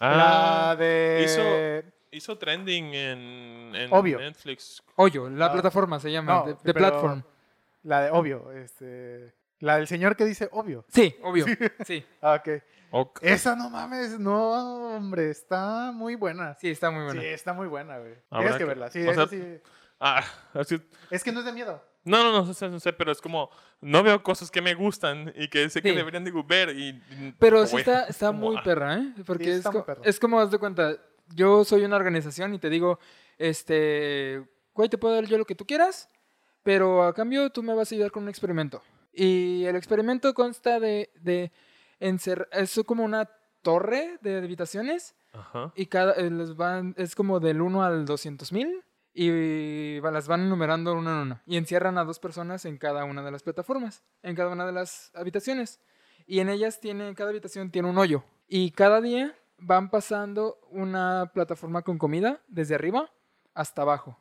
La 0.00 0.76
de. 0.78 1.22
hizo- 1.24 1.92
Hizo 2.12 2.38
trending 2.38 2.94
en, 2.94 3.72
en 3.74 3.92
Obvio. 3.92 4.18
Netflix. 4.18 4.82
Hoyo, 4.94 5.28
la 5.28 5.46
Ah, 5.46 5.52
plataforma 5.52 6.00
se 6.00 6.10
llama, 6.10 6.34
no, 6.34 6.44
The, 6.44 6.54
The 6.54 6.58
pero- 6.62 6.78
Platform. 6.78 7.22
La 7.82 8.02
de 8.02 8.10
obvio. 8.10 8.52
Este. 8.52 9.34
La 9.60 9.76
del 9.78 9.86
señor 9.86 10.16
que 10.16 10.24
dice 10.24 10.48
obvio. 10.52 10.84
Sí, 10.88 11.16
obvio, 11.22 11.46
sí. 11.86 12.04
Ah, 12.22 12.42
ok. 12.90 13.18
Esa 13.22 13.56
no 13.56 13.70
mames, 13.70 14.18
no, 14.20 14.96
hombre, 14.96 15.30
está 15.30 15.92
muy 15.92 16.14
buena. 16.14 16.54
Sí, 16.60 16.68
está 16.70 16.90
muy 16.90 17.04
buena. 17.04 17.20
Sí, 17.20 17.26
está 17.28 17.52
muy 17.52 17.66
buena, 17.66 17.98
güey. 17.98 18.14
Tienes 18.30 18.52
que 18.52 18.58
que- 18.58 18.64
verla. 18.64 18.90
Sí, 18.90 18.98
o 19.00 19.10
esa 19.10 19.26
sea- 19.26 19.38
sí. 19.38 19.60
Ah, 19.98 20.22
así- 20.54 20.80
Es 21.10 21.24
que 21.24 21.32
no 21.32 21.40
es 21.40 21.46
de 21.46 21.52
miedo. 21.52 21.82
No, 22.04 22.22
no, 22.22 22.44
no, 22.44 22.54
sé, 22.54 22.68
no 22.68 22.78
sé, 22.78 22.92
pero 22.92 23.10
es 23.10 23.20
como, 23.20 23.50
no 23.80 24.02
veo 24.04 24.22
cosas 24.22 24.50
que 24.50 24.60
me 24.62 24.74
gustan 24.74 25.32
y 25.34 25.48
que 25.48 25.68
sé 25.70 25.82
que 25.82 25.90
Sí. 25.90 25.96
deberían 25.96 26.22
de 26.22 26.30
ver 26.46 26.70
y... 26.76 27.02
Pero 27.40 27.66
sí 27.66 27.78
está, 27.78 28.04
está 28.04 28.28
como, 28.28 28.46
muy 28.50 28.56
ah, 28.58 28.62
perra, 28.62 28.94
¿eh? 28.98 29.12
Porque 29.26 29.44
Sí, 29.46 29.50
es, 29.50 29.64
co- 29.64 29.84
perra. 29.84 30.02
es 30.04 30.20
como, 30.20 30.38
haz 30.38 30.50
de 30.52 30.58
cuenta, 30.58 30.96
yo 31.34 31.64
soy 31.64 31.82
una 31.84 31.96
organización 31.96 32.54
y 32.54 32.60
te 32.60 32.70
digo, 32.70 33.00
este, 33.38 34.46
güey, 34.74 34.88
te 34.88 34.98
puedo 34.98 35.14
dar 35.14 35.24
yo 35.24 35.38
lo 35.38 35.44
que 35.46 35.54
tú 35.56 35.66
quieras, 35.66 36.08
pero 36.62 37.02
a 37.04 37.12
cambio 37.14 37.50
tú 37.50 37.62
me 37.62 37.74
vas 37.74 37.90
a 37.90 37.94
ayudar 37.94 38.10
con 38.12 38.22
un 38.24 38.28
experimento. 38.28 38.82
Y 39.18 39.64
el 39.64 39.76
experimento 39.76 40.34
consta 40.34 40.78
de, 40.78 41.10
de 41.20 41.50
encer- 42.00 42.48
es 42.52 42.78
como 42.84 43.02
una 43.02 43.30
torre 43.62 44.18
de 44.20 44.36
habitaciones 44.36 45.14
Ajá. 45.32 45.72
y 45.74 45.86
cada, 45.86 46.12
eh, 46.12 46.30
les 46.30 46.54
van, 46.54 46.94
es 46.98 47.14
como 47.14 47.40
del 47.40 47.62
1 47.62 47.82
al 47.82 48.04
200 48.04 48.52
mil 48.52 48.84
y 49.14 49.98
las 50.02 50.28
van 50.28 50.42
enumerando 50.42 50.92
una 50.92 51.12
en 51.12 51.16
una. 51.16 51.42
Y 51.46 51.56
encierran 51.56 51.96
a 51.96 52.04
dos 52.04 52.18
personas 52.18 52.66
en 52.66 52.76
cada 52.76 53.04
una 53.04 53.22
de 53.22 53.30
las 53.30 53.42
plataformas, 53.42 54.04
en 54.22 54.36
cada 54.36 54.50
una 54.50 54.66
de 54.66 54.72
las 54.72 55.10
habitaciones. 55.14 55.80
Y 56.26 56.40
en 56.40 56.50
ellas 56.50 56.80
tiene, 56.80 57.14
cada 57.14 57.30
habitación 57.30 57.70
tiene 57.70 57.88
un 57.88 57.96
hoyo. 57.96 58.22
Y 58.46 58.72
cada 58.72 59.00
día 59.00 59.34
van 59.56 59.88
pasando 59.88 60.58
una 60.70 61.30
plataforma 61.32 61.80
con 61.80 61.96
comida 61.96 62.42
desde 62.48 62.74
arriba 62.74 63.10
hasta 63.54 63.80
abajo. 63.80 64.20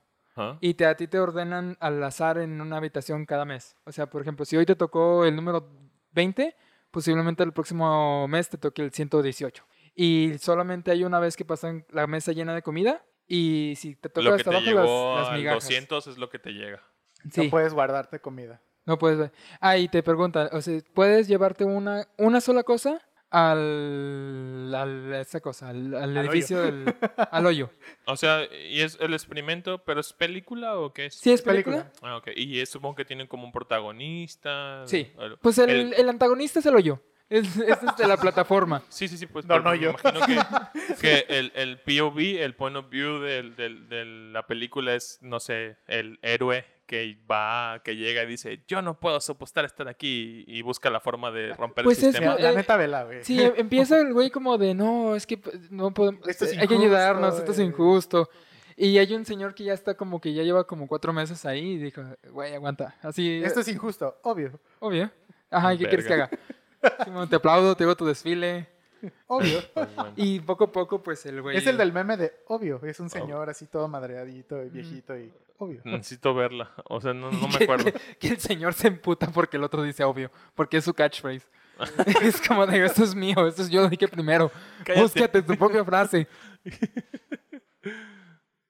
Y 0.62 0.74
te, 0.74 0.86
a 0.86 0.96
ti 0.96 1.08
te 1.08 1.20
ordenan 1.20 1.78
al 1.80 2.04
azar 2.04 2.38
en 2.38 2.60
una 2.62 2.78
habitación 2.78 3.26
cada 3.26 3.46
mes. 3.46 3.76
O 3.86 3.92
sea, 3.92 4.08
por 4.10 4.22
ejemplo, 4.22 4.46
si 4.46 4.58
hoy 4.58 4.66
te 4.66 4.76
tocó 4.76 5.26
el 5.26 5.36
número 5.36 5.70
20, 6.12 6.56
posiblemente 6.92 7.44
el 7.44 7.54
próximo 7.54 8.28
mes 8.28 8.50
te 8.50 8.58
toque 8.58 8.82
el 8.82 8.92
118. 8.92 9.66
Y 9.96 10.34
solamente 10.40 10.92
hay 10.92 11.04
una 11.04 11.20
vez 11.20 11.38
que 11.38 11.46
pasan 11.46 11.86
la 11.90 12.06
mesa 12.08 12.32
llena 12.34 12.54
de 12.54 12.62
comida. 12.62 13.04
Y 13.28 13.74
si 13.78 13.96
te 13.96 14.10
toca 14.10 14.36
hasta 14.36 14.50
abajo, 14.52 14.66
las, 14.72 15.28
las 15.30 15.38
migajas. 15.38 15.64
200 15.64 16.08
es 16.08 16.18
lo 16.18 16.30
que 16.30 16.38
te 16.40 16.52
llega. 16.52 16.84
Sí, 17.32 17.46
No 17.46 17.50
puedes 17.50 17.74
guardarte 17.74 18.20
comida. 18.20 18.62
no 18.86 18.98
puedes 19.00 19.18
ver. 19.18 19.32
Ah, 19.62 19.78
y 19.78 19.88
te 19.88 20.04
preguntan, 20.04 20.50
o 20.52 20.62
sea, 20.62 20.80
¿puedes 20.94 21.28
llevarte 21.28 21.64
una, 21.66 22.08
una 22.18 22.40
sola 22.42 22.64
cosa 22.64 23.02
al, 23.36 24.74
al- 24.74 25.14
esa 25.16 25.40
cosa, 25.42 25.70
al, 25.70 25.94
al 25.96 26.18
Al 26.18 26.26
edificio 26.26 26.62
del, 26.62 26.86
al 27.32 27.46
hoyo? 27.46 27.70
O 28.06 28.16
sea, 28.16 28.44
¿y 28.70 28.82
es 28.82 28.98
el 29.02 29.14
experimento, 29.14 29.80
pero 29.84 30.00
es 30.00 30.14
película 30.14 30.78
o 30.78 30.94
qué 30.94 31.08
es? 31.08 31.16
¿Sí 31.16 31.32
es 31.32 31.42
película. 31.42 31.84
película? 31.92 32.10
Ah, 32.12 32.18
ok. 32.18 32.30
Y 32.36 32.60
es, 32.60 32.70
supongo 32.70 32.96
que 32.96 33.06
tienen 33.06 33.28
como 33.28 33.46
un 33.46 33.52
protagonista. 33.52 34.84
Sí. 34.86 35.12
El- 35.20 35.38
Pues 35.38 35.58
el, 35.58 35.70
el- 35.70 35.94
el 35.94 36.10
antagonista 36.10 36.60
es 36.60 36.66
el 36.66 36.76
hoyo. 36.76 37.02
Es, 37.30 37.48
es 37.58 37.82
desde 37.82 38.08
la 38.08 38.18
plataforma. 38.18 38.84
Sí, 38.90 39.08
sí, 39.08 39.18
sí, 39.18 39.26
pues 39.26 39.46
No, 39.46 39.60
no, 39.60 39.72
me 39.72 39.80
yo. 39.80 39.92
imagino 39.92 40.26
que, 40.26 40.96
que 41.02 41.26
el, 41.30 41.52
el 41.56 41.80
POV, 41.80 42.20
el 42.44 42.56
point 42.56 42.76
of 42.78 42.90
view 42.90 43.20
del- 43.20 43.56
del- 43.56 43.90
de 43.90 44.06
la 44.06 44.46
película 44.46 44.94
es, 44.94 45.18
no 45.22 45.40
sé, 45.40 45.78
el 45.88 46.20
héroe 46.22 46.66
que 46.86 47.18
va, 47.30 47.82
que 47.84 47.96
llega 47.96 48.22
y 48.24 48.28
dice, 48.28 48.62
yo 48.68 48.80
no 48.84 49.00
puedo 49.00 49.20
soportar 49.20 49.66
estar 49.66 49.88
aquí 49.88 50.44
y 50.48 50.62
busca 50.62 50.92
la 50.92 51.00
forma 51.00 51.32
de 51.32 51.52
romper 51.56 51.84
Pues 51.84 51.98
el 52.04 52.10
es 52.10 52.12
sistema. 52.14 52.36
que- 52.38 52.44
La 52.44 52.52
eh, 52.52 52.56
neta 52.56 52.78
vela, 52.78 53.04
güey. 53.06 53.24
Sí, 53.24 53.42
em- 53.42 53.54
empieza 53.58 54.00
el 54.00 54.14
güey 54.14 54.30
como 54.30 54.60
de, 54.60 54.76
no, 54.76 55.16
es 55.16 55.26
que 55.26 55.38
pues, 55.40 55.72
no 55.72 55.92
podemos, 55.96 56.28
Esto 56.28 56.46
es 56.46 56.56
hay 56.58 56.68
que 56.68 56.76
ayudarnos, 56.76 57.40
esto 57.40 57.52
es 57.54 57.60
eh". 57.60 57.64
injusto. 57.64 58.30
Y 58.78 58.98
hay 59.00 59.12
un 59.16 59.26
señor 59.26 59.56
que 59.56 59.64
ya 59.64 59.74
está 59.74 59.96
como 59.96 60.20
que 60.22 60.32
ya 60.34 60.44
lleva 60.44 60.68
como 60.68 60.88
cuatro 60.88 61.12
meses 61.14 61.44
ahí 61.46 61.72
y 61.72 61.78
dijo, 61.78 62.04
güey, 62.30 62.54
aguanta. 62.54 62.96
Así, 63.02 63.42
Esto 63.44 63.62
es 63.62 63.68
injusto, 63.70 64.20
obvio. 64.22 64.60
obvio. 64.80 65.10
Ajá, 65.50 65.76
¿qué 65.78 65.88
quieres 65.88 66.06
que 66.06 66.14
haga? 66.14 66.30
Simón, 67.04 67.30
te 67.30 67.36
aplaudo, 67.36 67.76
te 67.76 67.84
hago 67.84 67.96
tu 67.96 68.06
desfile. 68.06 68.68
Obvio. 69.28 69.60
Pues. 69.74 69.90
Y 70.16 70.40
poco 70.40 70.66
a 70.66 70.72
poco, 70.72 71.04
pues 71.04 71.26
el 71.26 71.42
güey... 71.42 71.58
Es 71.58 71.68
el 71.68 71.78
del 71.78 71.92
meme 71.92 72.18
de 72.18 72.34
obvio. 72.48 72.80
Es 72.84 73.00
un 73.00 73.10
señor 73.10 73.50
así 73.50 73.68
todo 73.68 73.88
madreadito 73.88 74.64
y 74.64 74.70
viejito 74.70 75.18
y 75.18 75.32
obvio. 75.58 75.82
Necesito 75.84 76.34
verla. 76.34 76.72
O 76.86 77.02
sea, 77.02 77.14
no, 77.14 77.32
no 77.32 77.48
me 77.60 77.64
acuerdo. 77.64 77.92
Que 78.20 78.30
el 78.30 78.40
señor 78.40 78.74
se 78.74 78.88
emputa 78.88 79.28
porque 79.28 79.58
el 79.58 79.64
otro 79.64 79.84
dice 79.84 80.04
obvio, 80.04 80.32
porque 80.56 80.78
es 80.78 80.84
su 80.86 80.94
catchphrase. 80.94 81.46
es 82.22 82.42
como 82.48 82.66
de, 82.66 82.86
esto 82.86 83.04
es 83.04 83.14
mío, 83.14 83.46
esto 83.48 83.62
es 83.62 83.70
yo 83.70 83.82
lo 83.82 83.90
dije 83.90 84.08
primero. 84.08 84.50
Cállate. 84.84 85.02
Búscate 85.02 85.42
tu 85.42 85.58
propia 85.58 85.84
frase. 85.84 86.28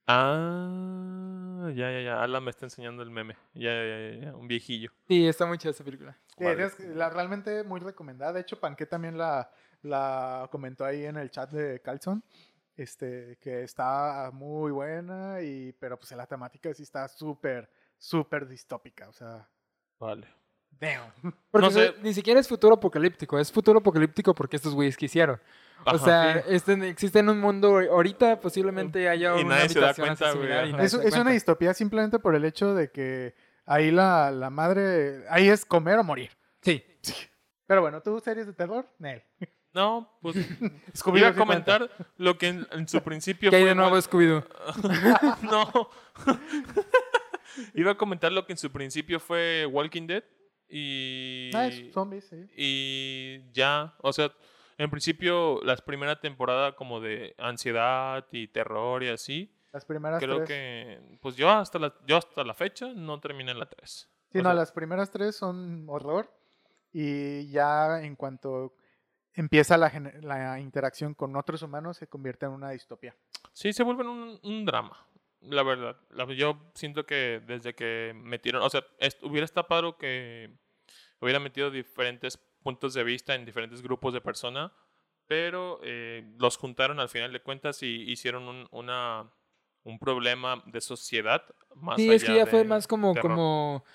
Ah, 0.08 1.35
ya, 1.70 1.92
ya, 1.92 2.02
ya. 2.02 2.24
Alan 2.24 2.44
me 2.44 2.50
está 2.52 2.66
enseñando 2.66 3.04
el 3.04 3.10
meme. 3.10 3.36
Ya, 3.54 3.72
ya, 3.72 4.00
ya, 4.12 4.26
ya. 4.26 4.36
Un 4.36 4.48
viejillo. 4.48 4.92
Sí, 5.08 5.28
está 5.28 5.46
muy 5.46 5.58
chida 5.58 5.72
esa 5.72 5.84
película. 5.84 6.18
Sí, 6.38 6.44
Vale. 6.44 6.64
es 6.66 6.80
la, 6.80 7.10
realmente 7.10 7.64
muy 7.64 7.80
recomendada. 7.80 8.34
De 8.34 8.42
hecho, 8.42 8.60
Panqué 8.60 8.86
también 8.86 9.18
la, 9.18 9.50
la 9.82 10.48
comentó 10.52 10.86
ahí 10.86 11.06
en 11.06 11.18
el 11.18 11.30
chat 11.32 11.52
de 11.52 11.80
Carlson. 11.82 12.24
Este, 12.78 13.38
que 13.40 13.64
está 13.64 14.32
muy 14.34 14.72
buena, 14.72 15.42
y, 15.42 15.72
pero 15.80 15.98
pues 15.98 16.12
la 16.12 16.26
temática 16.28 16.74
sí 16.74 16.84
está 16.84 17.08
súper, 17.08 17.70
súper 17.98 18.46
distópica. 18.48 19.08
O 19.08 19.14
sea, 19.14 19.48
Vale. 19.98 20.28
damn. 20.72 21.10
Porque 21.52 21.66
No 21.68 21.72
sé. 21.72 21.94
ni 22.04 22.14
siquiera 22.14 22.38
es 22.38 22.50
futuro 22.50 22.76
apocalíptico, 22.76 23.40
es 23.40 23.50
futuro 23.50 23.80
apocalíptico 23.80 24.36
porque 24.36 24.58
estos 24.58 24.74
güeyes 24.76 24.98
quisieron. 24.98 25.40
O 25.86 25.98
sea, 26.00 26.40
este, 26.48 26.74
existe 26.90 27.20
en 27.20 27.30
un 27.30 27.40
mundo 27.40 27.78
ahorita, 27.80 28.40
posiblemente 28.40 29.08
haya 29.08 29.38
Y 29.40 29.44
una 29.44 29.56
nadie 29.58 29.70
se 29.70 29.80
da 29.80 29.90
habitación 29.90 30.16
cuenta, 30.18 30.32
güey, 30.34 30.70
y 30.70 30.72
nadie 30.74 30.86
Es, 30.86 30.92
se 30.92 30.98
da 30.98 31.04
es 31.04 31.16
una 31.16 31.32
distopía 31.32 31.74
simplemente 31.74 32.20
por 32.20 32.36
el 32.36 32.44
hecho 32.46 32.74
de 32.74 32.90
que 32.92 33.36
ahí 33.66 33.92
la, 33.92 34.32
la 34.32 34.50
madre, 34.50 35.24
ahí 35.30 35.48
es 35.48 35.64
comer 35.66 36.00
o 36.00 36.04
morir. 36.04 36.32
Sí. 36.62 36.84
Pero 37.68 37.82
bueno, 37.82 38.02
¿tú 38.02 38.20
series 38.20 38.48
de 38.48 38.54
terror? 38.54 38.88
Nel. 39.00 39.24
No, 39.74 40.18
pues 40.22 40.36
iba 41.16 41.28
a 41.28 41.34
comentar 41.36 41.90
lo 42.18 42.38
que 42.38 42.48
en, 42.48 42.68
en 42.72 42.88
su 42.88 43.02
principio 43.02 43.50
¿Qué 43.52 43.58
hay 43.58 43.62
fue 43.64 43.70
de 43.70 43.76
nuevo 43.76 43.96
Wal- 43.96 44.02
Scooby-Doo? 44.02 44.44
no. 45.44 45.90
Iba 47.74 47.92
a 47.92 47.96
comentar 47.98 48.32
lo 48.32 48.46
que 48.46 48.54
en 48.54 48.58
su 48.58 48.72
principio 48.72 49.20
fue 49.20 49.66
Walking 49.66 50.08
Dead 50.08 50.24
y 50.68 51.52
Ah, 51.54 51.68
es 51.68 51.94
zombies, 51.94 52.26
sí. 52.28 52.48
y 52.58 53.52
ya, 53.54 53.94
o 54.00 54.12
sea, 54.12 54.32
en 54.78 54.90
principio 54.90 55.62
la 55.64 55.76
primera 55.78 56.20
temporada 56.20 56.76
como 56.76 57.00
de 57.00 57.34
ansiedad 57.38 58.26
y 58.32 58.48
terror 58.48 59.04
y 59.04 59.10
así, 59.10 59.54
Las 59.74 59.86
primeras 59.86 60.22
creo 60.22 60.38
tres. 60.44 60.48
que 60.50 61.18
pues 61.22 61.36
yo 61.36 61.50
hasta 61.50 61.80
la 61.80 61.94
yo 62.06 62.18
hasta 62.18 62.44
la 62.44 62.54
fecha 62.54 62.88
no 62.94 63.20
terminé 63.20 63.54
la 63.54 63.66
3. 63.68 64.10
Sí, 64.32 64.42
no, 64.42 64.54
las 64.54 64.72
primeras 64.74 65.12
tres 65.12 65.36
son 65.38 65.86
horror. 65.88 66.30
Y 66.92 67.50
ya 67.52 68.02
en 68.04 68.16
cuanto 68.16 68.76
empieza 69.34 69.78
la, 69.78 69.92
la 70.22 70.60
interacción 70.60 71.14
con 71.14 71.36
otros 71.36 71.62
humanos, 71.62 71.98
se 71.98 72.08
convierte 72.08 72.46
en 72.46 72.52
una 72.54 72.70
distopía. 72.72 73.16
Sí, 73.54 73.74
se 73.74 73.84
vuelven 73.84 74.08
un, 74.08 74.40
un 74.44 74.66
drama. 74.66 75.06
la 75.42 75.64
verdad. 75.64 75.98
La- 76.12 76.26
yo 76.34 76.58
siento 76.74 77.06
que 77.06 77.42
desde 77.46 77.76
que 77.76 78.14
metieron, 78.16 78.62
o 78.62 78.70
sea, 78.70 78.84
est- 79.00 79.22
hubiera 79.24 79.46
estado 79.46 79.68
padre 79.68 79.94
que 80.00 80.58
hubiera 81.22 81.40
metido 81.40 81.70
diferentes 81.72 82.38
puntos 82.66 82.96
de 82.96 83.04
vista 83.04 83.36
en 83.36 83.46
diferentes 83.46 83.84
grupos 83.84 84.12
de 84.12 84.22
personas, 84.22 84.72
pero 85.28 85.80
eh, 85.84 86.24
los 86.40 86.58
juntaron 86.58 87.00
al 87.00 87.10
final 87.10 87.32
de 87.32 87.40
cuentas 87.40 87.84
y 87.84 88.12
hicieron 88.12 88.48
un, 88.48 88.68
una, 88.72 89.30
un 89.84 90.00
problema 90.00 90.64
de 90.66 90.82
sociedad 90.82 91.44
más 91.76 91.98
Sí, 92.02 92.12
es 92.12 92.24
que 92.24 92.32
allá 92.32 92.46
ya 92.46 92.50
fue 92.50 92.64
más 92.64 92.88
como, 92.88 93.14
terror. 93.14 93.30
como, 93.34 93.86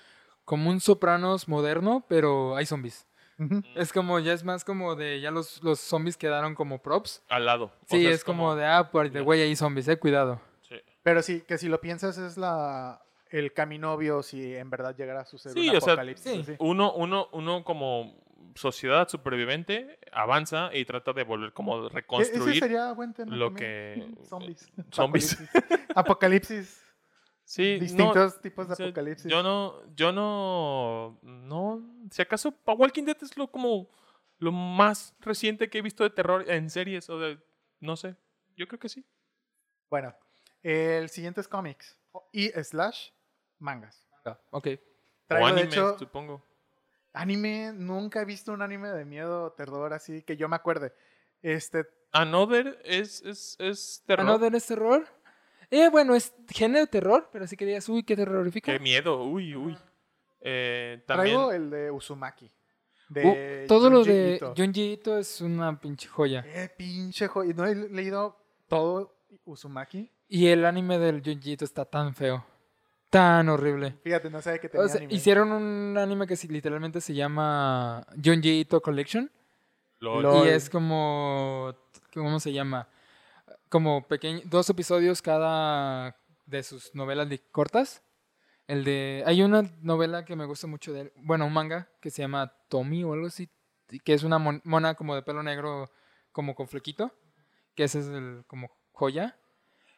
como 0.45 0.69
un 0.69 0.79
Sopranos 0.79 1.49
moderno, 1.49 2.05
pero 2.07 2.55
hay 2.55 2.65
zombies. 2.65 3.05
Ujú. 3.37 3.61
Es 3.75 3.91
como, 3.91 4.19
ya 4.19 4.31
es 4.31 4.45
más 4.45 4.63
como 4.63 4.95
de, 4.95 5.19
ya 5.19 5.31
los, 5.31 5.61
los 5.63 5.81
zombies 5.81 6.15
quedaron 6.15 6.55
como 6.55 6.81
props. 6.81 7.21
Al 7.27 7.45
lado. 7.45 7.65
O 7.65 7.85
Sí, 7.87 8.03
sea, 8.03 8.11
es 8.11 8.23
como 8.23 8.55
de, 8.55 8.65
ah, 8.65 8.89
por 8.89 9.11
de 9.11 9.19
güey, 9.19 9.41
hay 9.41 9.55
zombies, 9.57 9.89
eh, 9.89 9.97
cuidado. 9.99 10.39
sí. 10.61 10.75
Pero 11.03 11.21
sí, 11.21 11.41
que 11.45 11.57
si 11.57 11.67
lo 11.67 11.81
piensas 11.81 12.17
es 12.17 12.37
la 12.37 13.01
el 13.31 13.53
camino 13.53 13.93
obvio 13.93 14.23
si 14.23 14.55
en 14.55 14.69
verdad 14.69 14.93
llegara 14.95 15.21
a 15.21 15.25
suceder 15.25 15.57
Sí, 15.57 15.69
un 15.69 15.75
o 15.77 15.81
sea, 15.81 15.93
apocalipsis. 15.93 16.31
sí. 16.33 16.39
así. 16.41 16.55
Uno, 16.59 16.93
uno, 16.93 17.29
uno 17.31 17.63
como 17.63 18.13
sociedad 18.55 19.07
superviviente 19.07 19.99
avanza 20.11 20.69
y 20.73 20.85
trata 20.85 21.13
de 21.13 21.23
volver 21.23 21.53
como 21.53 21.75
E- 21.83 21.85
Ese 21.87 21.93
reconstruir 21.95 22.59
sería 22.59 22.91
buen 22.93 23.13
tema 23.13 23.35
lo 23.35 23.47
también. 23.47 24.15
que- 24.15 24.25
Zombies. 24.25 24.71
zombies. 24.91 25.33
Apocalipsis. 25.33 25.95
Apocalipsis. 25.95 26.81
Sí, 27.43 27.75
no, 27.75 27.79
Distintos 27.81 28.41
tipos 28.41 28.67
de 28.67 28.73
o 28.73 28.75
sea, 28.77 28.85
apocalipsis. 28.85 29.29
Yo 29.31 29.43
no, 29.43 29.81
yo 29.95 30.11
no, 30.11 31.19
no, 31.21 31.81
si 32.09 32.21
acaso, 32.21 32.53
Walking 32.65 33.03
Dead 33.03 33.17
es 33.21 33.35
lo 33.37 33.51
como 33.51 33.89
lo 34.37 34.51
más 34.51 35.13
reciente 35.19 35.69
que 35.69 35.79
he 35.79 35.81
visto 35.81 36.03
de 36.03 36.09
terror 36.11 36.49
en 36.49 36.69
series 36.69 37.09
o 37.09 37.19
de, 37.19 37.39
no 37.79 37.95
sé, 37.97 38.15
yo 38.55 38.67
creo 38.67 38.79
que 38.79 38.89
sí. 38.89 39.05
Bueno, 39.89 40.15
el 40.63 41.09
siguiente 41.09 41.41
es 41.41 41.47
cómics. 41.47 41.97
Y 42.31 42.49
slash 42.49 43.09
mangas. 43.59 44.07
Ah, 44.25 44.39
Ok. 44.51 44.67
Traigo, 45.27 45.45
o 45.47 45.53
de 45.53 45.61
anime, 45.61 45.67
hecho, 45.75 45.97
supongo. 45.99 46.41
Anime. 47.13 47.73
Nunca 47.73 48.21
he 48.21 48.25
visto 48.25 48.51
un 48.51 48.61
anime 48.61 48.89
de 48.89 49.05
miedo 49.05 49.45
o 49.45 49.51
terror 49.51 49.93
así 49.93 50.23
que 50.23 50.37
yo 50.37 50.47
me 50.49 50.55
acuerde. 50.55 50.93
Este, 51.41 51.85
Another 52.11 52.79
es, 52.83 53.21
es, 53.23 53.55
es 53.59 54.03
terror. 54.05 54.27
¿Another 54.27 54.53
es 54.55 54.65
terror? 54.67 55.07
Eh, 55.69 55.89
bueno, 55.89 56.15
es 56.15 56.33
género 56.49 56.81
de 56.81 56.87
terror, 56.87 57.29
pero 57.31 57.45
así 57.45 57.55
que 57.55 57.65
digas, 57.65 57.87
uy, 57.87 58.03
qué 58.03 58.15
terrorífico. 58.15 58.65
Qué 58.65 58.79
miedo, 58.79 59.23
uy, 59.23 59.55
uy. 59.55 59.77
Eh, 60.41 61.01
también, 61.07 61.35
traigo 61.35 61.51
el 61.53 61.69
de 61.69 61.91
Uzumaki. 61.91 62.51
De 63.07 63.63
Uh, 63.63 63.67
todo 63.67 63.89
lo 63.89 64.03
de 64.03 64.35
Ito. 64.35 64.53
Junji 64.55 64.93
Ito 64.93 65.17
es 65.17 65.41
una 65.41 65.79
pinche 65.79 66.07
joya. 66.07 66.43
Eh, 66.45 66.69
pinche 66.77 67.27
joya. 67.27 67.53
No 67.53 67.65
he 67.65 67.75
leído 67.75 68.37
todo 68.67 69.15
Uzumaki. 69.45 70.11
Y 70.27 70.47
el 70.47 70.65
anime 70.65 70.97
del 70.97 71.21
Junji 71.23 71.53
Ito 71.53 71.65
está 71.65 71.85
tan 71.85 72.13
feo. 72.13 72.45
Tan 73.11 73.47
horrible. 73.49 73.97
Fíjate, 74.03 74.29
no 74.31 74.41
sabía 74.41 74.59
que 74.59 74.69
tenía 74.69 74.85
O 74.85 74.89
sea, 74.89 74.97
anime. 74.97 75.13
hicieron 75.13 75.51
un 75.51 75.97
anime 75.97 76.25
que 76.25 76.35
literalmente 76.47 76.99
se 77.01 77.13
llama 77.13 78.07
Junji 78.23 78.61
Ito 78.61 78.81
Collection. 78.81 79.29
lol. 79.99 80.23
Lol. 80.23 80.47
Y 80.47 80.49
es 80.49 80.69
como. 80.69 81.75
¿Cómo 82.13 82.39
se 82.39 82.51
llama? 82.53 82.87
Como 83.69 84.07
pequeños. 84.07 84.49
Dos 84.49 84.69
episodios 84.69 85.21
cada 85.21 86.15
de 86.45 86.63
sus 86.63 86.95
novelas 86.95 87.29
de- 87.29 87.39
cortas. 87.51 88.01
El 88.67 88.83
de. 88.85 89.23
Hay 89.27 89.43
una 89.43 89.63
novela 89.81 90.23
que 90.23 90.35
me 90.37 90.45
gusta 90.45 90.65
mucho 90.67 90.93
de 90.93 91.01
él. 91.01 91.13
Bueno, 91.17 91.45
un 91.45 91.53
manga 91.53 91.89
que 91.99 92.09
se 92.11 92.21
llama 92.21 92.53
Tommy 92.69 93.03
o 93.03 93.13
algo 93.13 93.27
así. 93.27 93.49
Que 94.05 94.13
es 94.13 94.23
una 94.23 94.39
mon- 94.39 94.61
mona 94.63 94.95
como 94.95 95.15
de 95.15 95.21
pelo 95.21 95.43
negro, 95.43 95.91
como 96.31 96.55
con 96.55 96.69
flequito. 96.69 97.11
Que 97.75 97.83
ese 97.83 97.99
es 97.99 98.07
el 98.07 98.45
como 98.47 98.71
joya. 98.93 99.37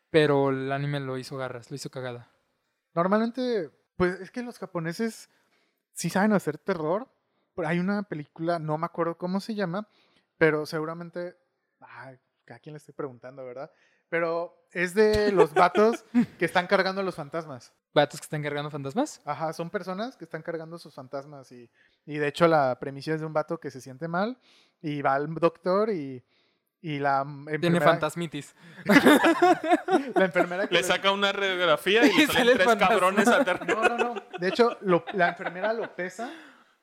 Pero 0.09 0.49
el 0.49 0.72
anime 0.72 0.99
lo 0.99 1.18
hizo 1.20 1.38
garras, 1.38 1.70
lo 1.70 1.76
hizo 1.76 1.91
cagada. 1.91 2.32
Normalmente, 2.93 3.69
pues 3.95 4.19
es 4.19 4.31
que 4.31 4.43
los 4.43 4.59
japoneses 4.59 5.29
sí 5.93 6.09
saben 6.09 6.33
hacer 6.33 6.57
terror. 6.57 7.07
Pero 7.55 7.67
hay 7.67 7.79
una 7.79 8.03
película, 8.03 8.57
no 8.57 8.77
me 8.77 8.85
acuerdo 8.85 9.17
cómo 9.17 9.39
se 9.39 9.53
llama, 9.53 9.87
pero 10.37 10.65
seguramente. 10.65 11.37
Ah, 11.81 12.13
a 12.49 12.59
quién 12.59 12.73
le 12.73 12.77
estoy 12.77 12.93
preguntando, 12.93 13.45
¿verdad? 13.45 13.71
Pero 14.09 14.67
es 14.71 14.93
de 14.93 15.31
los 15.31 15.53
vatos 15.53 16.03
que 16.39 16.45
están 16.45 16.67
cargando 16.67 17.01
a 17.01 17.03
los 17.03 17.15
fantasmas. 17.15 17.73
¿Vatos 17.93 18.19
que 18.19 18.25
están 18.25 18.41
cargando 18.41 18.71
fantasmas? 18.71 19.21
Ajá, 19.23 19.53
son 19.53 19.69
personas 19.69 20.17
que 20.17 20.25
están 20.25 20.41
cargando 20.41 20.79
sus 20.79 20.95
fantasmas 20.95 21.51
y, 21.51 21.69
y 22.05 22.17
de 22.17 22.27
hecho 22.27 22.47
la 22.47 22.79
premisa 22.79 23.13
es 23.13 23.19
de 23.19 23.27
un 23.27 23.33
vato 23.33 23.59
que 23.59 23.69
se 23.69 23.81
siente 23.81 24.07
mal 24.07 24.39
y 24.81 25.01
va 25.03 25.13
al 25.13 25.33
doctor 25.35 25.91
y, 25.91 26.23
y 26.84 26.99
la 26.99 27.25
Tiene 27.59 27.79
fantasmitis. 27.81 28.53
la 30.15 30.25
enfermera 30.25 30.67
que 30.67 30.73
Le 30.75 30.81
le- 30.81 30.88
saca 30.88 31.11
una 31.11 31.31
radiografía 31.31 32.05
y, 32.05 32.09
Y 32.15 32.17
le 32.19 32.27
sale 32.27 32.34
salen 32.34 32.53
tres 32.55 32.65
fantasma. 32.67 32.89
cabrones 32.95 33.27
atrás. 33.27 33.61
No, 33.67 33.84
no, 33.84 33.97
no. 33.97 34.15
De 34.39 34.47
hecho, 34.49 34.77
lo- 34.81 35.05
la 35.13 35.29
enfermera 35.29 35.73
lo 35.73 35.95
pesa 35.95 36.31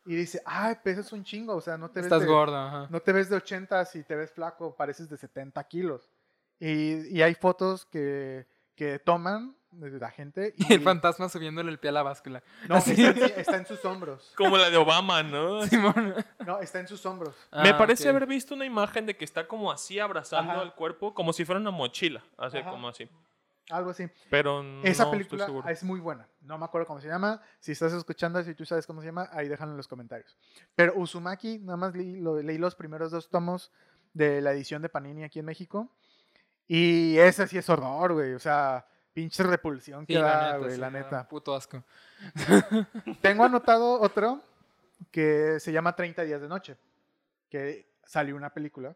y 0.07 0.14
dice, 0.16 0.42
ay, 0.46 0.76
pesas 0.82 1.12
un 1.12 1.22
chingo, 1.22 1.55
o 1.55 1.61
sea, 1.61 1.76
no 1.76 1.90
te 1.90 2.01
ves 2.01 2.07
Estás 2.07 2.22
de, 2.22 2.26
gordo, 2.26 2.57
ajá. 2.57 2.86
no 2.90 3.01
te 3.01 3.12
ves 3.12 3.28
de 3.28 3.36
80 3.36 3.84
si 3.84 4.03
te 4.03 4.16
ves 4.16 4.32
flaco, 4.32 4.74
pareces 4.74 5.09
de 5.09 5.16
70 5.16 5.62
kilos. 5.64 6.11
Y, 6.59 7.07
y 7.16 7.22
hay 7.22 7.34
fotos 7.34 7.84
que, 7.86 8.46
que 8.74 8.98
toman 8.98 9.55
de 9.73 9.99
la 10.01 10.11
gente 10.11 10.55
y 10.59 10.73
Y 10.73 10.75
el 10.75 10.81
fantasma 10.83 11.29
subiéndole 11.29 11.71
el 11.71 11.79
pie 11.79 11.91
a 11.91 11.93
la 11.93 12.03
báscula. 12.03 12.43
no, 12.68 12.77
así. 12.77 12.93
está, 13.03 13.27
en- 13.27 13.41
está 13.41 13.57
en 13.57 13.66
sus 13.66 13.85
hombros. 13.85 14.33
Como 14.37 14.57
la 14.57 14.68
de 14.71 14.77
Obama, 14.77 15.23
¿no? 15.23 15.62
Simón. 15.66 16.14
No, 16.47 16.59
está 16.61 16.81
en 16.81 16.89
sus 16.89 17.05
hombros. 17.07 17.35
Me 17.53 17.71
Ah, 17.71 17.79
parece 17.79 18.05
ok. 18.05 18.11
haber 18.16 18.27
visto 18.29 18.55
una 18.55 18.64
imagen 18.64 19.07
de 19.07 19.16
que 19.16 19.25
está 19.25 19.47
como 19.47 19.71
así 19.71 19.99
abrazando 19.99 20.53
Ajá. 20.53 20.61
al 20.62 20.75
cuerpo, 20.75 21.14
como 21.14 21.33
si 21.33 21.45
fuera 21.45 21.61
una 21.61 21.71
mochila, 21.71 22.23
así 22.37 22.59
Ajá. 22.59 22.71
como 22.71 22.89
así. 22.89 23.09
Algo 23.71 23.91
así. 23.91 24.09
Pero 24.29 24.64
no 24.64 24.83
Esa 24.83 25.05
estoy 25.05 25.18
película 25.18 25.45
seguro. 25.47 25.68
es 25.68 25.85
muy 25.85 26.01
buena. 26.01 26.27
No 26.41 26.59
me 26.59 26.64
acuerdo 26.64 26.89
cómo 26.89 27.01
se 27.01 27.07
llama. 27.07 27.41
Si 27.61 27.71
estás 27.71 27.93
escuchando, 27.93 28.43
si 28.43 28.53
tú 28.57 28.64
sabes 28.64 28.85
cómo 28.85 29.01
se 29.01 29.07
llama, 29.07 29.29
ahí 29.33 29.47
déjalo 29.47 29.71
en 29.71 29.77
los 29.77 29.87
comentarios. 29.87 30.37
Pero 30.75 30.95
Uzumaki, 30.97 31.59
nada 31.61 31.77
más 31.77 31.95
leí, 31.95 32.16
lo- 32.16 32.43
leí 32.43 32.59
los 32.59 32.75
primeros 32.75 33.12
dos 33.12 33.29
tomos 33.31 33.71
de 34.12 34.41
la 34.41 34.51
edición 34.51 34.83
de 34.83 34.89
Panini 34.89 35.23
aquí 35.23 35.39
en 35.39 35.45
México. 35.45 35.89
Y 36.66 37.16
ese 37.18 37.47
sí 37.47 37.59
es 37.59 37.68
horror, 37.71 38.12
güey. 38.14 38.35
O 38.35 38.41
sea, 38.41 38.87
pinche 39.12 39.42
repulsión 39.42 40.06
que 40.06 40.14
Sí, 40.14 40.20
da, 40.20 40.56
güey, 40.58 40.72
sí, 40.72 40.76
la 40.78 40.90
me 40.90 41.00
da 41.00 41.04
neta. 41.04 41.28
Puto 41.28 41.54
asco. 41.54 41.82
Tengo 43.20 43.44
anotado 43.44 44.00
otro 44.00 44.40
que 45.11 45.58
se 45.61 45.72
llama 45.72 45.94
30 45.96 46.22
días 46.22 46.40
de 46.40 46.48
noche. 46.48 46.76
Que 47.48 47.90
salió 48.04 48.36
una 48.36 48.50
película. 48.50 48.94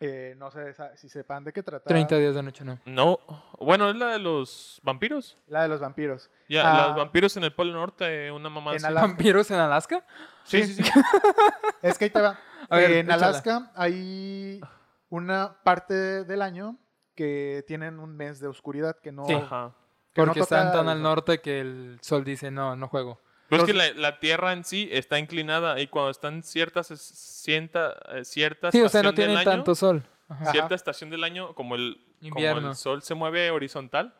Eh, 0.00 0.34
no 0.38 0.48
sé 0.52 0.74
si 0.96 1.08
sepan 1.08 1.42
de 1.42 1.52
qué 1.52 1.62
trata. 1.62 1.84
30 1.88 2.16
días 2.18 2.34
de 2.34 2.42
noche, 2.42 2.64
no. 2.64 2.78
No, 2.84 3.18
bueno, 3.58 3.90
es 3.90 3.96
la 3.96 4.06
de 4.12 4.20
los 4.20 4.80
vampiros. 4.84 5.36
La 5.48 5.62
de 5.62 5.68
los 5.68 5.80
vampiros. 5.80 6.30
Ya, 6.48 6.62
Ah. 6.84 6.86
los 6.88 6.96
vampiros 6.96 7.36
en 7.36 7.42
el 7.44 7.52
Polo 7.52 7.72
Norte, 7.72 8.30
una 8.30 8.48
mamá 8.48 8.74
En. 8.76 8.94
¿Vampiros 8.94 9.50
en 9.50 9.58
Alaska? 9.58 10.04
Sí, 10.44 10.62
sí, 10.64 10.74
sí. 10.74 10.82
Es 11.82 11.98
que 11.98 12.04
ahí 12.06 12.10
te 12.10 12.20
va. 12.20 12.38
A 12.70 12.76
ver, 12.76 12.92
en 12.92 13.06
échala. 13.06 13.26
Alaska 13.28 13.72
hay 13.74 14.60
una 15.08 15.56
parte 15.64 15.94
del 16.24 16.42
año 16.42 16.76
que 17.18 17.64
tienen 17.66 17.98
un 17.98 18.16
mes 18.16 18.38
de 18.38 18.46
oscuridad 18.46 18.96
que 19.00 19.10
no. 19.10 19.26
Sí. 19.26 19.34
Ajá. 19.34 19.74
que 20.14 20.20
no 20.22 20.26
Porque 20.28 20.40
toca 20.40 20.60
están 20.60 20.72
tan 20.72 20.88
al 20.88 21.02
norte 21.02 21.40
que 21.40 21.60
el 21.60 21.98
sol 22.00 22.22
dice, 22.24 22.50
no, 22.52 22.76
no 22.76 22.86
juego. 22.88 23.20
Pero 23.48 23.62
es 23.62 23.66
que 23.66 23.74
la, 23.74 23.90
la 23.94 24.20
Tierra 24.20 24.52
en 24.52 24.62
sí 24.64 24.88
está 24.92 25.18
inclinada 25.18 25.80
y 25.80 25.88
cuando 25.88 26.10
están 26.10 26.42
ciertas, 26.44 26.88
cienta- 26.88 27.96
eh, 28.14 28.24
cierta 28.24 28.70
Sí, 28.70 28.80
o 28.82 28.88
sea, 28.88 29.02
no 29.02 29.08
estación 29.10 29.14
del 29.14 29.14
tienen 29.16 29.36
año, 29.38 29.44
tanto 29.44 29.74
sol. 29.74 30.02
Ajá. 30.28 30.42
Ajá. 30.42 30.52
cierta 30.52 30.74
estación 30.74 31.10
del 31.10 31.24
año, 31.24 31.54
como 31.54 31.74
el, 31.74 31.96
como 32.20 32.28
Invierno. 32.28 32.68
el 32.70 32.76
sol 32.76 33.02
se 33.02 33.14
mueve 33.14 33.50
horizontal, 33.50 34.14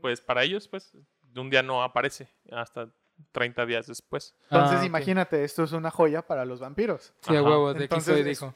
pues 0.00 0.20
para 0.20 0.42
ellos, 0.44 0.68
pues, 0.68 0.92
de 1.32 1.40
un 1.40 1.50
día 1.50 1.62
no 1.62 1.82
aparece 1.82 2.28
hasta 2.52 2.88
30 3.32 3.64
días 3.66 3.86
después. 3.86 4.34
Entonces, 4.50 4.80
Ah, 4.82 4.86
imagínate, 4.86 5.42
esto 5.44 5.62
es 5.64 5.72
una 5.72 5.90
joya 5.90 6.22
para 6.22 6.44
los 6.44 6.60
vampiros. 6.60 7.14
Sí, 7.22 7.34
a 7.34 7.42
huevo, 7.42 7.68
de 7.72 7.76
aquí 7.76 7.82
Entonces, 7.84 8.12
soy, 8.14 8.20
es- 8.20 8.26
dijo. 8.26 8.54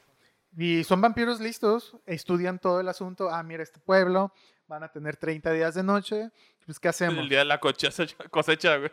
Y 0.61 0.83
son 0.83 0.99
vampiros 0.99 1.39
listos, 1.39 1.95
estudian 2.05 2.59
todo 2.59 2.81
el 2.81 2.89
asunto. 2.89 3.29
Ah, 3.29 3.41
mira, 3.43 3.63
este 3.63 3.79
pueblo 3.79 4.33
van 4.67 4.83
a 4.83 4.91
tener 4.91 5.15
30 5.15 5.53
días 5.53 5.73
de 5.75 5.83
noche. 5.83 6.31
Pues, 6.65 6.79
¿qué 6.81 6.89
hacemos? 6.89 7.17
El 7.17 7.29
día 7.29 7.39
de 7.39 7.45
la 7.45 7.59
cosecha, 7.59 8.05
cosecha 8.29 8.75
güey. 8.77 8.91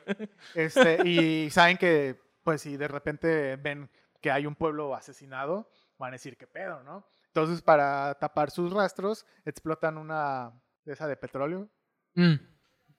Este, 0.55 1.07
y 1.09 1.51
saben 1.51 1.77
que, 1.77 2.21
pues, 2.45 2.63
si 2.63 2.77
de 2.77 2.87
repente 2.87 3.57
ven 3.57 3.91
que 4.21 4.31
hay 4.31 4.47
un 4.47 4.55
pueblo 4.55 4.95
asesinado, 4.95 5.69
van 5.99 6.11
a 6.11 6.13
decir, 6.13 6.37
¿qué 6.37 6.47
pedo, 6.47 6.83
no? 6.85 7.05
Entonces, 7.27 7.61
para 7.63 8.15
tapar 8.15 8.51
sus 8.53 8.73
rastros, 8.73 9.27
explotan 9.45 9.99
una 9.99 10.53
de 10.85 10.93
esa 10.93 11.09
de 11.09 11.17
petróleo. 11.17 11.69
Mm. 12.15 12.35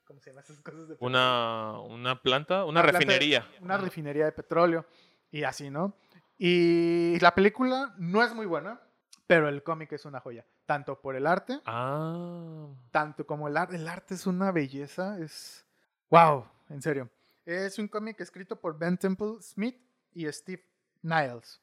¿Cómo 0.03 0.19
se 0.19 0.29
llaman 0.29 0.43
esas 0.43 0.59
cosas 0.61 0.87
de 0.89 0.95
petróleo? 0.95 1.07
Una, 1.07 1.79
una 1.79 2.21
planta, 2.21 2.65
una, 2.65 2.81
Una 2.81 2.81
planta- 2.83 2.99
refinería. 2.99 3.47
Una 3.61 3.77
refinería 3.77 4.25
de 4.25 4.31
petróleo 4.33 4.85
y 5.31 5.43
así, 5.43 5.69
¿no? 5.69 5.95
Y 6.37 7.19
la 7.19 7.33
película 7.33 7.93
no 7.97 8.23
es 8.23 8.33
muy 8.33 8.45
buena, 8.45 8.79
pero 9.25 9.47
el 9.49 9.63
cómic 9.63 9.91
es 9.93 10.05
una 10.05 10.19
joya. 10.19 10.45
Tanto 10.65 10.99
por 11.01 11.15
el 11.15 11.25
arte, 11.25 11.61
Ah. 11.65 12.67
tanto 12.91 13.25
como 13.25 13.47
el 13.47 13.55
arte. 13.57 13.75
El 13.75 13.87
arte 13.87 14.13
es 14.15 14.27
una 14.27 14.51
belleza, 14.51 15.17
es... 15.19 15.65
¡Wow! 16.09 16.45
En 16.69 16.81
serio. 16.81 17.09
Es 17.45 17.79
un 17.79 17.87
cómic 17.87 18.19
escrito 18.19 18.59
por 18.59 18.77
Ben 18.77 18.97
Temple 18.97 19.35
Smith 19.41 19.77
y 20.13 20.31
Steve 20.31 20.63
Niles. 21.01 21.61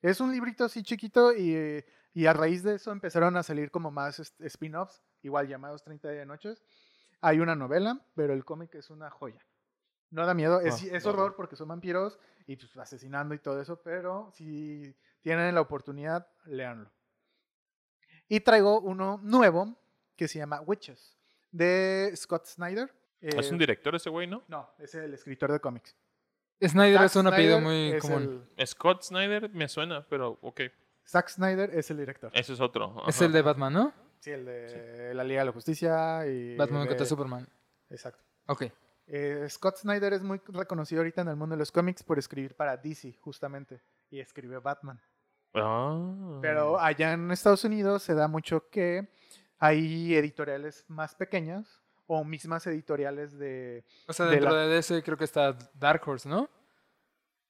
Es 0.00 0.20
un 0.20 0.32
librito 0.32 0.64
así 0.64 0.82
chiquito 0.82 1.32
y, 1.34 1.84
y 2.14 2.26
a 2.26 2.32
raíz 2.32 2.62
de 2.62 2.76
eso 2.76 2.90
empezaron 2.92 3.36
a 3.36 3.42
salir 3.42 3.70
como 3.70 3.90
más 3.90 4.18
spin-offs, 4.40 5.02
igual 5.22 5.46
llamados 5.48 5.82
30 5.82 6.08
de 6.08 6.24
noches. 6.26 6.62
Hay 7.20 7.40
una 7.40 7.54
novela, 7.54 8.00
pero 8.14 8.32
el 8.32 8.44
cómic 8.44 8.74
es 8.76 8.90
una 8.90 9.10
joya. 9.10 9.44
No 10.10 10.24
da 10.26 10.34
miedo, 10.34 10.60
es, 10.60 10.82
es 10.84 11.04
no. 11.04 11.10
horror 11.10 11.34
porque 11.36 11.54
son 11.56 11.68
vampiros 11.68 12.18
y 12.46 12.56
pues, 12.56 12.76
asesinando 12.78 13.34
y 13.34 13.38
todo 13.38 13.60
eso, 13.60 13.80
pero 13.82 14.30
si 14.34 14.94
tienen 15.20 15.54
la 15.54 15.60
oportunidad, 15.60 16.26
léanlo. 16.46 16.90
Y 18.28 18.40
traigo 18.40 18.80
uno 18.80 19.20
nuevo 19.22 19.76
que 20.16 20.28
se 20.28 20.38
llama 20.38 20.60
Witches, 20.62 21.16
de 21.50 22.12
Scott 22.16 22.46
Snyder. 22.46 22.92
Es 23.20 23.50
un 23.50 23.56
Eh, 23.56 23.58
director 23.60 23.94
ese 23.94 24.10
güey, 24.10 24.26
¿no? 24.26 24.42
No, 24.48 24.70
es 24.78 24.94
el 24.94 25.12
escritor 25.14 25.52
de 25.52 25.60
cómics. 25.60 25.96
Snyder 26.62 26.96
Zack 26.98 27.06
es 27.06 27.16
un 27.16 27.26
apellido 27.28 27.58
Snyder 27.58 27.92
muy 27.92 27.98
común. 28.00 28.48
el- 28.56 28.66
Scott 28.66 29.02
Snyder 29.02 29.50
me 29.50 29.68
suena, 29.68 30.06
pero 30.08 30.38
ok. 30.42 30.62
Zack 31.06 31.28
Snyder 31.28 31.70
es 31.74 31.90
el 31.90 31.98
director. 31.98 32.30
Ese 32.34 32.52
es 32.52 32.60
otro. 32.60 33.02
Es 33.06 33.20
el 33.22 33.32
de 33.32 33.42
Batman, 33.42 33.72
¿no? 33.72 33.92
Sí, 34.20 34.30
el 34.32 34.44
de 34.44 35.14
la 35.14 35.22
Liga 35.24 35.40
de 35.42 35.46
la 35.46 35.52
Justicia 35.52 36.26
y... 36.26 36.56
Batman 36.56 36.82
de- 36.82 36.88
contra 36.88 37.06
Superman. 37.06 37.48
Exacto. 37.88 38.22
Ok. 38.46 38.64
Eh, 39.10 39.46
Scott 39.48 39.76
Snyder 39.78 40.12
es 40.12 40.22
muy 40.22 40.40
reconocido 40.48 41.00
ahorita 41.00 41.22
en 41.22 41.28
el 41.28 41.36
mundo 41.36 41.54
de 41.54 41.58
los 41.58 41.72
cómics 41.72 42.02
por 42.02 42.18
escribir 42.18 42.54
para 42.54 42.76
DC, 42.76 43.14
justamente, 43.20 43.80
y 44.10 44.20
escribe 44.20 44.58
Batman. 44.58 45.00
Ah. 45.54 46.38
Pero 46.42 46.78
allá 46.78 47.12
en 47.14 47.30
Estados 47.30 47.64
Unidos 47.64 48.02
se 48.02 48.14
da 48.14 48.28
mucho 48.28 48.68
que 48.68 49.08
hay 49.58 50.14
editoriales 50.14 50.84
más 50.88 51.14
pequeñas 51.14 51.82
o 52.06 52.22
mismas 52.22 52.66
editoriales 52.66 53.38
de... 53.38 53.84
O 54.06 54.12
sea, 54.12 54.26
De 54.26 54.32
dentro 54.32 54.50
la- 54.52 54.62
de 54.66 54.68
DC 54.74 55.02
creo 55.02 55.16
que 55.16 55.24
está 55.24 55.56
Dark 55.74 56.02
Horse, 56.06 56.28
¿no? 56.28 56.48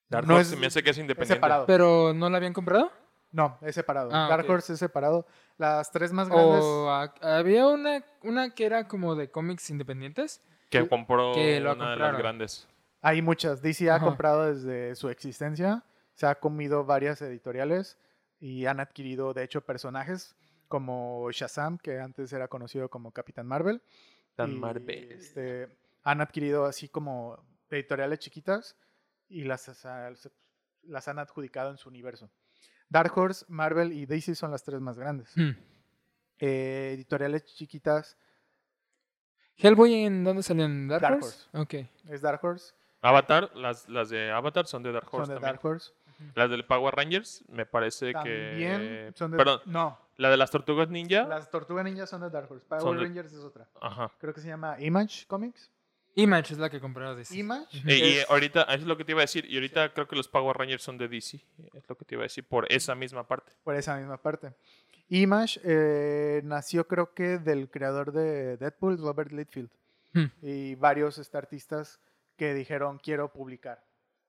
Dark 0.09 0.26
no 0.26 0.35
Horse 0.35 0.43
es- 0.43 0.48
se 0.51 0.56
me 0.56 0.66
hace 0.68 0.82
que 0.82 0.90
es 0.90 0.97
Es 0.97 1.01
independiente. 1.01 1.35
separado. 1.35 1.66
Pero 1.66 2.12
¿no 2.14 2.30
la 2.30 2.36
habían 2.39 2.52
comprado? 2.55 2.90
No, 3.30 3.59
es 3.62 3.74
separado. 3.74 4.10
Ah, 4.12 4.26
Dark. 4.28 4.48
Horse 4.48 4.72
es 4.72 4.78
separado. 4.78 5.26
Las 5.59 5.90
tres 5.90 6.12
más 6.12 6.28
grandes... 6.28 6.62
O 6.64 6.89
había 7.20 7.66
una, 7.66 8.02
una 8.22 8.55
que 8.55 8.64
era 8.64 8.89
como 8.89 9.14
de 9.16 9.30
cómics 9.30 9.68
independientes. 9.70 10.40
Que 10.69 10.86
compró 10.89 11.32
Que 11.35 11.61
lo 11.61 11.73
una 11.73 11.93
de 11.93 11.97
las 11.97 12.19
grandes. 12.19 12.69
Hay 13.01 13.23
muchas. 13.23 13.62
DC 13.62 13.90
ha 13.90 13.97
Ajá. 13.97 14.05
comprado 14.05 14.53
desde 14.53 14.95
su 14.95 15.09
existencia. 15.09 15.85
Se 16.15 16.27
ha 16.27 16.35
comido 16.35 16.85
varias 16.85 17.23
editoriales 17.23 17.97
y 18.40 18.66
han 18.66 18.81
adquirido, 18.81 19.32
de 19.35 19.45
hecho, 19.45 19.61
personajes 19.65 20.36
como 20.66 21.31
Shazam, 21.31 21.78
que 21.78 21.99
antes 21.99 22.32
era 22.32 22.49
conocido 22.49 22.89
como 22.89 23.12
Capitán 23.12 23.47
Marvel. 23.47 23.82
Y, 24.36 24.43
Marvel. 24.43 25.12
Este, 25.12 25.69
han 26.03 26.20
adquirido 26.20 26.65
así 26.66 26.89
como 26.89 27.43
editoriales 27.70 28.19
chiquitas 28.19 28.77
y 29.28 29.45
las, 29.45 29.69
las, 30.82 31.09
han 31.09 31.19
adjudicado 31.19 31.70
en 31.70 31.78
su 31.78 31.89
universo. 31.89 32.31
Dark 32.89 33.16
Horse, 33.16 33.45
Marvel 33.49 33.93
y 33.93 34.07
DC 34.07 34.35
son 34.35 34.51
las 34.51 34.62
tres 34.62 34.81
más 34.81 34.99
grandes. 34.99 35.31
Hmm. 35.36 35.51
Eh, 36.39 36.93
editoriales 36.95 37.45
chiquitas 37.45 38.16
¿Hellboy 39.59 39.94
en 40.05 40.24
dónde 40.24 40.43
salió? 40.43 40.64
¿En 40.64 40.89
Dark, 40.89 41.02
Dark 41.02 41.16
Horse? 41.22 41.47
Ok. 41.52 41.74
es 42.09 42.20
Dark 42.22 42.43
Horse, 42.44 42.72
Avatar, 43.02 43.51
las, 43.55 43.89
las 43.89 44.09
de 44.10 44.30
Avatar 44.30 44.66
son 44.66 44.82
de 44.82 44.93
Dark 44.93 45.09
son 45.10 45.20
Horse 45.20 45.32
de 45.32 45.36
también. 45.40 45.55
Dark 45.55 45.66
Horse. 45.66 45.93
Las 46.35 46.51
del 46.51 46.64
Power 46.64 46.97
Rangers, 46.97 47.44
me 47.48 47.64
parece 47.64 48.12
También 48.12 48.80
que. 48.80 49.12
son 49.14 49.30
de 49.30 49.36
Perdón, 49.36 49.60
No, 49.66 49.98
la 50.16 50.30
de 50.30 50.36
las 50.36 50.51
tortugas 50.51 50.89
ninja. 50.89 51.22
las 51.28 51.48
Tortugas 51.48 51.85
Ninjas 51.85 52.10
son 52.10 52.22
de 52.22 52.30
Dark 52.30 52.51
Horse. 52.51 52.64
Power 52.68 52.82
Son 52.82 52.97
de- 52.97 53.02
Rangers 53.05 53.32
es 53.32 53.39
otra. 53.44 53.68
Ajá. 53.80 54.10
Creo 54.18 54.35
que 54.35 54.40
se 54.40 54.48
llama 54.48 54.76
Image 54.80 55.26
Comics. 55.28 55.70
Image 56.16 56.52
es 56.55 56.59
la 56.59 56.68
que 56.68 56.80
compraron 56.80 57.16
DC. 57.16 57.36
Image. 57.39 57.68
Y, 57.86 58.18
ahorita, 58.28 58.62
eso 58.62 58.72
es 58.78 58.82
lo 58.86 58.97
que 58.97 59.05
te 59.05 59.12
iba 59.12 59.20
a 59.20 59.22
decir. 59.22 59.44
Y 59.48 59.55
ahorita 59.55 59.93
creo 59.94 60.09
que 60.09 60.16
los 60.16 60.26
Power 60.26 60.56
Rangers 60.56 60.82
son 60.82 60.98
de 60.98 61.06
DC. 61.06 61.39
Es 61.72 61.89
lo 61.89 61.94
que 61.97 62.05
te 62.05 62.16
iba 62.16 62.22
a 62.22 62.24
decir 62.24 62.43
por 62.43 62.66
esa 62.72 62.97
misma 62.97 63.22
parte. 63.28 63.52
por 63.62 63.76
esa 63.76 63.97
misma 63.97 64.16
parte. 64.16 64.52
Image 65.10 65.60
eh, 65.64 66.43
nació 66.44 66.86
creo 66.86 67.14
que 67.14 67.39
del 67.39 67.70
creador 67.70 68.12
de 68.12 68.56
Deadpool, 68.59 68.98
Robert 68.98 69.32
Littfield, 69.32 69.70
Hmm. 70.14 70.24
y 70.40 70.74
varios 70.74 71.18
este, 71.18 71.36
artistas 71.36 72.01
que 72.36 72.55
dijeron 72.55 72.98
quiero 72.98 73.30
publicar. 73.30 73.85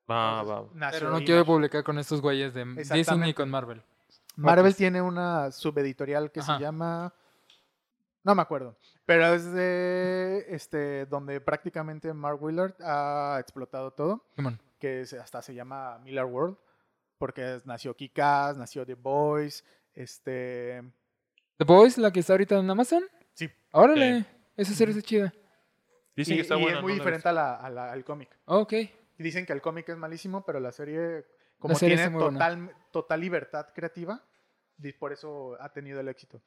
Entonces, 0.07 0.67
Pero 0.91 1.05
no 1.09 1.15
Image. 1.17 1.25
quiero 1.25 1.45
publicar 1.45 1.83
con 1.85 1.97
estos 1.99 2.19
güeyes 2.21 2.53
de 2.53 2.65
Disney 2.65 3.17
ni 3.19 3.33
con 3.33 3.49
Marvel. 3.49 3.81
Marvel 4.35 4.75
tiene 4.75 5.01
una 5.01 5.51
subeditorial 5.51 6.31
que 6.31 6.39
Ajá. 6.41 6.57
se 6.57 6.63
llama 6.63 7.13
no 8.23 8.35
me 8.35 8.41
acuerdo, 8.41 8.75
pero 9.05 9.25
es 9.33 9.51
de 9.53 10.45
este 10.49 11.05
donde 11.05 11.39
prácticamente 11.39 12.13
Mark 12.13 12.41
Willard 12.43 12.73
ha 12.81 13.37
explotado 13.39 13.91
todo, 13.91 14.25
Simón. 14.35 14.59
que 14.79 15.05
hasta 15.21 15.41
se 15.41 15.53
llama 15.53 15.97
Miller 15.99 16.25
World, 16.25 16.57
porque 17.17 17.61
nació 17.65 17.95
Kick-Ass, 17.95 18.57
nació 18.57 18.85
The 18.85 18.95
Boys, 18.95 19.63
este 20.03 20.81
The 21.57 21.65
Boys, 21.65 21.97
la 21.97 22.11
que 22.11 22.21
está 22.21 22.33
ahorita 22.33 22.57
en 22.57 22.69
Amazon. 22.69 23.03
sí, 23.33 23.49
Órale. 23.71 24.25
Esa 24.55 24.73
serie 24.73 24.95
está 24.95 25.07
chida. 25.07 25.33
Dicen 26.15 26.33
y, 26.33 26.37
que 26.37 26.41
está 26.41 26.57
y 26.57 26.61
buena. 26.61 26.77
es 26.77 26.81
muy 26.83 26.91
no 26.93 26.97
la 26.97 27.03
diferente 27.03 27.29
a 27.29 27.31
la- 27.33 27.55
a 27.55 27.69
la- 27.69 27.91
al 27.91 28.03
cómic. 28.03 28.29
Ok. 28.45 28.73
Y 28.73 28.89
dicen 29.23 29.45
que 29.45 29.53
el 29.53 29.61
cómic 29.61 29.87
es 29.89 29.97
malísimo, 29.97 30.43
pero 30.45 30.59
la 30.59 30.71
serie, 30.71 31.25
como 31.59 31.75
serie 31.75 31.95
tiene 31.97 32.17
total, 32.17 32.73
total 32.91 33.19
libertad 33.21 33.67
creativa, 33.73 34.21
y 34.81 34.91
por 34.93 35.11
eso 35.13 35.57
ha 35.61 35.69
tenido 35.71 35.99
el 35.99 36.07
éxito. 36.09 36.41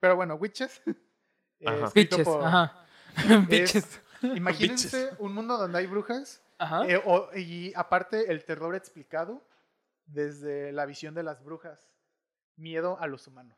Pero 0.00 0.16
bueno, 0.16 0.34
Witches. 0.36 0.82
eh, 1.60 1.66
Ajá. 1.66 1.90
por- 2.24 2.44
Ajá. 2.44 2.86
Imagínense 4.22 5.10
un 5.18 5.32
mundo 5.34 5.58
donde 5.58 5.78
hay 5.78 5.86
brujas 5.86 6.42
Ajá. 6.58 6.86
eh, 6.88 7.00
o- 7.04 7.28
y 7.36 7.72
aparte 7.76 8.30
el 8.32 8.44
terror 8.44 8.74
explicado 8.74 9.42
desde 10.06 10.72
la 10.72 10.86
visión 10.86 11.14
de 11.14 11.22
las 11.22 11.42
brujas. 11.44 11.90
Miedo 12.56 12.98
a 13.00 13.06
los 13.06 13.26
humanos. 13.26 13.56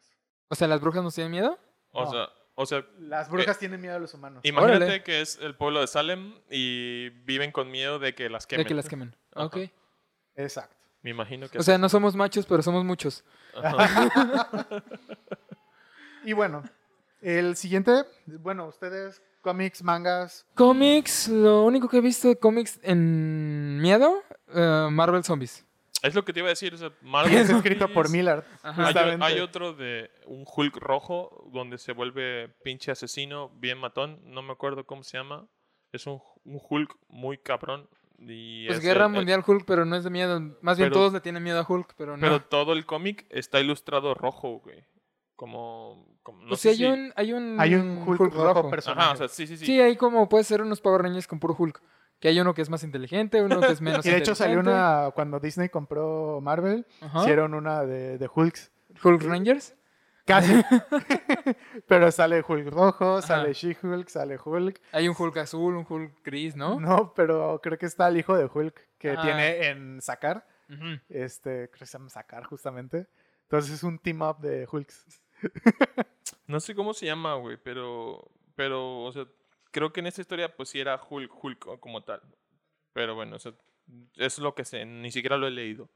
O 0.49 0.55
sea, 0.55 0.69
¿las 0.69 0.81
brujas 0.81 1.03
nos 1.03 1.15
tienen 1.15 1.31
miedo? 1.33 1.59
O 1.93 2.05
No. 2.05 2.11
sea, 2.11 2.29
o 2.55 2.67
sea, 2.67 2.85
Las 2.99 3.29
brujas 3.31 3.59
tienen 3.59 3.81
miedo 3.81 3.97
a 3.97 3.99
los 3.99 4.15
humanos. 4.15 4.41
imagínate 4.45 4.77
Órale. 4.85 5.03
que 5.03 5.21
es 5.21 5.39
el 5.41 5.55
pueblo 5.57 5.81
de 5.81 5.87
Salem 5.87 6.35
y 6.51 7.11
viven 7.25 7.53
con 7.53 7.71
miedo 7.71 7.99
de 7.99 8.15
que 8.15 8.31
las 8.31 8.47
quemen. 8.47 8.65
De 8.65 8.69
que 8.69 8.75
las 8.75 8.89
quemen. 8.89 9.15
Ajá. 9.35 9.47
Ok. 9.47 9.57
Exacto. 10.37 10.75
Me 11.03 11.11
imagino 11.11 11.49
que 11.49 11.59
O 11.59 11.63
sea, 11.63 11.79
no 11.79 11.89
somos 11.89 12.17
machos, 12.17 12.47
pero 12.47 12.63
somos 12.63 12.85
muchos. 12.85 13.25
Y 16.25 16.33
bueno, 16.33 16.65
el 17.21 17.55
siguiente, 17.57 18.03
bueno, 18.27 18.67
ustedes, 18.67 19.23
cómics, 19.43 19.83
mangas, 19.85 20.45
Cómics, 20.57 21.29
lo 21.29 21.65
único 21.65 21.89
que 21.89 21.99
he 21.99 22.01
visto 22.01 22.27
de 22.27 22.37
cómics 22.37 22.81
en 22.83 23.81
miedo, 23.81 24.23
eh, 24.49 24.89
Marvel 24.91 25.23
Zombies. 25.23 25.65
Es 26.03 26.15
lo 26.15 26.25
que 26.25 26.33
te 26.33 26.41
iba 26.41 26.49
a 26.49 26.51
decir. 26.51 26.75
O 26.75 26.77
sea, 26.79 26.93
Marvel 27.03 27.35
es 27.35 27.51
escrito 27.51 27.89
por. 27.89 28.11
Millard. 28.11 28.45
Hay, 28.63 28.95
hay 29.21 29.41
otro 29.41 29.73
de 29.73 30.11
un 30.27 30.45
Hulk 30.47 30.77
rojo 30.77 31.49
donde 31.53 31.79
se 31.79 31.93
vuelve 31.93 32.49
pinche 32.63 32.91
asesino, 32.91 33.51
bien 33.57 33.79
matón. 33.79 34.21
No 34.25 34.43
me 34.43 34.53
acuerdo 34.53 34.85
cómo 34.85 35.03
se 35.03 35.17
llama. 35.19 35.47
Es 35.93 36.07
un, 36.07 36.21
un 36.45 36.61
Hulk 36.69 36.95
muy 37.09 37.39
cabrón. 37.39 37.89
Y 38.19 38.67
Pues 38.67 38.79
es 38.79 38.85
Guerra 38.85 39.07
el- 39.07 39.11
el- 39.13 39.17
Mundial 39.17 39.45
Hulk, 39.47 39.65
pero 39.67 39.85
no 39.85 39.95
es 39.97 40.05
de 40.05 40.11
miedo. 40.11 40.41
Más 40.63 40.79
bien 40.79 40.89
Pero- 40.91 41.01
todos 41.01 41.13
le 41.13 41.21
tienen 41.21 41.43
miedo 41.43 41.59
a 41.61 41.67
Hulk, 41.69 41.95
pero 41.97 42.17
no. 42.17 42.21
Pero 42.21 42.41
todo 42.43 42.73
el 42.73 42.87
cómic 42.87 43.27
está 43.31 43.61
ilustrado 43.61 44.15
rojo, 44.15 44.61
güey. 44.65 44.85
Como. 45.35 46.07
como 46.23 46.41
no 46.43 46.49
pues 46.49 46.61
sé 46.61 46.71
hay 46.71 46.77
si- 46.77 46.85
un, 46.87 47.13
hay 47.15 47.33
un, 47.33 47.61
Hay 47.61 47.75
un 47.75 48.03
Hulk, 48.07 48.19
rojo, 48.33 48.71
personaje. 48.71 49.01
Ajá, 49.03 49.13
o 49.13 49.17
sea, 49.17 49.29
sí, 49.29 49.47
sí, 49.47 49.57
sí. 49.59 49.67
Sí, 49.67 49.81
hay 49.81 49.97
como 49.97 50.29
puede 50.29 50.45
ser 50.45 50.63
unos 50.63 50.81
Power 50.81 51.03
Rangers 51.03 51.27
con 51.27 51.39
puro 51.39 51.55
Hulk. 51.59 51.83
Que 52.21 52.29
hay 52.29 52.41
uno 52.41 52.55
que 52.55 52.63
es 52.63 52.71
más 52.71 52.83
inteligente, 52.83 53.43
uno 53.43 53.61
que 53.61 53.73
es 53.73 53.81
menos 53.81 54.05
y 54.07 54.11
de 54.11 54.17
hecho 54.19 54.35
salió 54.35 54.59
inteligente. 54.61 54.83
una, 54.83 55.11
cuando 55.15 55.39
Disney 55.41 55.69
compró 55.69 56.41
Marvel, 56.41 56.87
Ajá. 57.01 57.21
hicieron 57.21 57.55
una 57.55 57.85
de, 57.85 58.19
de 58.19 58.31
Hulks. 58.35 58.73
Hulk 59.03 59.23
Rangers. 59.23 59.75
Casi. 60.25 60.53
Pero 61.87 62.11
sale 62.11 62.43
Hulk 62.47 62.69
rojo, 62.73 63.19
Ajá. 63.19 63.23
sale 63.27 63.53
She-Hulk, 63.53 64.09
sale 64.09 64.39
Hulk. 64.43 64.81
Hay 64.93 65.09
un 65.09 65.15
Hulk 65.17 65.37
azul, 65.37 65.75
un 65.77 65.87
Hulk 65.89 66.23
gris, 66.25 66.57
¿no? 66.57 66.81
¿no? 66.81 67.13
pero 67.15 67.61
creo 67.63 67.79
que 67.79 67.87
está 67.87 68.09
el 68.09 68.17
hijo 68.17 68.37
de 68.37 68.47
Hulk 68.53 68.81
que 68.99 69.11
Ah. 69.11 69.23
tiene 69.23 69.69
en 69.69 70.01
Sakar. 70.01 70.47
Este, 71.09 71.69
creo 71.69 71.79
que 71.79 71.87
se 71.87 71.97
llama 71.99 72.09
Sakar 72.11 72.45
justamente. 72.45 73.07
Entonces 73.43 73.73
es 73.75 73.83
un 73.85 73.99
team 74.01 74.23
up 74.23 74.39
de 74.41 74.67
Hulks. 74.71 75.21
No 76.49 76.59
sé 76.61 76.75
cómo 76.75 76.93
se 76.95 77.07
llama, 77.07 77.35
güey, 77.35 77.57
pero. 77.63 78.29
Pero, 78.57 79.03
o 79.05 79.13
sea, 79.13 79.27
creo 79.71 79.93
que 79.93 80.01
en 80.01 80.07
esta 80.07 80.21
historia, 80.21 80.55
pues 80.57 80.69
sí 80.71 80.81
era 80.81 81.01
Hulk, 81.09 81.33
Hulk 81.45 81.81
como 81.81 82.03
tal. 82.05 82.23
Pero 82.93 83.15
bueno, 83.15 83.37
o 83.37 83.39
sea, 83.39 83.53
es 84.17 84.39
lo 84.39 84.55
que 84.55 84.65
sé, 84.65 84.85
ni 84.85 85.11
siquiera 85.13 85.37
lo 85.37 85.47
he 85.47 85.51
leído. 85.51 85.91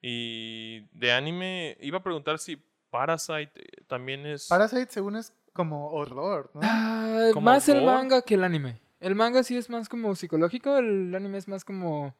Y 0.00 0.86
de 0.92 1.12
anime, 1.12 1.76
iba 1.80 1.98
a 1.98 2.02
preguntar 2.02 2.38
si 2.38 2.62
Parasite 2.90 3.52
eh, 3.54 3.84
también 3.86 4.26
es. 4.26 4.48
Parasite 4.48 4.92
según 4.92 5.16
es 5.16 5.32
como 5.52 5.90
horror, 5.90 6.50
¿no? 6.54 6.60
Ah, 6.62 7.30
¿Como 7.32 7.44
más 7.46 7.68
el 7.68 7.84
manga 7.84 8.22
que 8.22 8.34
el 8.34 8.44
anime. 8.44 8.80
El 9.00 9.14
manga 9.14 9.42
sí 9.42 9.56
es 9.56 9.70
más 9.70 9.88
como 9.88 10.14
psicológico, 10.14 10.76
el 10.78 11.14
anime 11.14 11.38
es 11.38 11.48
más 11.48 11.64
como 11.64 12.14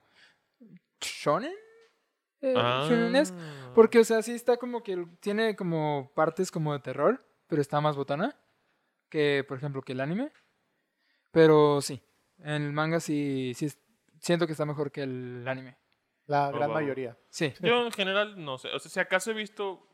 shonen. 1.00 1.52
Eh, 2.40 2.54
Ah. 2.56 2.86
shonenesque. 2.88 3.36
Porque, 3.74 3.98
o 3.98 4.04
sea, 4.04 4.22
sí 4.22 4.32
está 4.32 4.56
como 4.56 4.82
que 4.82 5.06
tiene 5.20 5.56
como 5.56 6.10
partes 6.14 6.50
como 6.50 6.72
de 6.72 6.80
terror, 6.80 7.24
pero 7.46 7.60
está 7.62 7.80
más 7.80 7.96
botana 7.96 8.36
que, 9.08 9.44
por 9.46 9.56
ejemplo, 9.58 9.82
que 9.82 9.92
el 9.92 10.00
anime. 10.00 10.30
Pero 11.34 11.80
sí, 11.82 12.00
en 12.38 12.62
el 12.62 12.72
manga 12.72 13.00
sí, 13.00 13.52
sí 13.54 13.66
es- 13.66 13.78
siento 14.20 14.46
que 14.46 14.52
está 14.52 14.64
mejor 14.64 14.90
que 14.90 15.02
el 15.02 15.44
anime. 15.46 15.76
La 16.26 16.48
Oh, 16.48 16.52
gran 16.52 16.68
wow. 16.70 16.74
mayoría. 16.80 17.18
Sí. 17.28 17.52
Yo 17.60 17.84
en 17.84 17.92
general 17.92 18.42
no 18.42 18.56
sé. 18.56 18.68
O 18.68 18.78
sea, 18.78 18.90
si 18.90 18.98
acaso 19.00 19.30
he 19.30 19.34
visto 19.34 19.86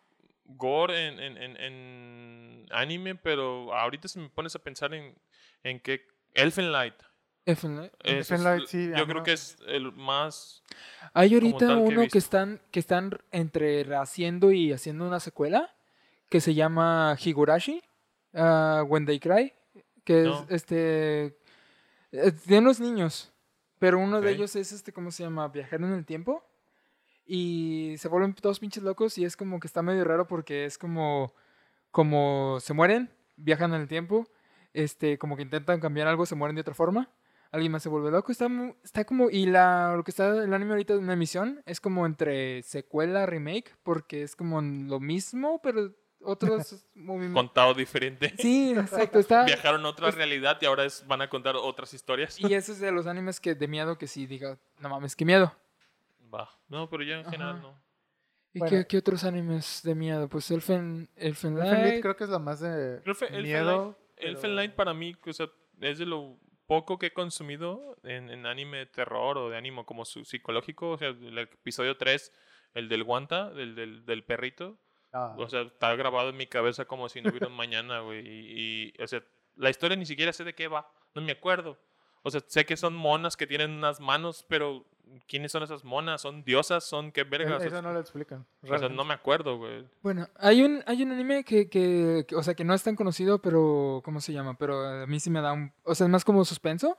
gore 0.44 1.08
en, 1.08 1.18
en, 1.18 1.36
en, 1.38 1.56
en 1.56 2.66
anime, 2.70 3.16
pero 3.16 3.74
ahorita 3.74 4.06
si 4.06 4.20
me 4.20 4.28
pones 4.28 4.54
a 4.54 4.60
pensar 4.60 4.94
en, 4.94 5.16
en 5.64 5.80
que 5.80 6.06
Elfen 6.34 6.70
Light. 6.70 6.94
Elfen 7.46 7.76
Light. 7.76 7.92
ese 8.04 8.16
Elfen 8.18 8.36
es 8.36 8.42
Light, 8.44 8.60
el- 8.62 8.66
sí, 8.68 8.88
yo 8.90 8.94
ajá. 8.96 9.06
creo 9.06 9.22
que 9.24 9.32
es 9.32 9.56
el 9.66 9.90
más... 9.92 10.62
Hay 11.14 11.30
como 11.30 11.40
ahorita 11.46 11.66
que 11.66 11.72
uno 11.74 12.08
que 12.08 12.18
están, 12.18 12.60
que 12.70 12.78
están 12.80 13.18
entre 13.32 13.92
haciendo 13.96 14.52
y 14.52 14.72
haciendo 14.72 15.06
una 15.06 15.18
secuela 15.20 15.74
que 16.28 16.40
se 16.40 16.54
llama 16.54 17.16
Higurashi, 17.18 17.82
ah, 18.34 18.84
When 18.86 19.06
They 19.06 19.18
Cry, 19.18 19.52
que 20.10 20.22
No. 20.24 20.40
es 20.40 20.50
este 20.50 21.38
eh, 22.12 22.32
de 22.46 22.58
unos 22.58 22.80
niños, 22.80 23.32
pero 23.78 23.98
uno 23.98 24.20
de 24.20 24.32
ellos 24.32 24.56
es 24.56 24.72
este, 24.72 24.92
¿cómo 24.92 25.12
se 25.12 25.22
llama? 25.22 25.46
Viajero 25.48 25.86
en 25.86 25.92
el 25.92 26.04
tiempo 26.04 26.44
y 27.24 27.94
se 27.98 28.08
vuelven 28.08 28.34
todos 28.34 28.58
pinches 28.58 28.82
locos 28.82 29.16
y 29.18 29.24
es 29.24 29.36
como 29.36 29.60
que 29.60 29.68
está 29.68 29.82
medio 29.82 30.02
raro 30.04 30.26
porque 30.26 30.64
es 30.64 30.78
como 30.78 31.32
como 31.92 32.58
se 32.60 32.72
mueren, 32.72 33.10
viajan 33.36 33.72
en 33.74 33.82
el 33.82 33.88
tiempo, 33.88 34.26
este, 34.72 35.18
como 35.18 35.36
que 35.36 35.42
intentan 35.42 35.80
cambiar 35.80 36.08
algo, 36.08 36.26
se 36.26 36.34
mueren 36.34 36.54
de 36.56 36.62
otra 36.62 36.74
forma. 36.74 37.10
Alguien 37.52 37.72
más 37.72 37.82
se 37.82 37.88
vuelve 37.88 38.12
loco, 38.12 38.30
está, 38.30 38.48
está 38.84 39.04
como, 39.04 39.28
y 39.28 39.46
la, 39.46 39.94
lo 39.96 40.04
que 40.04 40.12
está 40.12 40.28
el 40.28 40.54
anime 40.54 40.70
ahorita 40.70 40.94
en 40.94 41.00
una 41.00 41.14
emisión 41.14 41.62
es 41.66 41.80
como 41.80 42.06
entre 42.06 42.62
secuela, 42.62 43.26
remake, 43.26 43.76
porque 43.82 44.22
es 44.22 44.36
como 44.36 44.60
lo 44.60 45.00
mismo, 45.00 45.60
pero 45.60 45.92
otros 46.22 46.84
movimientos. 46.94 47.42
Contado 47.42 47.74
diferente. 47.74 48.34
Sí, 48.38 48.72
exacto, 48.76 49.18
está, 49.18 49.44
Viajaron 49.44 49.84
a 49.84 49.88
otra 49.88 50.10
realidad 50.10 50.59
y 50.60 50.66
ahora 50.66 50.84
es, 50.84 51.06
van 51.06 51.22
a 51.22 51.28
contar 51.28 51.56
otras 51.56 51.92
historias. 51.94 52.38
y 52.40 52.52
ese 52.55 52.72
es 52.72 52.80
de 52.80 52.92
los 52.92 53.06
animes 53.06 53.40
que 53.40 53.55
de 53.55 53.68
miedo 53.68 53.97
que 53.98 54.06
sí 54.06 54.26
diga, 54.26 54.59
no 54.78 54.88
mames, 54.88 55.16
qué 55.16 55.24
miedo. 55.24 55.55
Va. 56.32 56.48
No, 56.68 56.88
pero 56.88 57.02
ya 57.02 57.18
en 57.20 57.24
general 57.24 57.55
Ajá. 57.56 57.62
no. 57.62 57.80
¿Y 58.52 58.59
Bueno. 58.59 58.76
qué, 58.78 58.86
qué 58.86 58.98
otros 58.98 59.22
animes 59.24 59.80
de 59.84 59.94
miedo? 59.94 60.28
Pues 60.28 60.51
Elfen, 60.51 61.09
Elfen 61.16 61.52
Elfen 61.52 61.59
Light 61.59 61.84
Light. 61.86 62.02
creo 62.02 62.16
que 62.16 62.24
es 62.24 62.30
la 62.30 62.38
más 62.40 62.60
de 62.60 63.01
Elfen- 63.05 63.28
Elfen 63.28 63.42
miedo. 63.42 63.97
Elfen 64.16 64.40
pero- 64.42 64.55
Light 64.55 64.72
para 64.74 64.92
mí, 64.92 65.14
o 65.26 65.32
sea, 65.32 65.48
es 65.80 65.98
de 65.98 66.06
lo 66.06 66.36
poco 66.66 66.98
que 66.98 67.06
he 67.06 67.12
consumido 67.12 67.97
en, 68.05 68.28
en 68.30 68.47
anime 68.47 68.78
de 68.78 68.86
terror 68.86 69.38
o 69.38 69.51
de 69.51 69.56
ánimo 69.56 69.86
como 69.86 70.05
su 70.05 70.24
psicológico. 70.24 70.90
O 70.90 70.98
sea, 70.98 71.09
el 71.09 71.38
episodio 71.38 71.97
3, 71.97 72.32
el 72.74 72.88
del 72.88 73.02
guanta, 73.05 73.51
del, 73.51 73.74
del, 73.74 74.05
del 74.05 74.24
perrito. 74.24 74.78
Ah, 75.12 75.34
O 75.38 75.48
sea, 75.48 75.62
está 75.62 75.94
grabado 75.96 76.30
en 76.30 76.36
mi 76.36 76.46
cabeza 76.46 76.84
como 76.84 77.08
si 77.08 77.20
no 77.20 77.30
hubiera 77.30 77.48
un 77.48 77.56
mañana, 77.56 78.00
güey. 78.00 78.26
Y, 78.26 78.92
y, 78.98 79.02
o 79.02 79.06
sea, 79.06 79.22
la 79.56 79.70
historia 79.70 79.96
ni 79.96 80.06
siquiera 80.06 80.32
sé 80.32 80.44
de 80.44 80.54
qué 80.54 80.68
va. 80.68 80.90
No 81.14 81.22
me 81.22 81.32
acuerdo. 81.32 81.76
O 82.22 82.30
sea, 82.30 82.42
sé 82.46 82.66
que 82.66 82.76
son 82.76 82.94
monas 82.94 83.36
que 83.36 83.46
tienen 83.46 83.70
unas 83.70 83.98
manos, 84.00 84.44
pero 84.48 84.84
¿quiénes 85.26 85.52
son 85.52 85.62
esas 85.62 85.84
monas? 85.84 86.20
¿Son 86.20 86.44
diosas? 86.44 86.84
¿Son 86.84 87.12
qué 87.12 87.24
vergas? 87.24 87.62
eso 87.62 87.82
no 87.82 87.92
lo 87.92 88.00
explican. 88.00 88.46
o 88.62 88.66
sea, 88.66 88.76
no 88.76 88.78
realmente. 88.80 89.04
me 89.04 89.14
acuerdo, 89.14 89.58
güey. 89.58 89.86
Bueno, 90.02 90.28
hay 90.36 90.62
un, 90.62 90.82
hay 90.86 91.02
un 91.02 91.12
anime 91.12 91.44
que, 91.44 91.68
que, 91.68 92.24
que, 92.28 92.36
o 92.36 92.42
sea, 92.42 92.54
que 92.54 92.64
no 92.64 92.74
es 92.74 92.82
tan 92.82 92.96
conocido, 92.96 93.40
pero, 93.40 94.02
¿cómo 94.04 94.20
se 94.20 94.32
llama? 94.32 94.56
Pero 94.58 94.84
a 94.84 95.06
mí 95.06 95.18
sí 95.18 95.30
me 95.30 95.40
da 95.40 95.52
un, 95.52 95.72
o 95.84 95.94
sea, 95.94 96.06
es 96.06 96.10
más 96.10 96.24
como 96.24 96.44
suspenso. 96.44 96.98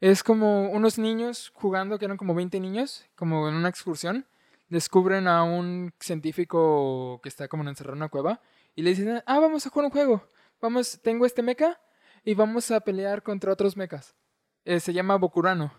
Es 0.00 0.24
como 0.24 0.70
unos 0.70 0.98
niños 0.98 1.52
jugando, 1.54 1.98
que 1.98 2.06
eran 2.06 2.16
como 2.16 2.34
20 2.34 2.58
niños, 2.58 3.06
como 3.14 3.48
en 3.48 3.54
una 3.54 3.68
excursión, 3.68 4.26
descubren 4.72 5.28
a 5.28 5.42
un 5.42 5.92
científico 6.00 7.20
que 7.22 7.28
está 7.28 7.46
como 7.46 7.68
encerrado 7.68 7.92
en 7.92 7.98
una 7.98 8.08
cueva 8.08 8.40
y 8.74 8.82
le 8.82 8.90
dicen, 8.90 9.22
ah, 9.26 9.38
vamos 9.38 9.66
a 9.66 9.70
jugar 9.70 9.84
un 9.84 9.92
juego, 9.92 10.30
vamos, 10.62 10.98
tengo 11.02 11.26
este 11.26 11.42
mecha 11.42 11.78
y 12.24 12.34
vamos 12.34 12.70
a 12.70 12.80
pelear 12.80 13.22
contra 13.22 13.52
otros 13.52 13.76
mechas. 13.76 14.16
Eh, 14.64 14.80
se 14.80 14.94
llama 14.94 15.16
Bokurano. 15.16 15.74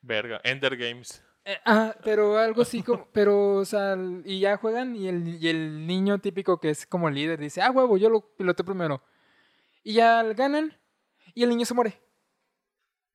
Verga. 0.00 0.40
Ender 0.42 0.76
Games. 0.76 1.22
Eh, 1.44 1.58
ah, 1.66 1.94
pero 2.02 2.38
algo 2.38 2.62
así 2.62 2.82
como, 2.82 3.06
pero, 3.12 3.56
o 3.56 3.64
sea, 3.66 3.94
y 4.24 4.40
ya 4.40 4.56
juegan 4.56 4.96
y 4.96 5.08
el, 5.08 5.36
y 5.42 5.48
el 5.48 5.86
niño 5.86 6.18
típico 6.18 6.58
que 6.58 6.70
es 6.70 6.86
como 6.86 7.08
el 7.08 7.14
líder 7.14 7.40
dice, 7.40 7.60
ah, 7.60 7.70
huevo, 7.70 7.98
yo 7.98 8.08
lo 8.08 8.34
piloté 8.36 8.64
primero. 8.64 9.02
Y 9.84 9.94
ya 9.94 10.22
ganan 10.32 10.78
y 11.34 11.42
el 11.42 11.50
niño 11.50 11.66
se 11.66 11.74
muere. 11.74 12.00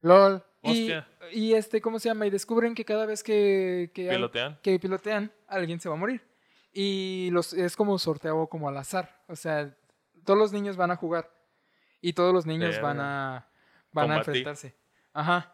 LOL. 0.02 0.44
Hostia. 0.62 1.08
y 1.17 1.17
este, 1.34 1.82
¿cómo 1.82 2.00
se 2.00 2.10
llama? 2.10 2.26
Y 2.28 2.30
descubren 2.30 2.76
que 2.76 2.86
cada 2.86 3.06
vez 3.06 3.24
que, 3.24 3.92
que, 3.94 4.10
al- 4.10 4.16
Pilotean. 4.18 4.60
que 4.62 4.80
pilotean, 4.80 5.32
alguien 5.48 5.80
se 5.80 5.90
va 5.90 5.96
a 5.96 5.98
morir. 5.98 6.22
Y 6.74 7.30
los, 7.32 7.54
es 7.54 7.76
como 7.76 7.98
sorteo 8.00 8.48
como 8.48 8.70
al 8.70 8.78
azar. 8.78 9.24
O 9.28 9.36
sea, 9.36 9.76
todos 10.26 10.38
los 10.38 10.52
niños 10.52 10.78
van 10.78 10.92
a 10.92 10.96
jugar. 10.96 11.32
Y 12.02 12.14
todos 12.14 12.34
los 12.34 12.46
niños 12.46 12.80
van 12.82 13.00
a, 13.00 13.48
van 13.92 14.12
a 14.12 14.18
enfrentarse. 14.18 14.76
Ajá. 15.14 15.54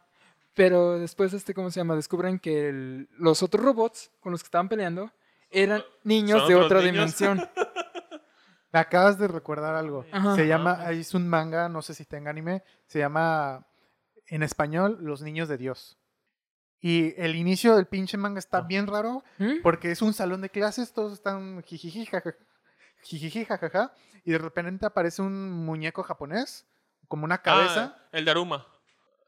Pero 0.53 0.99
después, 0.99 1.33
este, 1.33 1.53
¿cómo 1.53 1.71
se 1.71 1.79
llama? 1.79 1.95
Descubren 1.95 2.39
que 2.39 2.69
el- 2.69 3.09
los 3.17 3.41
otros 3.41 3.63
robots 3.63 4.11
con 4.19 4.31
los 4.31 4.43
que 4.43 4.47
estaban 4.47 4.69
peleando 4.69 5.11
eran 5.49 5.81
niños 6.03 6.39
¿Son 6.41 6.49
de 6.49 6.55
otra 6.55 6.79
niños? 6.79 6.93
dimensión. 6.93 7.49
Me 8.71 8.79
acabas 8.79 9.17
de 9.19 9.27
recordar 9.27 9.75
algo. 9.75 10.03
Ajá. 10.11 10.35
Se 10.35 10.47
llama, 10.47 10.89
es 10.91 11.13
un 11.13 11.27
manga, 11.27 11.69
no 11.69 11.81
sé 11.83 11.93
si 11.93 12.05
tenga 12.05 12.31
anime, 12.31 12.63
se 12.87 12.99
llama 12.99 13.65
en 14.33 14.43
español 14.43 14.97
Los 15.01 15.21
Niños 15.21 15.47
de 15.47 15.57
Dios. 15.57 15.97
Y 16.79 17.13
el 17.21 17.35
inicio 17.35 17.75
del 17.75 17.85
pinche 17.85 18.17
manga 18.17 18.39
está 18.39 18.57
Ah. 18.57 18.61
bien 18.61 18.87
raro 18.87 19.23
¿Mm? 19.37 19.61
porque 19.61 19.91
es 19.91 20.01
un 20.01 20.13
salón 20.13 20.41
de 20.41 20.49
clases, 20.49 20.91
todos 20.93 21.13
están 21.13 21.61
jijiji, 21.63 22.05
jajaja, 22.05 22.35
jijiji, 23.03 23.45
jajaja, 23.45 23.93
y 24.25 24.31
de 24.31 24.37
repente 24.37 24.85
aparece 24.85 25.21
un 25.21 25.51
muñeco 25.51 26.03
japonés, 26.03 26.65
como 27.07 27.25
una 27.25 27.41
cabeza, 27.41 27.95
Ah, 27.97 28.09
el 28.11 28.25
Daruma. 28.25 28.65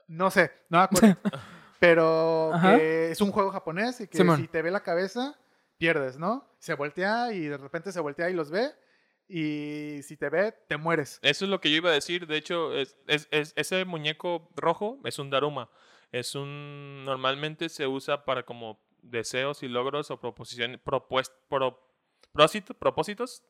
no 0.07 0.31
sé, 0.31 0.51
no 0.69 0.79
me 0.79 0.83
acuerdo, 0.85 1.17
pero 1.79 2.51
que 2.61 3.11
es 3.11 3.21
un 3.21 3.31
juego 3.31 3.51
japonés 3.51 4.01
y 4.01 4.07
que 4.07 4.17
Simón. 4.17 4.41
si 4.41 4.47
te 4.47 4.61
ve 4.61 4.71
la 4.71 4.81
cabeza, 4.81 5.37
pierdes, 5.77 6.17
¿no? 6.17 6.47
Se 6.59 6.73
voltea 6.73 7.31
y 7.31 7.41
de 7.47 7.57
repente 7.57 7.91
se 7.91 7.99
voltea 7.99 8.29
y 8.29 8.33
los 8.33 8.49
ve, 8.49 8.71
y 9.27 10.01
si 10.03 10.17
te 10.17 10.29
ve, 10.29 10.53
te 10.67 10.77
mueres. 10.77 11.19
Eso 11.21 11.45
es 11.45 11.51
lo 11.51 11.59
que 11.61 11.69
yo 11.71 11.77
iba 11.77 11.89
a 11.89 11.93
decir. 11.93 12.27
De 12.27 12.37
hecho, 12.37 12.73
es, 12.75 12.97
es- 13.07 13.27
es- 13.31 13.53
ese 13.55 13.85
muñeco 13.85 14.49
rojo 14.55 14.99
es 15.03 15.19
un 15.19 15.29
Daruma. 15.29 15.69
Es 16.11 16.35
un. 16.35 17.03
Normalmente 17.05 17.69
se 17.69 17.87
usa 17.87 18.25
para 18.25 18.43
como 18.43 18.79
deseos 19.01 19.63
y 19.63 19.67
logros 19.67 20.11
o 20.11 20.19
proposiciones. 20.19 20.79
Propósitos 20.79 21.35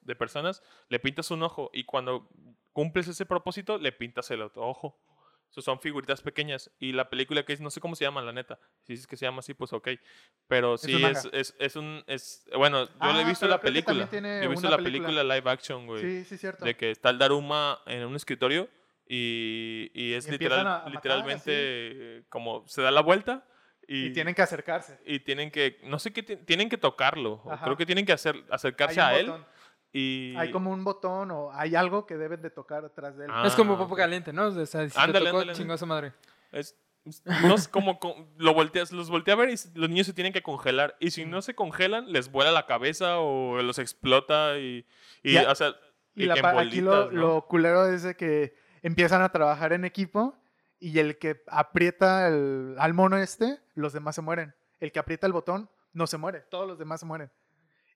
de 0.01 0.15
personas. 0.15 0.61
Le 0.89 0.99
pintas 0.99 1.31
un 1.31 1.43
ojo 1.43 1.69
y 1.73 1.85
cuando 1.85 2.27
cumples 2.73 3.07
ese 3.07 3.25
propósito, 3.25 3.77
le 3.77 3.91
pintas 3.91 4.29
el 4.31 4.41
otro 4.41 4.67
ojo. 4.67 4.97
Son 5.61 5.79
figuritas 5.79 6.21
pequeñas. 6.21 6.69
Y 6.79 6.91
la 6.91 7.09
película 7.09 7.43
que 7.43 7.53
es, 7.53 7.61
no 7.61 7.69
sé 7.69 7.79
cómo 7.79 7.95
se 7.95 8.03
llama, 8.03 8.21
la 8.21 8.33
neta. 8.33 8.59
Si 8.83 8.93
es 8.93 9.07
que 9.07 9.15
se 9.17 9.25
llama 9.25 9.39
así, 9.39 9.53
pues 9.53 9.71
ok. 9.73 9.89
Pero 10.47 10.77
sí, 10.77 10.93
manga. 10.97 11.19
es, 11.19 11.29
es, 11.31 11.55
es 11.59 11.75
un. 11.75 12.03
Es, 12.07 12.45
bueno, 12.55 12.85
yo 12.85 13.13
le 13.13 13.19
he 13.21 13.23
Ah, 13.23 13.27
visto 13.27 13.47
la 13.47 13.59
película. 13.61 14.09
Yo 14.11 14.17
he 14.19 14.47
visto 14.47 14.69
la 14.69 14.77
película. 14.77 15.07
película 15.09 15.23
live 15.35 15.49
action, 15.49 15.87
güey 15.87 16.01
Sí, 16.01 16.25
sí, 16.25 16.37
cierto. 16.37 16.65
de 16.65 16.75
que 16.75 16.91
está 16.91 17.09
el 17.09 17.17
Daruma 17.17 17.79
en 17.85 18.05
un 18.05 18.15
escritorio 18.15 18.69
y, 19.07 19.91
y 19.93 20.13
es 20.13 20.27
Y 20.27 20.31
literal, 20.31 20.65
a- 20.67 20.75
a 20.75 20.77
matar, 20.79 20.91
literalmente 20.93 21.51
eh, 21.53 22.23
como 22.29 22.67
se 22.67 22.81
da 22.81 22.91
la 22.91 23.01
vuelta 23.01 23.45
y, 23.87 24.07
Y 24.07 24.13
tienen 24.13 24.33
que 24.33 24.41
acercarse. 24.41 24.99
y 25.05 25.19
tienen 25.19 25.51
que, 25.51 25.79
no 25.83 25.99
sé 25.99 26.11
qué, 26.11 26.23
ti- 26.23 26.37
tienen 26.37 26.69
que 26.69 26.77
tocarlo, 26.77 27.43
creo 27.63 27.77
que 27.77 27.85
tienen 27.85 28.05
que 28.05 28.13
hacer, 28.13 28.43
acercarse 28.49 28.99
a 28.99 29.17
él 29.19 29.27
botón. 29.27 29.45
Y... 29.97 30.35
Hay 30.37 30.51
como 30.51 30.71
un 30.71 30.83
botón 30.83 31.31
o 31.31 31.51
hay 31.53 31.75
algo 31.75 32.05
que 32.05 32.17
deben 32.17 32.41
de 32.41 32.49
tocar 32.49 32.83
atrás 32.83 33.15
de 33.17 33.25
él. 33.25 33.31
Ah, 33.33 33.47
es 33.47 33.55
como 33.55 33.77
popo 33.77 33.93
ok. 33.93 33.99
caliente, 33.99 34.33
¿no? 34.33 34.47
O 34.47 34.65
sea, 34.65 34.87
si 34.89 34.93
te 34.93 34.99
Ándale, 34.99 35.27
tocó, 35.27 35.39
ándale, 35.39 35.85
madre. 35.85 36.13
Es, 36.51 36.75
es- 37.05 37.23
no 37.43 37.55
es 37.55 37.67
como, 37.69 37.99
co- 37.99 38.27
lo 38.37 38.53
volteas, 38.53 38.91
los 38.91 39.09
voltea 39.09 39.35
a 39.35 39.37
ver 39.37 39.49
y 39.51 39.55
los 39.75 39.89
niños 39.89 40.05
se 40.07 40.13
tienen 40.13 40.33
que 40.33 40.43
congelar. 40.43 40.97
Y 40.99 41.11
si 41.11 41.23
no 41.25 41.41
se 41.41 41.55
congelan, 41.55 42.11
les 42.11 42.29
vuela 42.29 42.51
la 42.51 42.65
cabeza 42.65 43.19
o 43.19 43.61
los 43.61 43.79
explota 43.79 44.57
y, 44.59 44.85
y, 45.23 45.33
Ya- 45.33 45.49
o 45.49 45.55
sea, 45.55 45.69
y 46.13 46.23
y 46.23 46.25
la 46.25 46.35
pa- 46.35 46.59
aquí 46.59 46.81
lo, 46.81 46.91
bolitas, 46.91 47.13
¿no? 47.13 47.19
lo 47.21 47.47
culero 47.47 47.87
es 47.87 48.03
de 48.03 48.15
que 48.15 48.55
empiezan 48.81 49.21
a 49.21 49.29
trabajar 49.31 49.71
en 49.71 49.85
equipo 49.85 50.35
y 50.79 50.99
el 50.99 51.17
que 51.19 51.41
aprieta 51.47 52.27
el- 52.27 52.75
al 52.79 52.93
mono 52.93 53.17
este, 53.17 53.59
los 53.75 53.93
demás 53.93 54.15
se 54.15 54.21
mueren. 54.21 54.53
El 54.81 54.91
que 54.91 54.99
aprieta 54.99 55.25
el 55.25 55.31
botón 55.33 55.69
no 55.93 56.05
se 56.05 56.17
muere, 56.17 56.41
todos 56.49 56.67
los 56.67 56.77
demás 56.77 56.99
se 56.99 57.05
mueren. 57.05 57.31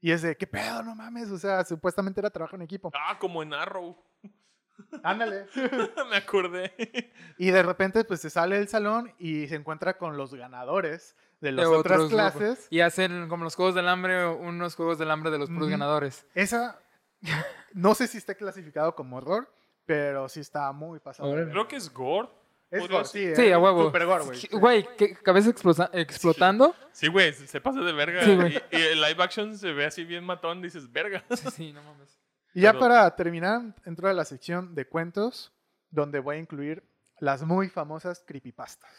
Y 0.02 0.12
es 0.12 0.22
de, 0.22 0.36
¿qué 0.38 0.48
pedo? 0.48 0.84
No 0.84 0.96
mames. 0.96 1.30
O 1.32 1.38
sea, 1.38 1.64
supuestamente 1.66 2.20
era 2.22 2.30
trabajo 2.30 2.56
en 2.56 2.62
equipo. 2.62 2.92
Ah, 2.96 3.18
como 3.20 3.44
en 3.44 3.54
Arrow. 3.54 3.98
Ándale. 5.04 5.46
Me 6.10 6.18
acordé. 6.18 7.12
Y 7.38 7.52
de 7.52 7.64
repente, 7.64 8.04
pues 8.06 8.22
se 8.22 8.30
sale 8.30 8.58
del 8.58 8.68
salón 8.68 9.14
y 9.20 9.48
se 9.48 9.56
encuentra 9.56 9.98
con 9.98 10.18
los 10.18 10.34
ganadores 10.34 11.16
de 11.42 11.52
las 11.52 11.66
De 11.66 11.76
otras 11.76 12.00
otros 12.00 12.10
grupos. 12.12 12.34
clases. 12.34 12.68
Y 12.70 12.82
hacen 12.82 13.28
como 13.28 13.44
los 13.44 13.56
juegos 13.56 13.76
del 13.76 13.88
hambre, 13.88 14.28
unos 14.28 14.76
juegos 14.76 14.98
del 14.98 15.12
hambre 15.12 15.32
de 15.32 15.40
los 15.40 15.50
puros 15.50 15.70
ganadores. 15.70 16.26
Esa, 16.34 16.80
no 17.74 17.94
sé 17.96 18.08
si 18.08 18.18
está 18.18 18.36
clasificado 18.36 18.96
como 18.96 19.18
horror, 19.18 19.54
pero 19.86 20.30
sí 20.30 20.40
está 20.40 20.72
muy 20.72 21.00
pasado. 21.00 21.32
Creo 21.34 21.68
que 21.68 21.76
es 21.76 21.92
Gore. 21.94 22.30
Es 22.72 22.88
gore, 22.88 23.06
sí, 23.06 23.36
Sí, 23.36 23.42
eh, 23.44 23.54
a 23.54 23.58
huevo. 23.60 23.86
Super 23.86 24.06
gore, 24.06 24.24
güey. 24.26 24.40
Güey, 24.52 24.88
¿qué- 24.98 25.16
cabeza 25.16 25.50
explosa- 25.50 25.90
explotando. 25.94 26.76
Sí, 26.92 27.08
güey, 27.08 27.34
se 27.34 27.48
se 27.48 27.60
pasa 27.62 27.80
de 27.82 27.92
verga. 27.94 28.24
Sí, 28.24 28.36
güey. 28.36 28.62
y, 28.72 28.78
y 28.78 28.82
el 28.82 29.02
live 29.02 29.24
action 29.24 29.58
se 29.58 29.72
ve 29.74 29.86
así 29.86 30.04
bien 30.04 30.24
matón, 30.24 30.62
dices, 30.62 30.92
verga. 30.92 31.24
Sí, 31.36 31.50
sí, 31.52 31.74
no 31.74 31.82
mames. 31.84 32.20
Y 32.54 32.62
ya 32.62 32.72
Pero- 32.74 32.82
para 32.82 33.16
terminar, 33.16 33.62
entro 33.86 34.08
a 34.10 34.14
la 34.14 34.26
sección 34.26 34.76
de 34.76 34.88
cuentos, 34.88 35.52
donde 35.90 36.20
voy 36.20 36.36
a 36.36 36.40
incluir 36.40 36.84
las 37.20 37.44
muy 37.44 37.70
famosas 37.70 38.24
creepypastas. 38.28 38.92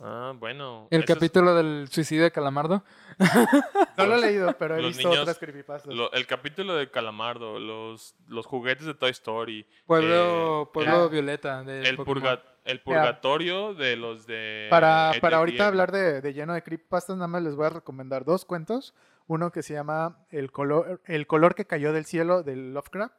Ah, 0.00 0.32
bueno. 0.36 0.88
El 0.90 1.00
es- 1.00 1.06
capítulo 1.06 1.54
del 1.54 1.88
suicidio 1.88 2.24
de 2.24 2.32
Calamardo. 2.32 2.82
No 3.98 4.06
lo 4.06 4.16
he 4.16 4.20
leído, 4.20 4.56
pero 4.58 4.76
he 4.76 4.82
los 4.82 4.96
visto 4.96 5.08
niños- 5.10 5.22
otras 5.22 5.38
creepypastas. 5.38 5.94
lo- 5.94 6.10
el 6.12 6.26
capítulo 6.26 6.74
de 6.74 6.90
Calamardo, 6.90 7.58
los, 7.60 8.14
los 8.26 8.46
juguetes 8.46 8.86
de 8.86 8.94
Toy 8.94 9.10
Story. 9.10 9.66
Pueblo, 9.86 10.62
eh, 10.62 10.70
Pueblo 10.72 11.04
el- 11.04 11.10
Violeta. 11.10 11.62
De 11.62 11.82
el, 11.82 11.96
purga- 11.98 12.42
el 12.64 12.80
purgatorio 12.82 13.74
de 13.74 13.96
los 13.96 14.26
de. 14.26 14.66
Para, 14.70 15.12
para 15.20 15.38
ahorita 15.38 15.66
hablar 15.66 15.90
de, 15.92 16.20
de 16.20 16.32
lleno 16.32 16.54
de 16.54 16.62
creepypastas, 16.62 17.16
nada 17.16 17.28
más 17.28 17.42
les 17.42 17.54
voy 17.56 17.66
a 17.66 17.70
recomendar 17.70 18.24
dos 18.24 18.44
cuentos. 18.44 18.94
Uno 19.26 19.52
que 19.52 19.62
se 19.62 19.74
llama 19.74 20.24
El 20.30 20.50
color, 20.50 21.00
el 21.06 21.26
color 21.26 21.54
que 21.54 21.64
cayó 21.66 21.92
del 21.92 22.04
cielo 22.04 22.42
de 22.42 22.56
Lovecraft. 22.56 23.14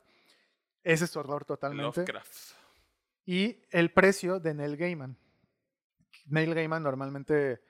Ese 0.83 1.05
es 1.05 1.15
horror 1.15 1.45
totalmente. 1.45 2.01
Lovecraft. 2.01 2.33
Y 3.25 3.61
El 3.71 3.91
precio 3.91 4.39
de 4.39 4.53
Neil 4.53 4.75
Gaiman. 4.75 5.17
Neil 6.27 6.53
Gaiman 6.53 6.83
normalmente 6.83 7.61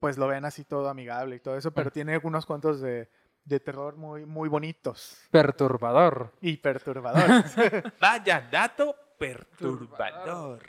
pues 0.00 0.16
lo 0.18 0.26
ven 0.26 0.44
así 0.44 0.64
todo 0.64 0.88
amigable 0.88 1.36
y 1.36 1.40
todo 1.40 1.56
eso, 1.56 1.70
pero 1.72 1.84
Bueno. 1.90 1.92
tiene 1.92 2.20
unos 2.22 2.46
cuentos 2.46 2.80
de, 2.80 3.08
de 3.44 3.60
terror 3.60 3.96
muy, 3.96 4.24
muy 4.24 4.48
bonitos 4.48 5.18
Perturbador. 5.30 6.32
y 6.40 6.56
perturbadores. 6.56 7.54
Vaya 8.00 8.48
dato 8.50 8.96
perturbador. 9.20 10.62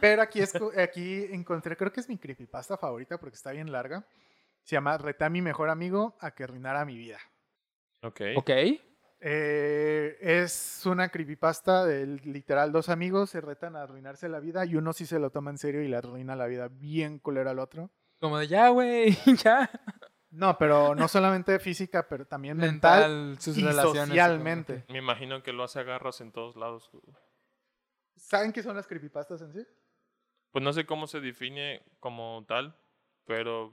pero 0.00 0.22
aquí, 0.22 0.40
esco- 0.40 0.72
aquí 0.80 1.24
encontré, 1.30 1.76
creo 1.76 1.92
que 1.92 2.00
es 2.00 2.08
mi 2.08 2.18
creepypasta 2.18 2.76
favorita 2.76 3.18
porque 3.18 3.36
está 3.36 3.50
bien 3.52 3.72
larga. 3.72 4.06
Se 4.62 4.76
llama 4.76 4.98
Reté 4.98 5.24
a 5.24 5.30
mi 5.30 5.42
mejor 5.42 5.70
amigo 5.70 6.16
a 6.20 6.32
que 6.32 6.44
arruinara 6.44 6.84
mi 6.84 6.96
vida. 6.96 7.18
Ok. 8.02 8.20
Ok. 8.36 8.50
Eh, 9.20 10.18
es 10.20 10.82
una 10.84 11.08
creepypasta 11.08 11.84
de 11.86 12.06
literal 12.06 12.70
dos 12.70 12.90
amigos 12.90 13.30
se 13.30 13.40
retan 13.40 13.74
a 13.74 13.82
arruinarse 13.82 14.28
la 14.28 14.40
vida 14.40 14.66
y 14.66 14.76
uno 14.76 14.92
sí 14.92 15.06
se 15.06 15.18
lo 15.18 15.30
toma 15.30 15.50
en 15.50 15.56
serio 15.58 15.82
y 15.82 15.88
le 15.88 15.96
arruina 15.96 16.36
la 16.36 16.46
vida 16.46 16.68
bien 16.68 17.18
culera 17.18 17.52
al 17.52 17.58
otro. 17.58 17.90
Como 18.20 18.38
de 18.38 18.46
ya, 18.46 18.68
güey, 18.68 19.16
ya. 19.44 19.70
No, 20.30 20.58
pero 20.58 20.94
no 20.94 21.08
solamente 21.08 21.58
física, 21.58 22.06
pero 22.08 22.26
también 22.26 22.58
mental, 22.58 23.10
Mental, 23.10 23.40
sus 23.40 23.56
y 23.56 23.62
relaciones. 23.64 24.08
socialmente. 24.08 24.84
Me 24.90 24.98
imagino 24.98 25.42
que 25.42 25.52
lo 25.52 25.64
hace 25.64 25.80
agarras 25.80 26.20
en 26.20 26.30
todos 26.30 26.56
lados. 26.56 26.90
¿Saben 28.16 28.52
qué 28.52 28.62
son 28.62 28.76
las 28.76 28.86
creepypastas 28.86 29.42
en 29.42 29.52
sí? 29.52 29.66
Pues 30.50 30.64
no 30.64 30.72
sé 30.72 30.86
cómo 30.86 31.06
se 31.06 31.20
define 31.20 31.82
como 32.00 32.44
tal, 32.48 32.76
pero 33.24 33.72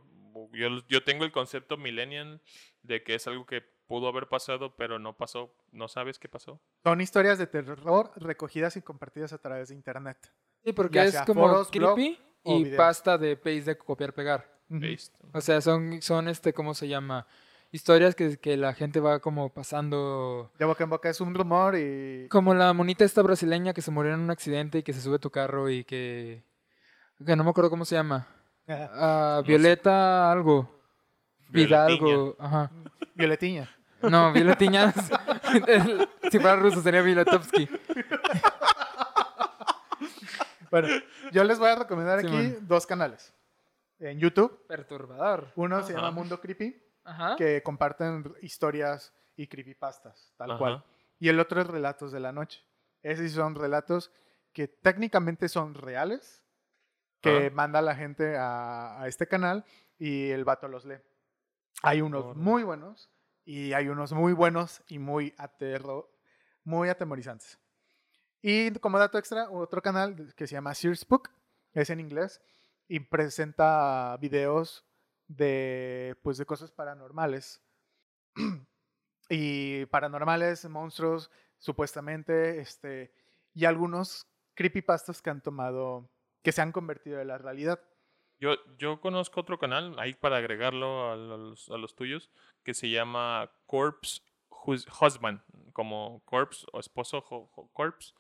yo, 0.52 0.68
yo 0.88 1.03
tengo 1.03 1.24
el 1.24 1.32
concepto 1.32 1.78
millennial 1.78 2.41
de 2.82 3.03
que 3.03 3.15
es 3.15 3.26
algo 3.28 3.45
que 3.45 3.61
pudo 3.88 4.07
haber 4.07 4.28
pasado, 4.28 4.76
pero 4.76 4.99
no 4.99 5.15
pasó. 5.15 5.56
No 5.72 5.88
sabes 5.88 6.20
qué 6.20 6.28
pasó. 6.28 6.61
Son 6.84 6.99
historias 7.02 7.38
de 7.38 7.48
terror 7.48 8.11
recogidas 8.15 8.76
y 8.78 8.82
compartidas 8.82 9.34
a 9.34 9.38
través 9.38 9.70
de 9.70 9.76
internet. 9.76 10.18
Sí, 10.64 10.74
porque 10.74 11.03
es 11.03 11.22
como 11.22 11.48
foros, 11.48 11.70
creepy 11.70 12.20
y 12.44 12.65
pasta 12.76 13.18
de 13.18 13.36
paste 13.36 13.61
de 13.61 13.78
copiar-pegar. 13.78 14.61
Ujú. 14.70 14.82
Paste. 14.82 15.18
O 15.34 15.41
sea, 15.41 15.61
son, 15.61 16.02
son 16.02 16.28
este, 16.28 16.53
¿cómo 16.53 16.74
se 16.74 16.88
llama? 16.88 17.28
Historias 17.73 18.13
que, 18.13 18.37
que 18.37 18.55
la 18.55 18.75
gente 18.75 18.99
va 18.99 19.19
como 19.19 19.51
pasando. 19.51 20.51
De 20.59 20.65
boca 20.65 20.83
en 20.83 20.91
boca 20.91 21.09
es 21.09 21.19
un 21.19 21.33
rumor 21.33 21.75
y... 21.75 22.27
Como 22.29 22.53
la 22.53 22.71
monita 22.71 23.03
esta 23.03 23.23
brasileña 23.23 23.73
que 23.73 23.81
se 23.81 23.89
murió 23.89 24.13
en 24.13 24.19
un 24.19 24.29
accidente 24.29 24.77
y 24.77 24.83
que 24.83 24.93
se 24.93 25.01
sube 25.01 25.15
a 25.15 25.19
tu 25.19 25.31
carro 25.31 25.71
y 25.71 25.83
que. 25.83 26.43
que 27.25 27.35
no 27.35 27.43
me 27.43 27.49
acuerdo 27.49 27.71
cómo 27.71 27.83
se 27.83 27.95
llama. 27.95 28.27
Ah. 28.67 29.41
Violeta 29.43 30.31
algo. 30.31 30.69
Vidalgo. 31.49 32.35
Ajá. 32.37 32.69
Violetiña. 33.15 33.67
No, 34.03 34.31
Violetiña. 34.31 34.93
si 36.31 36.37
fuera 36.37 36.57
ruso 36.57 36.79
sería 36.79 37.01
Violetovsky. 37.01 37.67
Bueno, 40.69 40.89
yo 41.31 41.43
les 41.43 41.57
voy 41.57 41.69
a 41.69 41.75
recomendar 41.75 42.19
aquí 42.19 42.55
dos 42.61 42.85
canales. 42.85 43.33
En 43.97 44.19
YouTube, 44.19 44.63
Perturbador. 44.67 45.51
uno 45.55 45.81
se 45.81 45.93
llama. 45.93 46.11
Mundo 46.11 46.39
Creepy, 46.39 46.79
Ajá. 47.03 47.35
que 47.35 47.61
comparten 47.63 48.34
historias 48.41 49.13
y 49.35 49.47
creepypastas, 49.47 50.34
tal 50.38 50.51
Ajá. 50.51 50.57
cual. 50.59 50.85
Y 51.19 51.30
el 51.30 51.39
otro 51.39 51.61
es 51.61 51.67
Relatos 51.67 52.11
de 52.11 52.19
la 52.19 52.31
Noche. 52.31 52.61
Esos 53.01 53.31
son 53.31 53.55
relatos 53.55 54.11
que 54.53 54.67
técnicamente 54.67 55.49
son 55.49 55.73
reales, 55.73 56.43
que 57.21 57.47
Ajá. 57.47 57.55
manda 57.55 57.81
la 57.81 57.95
gente 57.95 58.38
a, 58.38 59.01
a 59.01 59.07
este 59.07 59.27
canal 59.27 59.65
y 59.97 60.30
el 60.30 60.45
vato 60.45 60.67
los 60.67 60.85
lee. 60.85 60.99
Hay 61.81 62.01
unos 62.01 62.35
muy 62.35 62.63
buenos 62.63 63.09
y 63.45 63.73
hay 63.73 63.89
unos 63.89 64.13
muy 64.13 64.34
buenos 64.34 64.81
y 64.88 64.99
muy, 64.99 65.34
aterro, 65.38 66.09
muy 66.63 66.89
atemorizantes. 66.89 67.59
Y 68.41 68.71
como 68.80 68.99
dato 68.99 69.17
extra, 69.17 69.49
otro 69.49 69.81
canal 69.81 70.34
que 70.35 70.47
se 70.47 70.53
llama 70.53 70.73
Sears 70.75 71.07
Book, 71.07 71.30
es 71.71 71.89
en 71.89 71.99
inglés, 71.99 72.41
y 72.88 72.99
presenta 72.99 74.17
videos 74.19 74.85
de, 75.35 76.15
pues, 76.22 76.38
de 76.38 76.45
cosas 76.45 76.72
paranormales. 76.72 77.61
y 79.30 79.85
paranormales, 79.88 80.68
monstruos, 80.69 81.31
supuestamente, 81.57 82.60
este, 82.60 83.14
y 83.53 83.65
algunos 83.65 84.27
creepypastas 84.55 85.22
que 85.22 85.30
han 85.30 85.41
tomado, 85.41 86.10
que 86.43 86.51
se 86.51 86.61
han 86.61 86.72
convertido 86.72 87.19
en 87.19 87.27
la 87.27 87.38
realidad. 87.38 87.81
Yo, 88.39 88.55
yo 88.77 88.99
conozco 88.99 89.39
otro 89.41 89.57
canal, 89.57 89.97
ahí 89.97 90.14
para 90.14 90.38
agregarlo 90.38 91.11
a 91.11 91.15
los, 91.15 91.69
a 91.69 91.77
los 91.77 91.95
tuyos, 91.95 92.30
que 92.64 92.73
se 92.73 92.89
llama 92.89 93.49
Corpse 93.65 94.22
Hus- 94.49 94.88
Husband, 95.01 95.41
como 95.72 96.22
Corpse 96.26 96.65
o 96.73 96.80
esposo 96.80 97.23
Corpse. 97.72 98.14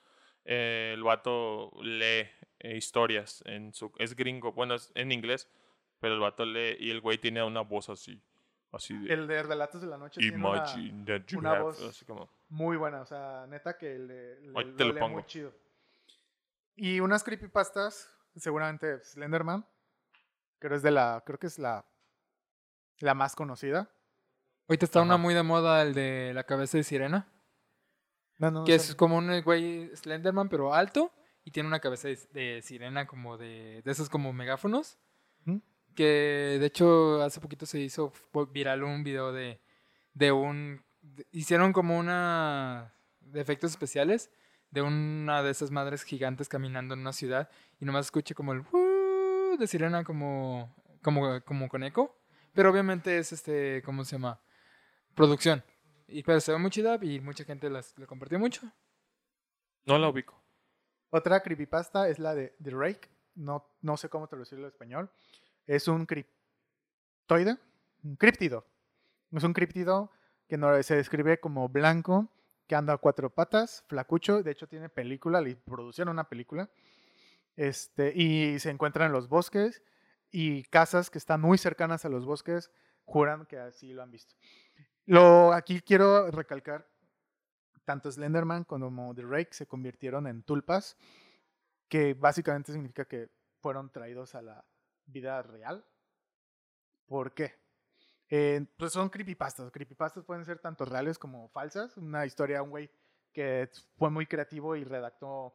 Eh, 0.45 0.91
el 0.93 1.03
vato 1.03 1.71
lee 1.81 2.29
eh, 2.59 2.77
historias 2.77 3.43
en 3.45 3.73
su... 3.73 3.91
Es 3.97 4.15
gringo, 4.15 4.51
bueno, 4.53 4.75
en 4.95 5.11
inglés, 5.11 5.49
pero 6.03 6.15
el 6.15 6.19
vato 6.19 6.43
lee 6.45 6.75
y 6.79 6.91
el 6.91 6.99
güey 6.99 7.17
tiene 7.17 7.41
una 7.41 7.61
voz 7.61 7.87
así, 7.89 8.21
así 8.73 8.93
de... 8.97 9.13
El 9.13 9.25
de 9.25 9.41
Relatos 9.41 9.79
de 9.79 9.87
la 9.87 9.97
Noche 9.97 10.19
tiene 10.19 10.35
una 10.35 10.57
Imagine 10.57 11.05
that 11.05 11.25
you 11.27 11.39
una 11.39 11.51
have", 11.51 11.61
voz 11.61 11.81
así 11.81 12.03
como... 12.03 12.29
muy 12.49 12.75
buena, 12.75 12.99
o 13.01 13.05
sea, 13.05 13.45
neta 13.47 13.77
que 13.77 13.97
le, 13.97 14.41
le- 14.41 14.49
Ahorita 14.53 14.75
te 14.77 14.83
lo 14.83 14.93
lee 14.93 14.99
pongo. 14.99 15.13
muy 15.13 15.23
chido. 15.25 15.53
Y 16.75 16.99
unas 16.99 17.23
creepypastas, 17.23 18.09
seguramente 18.35 18.99
Slenderman, 19.03 19.65
creo 20.59 20.75
es 20.75 20.81
de 20.83 20.91
la, 20.91 21.23
creo 21.25 21.39
que 21.39 21.47
es 21.47 21.57
la, 21.57 21.85
la 22.99 23.13
más 23.13 23.33
conocida. 23.35 23.89
Ahorita 24.67 24.83
está 24.85 25.01
una 25.01 25.15
muy 25.17 25.33
de 25.33 25.43
moda 25.43 25.81
el 25.83 25.93
de 25.93 26.33
la 26.33 26.43
cabeza 26.43 26.77
de 26.77 26.83
sirena. 26.83 27.27
No, 28.39 28.51
no, 28.51 28.63
que 28.65 28.75
es 28.75 28.93
como 28.95 29.17
un 29.17 29.41
güey 29.41 29.95
Slenderman, 29.95 30.49
pero 30.49 30.73
alto. 30.73 31.13
Y 31.45 31.51
tiene 31.51 31.67
una 31.67 31.79
cabeza 31.79 32.07
de, 32.07 32.17
de 32.31 32.61
sirena 32.61 33.05
como 33.05 33.37
de, 33.37 33.81
de 33.83 33.91
esos 33.91 34.09
como 34.09 34.33
megáfonos. 34.33 34.97
Que 35.95 36.57
de 36.59 36.65
hecho 36.65 37.21
hace 37.21 37.39
poquito 37.39 37.65
se 37.65 37.79
hizo 37.79 38.11
viral 38.51 38.83
un 38.83 39.03
video 39.03 39.31
de, 39.31 39.61
de 40.13 40.31
un... 40.31 40.83
de- 41.01 41.27
hicieron 41.31 41.73
como 41.73 41.97
una... 41.97 42.93
de 43.19 43.41
efectos 43.41 43.71
especiales. 43.71 44.31
De 44.71 44.81
una 44.81 45.43
de 45.43 45.51
esas 45.51 45.69
madres 45.69 46.03
gigantes 46.03 46.49
caminando 46.49 46.95
en 46.95 47.01
una 47.01 47.13
ciudad. 47.13 47.49
Y 47.79 47.85
nomás 47.85 48.07
escuché 48.07 48.33
como 48.33 48.53
el... 48.53 48.63
De 49.59 49.67
sirena 49.67 50.03
como, 50.03 50.75
como, 51.03 51.41
como 51.41 51.69
con 51.69 51.83
eco. 51.83 52.19
Pero 52.53 52.71
obviamente 52.71 53.17
es 53.19 53.31
este... 53.31 53.81
¿Cómo 53.83 54.03
se 54.03 54.13
llama? 54.15 54.41
Producción. 55.13 55.63
Y 56.07 56.23
pero 56.23 56.39
se 56.39 56.51
ve 56.51 56.57
muy 56.57 56.71
chida 56.71 56.97
y 57.01 57.19
mucha 57.19 57.43
gente 57.43 57.69
las, 57.69 57.97
la 57.97 58.07
compartió 58.07 58.39
mucho. 58.39 58.61
No 59.85 59.97
la 59.97 60.09
ubico. 60.09 60.41
Otra 61.11 61.41
creepypasta 61.41 62.09
es 62.09 62.17
la 62.17 62.33
de 62.33 62.55
The 62.61 62.71
Rake. 62.71 63.09
No, 63.35 63.67
no 63.81 63.97
sé 63.97 64.09
cómo 64.09 64.27
traducirlo 64.27 64.65
al 64.65 64.71
español. 64.71 65.11
Es 65.65 65.87
un 65.87 66.05
criptoide, 66.05 67.57
un 68.03 68.15
críptido. 68.15 68.65
Es 69.31 69.43
un 69.43 69.53
críptido 69.53 70.11
que 70.47 70.83
se 70.83 70.95
describe 70.95 71.39
como 71.39 71.69
blanco, 71.69 72.29
que 72.67 72.75
anda 72.75 72.93
a 72.93 72.97
cuatro 72.97 73.29
patas, 73.29 73.83
flacucho. 73.87 74.43
De 74.43 74.51
hecho, 74.51 74.67
tiene 74.67 74.89
película, 74.89 75.41
le 75.41 75.55
producieron 75.55 76.13
una 76.13 76.29
película. 76.29 76.69
Este, 77.55 78.13
y 78.15 78.59
se 78.59 78.69
encuentra 78.69 79.05
en 79.05 79.11
los 79.11 79.27
bosques 79.27 79.83
y 80.31 80.63
casas 80.63 81.09
que 81.09 81.19
están 81.19 81.41
muy 81.41 81.57
cercanas 81.57 82.05
a 82.05 82.09
los 82.09 82.25
bosques 82.25 82.71
juran 83.05 83.45
que 83.45 83.59
así 83.59 83.93
lo 83.93 84.01
han 84.01 84.11
visto. 84.11 84.35
Lo, 85.05 85.53
aquí 85.53 85.81
quiero 85.81 86.31
recalcar 86.31 86.87
tanto 87.85 88.11
Slenderman 88.11 88.63
como 88.63 89.13
The 89.13 89.23
Rake 89.23 89.53
se 89.53 89.67
convirtieron 89.67 90.27
en 90.27 90.43
tulpas, 90.43 90.97
que 91.89 92.13
básicamente 92.13 92.71
significa 92.71 93.05
que 93.05 93.29
fueron 93.59 93.91
traídos 93.91 94.35
a 94.35 94.41
la 94.41 94.65
vida 95.05 95.41
real. 95.41 95.85
¿Por 97.05 97.33
qué? 97.33 97.53
Eh, 98.29 98.65
pues 98.77 98.93
son 98.93 99.09
creepypastas. 99.09 99.71
Creepypastas 99.71 100.23
pueden 100.23 100.45
ser 100.45 100.59
tanto 100.59 100.85
reales 100.85 101.19
como 101.19 101.49
falsas. 101.49 101.95
Una 101.97 102.25
historia 102.25 102.63
un 102.63 102.69
güey 102.71 102.89
que 103.31 103.69
fue 103.97 104.09
muy 104.09 104.25
creativo 104.25 104.75
y 104.75 104.83
redactó 104.83 105.53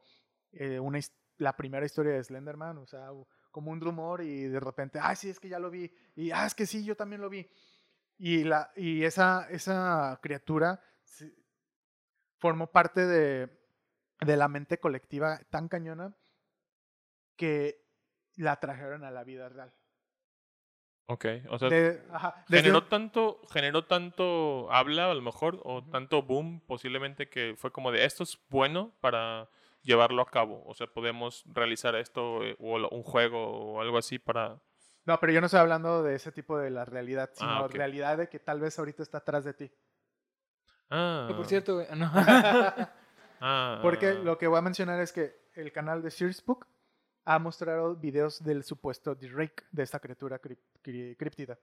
eh, 0.51 0.79
una, 0.79 0.99
la 1.37 1.55
primera 1.55 1.85
historia 1.85 2.13
de 2.13 2.23
Slenderman, 2.23 2.77
o 2.77 2.85
sea, 2.85 3.09
como 3.51 3.71
un 3.71 3.81
rumor 3.81 4.21
y 4.21 4.43
de 4.43 4.59
repente, 4.59 4.99
ah, 5.01 5.15
sí, 5.15 5.29
es 5.29 5.39
que 5.39 5.49
ya 5.49 5.59
lo 5.59 5.69
vi, 5.71 5.91
y 6.15 6.31
ah, 6.31 6.45
es 6.45 6.53
que 6.53 6.65
sí, 6.65 6.83
yo 6.83 6.95
también 6.95 7.21
lo 7.21 7.29
vi. 7.29 7.49
Y, 8.17 8.43
la, 8.43 8.71
y 8.75 9.03
esa, 9.05 9.47
esa 9.49 10.19
criatura 10.21 10.81
se- 11.03 11.33
formó 12.37 12.67
parte 12.71 13.05
de, 13.05 13.49
de 14.21 14.37
la 14.37 14.47
mente 14.49 14.79
colectiva 14.79 15.39
tan 15.49 15.67
cañona 15.69 16.13
que 17.35 17.88
la 18.39 18.59
trajeron 18.59 19.03
a 19.03 19.11
la 19.11 19.23
vida 19.23 19.49
real. 19.49 19.73
Ok, 21.07 21.25
o 21.49 21.57
sea, 21.57 21.69
De- 21.69 22.03
ajá, 22.11 22.45
desde 22.47 22.61
generó 22.63 22.79
un- 22.83 22.89
tanto, 22.89 23.41
generó 23.51 23.85
tanto 23.85 24.71
habla 24.71 25.09
a 25.09 25.13
lo 25.13 25.21
mejor, 25.21 25.59
o 25.63 25.83
tanto 25.83 26.21
boom 26.21 26.61
posiblemente 26.67 27.29
que 27.29 27.55
fue 27.57 27.71
como 27.71 27.91
de 27.91 28.05
esto 28.05 28.23
es 28.23 28.37
bueno 28.49 28.93
para 29.01 29.49
llevarlo 29.81 30.21
a 30.21 30.29
cabo. 30.29 30.63
O 30.67 30.73
sea, 30.75 30.85
podemos 30.87 31.43
realizar 31.47 31.95
esto 31.95 32.43
eh, 32.43 32.55
o 32.59 32.75
un 32.95 33.03
juego 33.03 33.47
o 33.47 33.81
algo 33.81 33.97
así 33.97 34.19
para... 34.19 34.59
No, 35.05 35.19
pero 35.19 35.33
yo 35.33 35.39
no 35.41 35.47
estoy 35.47 35.61
hablando 35.61 36.03
de 36.03 36.13
ese 36.15 36.31
tipo 36.31 36.59
de 36.59 36.69
la 36.69 36.85
realidad, 36.85 37.31
sino 37.33 37.49
Ah, 37.49 37.63
ok. 37.65 37.73
realidad 37.73 38.17
de 38.17 38.29
que 38.29 38.37
tal 38.37 38.59
vez 38.59 38.77
ahorita 38.77 39.01
está 39.01 39.17
atrás 39.19 39.43
de 39.45 39.53
ti. 39.55 39.71
Ah, 40.91 41.27
por 41.35 41.45
cierto, 41.47 41.75
güey, 41.75 41.87
no. 41.95 42.11
ah, 43.41 43.79
Porque 43.81 44.13
lo 44.13 44.37
que 44.37 44.45
voy 44.47 44.59
a 44.59 44.61
mencionar 44.61 44.99
es 44.99 45.11
que 45.11 45.49
el 45.55 45.71
canal 45.71 46.03
de 46.03 46.11
Searsbook 46.11 46.67
ha 47.31 47.37
mostrado 47.37 47.95
videos 47.95 48.43
del 48.43 48.63
supuesto 48.63 49.13
Drake, 49.13 49.63
de 49.71 49.83
esta 49.83 49.99
criatura 49.99 50.39
críptida. 50.39 51.59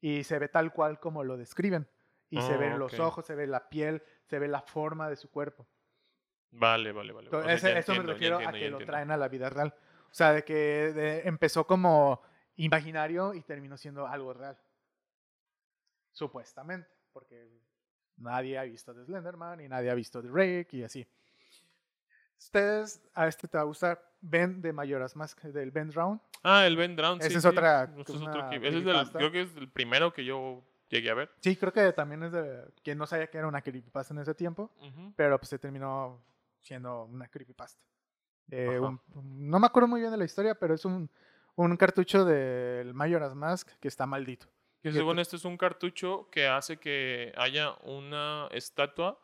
Y 0.00 0.22
se 0.22 0.38
ve 0.38 0.48
tal 0.48 0.72
cual 0.72 1.00
como 1.00 1.24
lo 1.24 1.36
describen. 1.36 1.88
Y 2.30 2.40
se 2.40 2.54
Ah, 2.54 2.56
ven 2.56 2.78
los 2.78 2.94
ok. 2.94 3.00
ojos, 3.00 3.26
se 3.26 3.34
ve 3.34 3.48
la 3.48 3.68
piel, 3.68 4.00
se 4.26 4.38
ve 4.38 4.46
la 4.46 4.62
forma 4.62 5.10
de 5.10 5.16
su 5.16 5.28
cuerpo. 5.28 5.66
Vale, 6.52 6.92
vale, 6.92 7.12
vale. 7.12 7.26
Entonces, 7.26 7.54
O 7.56 7.58
sea, 7.58 7.78
eso 7.78 7.92
me 7.92 7.98
entiendo, 7.98 8.06
ya 8.06 8.12
refiero 8.14 8.36
entiendo, 8.40 8.76
a 8.76 8.78
que 8.78 8.84
lo 8.84 8.86
traen 8.86 9.10
a 9.10 9.16
la 9.16 9.28
vida 9.28 9.50
real. 9.50 9.74
O 10.10 10.14
sea, 10.14 10.32
de 10.32 10.44
que 10.44 10.54
de- 10.54 11.20
empezó 11.26 11.66
como 11.66 12.22
imaginario 12.54 13.34
y 13.34 13.42
terminó 13.42 13.76
siendo 13.76 14.06
algo 14.06 14.32
real. 14.34 14.56
Supuestamente. 16.12 16.88
Porque 17.12 17.48
nadie 18.18 18.56
ha 18.58 18.62
visto 18.62 18.94
de 18.94 19.04
Slenderman 19.04 19.60
y 19.60 19.68
nadie 19.68 19.90
ha 19.90 19.94
visto 19.94 20.22
de 20.22 20.28
Drake 20.28 20.68
y 20.72 20.84
así. 20.84 21.06
Ustedes, 22.38 23.02
a 23.14 23.26
este 23.28 23.48
te 23.48 23.56
va 23.58 23.62
a 23.62 23.66
gustar, 23.66 24.02
Ben 24.20 24.60
de 24.60 24.72
Mayoras 24.72 25.14
Mask, 25.16 25.40
del 25.42 25.70
Ben 25.70 25.90
Drown. 25.90 26.20
Ah, 26.42 26.66
el 26.66 26.76
Ben 26.76 26.96
Drown. 26.96 27.18
Ese 27.20 27.30
sí, 27.30 27.36
es 27.36 27.42
sí. 27.42 27.48
otra- 27.48 27.84
es 27.84 28.10
otro 28.10 28.50
que- 28.50 28.56
ese 28.56 28.78
es 28.78 28.84
del- 28.84 29.10
creo 29.12 29.30
que 29.32 29.42
es 29.42 29.56
el 29.56 29.68
primero 29.70 30.12
que 30.12 30.24
yo 30.24 30.62
llegué 30.88 31.10
a 31.10 31.14
ver. 31.14 31.30
Sí, 31.40 31.56
creo 31.56 31.72
que 31.72 31.92
también 31.92 32.22
es 32.24 32.32
de. 32.32 32.64
Quien 32.82 32.98
no 32.98 33.06
sabía 33.06 33.28
que 33.28 33.38
era 33.38 33.46
una 33.46 33.62
creepypasta 33.62 34.14
en 34.14 34.20
ese 34.20 34.34
tiempo, 34.34 34.70
Ujú. 34.80 35.12
pero 35.16 35.38
pues 35.38 35.48
se 35.50 35.58
terminó 35.58 36.22
siendo 36.60 37.04
una 37.04 37.28
creepypasta. 37.28 37.80
Eh, 38.50 38.78
un- 38.78 39.00
no 39.14 39.58
me 39.58 39.66
acuerdo 39.66 39.88
muy 39.88 40.00
bien 40.00 40.12
de 40.12 40.18
la 40.18 40.24
historia, 40.24 40.54
pero 40.54 40.74
es 40.74 40.84
un, 40.84 41.10
un 41.56 41.76
cartucho 41.76 42.24
del 42.24 42.94
Majora's 42.94 43.34
Mask 43.34 43.68
que 43.80 43.88
está 43.88 44.06
maldito. 44.06 44.46
Que 44.82 44.92
según 44.92 45.18
esto 45.18 45.34
es 45.34 45.44
un 45.44 45.56
cartucho 45.56 46.28
que 46.30 46.46
hace 46.46 46.76
que 46.76 47.32
haya 47.36 47.72
una 47.82 48.46
estatua 48.52 49.18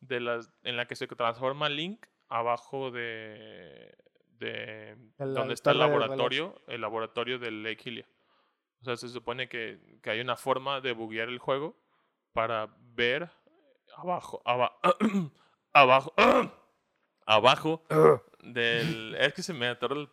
de 0.00 0.20
las, 0.20 0.48
en 0.62 0.76
la 0.76 0.86
que 0.86 0.94
se 0.94 1.08
transforma 1.08 1.68
Link 1.68 2.06
abajo 2.28 2.90
de, 2.90 3.96
de 4.38 4.90
El 5.18 5.34
donde 5.34 5.54
está 5.54 5.70
el 5.72 5.78
laboratorio, 5.78 6.60
el 6.66 6.80
laboratorio 6.80 7.38
del 7.38 7.62
Lake 7.62 7.82
Hylia. 7.90 8.08
O 8.80 8.84
sea, 8.84 8.96
se 8.96 9.08
supone 9.08 9.48
que, 9.48 9.98
que 10.02 10.10
hay 10.10 10.20
una 10.20 10.36
forma 10.36 10.80
de 10.80 10.92
buguear 10.92 11.28
el 11.28 11.38
juego 11.38 11.76
para 12.32 12.68
ver 12.78 13.30
abajo, 13.96 14.40
aba- 14.44 14.78
abajo, 15.72 16.14
abajo 17.26 17.84
del... 18.42 19.14
Es 19.18 19.34
que 19.34 19.42
se 19.42 19.52
me 19.54 19.66
atoró 19.68 20.00
el 20.00 20.08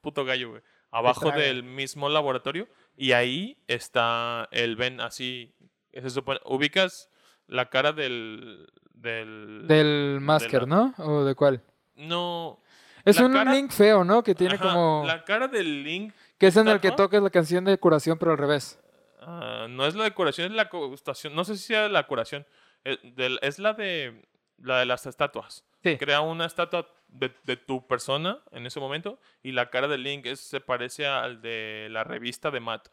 puto 0.00 0.24
gallo, 0.24 0.50
güey. 0.50 0.62
Abajo 0.90 1.30
del 1.40 1.64
mismo 1.64 2.08
laboratorio 2.08 2.68
y 2.96 3.12
ahí 3.12 3.60
está 3.66 4.48
el 4.52 4.76
Ben 4.76 5.00
así. 5.00 5.52
Se 5.92 6.08
supone, 6.10 6.38
ubicas 6.44 7.10
la 7.48 7.68
cara 7.68 7.92
del... 7.92 8.70
Del... 8.94 9.66
Del 9.66 10.18
Masker, 10.20 10.62
la- 10.62 10.68
¿no? 10.68 10.94
¿O 10.98 11.24
de 11.24 11.34
cuál? 11.34 11.62
No... 11.96 12.60
Es 13.04 13.20
un 13.20 13.32
cara- 13.34 13.52
link 13.52 13.70
feo, 13.70 14.02
¿no? 14.02 14.22
Que 14.22 14.34
tiene 14.34 14.54
Ajá, 14.54 14.64
como... 14.64 15.04
La 15.06 15.22
cara 15.24 15.46
del 15.46 15.82
Link 15.84 16.14
Que 16.38 16.46
es 16.46 16.56
en 16.56 16.68
el 16.68 16.80
que 16.80 16.90
tocas 16.90 17.22
la 17.22 17.28
canción 17.28 17.62
de 17.64 17.76
curación, 17.78 18.18
pero 18.18 18.32
al 18.32 18.38
revés. 18.38 18.80
Ah, 19.20 19.66
no 19.68 19.84
es 19.86 19.94
la 19.94 20.04
decoración, 20.04 20.50
es 20.50 20.56
la 20.56 20.70
costación. 20.70 21.34
No 21.34 21.44
sé 21.44 21.56
si 21.58 21.64
sea 21.64 21.88
la 21.90 22.06
curación. 22.06 22.46
Es, 22.82 22.98
del- 23.14 23.38
es 23.42 23.58
la 23.58 23.74
de 23.74 24.22
la 24.58 24.78
de 24.78 24.86
las 24.86 25.04
estatuas. 25.04 25.64
Sí. 25.82 25.98
Crea 25.98 26.22
una 26.22 26.46
estatua 26.46 26.88
de, 27.08 27.30
de 27.44 27.56
tu 27.58 27.86
persona 27.86 28.38
en 28.52 28.64
ese 28.64 28.80
momento 28.80 29.18
y 29.42 29.52
la 29.52 29.68
cara 29.68 29.86
de 29.88 29.98
Link 29.98 30.24
es, 30.24 30.40
se 30.40 30.60
parece 30.60 31.06
al 31.06 31.42
de 31.42 31.88
la 31.90 32.04
revista 32.04 32.50
de 32.50 32.60
Matt. 32.60 32.88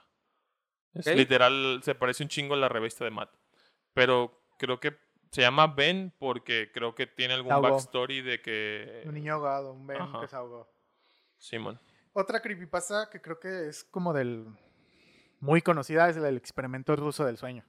Es 0.94 1.07
literal, 1.15 1.80
se 1.84 1.95
parece 1.95 2.23
un 2.23 2.30
chingo 2.30 2.53
a 2.56 2.57
la 2.57 2.68
revista 2.68 3.06
de 3.06 3.11
Matt. 3.11 3.30
Pero 3.94 4.44
creo 4.57 4.80
que 4.82 4.98
se 5.31 5.41
llama 5.41 5.67
Ben 5.67 6.13
porque 6.19 6.71
creo 6.73 6.93
que 6.93 7.07
tiene 7.07 7.33
algún 7.35 7.61
backstory 7.61 8.21
de 8.21 8.41
que... 8.41 9.03
Un 9.05 9.13
niño 9.13 9.33
ahogado, 9.35 9.71
un 9.73 9.87
Ben 9.87 10.01
Ajá. 10.01 10.19
que 10.21 10.27
se 10.27 10.35
ahogó. 10.35 10.69
Simón. 11.37 11.79
Otra 12.13 12.41
creepypasta 12.41 13.09
que 13.09 13.21
creo 13.21 13.39
que 13.39 13.69
es 13.69 13.83
como 13.85 14.11
del. 14.13 14.45
Muy 15.39 15.61
conocida 15.61 16.09
es 16.09 16.17
la 16.17 16.23
del 16.23 16.37
experimento 16.37 16.95
ruso 16.95 17.25
del 17.25 17.37
sueño. 17.37 17.63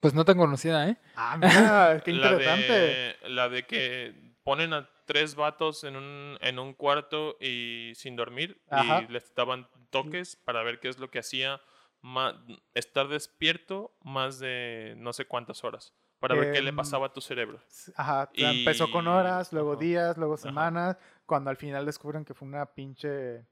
Pues 0.00 0.14
no 0.14 0.24
tan 0.24 0.36
conocida, 0.38 0.88
¿eh? 0.88 0.96
Ah, 1.14 1.36
mira, 1.36 2.00
qué 2.04 2.12
La 2.14 2.30
interesante. 2.32 2.72
de, 2.72 3.16
la 3.28 3.48
de 3.48 3.62
que 3.66 4.34
ponen 4.42 4.72
a 4.72 4.88
tres 5.06 5.34
vatos 5.34 5.84
en 5.84 5.96
un, 5.96 6.38
en 6.40 6.58
un 6.58 6.72
cuarto 6.72 7.36
y 7.40 7.92
sin 7.94 8.16
dormir 8.16 8.60
Ajá. 8.70 9.02
y 9.02 9.08
les 9.12 9.34
daban 9.34 9.68
toques 9.90 10.36
para 10.36 10.62
ver 10.62 10.80
qué 10.80 10.88
es 10.88 10.98
lo 10.98 11.10
que 11.10 11.18
hacía 11.20 11.60
ma- 12.00 12.44
estar 12.72 13.08
despierto 13.08 13.94
más 14.02 14.38
de 14.38 14.94
no 14.96 15.12
sé 15.12 15.26
cuántas 15.26 15.62
horas 15.64 15.94
para 16.20 16.34
ver 16.36 16.52
qué 16.52 16.62
le 16.62 16.70
Em, 16.70 16.76
pasaba 16.76 17.06
a 17.06 17.12
tu 17.12 17.20
cerebro. 17.20 17.60
Ajá, 17.96 18.30
empezó 18.34 18.90
con 18.90 19.04
Y- 19.04 19.08
horas, 19.08 19.52
luego 19.52 19.72
ajá. 19.72 19.80
días, 19.80 20.16
luego 20.16 20.36
semanas, 20.36 20.96
cuando 21.26 21.50
al 21.50 21.56
final 21.56 21.84
descubren 21.86 22.24
que 22.24 22.34
fue 22.34 22.48
una 22.48 22.66
pinche 22.66 23.46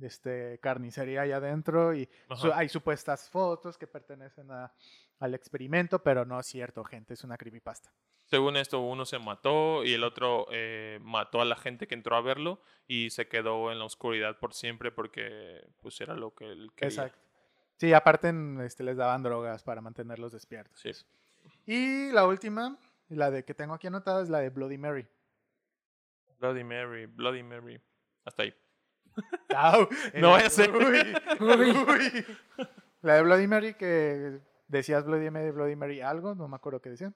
este, 0.00 0.60
carnicería 0.60 1.22
allá 1.22 1.38
adentro 1.38 1.92
y 1.92 2.08
su- 2.36 2.48
Ajá. 2.48 2.58
hay 2.58 2.68
supuestas 2.68 3.28
fotos 3.30 3.76
que 3.76 3.88
pertenecen 3.88 4.48
a- 4.52 4.72
al 5.18 5.34
experimento, 5.34 6.00
pero 6.04 6.24
no 6.24 6.38
es 6.38 6.46
cierto, 6.46 6.84
gente, 6.84 7.14
es 7.14 7.24
una 7.24 7.36
creepypasta. 7.36 7.92
Según 8.26 8.56
esto, 8.56 8.78
uno 8.80 9.04
se 9.06 9.18
mató 9.18 9.82
y 9.84 9.94
el 9.94 10.04
otro 10.04 10.46
eh, 10.52 11.00
mató 11.02 11.40
a 11.40 11.44
la 11.44 11.56
gente 11.56 11.88
que 11.88 11.94
entró 11.96 12.14
a 12.14 12.20
verlo 12.20 12.60
y 12.86 13.10
se 13.10 13.26
quedó 13.26 13.72
en 13.72 13.78
la 13.80 13.86
oscuridad 13.86 14.38
por 14.38 14.54
siempre 14.54 14.92
porque 14.92 15.66
pues 15.80 16.00
era 16.00 16.14
lo 16.14 16.32
que 16.32 16.44
él 16.52 16.70
quería. 16.76 16.88
Exacto. 16.90 17.18
Sí, 17.78 17.92
aparte 17.92 18.28
en, 18.28 18.60
este, 18.60 18.84
les 18.84 18.96
daban 18.98 19.22
drogas 19.24 19.64
para 19.64 19.80
mantenerlos 19.80 20.30
despiertos. 20.32 20.78
Sí. 20.80 20.92
Y 21.66 22.10
la 22.12 22.26
última, 22.26 22.78
la 23.08 23.30
de 23.30 23.44
que 23.44 23.54
tengo 23.54 23.74
aquí 23.74 23.86
anotada, 23.86 24.22
es 24.22 24.28
la 24.28 24.40
de 24.40 24.50
Bloody 24.50 24.78
Mary. 24.78 25.06
Bloody 26.38 26.64
Mary, 26.64 27.06
Bloody 27.06 27.42
Mary. 27.42 27.80
Hasta 28.24 28.42
ahí. 28.44 28.54
Au, 29.56 29.88
No 30.14 30.30
vaya 30.32 30.46
a 30.46 30.50
ser. 30.50 30.70
Uy, 30.70 30.82
Uy. 31.40 31.70
uy. 31.70 32.24
La 33.02 33.14
de 33.14 33.22
Bloody 33.22 33.46
Mary 33.46 33.74
que 33.74 34.40
decías 34.68 35.04
Bloody 35.04 35.30
Mary, 35.30 35.50
Bloody 35.50 35.76
Mary 35.76 36.00
algo, 36.00 36.34
no 36.34 36.48
me 36.48 36.56
acuerdo 36.56 36.80
qué 36.80 36.90
decían. 36.90 37.14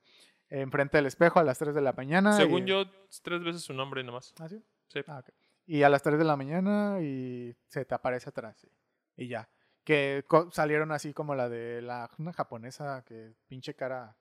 Enfrente 0.49 0.99
del 0.99 1.07
espejo 1.07 1.39
a 1.39 1.45
las 1.45 1.59
3 1.59 1.75
de 1.75 1.81
la 1.81 1.93
mañana. 1.93 2.33
Según 2.37 2.65
y- 2.65 2.71
yo, 2.71 2.85
tres 3.23 3.43
veces 3.43 3.63
su 3.63 3.73
nombre 3.73 4.03
nomás. 4.05 4.35
¿Ah, 4.39 4.49
sí? 4.49 4.63
Sí. 4.89 5.01
Ah. 5.07 5.23
Y 5.65 5.83
a 5.83 5.89
las 5.89 6.03
3 6.03 6.19
de 6.19 6.25
la 6.25 6.37
mañana 6.37 6.99
y 7.01 7.57
se 7.69 7.85
te 7.85 7.95
aparece 7.95 8.29
atrás. 8.29 8.59
sí. 8.59 8.69
Y 9.17 9.29
ya. 9.29 9.49
Que 9.85 10.25
salieron 10.53 10.93
así 10.93 11.13
como 11.15 11.35
la 11.35 11.49
de 11.49 11.81
la 11.83 12.09
una 12.19 12.33
japonesa 12.33 13.03
que 13.07 13.35
pinche 13.49 13.75
cara 13.75 14.17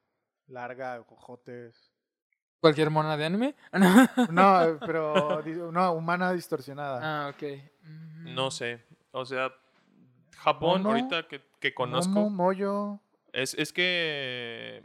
larga, 0.52 1.02
cojotes. 1.03 1.91
¿Cualquier 2.60 2.90
mona 2.91 3.18
de 3.18 3.26
anime? 3.26 3.56
No, 4.30 4.78
pero 4.86 5.41
di- 5.41 5.52
no, 5.53 5.94
humana 5.94 6.32
distorsionada. 6.34 6.99
ah, 7.02 7.30
ok. 7.30 7.44
Mm. 7.84 8.34
No 8.36 8.52
sé. 8.52 8.86
O 9.11 9.26
sea, 9.26 9.52
Japón, 10.38 10.84
Mono, 10.84 10.90
ahorita 10.90 11.28
que, 11.28 11.41
que 11.60 11.73
conozco, 11.73 12.14
Momo, 12.14 12.30
Moyo. 12.30 12.99
es, 13.34 13.53
es 13.56 13.73
que. 13.73 14.84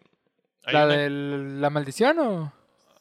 hay 0.65 0.73
¿La 0.75 0.85
una- 0.87 0.97
de 0.97 1.11
la 1.11 1.71
maldición 1.71 2.19
o...? 2.19 2.53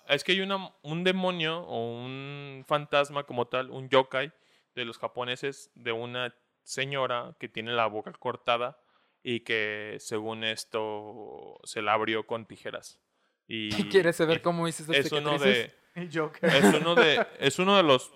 Es 0.07 0.23
que 0.23 0.33
hay 0.33 0.41
una, 0.41 0.69
un 0.83 1.03
demonio 1.03 1.61
o 1.61 1.95
un 2.03 2.63
fantasma 2.67 3.23
como 3.23 3.47
tal, 3.47 3.71
un 3.71 3.89
yokai 3.89 4.31
de 4.75 4.85
los 4.85 4.99
japoneses, 4.99 5.71
de 5.73 5.93
una 5.93 6.35
señora 6.63 7.35
que 7.39 7.47
tiene 7.49 7.71
la 7.71 7.87
boca 7.87 8.11
cortada 8.13 8.77
y 9.27 9.39
que 9.39 9.97
según 9.99 10.43
esto 10.43 11.59
se 11.63 11.81
la 11.81 11.93
abrió 11.93 12.27
con 12.27 12.45
tijeras. 12.45 12.99
Y, 13.47 13.69
¿Quieres 13.89 14.15
saber 14.15 14.37
y 14.37 14.39
cómo 14.39 14.67
hice 14.67 14.81
esas 14.81 15.05
es 15.05 15.11
uno 15.11 15.37
de 15.37 15.71
Joker. 16.11 16.49
es 16.55 16.73
uno 16.73 16.95
de 16.95 17.27
es 17.39 17.59
uno 17.59 17.77
de 17.77 17.83
los 17.83 18.11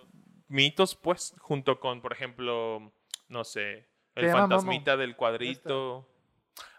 mitos 0.47 0.95
pues 0.95 1.35
junto 1.37 1.79
con 1.79 2.01
por 2.01 2.13
ejemplo 2.13 2.91
no 3.27 3.43
sé 3.43 3.87
el 4.15 4.31
fantasmita 4.31 4.97
del 4.97 5.15
cuadrito 5.15 6.09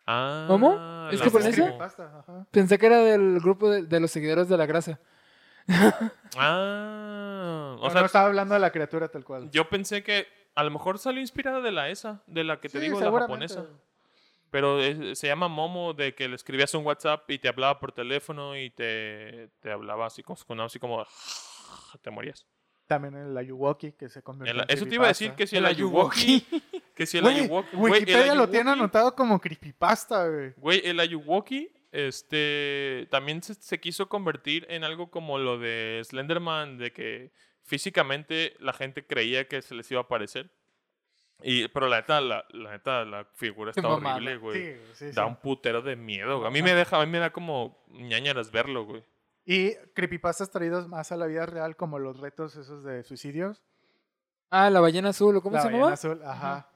ah 0.05 0.47
¿Momo? 0.49 0.73
¿Es? 1.13 1.21
Momo. 1.21 1.39
Creepypasta, 1.39 2.19
ajá. 2.19 2.47
Pensé 2.51 2.77
que 2.77 2.87
era 2.87 2.99
del 3.05 3.39
grupo 3.39 3.71
de, 3.71 3.85
de 3.85 4.01
los 4.01 4.11
seguidores 4.11 4.49
de 4.49 4.57
la 4.57 4.67
grasa. 4.67 4.99
ah 6.37 7.77
o 7.79 7.85
No, 7.85 7.91
sea 7.91 8.01
no 8.01 8.07
estaba 8.07 8.27
hablando 8.27 8.55
de 8.55 8.61
la 8.61 8.73
criatura 8.73 9.07
tal 9.07 9.25
cual. 9.25 9.49
Yo 9.53 9.69
pensé 9.69 10.03
que 10.03 10.27
a 10.57 10.65
lo 10.65 10.73
mejor 10.73 10.99
salió 10.99 11.21
inspirada 11.21 11.61
de 11.61 11.71
la 11.71 11.89
esa, 11.89 12.25
de 12.27 12.43
la 12.43 12.59
que 12.59 12.69
te 12.69 12.81
Sí, 12.81 12.87
digo, 12.87 13.01
la 13.01 13.13
japonesa. 13.13 13.65
Pero 14.51 14.81
es- 14.81 15.19
se 15.19 15.27
llama 15.29 15.49
Momo, 15.49 15.95
de 15.95 16.15
que 16.15 16.29
le 16.29 16.35
escribías 16.37 16.75
un 16.75 16.85
WhatsApp 16.85 17.31
y 17.31 17.39
te 17.39 17.49
hablaba 17.49 17.79
por 17.79 17.93
teléfono 17.93 18.57
y 18.57 18.71
te, 18.71 19.49
te 19.61 19.71
hablaba 19.71 20.07
así 20.07 20.23
como, 20.23 20.37
sonaba 20.37 20.67
así 20.67 20.79
como 20.79 21.05
te 22.03 22.11
morías. 22.11 22.47
También 22.87 23.15
el 23.15 23.37
Ayuwoki, 23.39 23.93
que 23.93 24.09
se 24.09 24.21
convirtió 24.23 24.53
El- 24.53 24.61
en 24.69 24.77
eso 24.77 24.85
te 24.87 24.95
iba 24.97 25.05
a 25.05 25.09
decir 25.09 25.33
que 25.35 25.47
si 25.47 25.57
el 25.57 25.65
El 25.65 25.71
Ayuwoki. 25.71 26.45
Que 27.01 27.07
si 27.07 27.17
el 27.17 27.23
Güey, 27.25 27.41
Ayuwoki. 27.45 27.77
güey, 27.77 27.93
el 27.95 28.01
Wikipedia 28.01 28.35
lo 28.35 28.49
tiene 28.51 28.71
Ayuwoki- 28.71 28.75
anotado 28.75 29.15
como 29.15 29.41
creepypasta, 29.41 30.29
güey. 30.29 30.53
Güey, 30.57 30.83
el 30.85 31.01
Ayuwoki 31.01 31.73
este, 31.93 33.07
también 33.11 33.43
se, 33.43 33.55
se 33.55 33.81
quiso 33.81 34.09
convertir 34.09 34.67
en 34.69 34.85
algo 34.85 35.11
como 35.11 35.39
lo 35.39 35.59
de 35.59 36.03
Slenderman, 36.05 36.77
de 36.77 36.93
que 36.93 37.31
físicamente 37.63 38.55
la 38.61 38.73
gente 38.75 39.07
creía 39.07 39.49
que 39.49 39.63
se 39.63 39.75
les 39.75 39.91
iba 39.91 40.01
a 40.01 40.05
aparecer. 40.05 40.51
Y, 41.43 41.69
pero 41.69 41.89
la 41.89 41.97
neta, 41.99 42.21
la, 42.21 42.45
la 42.51 42.71
neta, 42.73 43.05
la 43.05 43.25
figura 43.35 43.71
está 43.71 43.89
horrible, 43.89 44.37
güey. 44.39 44.77
Sí, 44.77 44.81
sí, 44.95 45.07
Da 45.13 45.25
sí. 45.25 45.29
un 45.29 45.37
putero 45.37 45.83
de 45.83 45.97
miedo. 45.97 46.39
güey. 46.39 46.49
A 46.49 46.51
mí 46.51 46.63
me 46.63 46.75
deja, 46.75 47.01
a 47.01 47.05
mí 47.07 47.11
me 47.11 47.19
da 47.19 47.31
como 47.33 47.83
ñañaras 47.89 48.51
verlo, 48.51 48.85
güey. 48.85 49.05
Y 49.45 49.75
creepypastas 49.95 50.51
traídos 50.51 50.87
más 50.89 51.11
a 51.13 51.17
la 51.17 51.27
vida 51.27 51.47
real, 51.47 51.77
como 51.77 51.99
los 51.99 52.21
retos 52.21 52.57
esos 52.57 52.85
de 52.85 53.03
suicidios. 53.03 53.63
Ah, 54.51 54.69
la 54.71 54.81
ballena 54.81 55.11
azul, 55.11 55.37
¿o 55.37 55.43
¿cómo 55.43 55.57
la 55.57 55.63
se 55.63 55.67
ballena 55.69 55.79
llamaba? 55.85 55.95
azul, 55.95 56.23
ajá. 56.25 56.71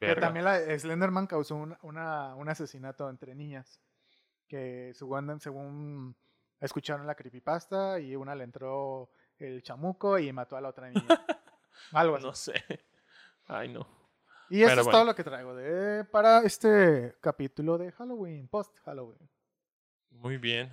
Verga. 0.00 0.20
también 0.20 0.44
la 0.44 0.78
Slenderman 0.78 1.26
causó 1.26 1.56
un, 1.56 1.76
una- 1.82 2.34
un 2.36 2.48
asesinato 2.48 3.08
entre 3.10 3.34
niñas. 3.34 3.80
Que 4.46 4.92
según, 4.94 5.40
según 5.40 6.16
escucharon 6.60 7.06
la 7.06 7.14
creepypasta 7.14 7.98
y 8.00 8.14
una 8.16 8.34
le 8.34 8.44
entró 8.44 9.10
el 9.38 9.62
chamuco 9.62 10.18
y 10.18 10.32
mató 10.32 10.56
a 10.56 10.60
la 10.60 10.68
otra 10.68 10.88
niña. 10.90 11.02
Algo 11.92 12.16
así. 12.16 12.26
No 12.26 12.34
sé. 12.34 12.54
Ay, 13.48 13.68
no. 13.68 13.86
y 14.50 14.60
eso 14.62 14.68
pero 14.70 14.80
es 14.82 14.84
bueno. 14.86 14.98
todo 14.98 15.04
lo 15.06 15.14
que 15.14 15.24
traigo 15.24 15.54
de, 15.54 16.04
para 16.04 16.40
este 16.42 17.14
capítulo 17.20 17.78
de 17.78 17.90
Halloween, 17.92 18.46
post-Halloween. 18.48 19.28
Muy 20.10 20.36
bien. 20.36 20.72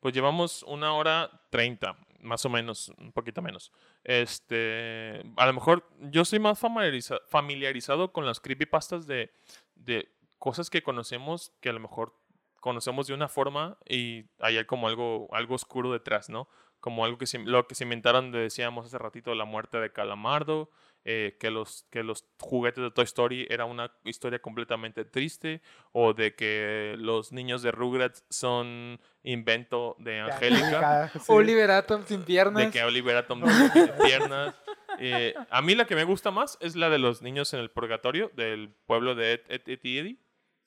Pues 0.00 0.12
llevamos 0.14 0.62
una 0.64 0.92
hora 0.94 1.30
treinta, 1.50 1.96
más 2.20 2.44
o 2.44 2.50
menos, 2.50 2.90
un 2.98 3.12
poquito 3.12 3.40
menos. 3.40 3.72
Este, 4.02 5.22
a 5.36 5.46
lo 5.46 5.52
mejor 5.54 5.88
yo 5.98 6.22
estoy 6.22 6.38
más 6.38 6.60
familiariza- 6.62 7.20
familiarizado 7.28 8.12
con 8.12 8.26
las 8.26 8.40
creepypastas 8.40 9.06
de, 9.06 9.32
de 9.74 10.08
cosas 10.38 10.68
que 10.68 10.82
conocemos 10.82 11.52
que 11.60 11.70
a 11.70 11.72
lo 11.72 11.80
mejor 11.80 12.14
conocemos 12.60 13.06
de 13.06 13.14
una 13.14 13.28
forma 13.28 13.78
y 13.86 14.24
hay 14.38 14.64
como 14.66 14.88
algo, 14.88 15.28
algo 15.32 15.54
oscuro 15.54 15.92
detrás, 15.92 16.28
¿no? 16.28 16.48
Como 16.84 17.02
algo 17.06 17.16
que 17.16 17.24
se, 17.26 17.38
lo 17.38 17.66
que 17.66 17.74
se 17.74 17.84
inventaron, 17.84 18.30
de, 18.30 18.40
decíamos 18.40 18.84
hace 18.84 18.98
ratito, 18.98 19.34
la 19.34 19.46
muerte 19.46 19.78
de 19.80 19.90
Calamardo, 19.90 20.68
eh, 21.06 21.34
que, 21.40 21.50
los, 21.50 21.86
que 21.88 22.02
los 22.02 22.26
juguetes 22.38 22.84
de 22.84 22.90
Toy 22.90 23.04
Story 23.04 23.46
era 23.48 23.64
una 23.64 23.90
historia 24.04 24.38
completamente 24.40 25.06
triste, 25.06 25.62
o 25.92 26.12
de 26.12 26.34
que 26.34 26.94
los 26.98 27.32
niños 27.32 27.62
de 27.62 27.72
Rugrats 27.72 28.26
son 28.28 29.00
invento 29.22 29.96
de 29.98 30.20
Angélica, 30.20 31.08
Sí. 31.14 31.20
Oliver 31.28 31.70
Atom 31.70 32.04
sin 32.04 32.22
piernas. 32.22 32.66
de 32.66 32.70
que 32.70 32.84
Oliver 32.84 33.16
Atom 33.16 33.44
tiene 33.72 33.92
piernas. 34.04 34.54
Eh, 34.98 35.32
a 35.48 35.62
mí 35.62 35.74
la 35.74 35.86
que 35.86 35.94
me 35.94 36.04
gusta 36.04 36.30
más 36.32 36.58
es 36.60 36.76
la 36.76 36.90
de 36.90 36.98
los 36.98 37.22
niños 37.22 37.54
en 37.54 37.60
el 37.60 37.70
purgatorio 37.70 38.30
del 38.34 38.74
pueblo 38.84 39.14
de 39.14 39.32
Ed, 39.32 39.40
Ed, 39.48 39.62
Ed 39.68 39.80
y 39.84 39.96
Eddie, 39.96 40.18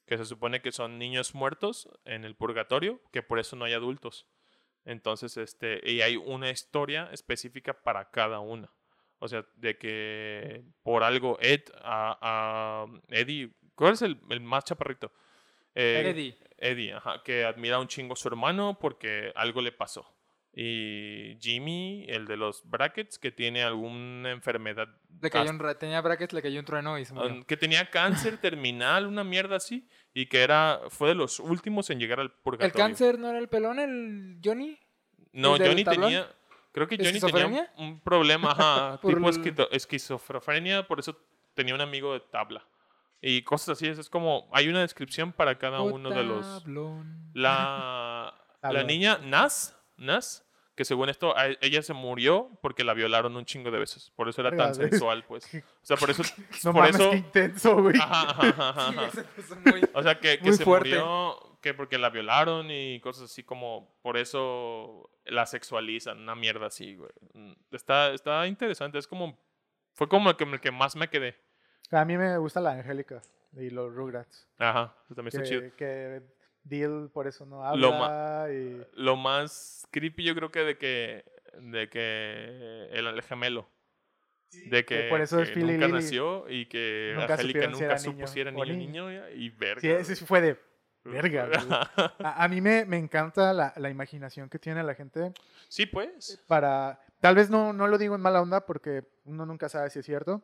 que 0.07 0.17
se 0.17 0.25
supone 0.25 0.63
que 0.63 0.71
son 0.71 0.97
niños 0.97 1.35
muertos 1.35 1.87
en 2.05 2.25
el 2.25 2.35
purgatorio, 2.35 2.99
que 3.11 3.21
por 3.21 3.37
eso 3.37 3.55
no 3.55 3.65
hay 3.65 3.73
adultos. 3.73 4.25
Entonces, 4.87 5.35
este, 5.35 5.81
y 5.83 6.01
hay 6.01 6.15
una 6.15 6.49
historia 6.49 7.09
específica 7.11 7.73
para 7.73 8.09
cada 8.09 8.39
una. 8.39 8.71
O 9.19 9.27
sea, 9.27 9.45
de 9.55 9.77
que 9.77 10.63
por 10.81 11.03
algo 11.03 11.37
Ed 11.41 11.63
a, 11.83 12.17
a 12.21 12.85
Eddie, 13.09 13.51
¿cuál 13.75 13.93
es 13.93 14.01
el, 14.01 14.17
el 14.29 14.39
más 14.39 14.63
chaparrito? 14.63 15.11
Eh, 15.75 16.03
Eddie. 16.05 16.37
Eddie, 16.57 16.93
ajá, 16.93 17.21
que 17.23 17.43
admira 17.43 17.79
un 17.79 17.87
chingo 17.87 18.13
a 18.13 18.15
su 18.15 18.29
hermano 18.29 18.77
porque 18.79 19.33
algo 19.35 19.61
le 19.61 19.73
pasó. 19.73 20.17
Y 20.53 21.37
Jimmy, 21.39 22.05
el 22.07 22.25
de 22.25 22.37
los 22.37 22.67
brackets, 22.67 23.19
que 23.19 23.31
tiene 23.31 23.61
alguna 23.63 24.31
enfermedad. 24.31 24.87
Le 25.21 25.29
cayó 25.29 25.51
un 25.51 25.61
tenía 25.77 26.01
brackets, 26.01 26.33
le 26.33 26.41
cayó 26.41 26.59
un 26.59 26.65
trueno 26.65 26.97
y 26.97 27.05
se 27.05 27.13
murió. 27.13 27.31
um, 27.31 27.43
que 27.43 27.57
tenía 27.57 27.89
cáncer 27.91 28.37
terminal, 28.41 29.05
una 29.05 29.23
mierda 29.23 29.57
así, 29.57 29.87
y 30.17 30.25
que 30.25 30.41
era 30.41 30.81
fue 30.89 31.09
de 31.09 31.15
los 31.15 31.39
últimos 31.39 31.91
en 31.91 31.99
llegar 31.99 32.19
al 32.19 32.25
¿El 32.25 32.31
purgatorio. 32.31 32.73
cáncer 32.73 33.19
no 33.19 33.29
era 33.29 33.37
el 33.37 33.47
pelón, 33.49 33.77
el 33.77 34.39
Johnny? 34.43 34.75
No, 35.31 35.57
el 35.57 35.61
Johnny 35.61 35.83
tenía. 35.83 36.27
Creo 36.71 36.87
que 36.87 36.97
Johnny 36.97 37.19
tenía 37.19 37.71
un, 37.77 37.99
problema, 37.99 38.49
ajá, 38.49 38.99
tipo 39.05 39.29
el- 39.29 39.67
esquizofrenia, 39.71 40.87
por 40.87 40.99
eso 40.99 41.15
tenía 41.53 41.75
un 41.75 41.81
amigo 41.81 42.13
de 42.13 42.21
tabla. 42.21 42.65
Y 43.21 43.43
cosas 43.43 43.77
así, 43.77 43.89
es, 43.89 44.09
como, 44.09 44.49
hay 44.53 44.69
una 44.69 44.81
descripción 44.81 45.33
para 45.33 45.59
cada 45.59 45.81
O 45.81 45.93
uno 45.93 46.09
de 46.09 46.23
los... 46.23 46.63
La, 47.35 48.33
la 48.63 48.83
niña 48.83 49.19
Nas, 49.19 49.79
Nas, 49.97 50.46
que 50.77 50.85
según 50.85 51.09
esto, 51.09 51.35
a- 51.35 51.47
ella 51.59 51.81
se 51.81 51.91
murió 51.93 52.49
porque 52.61 52.85
la 52.85 52.93
violaron 52.93 53.35
un 53.35 53.43
chingo 53.43 53.71
de 53.71 53.79
veces. 53.79 54.11
Por 54.15 54.29
eso 54.29 54.39
era 54.41 54.55
tan 54.55 54.73
sensual, 54.75 55.25
pues. 55.25 55.43
O 55.81 55.85
sea, 55.87 55.97
por 55.97 56.09
eso... 56.09 56.21
No 56.63 56.71
por 56.71 56.81
mames, 56.83 56.95
eso 56.95 57.09
qué 57.11 57.17
intenso, 57.17 57.81
güey. 57.81 57.95
ajá, 57.99 58.29
ajá, 58.29 58.69
ajá, 58.69 59.11
Sí, 59.11 59.21
muy- 59.65 59.81
O 59.93 60.03
sea, 60.03 60.19
que, 60.19 60.37
que 60.39 60.53
se 60.53 60.63
fuerte. 60.63 60.89
murió, 60.89 61.57
que 61.61 61.73
porque 61.73 61.97
la 61.97 62.09
violaron 62.11 62.69
y 62.71 62.99
cosas 63.01 63.23
así 63.31 63.43
como, 63.43 63.97
por 64.03 64.15
eso 64.17 65.09
la 65.25 65.45
sexualizan, 65.47 66.19
una 66.21 66.35
mierda 66.35 66.67
así, 66.67 66.95
güey. 66.95 67.09
Mm, 67.33 67.53
Está, 67.71 68.13
está 68.13 68.45
interesante, 68.47 68.97
es 68.99 69.07
como, 69.07 69.37
fue 69.93 70.07
como 70.07 70.29
el 70.29 70.35
que, 70.37 70.43
el 70.45 70.61
que 70.61 70.71
más 70.71 70.95
me 70.95 71.09
quedé. 71.09 71.35
A 71.91 72.05
mí 72.05 72.17
me 72.17 72.37
gusta 72.37 72.61
la 72.61 72.71
Angélica 72.73 73.21
y 73.53 73.71
los 73.71 73.93
Rugrats. 73.95 74.47
Ajá, 74.59 74.93
eso 75.05 75.15
también 75.15 75.35
está 75.35 75.43
chido. 75.43 75.75
Que 75.75 76.21
Deal 76.67 77.09
por 77.13 77.27
eso 77.27 77.45
no 77.45 77.57
Lo 77.75 77.93
habla. 77.93 78.53
y... 78.53 78.81
Lo 78.93 79.15
más 79.15 79.87
creepy 79.91 80.23
yo 80.23 80.35
creo 80.35 80.51
que 80.51 80.59
de 80.61 80.77
que, 80.77 81.25
de 81.59 81.89
que 81.89 82.89
el, 82.91 83.07
el 83.07 83.21
gemelo. 83.21 83.69
De 84.69 84.85
que, 84.85 85.07
por 85.09 85.19
eso 85.19 85.41
es 85.41 85.51
que 85.51 85.59
nunca 85.59 85.87
nació 85.89 86.49
y 86.49 86.67
que 86.67 87.13
Nunca 87.15 87.33
Angélica 87.33 87.61
si 87.63 87.67
nunca 87.67 87.85
era 87.85 87.97
supo 87.99 88.27
si 88.27 88.39
era 88.39 88.51
niño 88.51 88.61
o 88.61 88.65
niña. 88.65 88.77
niño 88.77 89.29
y 89.29 89.49
verga. 89.49 89.81
Sí, 89.81 89.89
ese 89.89 90.15
sí 90.15 90.25
fue 90.25 90.39
de 90.41 90.57
verga. 91.03 91.49
A, 92.19 92.43
a 92.43 92.47
mí 92.47 92.61
me, 92.61 92.85
me 92.85 92.97
encanta 92.97 93.53
la, 93.53 93.73
la 93.75 93.89
imaginación 93.89 94.49
que 94.49 94.57
tiene 94.59 94.83
la 94.83 94.95
gente 94.95 95.33
sí, 95.67 95.85
pues. 95.85 96.41
para... 96.47 96.99
Tal 97.19 97.35
vez 97.35 97.49
no, 97.49 97.73
no 97.73 97.87
lo 97.87 97.97
digo 97.97 98.15
en 98.15 98.21
mala 98.21 98.41
onda 98.41 98.65
porque 98.65 99.03
uno 99.25 99.45
nunca 99.45 99.69
sabe 99.69 99.89
si 99.89 99.99
es 99.99 100.05
cierto, 100.05 100.43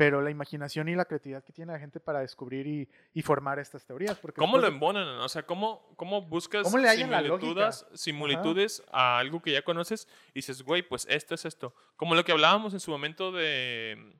pero 0.00 0.22
la 0.22 0.30
imaginación 0.30 0.88
y 0.88 0.94
la 0.94 1.04
creatividad 1.04 1.44
que 1.44 1.52
tiene 1.52 1.74
la 1.74 1.78
gente 1.78 2.00
para 2.00 2.20
descubrir 2.20 2.66
y, 2.66 2.88
y 3.12 3.20
formar 3.20 3.58
estas 3.58 3.84
teorías. 3.84 4.16
Porque 4.16 4.38
¿Cómo 4.38 4.56
lo 4.56 4.66
embonan? 4.66 5.06
O 5.06 5.28
sea, 5.28 5.42
¿cómo, 5.42 5.92
cómo 5.96 6.22
buscas 6.22 6.62
¿Cómo 6.62 6.78
le 6.78 6.88
similitudes, 6.88 7.84
similitudes 7.92 8.82
a 8.92 9.18
algo 9.18 9.42
que 9.42 9.52
ya 9.52 9.60
conoces 9.60 10.08
y 10.30 10.36
dices, 10.36 10.62
güey, 10.62 10.80
pues 10.80 11.06
esto 11.10 11.34
es 11.34 11.44
esto? 11.44 11.74
Como 11.96 12.14
lo 12.14 12.24
que 12.24 12.32
hablábamos 12.32 12.72
en 12.72 12.80
su 12.80 12.90
momento 12.90 13.30
de, 13.30 14.14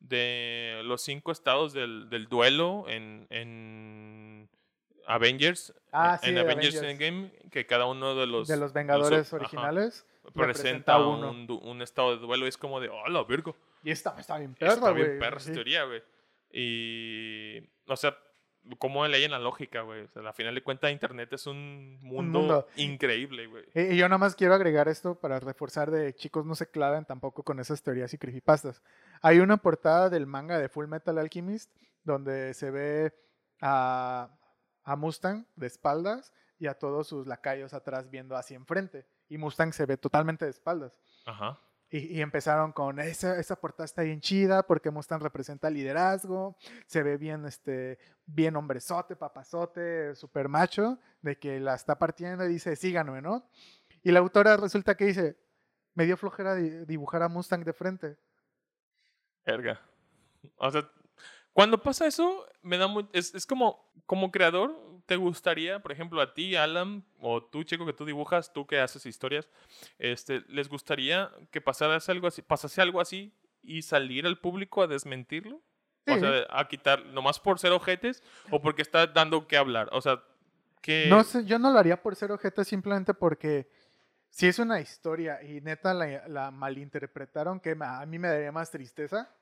de 0.00 0.80
los 0.84 1.02
cinco 1.02 1.30
estados 1.30 1.74
del, 1.74 2.08
del 2.08 2.28
duelo 2.28 2.86
en, 2.88 3.26
en 3.28 4.48
Avengers. 5.06 5.74
Ah, 5.92 6.18
en 6.22 6.36
sí, 6.36 6.40
Avengers, 6.40 6.78
Avengers. 6.78 7.02
Endgame, 7.02 7.50
que 7.50 7.66
cada 7.66 7.84
uno 7.84 8.14
de 8.14 8.26
los, 8.26 8.48
de 8.48 8.56
los 8.56 8.72
Vengadores 8.72 9.26
ajá, 9.26 9.36
originales 9.36 10.06
presenta 10.32 10.94
representa 10.94 10.98
uno. 11.06 11.32
un, 11.32 11.60
un 11.64 11.82
estado 11.82 12.16
de 12.16 12.16
duelo 12.16 12.46
y 12.46 12.48
es 12.48 12.56
como 12.56 12.80
de, 12.80 12.88
oh, 12.88 13.08
la 13.10 13.22
virgo. 13.24 13.54
Y 13.82 13.90
está, 13.90 14.14
está 14.18 14.38
bien 14.38 14.52
Está 14.58 14.74
perra, 14.80 14.92
bien 14.92 15.06
güey. 15.06 15.18
perra 15.18 15.36
esa 15.38 15.52
teoría, 15.52 15.84
güey. 15.84 16.02
Y, 16.50 17.58
o 17.86 17.96
sea, 17.96 18.16
cómo 18.78 19.06
leyen 19.06 19.30
la 19.30 19.38
lógica, 19.38 19.82
güey. 19.82 20.02
O 20.04 20.08
sea, 20.08 20.22
al 20.22 20.34
final 20.34 20.54
de 20.54 20.62
cuentas, 20.62 20.90
Internet 20.90 21.32
es 21.32 21.46
un 21.46 21.98
mundo, 22.02 22.38
mundo. 22.40 22.68
increíble, 22.76 23.46
güey. 23.46 23.64
Y 23.74 23.94
y 23.94 23.96
yo 23.96 24.08
nada 24.08 24.18
más 24.18 24.34
quiero 24.34 24.54
agregar 24.54 24.88
esto 24.88 25.14
para 25.18 25.40
reforzar 25.40 25.90
de 25.90 26.14
chicos 26.14 26.44
no 26.44 26.54
se 26.54 26.70
claven 26.70 27.04
tampoco 27.04 27.42
con 27.42 27.60
esas 27.60 27.82
teorías 27.82 28.12
y 28.14 28.18
creepypastas. 28.18 28.82
Hay 29.22 29.38
una 29.40 29.56
portada 29.58 30.10
del 30.10 30.26
manga 30.26 30.58
de 30.58 30.68
Full 30.68 30.86
Metal 30.86 31.16
Alchemist 31.18 31.74
donde 32.04 32.54
se 32.54 32.70
ve 32.70 33.12
a, 33.60 34.30
a 34.84 34.96
Mustang 34.96 35.46
de 35.56 35.66
espaldas 35.66 36.32
y 36.58 36.66
a 36.66 36.74
todos 36.74 37.06
sus 37.06 37.26
lacayos 37.26 37.74
atrás 37.74 38.10
viendo 38.10 38.36
hacia 38.36 38.56
enfrente. 38.56 39.06
Y 39.28 39.38
Mustang 39.38 39.72
se 39.72 39.86
ve 39.86 39.96
totalmente 39.96 40.44
de 40.44 40.50
espaldas. 40.50 40.98
Ajá. 41.26 41.60
Y, 41.90 42.18
y 42.18 42.20
empezaron 42.20 42.72
con 42.72 43.00
esa, 43.00 43.40
esa 43.40 43.56
portada 43.56 43.86
está 43.86 44.02
bien 44.02 44.20
chida 44.20 44.62
porque 44.62 44.90
Mustang 44.90 45.22
representa 45.22 45.70
liderazgo, 45.70 46.56
se 46.86 47.02
ve 47.02 47.16
bien, 47.16 47.46
este, 47.46 47.98
bien 48.26 48.56
hombrezote, 48.56 49.16
papazote, 49.16 50.14
super 50.14 50.48
macho, 50.48 50.98
de 51.22 51.38
que 51.38 51.58
la 51.60 51.74
está 51.74 51.98
partiendo 51.98 52.44
y 52.44 52.48
dice, 52.48 52.76
síganme, 52.76 53.22
¿no? 53.22 53.48
Y 54.02 54.12
la 54.12 54.18
autora 54.18 54.58
resulta 54.58 54.96
que 54.96 55.06
dice, 55.06 55.38
me 55.94 56.04
dio 56.04 56.18
flojera 56.18 56.54
di- 56.54 56.84
dibujar 56.84 57.22
a 57.22 57.28
Mustang 57.28 57.64
de 57.64 57.72
frente. 57.72 58.18
Verga. 59.46 59.80
O 60.56 60.70
sea, 60.70 60.86
cuando 61.54 61.82
pasa 61.82 62.06
eso, 62.06 62.44
me 62.60 62.76
da 62.76 62.86
muy... 62.86 63.08
Es, 63.14 63.34
es 63.34 63.46
como, 63.46 63.90
como 64.04 64.30
creador, 64.30 64.76
¿te 65.08 65.16
gustaría, 65.16 65.80
por 65.80 65.90
ejemplo, 65.90 66.20
a 66.20 66.34
ti, 66.34 66.54
Alan, 66.54 67.02
o 67.18 67.42
tú, 67.42 67.64
chico, 67.64 67.86
que 67.86 67.94
tú 67.94 68.04
dibujas, 68.04 68.52
tú 68.52 68.66
que 68.66 68.78
haces 68.78 69.06
historias, 69.06 69.48
este, 69.98 70.44
¿les 70.48 70.68
gustaría 70.68 71.30
que 71.50 71.62
pasara 71.62 71.98
algo 72.08 72.26
así, 72.26 72.42
pasase 72.42 72.82
algo 72.82 73.00
así 73.00 73.32
y 73.62 73.80
salir 73.80 74.26
al 74.26 74.38
público 74.38 74.82
a 74.82 74.86
desmentirlo? 74.86 75.62
O 76.06 76.18
sea, 76.18 76.46
a 76.50 76.68
quitar, 76.68 77.06
nomás 77.06 77.40
por 77.40 77.58
ser 77.58 77.72
ojetes 77.72 78.22
o 78.50 78.60
porque 78.60 78.82
está 78.82 79.06
dando 79.06 79.46
que 79.46 79.56
hablar. 79.56 79.88
O 79.92 80.02
sea, 80.02 80.22
que... 80.82 81.06
No 81.08 81.24
sé, 81.24 81.46
yo 81.46 81.58
no 81.58 81.70
lo 81.70 81.78
haría 81.78 82.02
por 82.02 82.14
ser 82.14 82.30
ojete 82.30 82.64
simplemente 82.64 83.14
porque 83.14 83.70
si 84.28 84.46
es 84.46 84.58
una 84.58 84.80
historia 84.80 85.42
y 85.42 85.62
neta 85.62 85.94
la, 85.94 86.28
la 86.28 86.50
malinterpretaron, 86.50 87.60
que 87.60 87.76
a 87.80 88.06
mí 88.06 88.18
me 88.18 88.28
daría 88.28 88.52
más 88.52 88.70
tristeza 88.70 89.34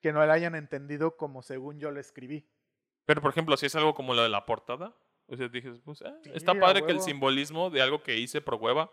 que 0.00 0.12
no 0.12 0.24
la 0.24 0.34
hayan 0.34 0.54
entendido 0.54 1.16
como 1.16 1.42
según 1.42 1.78
yo 1.78 1.90
lo 1.90 2.00
escribí. 2.00 2.46
Pero, 3.06 3.22
por 3.22 3.30
ejemplo, 3.30 3.56
si 3.56 3.66
es 3.66 3.76
algo 3.76 3.94
como 3.94 4.14
lo 4.14 4.22
de 4.22 4.28
la 4.28 4.44
portada, 4.44 4.94
o 5.28 5.36
sea, 5.36 5.48
dije, 5.48 5.72
pues, 5.84 6.02
ah, 6.02 6.14
Sí, 6.22 6.30
está 6.34 6.54
padre 6.58 6.84
que 6.84 6.92
el 6.92 7.00
simbolismo 7.00 7.70
de 7.70 7.82
algo 7.82 8.02
que 8.02 8.16
hice 8.18 8.40
por 8.40 8.54
hueva 8.56 8.90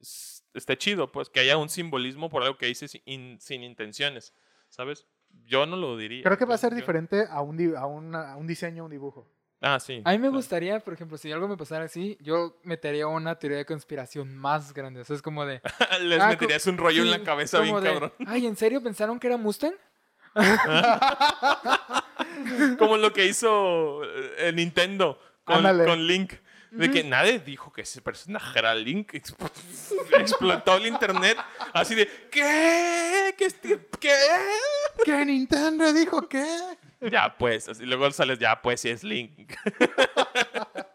es- 0.00 0.44
esté 0.54 0.76
chido, 0.76 1.10
pues, 1.12 1.30
que 1.30 1.40
haya 1.40 1.56
un 1.56 1.68
simbolismo 1.68 2.28
por 2.28 2.42
algo 2.42 2.58
que 2.58 2.68
hice 2.68 2.88
sin, 2.88 3.40
sin 3.40 3.62
intenciones, 3.62 4.34
¿sabes? 4.68 5.06
Yo 5.44 5.64
no 5.66 5.76
lo 5.76 5.96
diría. 5.96 6.24
Creo 6.24 6.36
que 6.36 6.44
va 6.44 6.56
a 6.56 6.58
ser 6.58 6.70
yo- 6.72 6.76
diferente 6.76 7.24
a 7.30 7.40
un, 7.40 7.74
a 7.76 7.86
una- 7.86 8.32
a 8.32 8.36
un 8.36 8.46
diseño, 8.46 8.84
un 8.84 8.90
dibujo. 8.90 9.30
Ah, 9.64 9.78
sí. 9.78 10.02
A 10.04 10.10
mí 10.10 10.16
me 10.18 10.22
claro. 10.22 10.34
gustaría, 10.38 10.80
por 10.80 10.92
ejemplo, 10.92 11.16
si 11.16 11.30
algo 11.30 11.46
me 11.46 11.56
pasara 11.56 11.84
así, 11.84 12.18
yo 12.20 12.58
metería 12.64 13.06
una 13.06 13.38
teoría 13.38 13.58
de 13.58 13.64
conspiración 13.64 14.36
más 14.36 14.74
grande. 14.74 15.02
O 15.02 15.04
sea, 15.04 15.14
es 15.14 15.22
como 15.22 15.46
de. 15.46 15.62
Les 16.02 16.20
Ah, 16.20 16.30
meterías 16.30 16.66
un 16.66 16.76
rollo 16.78 17.02
en 17.02 17.12
sí, 17.12 17.18
la 17.18 17.22
cabeza 17.22 17.60
bien 17.60 17.76
de, 17.80 17.88
cabrón. 17.88 18.12
Ay, 18.26 18.46
¿en 18.46 18.56
serio 18.56 18.82
pensaron 18.82 19.20
que 19.20 19.28
era 19.28 19.36
Mustang? 19.36 19.74
Como 22.78 22.96
lo 22.96 23.12
que 23.12 23.26
hizo 23.26 24.02
eh, 24.38 24.52
Nintendo 24.54 25.18
con, 25.44 26.06
Link. 26.06 26.34
De 26.70 26.90
que 26.90 27.04
nadie 27.04 27.38
dijo 27.38 27.70
que 27.70 27.82
ese 27.82 28.00
personaje 28.00 28.58
era 28.58 28.74
Link. 28.74 29.14
Ex- 29.14 29.34
Explotó 30.18 30.76
el 30.76 30.86
internet. 30.86 31.36
Así 31.74 31.94
de, 31.94 32.08
¿qué? 32.30 33.34
¿Qué? 33.36 33.48
¿Qué? 34.00 34.14
¿Qué 35.04 35.24
Nintendo 35.24 35.92
dijo 35.92 36.28
qué? 36.28 36.46
Ya, 37.00 37.36
pues. 37.36 37.68
así, 37.68 37.84
luego 37.84 38.10
sales, 38.10 38.38
ya, 38.38 38.60
pues, 38.62 38.80
sí 38.80 38.88
es 38.88 39.04
Link. 39.04 39.52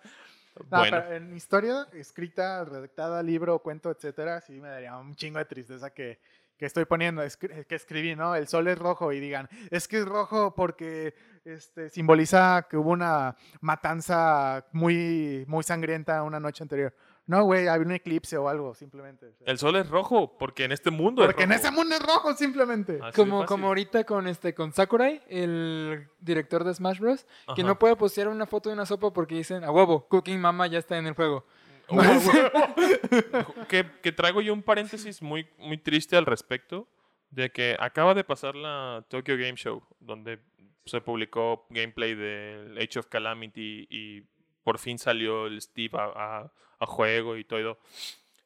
No, 0.69 0.79
bueno, 0.79 0.97
pero 1.01 1.15
en 1.15 1.35
historia 1.35 1.87
escrita, 1.93 2.65
redactada, 2.65 3.23
libro, 3.23 3.59
cuento, 3.59 3.89
etcétera, 3.91 4.41
sí 4.41 4.59
me 4.59 4.67
daría 4.67 4.97
un 4.97 5.15
chingo 5.15 5.39
de 5.39 5.45
tristeza 5.45 5.91
que, 5.93 6.19
que 6.57 6.65
estoy 6.65 6.85
poniendo, 6.85 7.21
que 7.67 7.75
escribí, 7.75 8.15
¿no? 8.15 8.35
El 8.35 8.47
sol 8.47 8.67
es 8.67 8.77
rojo 8.77 9.11
y 9.13 9.19
digan, 9.19 9.47
es 9.69 9.87
que 9.87 9.99
es 9.99 10.05
rojo 10.05 10.55
porque 10.55 11.13
este, 11.45 11.89
simboliza 11.89 12.67
que 12.69 12.77
hubo 12.77 12.91
una 12.91 13.35
matanza 13.61 14.65
muy, 14.71 15.45
muy 15.47 15.63
sangrienta 15.63 16.23
una 16.23 16.39
noche 16.39 16.63
anterior. 16.63 16.93
No, 17.27 17.43
güey, 17.43 17.67
había 17.67 17.85
un 17.85 17.91
eclipse 17.91 18.37
o 18.37 18.47
algo, 18.47 18.73
simplemente. 18.73 19.33
el 19.45 19.57
sol 19.57 19.75
es 19.75 19.89
rojo 19.89 20.37
porque 20.37 20.63
en 20.63 20.71
este 20.71 20.91
mundo 20.91 21.23
es 21.23 21.27
porque 21.27 21.43
en 21.43 21.49
rojo. 21.49 21.59
ese 21.59 21.71
mundo 21.71 21.95
es 21.95 22.01
rojo, 22.01 22.33
simplemente. 22.33 22.99
Así 23.03 23.13
Como, 23.13 23.45
como 23.45 23.67
ahorita 23.67 24.05
con 24.05 24.27
este 24.27 24.53
con 24.55 24.71
Sakurai, 24.71 25.21
el 25.27 26.07
director 26.21 26.63
de 26.63 26.73
Smash 26.73 26.99
Bros. 26.99 27.25
Que 27.53 27.63
no 27.63 27.77
puede 27.77 27.97
postear 27.97 28.29
una 28.29 28.45
foto 28.45 28.69
de 28.69 28.75
una 28.75 28.85
sopa 28.85 29.11
porque 29.11 29.35
dicen, 29.35 29.65
a 29.65 29.71
huevo, 29.71 30.07
Cooking 30.07 30.39
Mama 30.39 30.67
ya 30.67 30.79
está 30.79 30.97
en 30.97 31.05
el 31.05 31.15
juego. 31.15 31.45
que, 33.69 33.85
que 34.01 34.11
traigo 34.11 34.41
yo 34.41 34.53
un 34.53 34.63
paréntesis 34.63 35.21
muy, 35.21 35.47
muy 35.57 35.77
triste 35.77 36.15
al 36.15 36.25
respecto 36.25 36.87
de 37.29 37.51
que 37.51 37.75
acaba 37.79 38.13
de 38.13 38.23
pasar 38.23 38.55
la 38.55 39.05
Tokyo 39.09 39.35
Game 39.37 39.55
Show 39.57 39.83
donde 39.99 40.39
se 40.85 41.01
publicó 41.01 41.65
gameplay 41.69 42.15
del 42.15 42.77
Age 42.77 42.99
of 42.99 43.07
Calamity 43.07 43.87
y 43.89 44.21
por 44.63 44.79
fin 44.79 44.97
salió 44.97 45.47
el 45.47 45.61
Steve 45.61 45.97
a, 45.97 46.05
a- 46.15 46.53
a 46.79 46.85
juego 46.85 47.37
y 47.37 47.43
todo. 47.43 47.79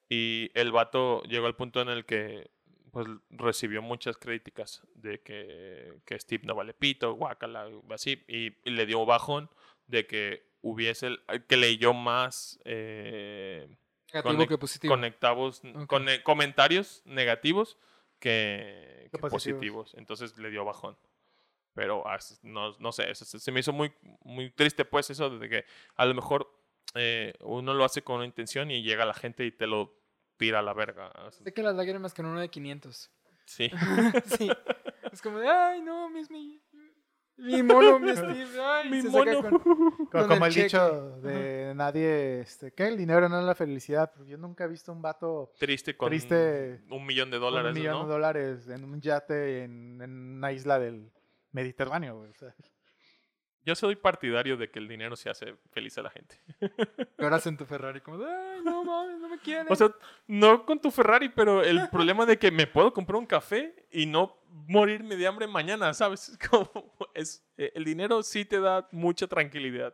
Y 0.08 0.52
el 0.54 0.72
vato 0.72 1.22
llegó 1.24 1.48
al 1.48 1.56
punto 1.56 1.82
en 1.82 1.90
el 1.90 2.06
que 2.06 2.50
pues 2.92 3.08
recibió 3.30 3.82
muchas 3.82 4.18
críticas 4.18 4.82
de 4.96 5.22
que, 5.22 5.94
que 6.06 6.20
Steve 6.20 6.44
no 6.46 6.56
vale 6.56 6.74
pito, 6.74 7.14
guacala, 7.14 7.68
así, 7.90 8.24
y, 8.28 8.48
y 8.66 8.72
le 8.72 8.86
dio 8.86 9.06
bajón 9.06 9.50
de 9.88 10.06
que 10.08 10.44
hubiese, 10.62 11.08
el- 11.08 11.24
que 11.48 11.58
leyó 11.58 11.94
más 11.94 12.60
eh, 12.66 13.68
Negativo 14.14 14.48
que 14.48 14.58
positivo. 14.58 14.94
conectavos, 14.94 15.62
Ok. 15.64 15.88
cone- 15.88 16.22
comentarios 16.24 17.02
negativos 17.06 17.78
que, 18.20 19.08
Que 19.12 19.18
positivos. 19.18 19.32
positivos. 19.34 19.94
Entonces 19.98 20.38
le 20.38 20.50
dio 20.50 20.64
bajón. 20.66 20.98
Pero 21.74 22.04
no, 22.44 22.76
no 22.80 22.92
sé, 22.92 23.16
se, 23.16 23.40
se 23.40 23.52
me 23.52 23.62
hizo 23.62 23.72
muy, 23.72 23.94
muy 24.24 24.50
triste 24.52 24.84
pues 24.84 25.10
eso 25.10 25.30
de 25.40 25.48
que 25.48 25.66
a 25.96 26.06
lo 26.06 26.14
mejor 26.14 26.52
eh, 26.96 27.34
uno 27.40 27.74
lo 27.74 27.86
hace 27.86 28.02
con 28.02 28.18
una 28.18 28.26
intención 28.26 28.70
y 28.72 28.84
llega 28.84 29.06
la 29.06 29.14
gente 29.14 29.46
y 29.46 29.52
te 29.52 29.68
lo 29.68 29.98
tira 30.36 30.60
a 30.60 30.62
la 30.64 30.74
verga. 30.74 31.12
Sé 31.32 31.54
que 31.54 31.64
las 31.64 31.76
lágrimas 31.76 32.14
con 32.14 32.26
uno 32.26 32.42
de 32.42 32.50
500. 32.50 33.10
Sí. 33.46 33.72
sí. 34.38 34.50
Es 35.14 35.22
como 35.22 35.40
de, 35.40 35.48
ay, 35.50 35.82
no, 35.82 36.10
mi, 36.10 36.22
mi, 36.30 36.62
mi 37.42 37.64
mono, 37.64 38.00
mi 38.00 38.12
Steve, 38.16 38.46
ay, 38.64 38.90
Mi 38.90 39.02
mono. 39.04 39.42
con- 39.42 39.60
Co- 39.60 40.08
con 40.12 40.28
Como 40.28 40.46
el 40.46 40.56
el, 40.58 40.64
dicho 40.64 41.18
de 41.22 41.74
nadie, 41.76 42.42
este, 42.42 42.72
que 42.74 42.88
el 42.88 42.98
dinero 42.98 43.28
no 43.30 43.40
es 43.40 43.46
la 43.46 43.56
felicidad. 43.56 44.12
Yo 44.26 44.38
nunca 44.38 44.64
he 44.66 44.68
visto 44.68 44.92
un 44.92 45.02
vato 45.02 45.52
Triste 45.58 45.96
con 45.98 46.10
Triste 46.10 46.82
un 46.90 47.06
millón 47.06 47.32
de 47.32 47.40
dólares, 47.40 47.72
un 47.74 47.78
millón 47.80 47.94
¿no? 48.00 48.06
de 48.06 48.12
dólares 48.14 48.68
en 48.70 48.84
un 48.84 49.02
yate 49.02 49.64
en, 49.64 50.02
en 50.02 50.12
una 50.38 50.52
isla 50.52 50.80
del 50.80 51.12
Mediterráneo. 51.52 52.18
güey, 52.20 52.32
o 52.32 52.36
sea. 52.36 52.56
Yo 53.64 53.76
soy 53.76 53.96
partidario 53.96 54.58
de 54.58 54.72
que 54.72 54.80
el 54.80 54.88
dinero 54.88 55.16
se 55.16 55.30
hace 55.30 55.56
feliz 55.72 55.98
a 55.98 56.02
la 56.02 56.10
gente. 56.10 56.40
Ahora 57.20 57.40
en 57.46 57.58
tu 57.58 57.66
Ferrari, 57.66 58.02
como 58.02 58.24
ay, 58.26 58.62
no 58.64 58.84
mames, 58.84 59.20
no 59.20 59.30
me 59.30 59.38
quieren. 59.38 59.68
O 59.70 59.76
sea, 59.76 59.92
no 60.28 60.66
con 60.66 60.80
tu 60.80 60.90
Ferrari, 60.90 61.30
pero 61.30 61.64
el 61.64 61.88
problema 61.92 62.26
de 62.26 62.40
que 62.40 62.50
me 62.50 62.66
puedo 62.66 62.92
comprar 62.92 63.18
un 63.18 63.28
café 63.28 63.86
y 63.92 64.08
no 64.08 64.38
morirme 64.68 65.16
de 65.16 65.28
hambre 65.28 65.48
mañana, 65.48 65.94
¿sabes? 65.94 66.30
Es 66.30 66.38
Como 66.50 66.70
es, 67.14 67.46
eh, 67.58 67.72
el 67.76 67.86
dinero 67.86 68.24
sí 68.24 68.46
te 68.46 68.60
da 68.60 68.88
mucha 68.92 69.28
tranquilidad. 69.28 69.94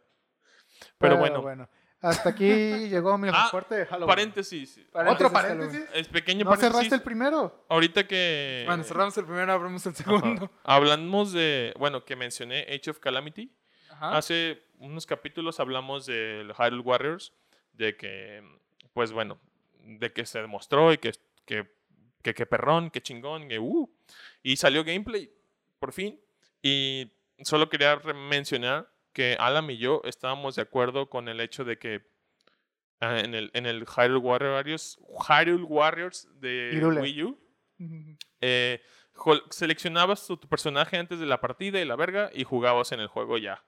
Pero, 0.98 1.18
bueno, 1.18 1.68
Hasta 2.02 2.30
aquí 2.30 2.46
llegó 2.90 3.18
mi 3.18 3.30
Ah, 3.32 3.46
reporte 3.46 3.76
de 3.76 3.86
Halloween. 3.86 4.08
paréntesis. 4.08 4.80
¿Otro 4.94 5.32
Paréntesis, 5.32 5.32
paréntesis? 5.32 5.86
Es 5.94 6.08
pequeño 6.08 6.44
¿No 6.46 6.52
paréntesis. 6.52 6.74
cerraste 6.76 6.96
el 6.96 7.02
primero? 7.02 7.66
Ahorita 7.70 8.08
que... 8.08 8.64
Bueno, 8.68 8.84
cerramos 8.84 9.18
el 9.18 9.26
primero, 9.26 9.52
abrimos 9.52 9.86
el 9.86 9.94
Ajá. 9.94 10.04
segundo. 10.04 10.52
Hablamos 10.64 11.34
de, 11.34 11.74
bueno, 11.80 12.06
que 12.06 12.16
mencioné 12.16 12.62
Age 12.70 12.92
of 12.92 13.00
Calamity. 13.00 13.52
Ajá. 13.92 14.16
Hace 14.18 14.62
unos 14.78 15.06
capítulos 15.08 15.60
hablamos 15.60 16.06
del 16.06 16.54
Hyrule 16.54 16.82
Warriors, 16.84 17.34
de 17.74 17.96
que, 17.98 18.44
pues 18.94 19.12
bueno, 19.12 19.40
de 19.82 20.12
que 20.14 20.26
se 20.26 20.40
demostró 20.40 20.94
y 20.94 21.00
que, 21.00 21.14
que, 21.46 21.68
que, 22.22 22.34
que 22.36 22.46
perrón, 22.46 22.92
que 22.92 23.02
chingón, 23.02 23.48
que 23.50 23.58
uh, 23.58 23.90
y 24.44 24.58
salió 24.58 24.84
gameplay, 24.84 25.32
por 25.80 25.94
fin. 25.94 26.20
Y 26.62 27.12
solo 27.44 27.70
quería 27.70 27.96
mencionar 28.30 28.88
que 29.18 29.36
Alan 29.40 29.68
y 29.68 29.78
yo 29.78 30.04
estábamos 30.06 30.58
de 30.58 30.62
acuerdo 30.62 31.10
con 31.10 31.28
el 31.28 31.42
hecho 31.42 31.66
de 31.66 31.80
que 31.80 32.06
ah, 33.00 33.18
en 33.18 33.34
el, 33.34 33.50
en 33.56 33.66
el 33.66 33.88
Hyrule 33.88 34.20
Warriors, 34.20 35.00
Hyrule 35.28 35.64
Warriors 35.64 36.28
de 36.40 36.70
Hyrule. 36.76 37.02
Wii 37.02 37.24
U, 37.24 37.40
eh, 38.42 38.80
seleccionabas 39.50 40.28
tu, 40.28 40.38
tu 40.38 40.48
personaje 40.48 40.98
antes 40.98 41.18
de 41.18 41.26
la 41.26 41.42
partida 41.42 41.82
y 41.82 41.86
la 41.86 41.96
verga 41.96 42.30
y 42.32 42.44
jugabas 42.44 42.92
en 42.92 43.00
el 43.00 43.08
juego 43.08 43.40
ya. 43.40 43.64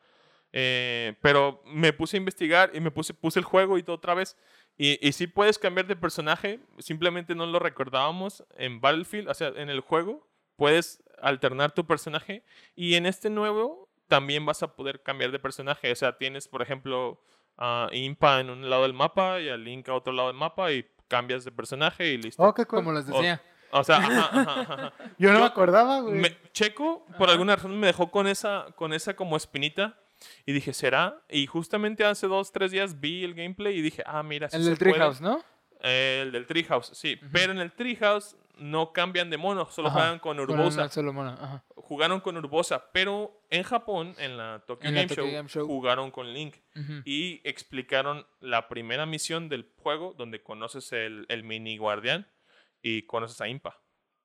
Eh, 0.53 1.15
pero 1.19 1.63
me 1.65 1.93
puse 1.93 2.17
a 2.17 2.19
investigar 2.19 2.69
y 2.75 2.79
me 2.79 2.91
puse, 2.91 3.15
puse 3.15 3.39
el 3.39 3.45
juego 3.45 3.79
y 3.79 3.81
todo 3.81 3.95
otra 3.95 4.13
vez. 4.13 4.37
Y, 4.77 4.99
y 5.01 5.13
sí 5.13 5.25
puedes 5.25 5.57
cambiar 5.57 5.87
de 5.87 5.95
personaje, 5.95 6.59
simplemente 6.77 7.33
no 7.33 7.47
lo 7.47 7.57
recordábamos 7.57 8.45
en 8.55 8.81
Battlefield, 8.81 9.29
o 9.29 9.33
sea, 9.33 9.47
en 9.47 9.71
el 9.71 9.79
juego 9.79 10.29
puedes 10.57 11.01
alternar 11.19 11.71
tu 11.71 11.87
personaje 11.87 12.43
y 12.75 12.93
en 12.95 13.07
este 13.07 13.31
nuevo 13.31 13.88
también 14.09 14.45
vas 14.45 14.61
a 14.63 14.75
poder 14.75 15.01
cambiar 15.01 15.31
de 15.31 15.39
personaje. 15.39 15.89
O 15.91 15.95
sea, 15.95 16.17
tienes, 16.17 16.49
por 16.49 16.61
ejemplo, 16.61 17.21
a 17.57 17.87
Impa 17.93 18.41
en 18.41 18.49
un 18.49 18.69
lado 18.69 18.83
del 18.83 18.93
mapa 18.93 19.39
y 19.39 19.47
a 19.49 19.55
Link 19.55 19.87
a 19.87 19.93
otro 19.93 20.11
lado 20.11 20.27
del 20.27 20.37
mapa 20.37 20.71
y 20.73 20.85
cambias 21.07 21.45
de 21.45 21.51
personaje 21.51 22.07
y 22.09 22.17
listo. 22.17 22.43
Oh, 22.43 22.53
qué 22.53 22.65
cool. 22.65 22.79
Como 22.79 22.91
les 22.93 23.07
decía. 23.07 23.41
O 23.71 23.83
sea, 23.83 23.97
ajá, 23.97 24.29
ajá, 24.41 24.61
ajá. 24.61 24.93
Yo 25.17 25.29
no 25.29 25.35
yo- 25.35 25.39
me 25.41 25.45
acordaba, 25.45 26.01
güey. 26.01 26.15
Me- 26.15 26.37
Checo, 26.51 27.05
por 27.17 27.29
alguna 27.29 27.55
razón, 27.55 27.79
me 27.79 27.87
dejó 27.87 28.11
con 28.11 28.27
esa, 28.27 28.65
con 28.75 28.91
esa 28.93 29.15
como 29.15 29.37
espinita. 29.37 29.97
Y 30.45 30.51
dije, 30.51 30.73
¿será? 30.73 31.21
Y 31.29 31.45
justamente 31.47 32.03
hace 32.03 32.27
dos, 32.27 32.51
tres 32.51 32.71
días 32.71 32.99
vi 32.99 33.23
el 33.23 33.33
gameplay 33.33 33.77
y 33.77 33.81
dije, 33.81 34.03
ah, 34.05 34.21
mira, 34.21 34.49
sí 34.49 34.57
el 34.57 34.63
se 34.63 34.69
del 34.71 34.77
puede. 34.77 34.91
Treehouse, 34.93 35.21
¿no? 35.21 35.41
Eh, 35.81 36.19
el 36.23 36.33
del 36.33 36.45
Treehouse, 36.45 36.91
sí. 36.93 37.17
Pero 37.31 37.53
en 37.53 37.59
el 37.59 37.71
Treehouse 37.71 38.35
no 38.59 38.93
cambian 38.93 39.29
de 39.29 39.37
mono, 39.37 39.65
solo 39.71 39.87
Ajá, 39.89 39.99
juegan 39.99 40.19
con 40.19 40.39
Urbosa. 40.39 40.83
ajá. 40.85 41.63
Jugaron 41.75 42.19
con 42.21 42.37
Urbosa, 42.37 42.91
pero 42.91 43.41
en 43.49 43.63
Japón, 43.63 44.13
en 44.19 44.37
la 44.37 44.63
Tokyo, 44.67 44.87
En 44.87 44.95
la 44.95 45.01
Game, 45.01 45.07
Tokyo 45.09 45.23
Show, 45.23 45.31
Game 45.33 45.49
Show. 45.49 45.65
jugaron 45.67 46.11
con 46.11 46.33
Link. 46.33 46.55
Y 47.05 47.41
explicaron 47.43 48.25
la 48.39 48.67
primera 48.67 49.05
misión 49.05 49.49
del 49.49 49.71
juego 49.77 50.13
donde 50.17 50.41
conoces 50.43 50.91
el, 50.93 51.25
el 51.29 51.43
mini 51.43 51.77
guardián 51.77 52.27
y 52.81 53.03
conoces 53.03 53.41
a 53.41 53.47
Impa. 53.47 53.81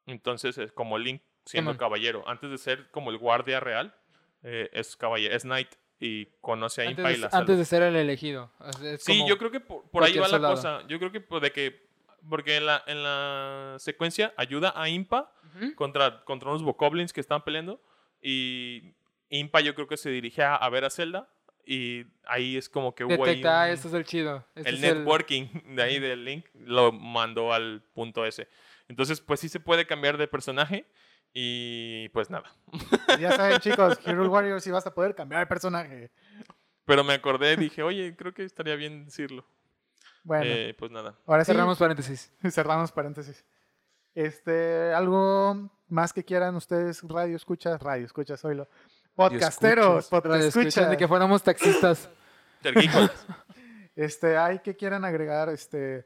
Entonces 0.07 0.59
es 0.59 0.73
como 0.73 0.99
Link 0.99 1.23
siendo 1.45 1.77
caballero. 1.77 2.23
Antes 2.29 2.51
de 2.51 2.59
ser 2.59 2.91
como 2.91 3.11
el 3.11 3.19
guardia 3.19 3.61
real, 3.61 3.95
eh, 4.43 4.69
es 4.73 4.97
caballero, 4.97 5.35
es 5.35 5.43
knight 5.45 5.69
y 6.01 6.27
conoce 6.41 6.83
a 6.83 6.89
Antes, 6.89 6.99
Impa 6.99 7.11
y 7.11 7.15
de, 7.15 7.21
la 7.21 7.29
antes 7.33 7.57
de 7.59 7.65
ser 7.65 7.83
el 7.83 7.97
elegido. 7.97 8.53
Es 8.83 9.03
Sí, 9.05 9.17
como- 9.19 9.29
yo 9.29 9.39
creo 9.39 9.51
que 9.51 9.61
por, 9.61 9.89
por 9.91 10.05
ahí 10.05 10.17
va 10.19 10.29
la 10.29 10.39
cosa. 10.39 10.87
Yo 10.87 10.99
creo 10.99 11.11
que 11.13 11.21
de 11.41 11.53
que 11.53 11.85
porque 12.29 12.57
en 12.57 12.67
la, 12.67 12.83
en 12.87 13.03
la 13.03 13.77
secuencia 13.79 14.33
ayuda 14.37 14.73
a 14.77 14.89
Impa 14.89 15.33
Ujú. 15.57 15.75
contra, 15.75 16.25
contra 16.25 16.51
unos 16.51 16.63
bokoblins 16.63 17.13
que 17.13 17.21
estaban 17.21 17.43
peleando. 17.45 17.81
Y 18.23 18.95
Impa 19.29 19.61
yo 19.61 19.75
creo 19.75 19.87
que 19.87 19.97
se 19.97 20.11
dirige 20.11 20.43
a, 20.43 20.55
a 20.57 20.69
ver 20.71 20.85
a 20.85 20.91
Zelda. 20.91 21.29
y 21.67 22.05
ahí 22.27 22.57
es 22.57 22.69
como 22.69 22.95
que 22.95 23.05
hubo 23.05 23.13
ahí 23.25 23.31
Detecta, 23.37 23.63
ah, 23.63 23.67
un- 23.67 23.73
este 23.73 23.89
es 23.89 23.95
el 23.95 24.05
chido. 24.05 24.47
este 24.55 24.69
el 24.71 24.81
networking 24.83 25.47
de 25.75 25.83
ahí 25.83 25.99
del 25.99 26.25
link 26.25 26.47
lo 26.55 26.93
mandó 26.93 27.53
al 27.53 27.83
punto 27.95 28.25
ese. 28.27 28.49
Entonces, 28.89 29.21
pues 29.23 29.41
sí 29.41 29.49
se 29.49 29.61
puede 29.61 29.87
cambiar 29.87 30.19
de 30.19 30.29
personaje 30.29 30.85
y 31.33 32.09
pues 32.11 32.29
nada. 32.31 32.53
Ya 33.19 33.33
saben, 33.33 33.59
chicos, 33.61 33.99
Hero 34.05 34.29
Warriors 34.31 34.63
sí 34.63 34.71
vas 34.71 34.87
a 34.87 34.95
poder 34.95 35.15
cambiar 35.15 35.41
el 35.43 35.49
personaje. 35.49 36.11
Pero 36.85 37.03
me 37.03 37.15
acordé, 37.15 37.57
dije, 37.57 37.83
oye, 37.83 38.15
creo 38.15 38.35
que 38.35 38.45
estaría 38.45 38.77
bien 38.77 39.07
decirlo. 39.07 39.47
Bueno, 40.25 40.45
Eh, 40.47 40.75
pues 40.79 40.91
nada. 40.91 41.15
ahora 41.27 41.45
sí, 41.45 41.53
Cerramos 41.53 41.79
paréntesis. 41.79 42.33
cerramos 42.51 42.91
paréntesis. 42.93 43.45
Este, 44.15 44.93
algo 44.93 45.71
más 45.89 46.13
que 46.13 46.25
quieran 46.25 46.55
ustedes, 46.57 47.03
radio 47.03 47.37
escuchas, 47.37 47.81
radio 47.81 48.05
escuchas, 48.07 48.45
oílo. 48.45 48.69
Podcasteros, 49.15 50.09
podcast 50.09 50.43
escuchas, 50.45 50.91
de 50.91 50.97
que 50.97 51.07
fuéramos 51.07 51.43
taxistas. 51.43 52.09
Este, 53.97 54.37
hay 54.37 54.59
que 54.59 54.75
quieran 54.75 55.05
agregar 55.05 55.49
este, 55.51 56.05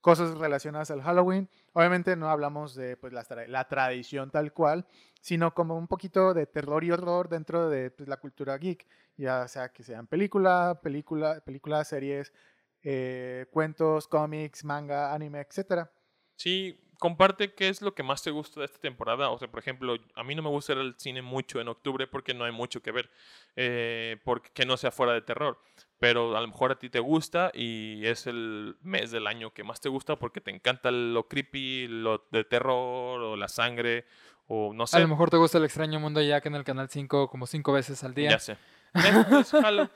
cosas 0.00 0.38
relacionadas 0.38 0.90
al 0.90 1.02
Halloween. 1.02 1.50
Obviamente 1.74 2.16
no 2.16 2.30
hablamos 2.30 2.74
de 2.74 2.96
pues, 2.96 3.12
la, 3.12 3.24
tra- 3.24 3.46
la 3.46 3.68
tradición 3.68 4.30
tal 4.30 4.52
cual, 4.54 4.86
sino 5.20 5.52
como 5.52 5.76
un 5.76 5.86
poquito 5.86 6.32
de 6.32 6.46
terror 6.46 6.82
y 6.82 6.90
horror 6.92 7.28
dentro 7.28 7.68
de 7.68 7.90
pues, 7.90 8.08
la 8.08 8.16
cultura 8.16 8.56
geek, 8.56 8.86
ya 9.18 9.46
sea 9.48 9.70
que 9.70 9.82
sean 9.82 10.06
película, 10.06 10.80
película, 10.82 11.40
películas, 11.44 11.88
series, 11.88 12.32
eh, 12.82 13.46
cuentos, 13.50 14.08
cómics, 14.08 14.64
manga, 14.64 15.14
anime, 15.14 15.40
etcétera. 15.40 15.92
Sí, 16.36 16.78
comparte 17.00 17.54
qué 17.54 17.68
es 17.68 17.82
lo 17.82 17.94
que 17.94 18.02
más 18.02 18.22
te 18.22 18.30
gusta 18.30 18.60
de 18.60 18.66
esta 18.66 18.78
temporada. 18.78 19.30
O 19.30 19.38
sea, 19.38 19.50
por 19.50 19.58
ejemplo, 19.58 19.96
a 20.14 20.22
mí 20.22 20.34
no 20.34 20.42
me 20.42 20.48
gusta 20.48 20.74
ir 20.74 20.78
al 20.78 20.94
cine 20.98 21.22
mucho 21.22 21.60
en 21.60 21.68
octubre 21.68 22.06
porque 22.06 22.34
no 22.34 22.44
hay 22.44 22.52
mucho 22.52 22.82
que 22.82 22.92
ver, 22.92 23.10
eh, 23.56 24.18
porque 24.24 24.50
que 24.54 24.66
no 24.66 24.76
sea 24.76 24.92
fuera 24.92 25.12
de 25.12 25.22
terror. 25.22 25.58
Pero 25.98 26.36
a 26.36 26.40
lo 26.40 26.46
mejor 26.46 26.72
a 26.72 26.78
ti 26.78 26.88
te 26.88 27.00
gusta 27.00 27.50
y 27.52 28.06
es 28.06 28.26
el 28.26 28.76
mes 28.82 29.10
del 29.10 29.26
año 29.26 29.52
que 29.52 29.64
más 29.64 29.80
te 29.80 29.88
gusta 29.88 30.16
porque 30.16 30.40
te 30.40 30.50
encanta 30.50 30.90
lo 30.90 31.26
creepy, 31.26 31.88
lo 31.88 32.26
de 32.30 32.44
terror 32.44 33.20
o 33.20 33.36
la 33.36 33.48
sangre 33.48 34.06
o 34.46 34.72
no 34.72 34.86
sé. 34.86 34.96
A 34.96 35.00
lo 35.00 35.08
mejor 35.08 35.30
te 35.30 35.36
gusta 35.36 35.58
el 35.58 35.64
extraño 35.64 36.00
mundo 36.00 36.20
de 36.20 36.28
Jack 36.28 36.46
en 36.46 36.54
el 36.54 36.64
canal 36.64 36.88
5 36.88 37.28
como 37.28 37.46
cinco 37.46 37.72
veces 37.72 38.02
al 38.04 38.14
día. 38.14 38.30
Ya 38.30 38.38
sé. 38.38 38.56
Esto 38.94 39.38
es 39.40 39.50
Halloween. 39.50 39.90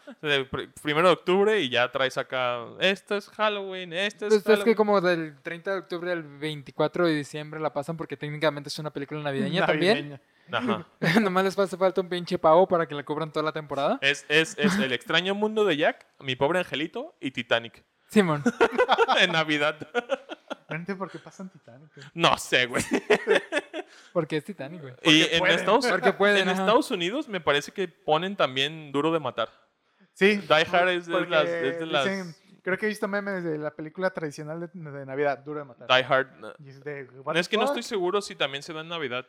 Primero 0.83 1.09
de 1.09 1.15
octubre 1.15 1.61
y 1.61 1.69
ya 1.69 1.91
traes 1.91 2.17
acá. 2.17 2.65
Esto 2.81 3.17
es 3.17 3.29
Halloween, 3.29 3.93
esto 3.93 4.27
es 4.27 4.31
Pues 4.31 4.41
es 4.41 4.45
Halloween. 4.47 4.65
que 4.65 4.77
como 4.77 5.01
del 5.01 5.37
30 5.43 5.73
de 5.73 5.79
octubre 5.79 6.13
al 6.13 6.23
24 6.23 7.07
de 7.07 7.15
diciembre 7.15 7.61
la 7.61 7.73
pasan 7.73 7.97
porque 7.97 8.17
técnicamente 8.17 8.69
es 8.69 8.79
una 8.79 8.91
película 8.91 9.21
navideña, 9.23 9.67
Navideña. 9.67 10.21
Ajá. 10.53 10.87
también. 10.99 11.25
Nomás 11.25 11.45
les 11.45 11.59
hace 11.59 11.77
falta 11.77 12.01
un 12.01 12.09
pinche 12.09 12.39
pavo 12.39 12.69
para 12.69 12.87
que 12.87 12.95
la 12.95 13.03
cubran 13.05 13.33
toda 13.33 13.45
la 13.45 13.53
temporada. 13.53 13.99
Es, 14.01 14.25
es, 14.29 14.57
es 14.59 14.79
El 14.79 14.93
extraño 14.93 15.35
mundo 15.35 15.65
de 15.65 15.77
Jack, 15.77 16.07
Mi 16.21 16.37
pobre 16.37 16.59
angelito 16.61 17.17
y 17.21 17.31
Titanic. 17.31 17.85
Simón. 18.09 18.45
en 19.21 19.33
Navidad. 19.33 19.77
Realmente 20.75 20.97
porque 20.97 21.19
pasan 21.19 21.49
Titanic. 21.51 21.89
güey. 21.95 22.07
No 22.15 22.37
sé, 22.37 22.67
güey. 22.67 22.83
Porque 24.13 24.37
es 24.39 24.45
Titanic, 24.45 24.81
güey. 24.81 24.95
Y 25.05 25.23
en, 25.23 25.39
pueden. 25.39 25.59
Estados, 25.59 25.87
Porque 25.87 26.13
pueden, 26.13 26.39
en 26.43 26.49
ajá. 26.49 26.61
Estados 26.63 26.91
Unidos 26.91 27.29
me 27.29 27.41
parece 27.41 27.71
que 27.73 27.87
ponen 27.89 28.35
también 28.37 28.91
Duro 28.93 29.13
de 29.13 29.21
Matar. 29.21 29.49
Sí. 30.15 30.37
Die 30.39 30.67
Hard 30.73 30.89
es 30.91 31.07
de 31.07 31.13
porque 31.13 31.31
las- 31.31 31.49
es 31.49 31.79
de 31.81 31.87
las- 31.87 32.05
dicen- 32.05 32.35
creo 32.63 32.79
que 32.79 32.87
he 32.87 32.89
visto 32.89 33.07
memes 33.09 33.45
de 33.45 33.59
la 33.59 33.71
película 33.73 34.11
tradicional 34.11 34.61
de, 34.61 34.69
de 34.73 35.07
Navidad, 35.07 35.39
Duro 35.39 35.61
de 35.61 35.65
Matar. 35.67 35.87
Die 35.89 36.05
Hard. 36.13 36.39
no. 36.39 36.53
Y 36.59 36.71
es 36.71 36.83
de, 36.83 37.05
"What 37.23 37.37
Es 37.37 37.49
que 37.49 37.57
no 37.57 37.63
fuck?". 37.67 37.71
estoy 37.77 37.83
seguro 37.85 38.21
si 38.23 38.35
también 38.35 38.63
se 38.63 38.73
da 38.73 38.81
en 38.81 38.89
Navidad. 38.89 39.27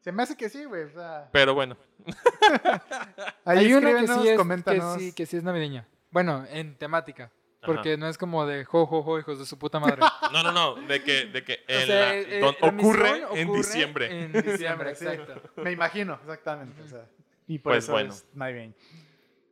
Se 0.00 0.12
me 0.12 0.22
hace 0.22 0.36
que 0.36 0.48
sí, 0.48 0.64
güey. 0.64 0.84
o 0.84 0.90
sea, 0.90 1.28
Pero 1.32 1.54
bueno. 1.54 1.76
ahí 3.44 3.58
Hay 3.58 3.72
una 3.74 3.90
que 4.00 4.06
sí, 4.06 4.28
es, 4.28 4.38
que, 4.64 4.80
sí, 4.98 5.12
que 5.12 5.26
sí 5.26 5.36
es 5.36 5.42
navideña. 5.42 5.86
Bueno, 6.10 6.46
en 6.50 6.76
temática. 6.76 7.30
Porque 7.66 7.96
no 7.96 8.08
es 8.08 8.16
como 8.18 8.46
de 8.46 8.64
jo, 8.64 8.86
jo, 8.86 9.02
jo, 9.02 9.18
hijos 9.18 9.38
de 9.38 9.46
su 9.46 9.58
puta 9.58 9.78
madre. 9.80 10.00
No, 10.32 10.42
no, 10.42 10.52
no. 10.52 10.74
De 10.86 11.02
que, 11.02 11.26
de 11.26 11.44
que 11.44 11.60
O 11.68 11.72
en 11.72 11.86
sea, 11.86 12.00
la- 12.06 12.14
eh, 12.16 12.40
don- 12.40 12.56
la 12.60 12.68
ocurre, 12.68 13.08
en 13.18 13.24
ocurre 13.48 13.58
diciembre. 13.58 14.24
En 14.24 14.32
diciembre, 14.42 14.90
exacto. 14.90 15.40
Me 15.62 15.72
imagino, 15.72 16.14
exactamente. 16.14 16.82
o 16.82 16.88
sea, 16.88 17.06
y 17.46 17.58
por 17.58 17.72
Pues 17.72 17.84
eso 17.84 17.92
bueno. 17.92 18.12
es 18.12 18.26
navideño. 18.34 18.74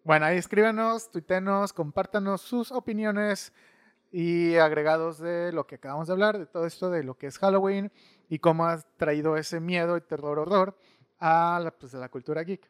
Bueno, 0.04 0.26
ahí 0.26 0.36
escríbanos, 0.36 1.10
tuitenos, 1.10 1.72
compártanos 1.72 2.40
sus 2.42 2.70
opiniones 2.72 3.52
y 4.12 4.56
agregados 4.56 5.18
de 5.18 5.50
lo 5.52 5.66
que 5.66 5.76
acabamos 5.76 6.06
de 6.08 6.12
hablar, 6.12 6.38
de 6.38 6.46
todo 6.46 6.66
esto 6.66 6.90
de 6.90 7.02
lo 7.04 7.14
que 7.16 7.26
es 7.26 7.38
Halloween 7.38 7.90
y 8.28 8.38
cómo 8.38 8.66
has 8.66 8.86
traído 8.96 9.36
ese 9.36 9.60
miedo 9.60 9.96
y 9.96 10.00
terror 10.02 10.38
horror 10.38 10.76
a 11.20 11.58
la, 11.62 11.70
pues, 11.70 11.94
a 11.94 11.98
la 11.98 12.08
cultura 12.08 12.42
geek. 12.42 12.68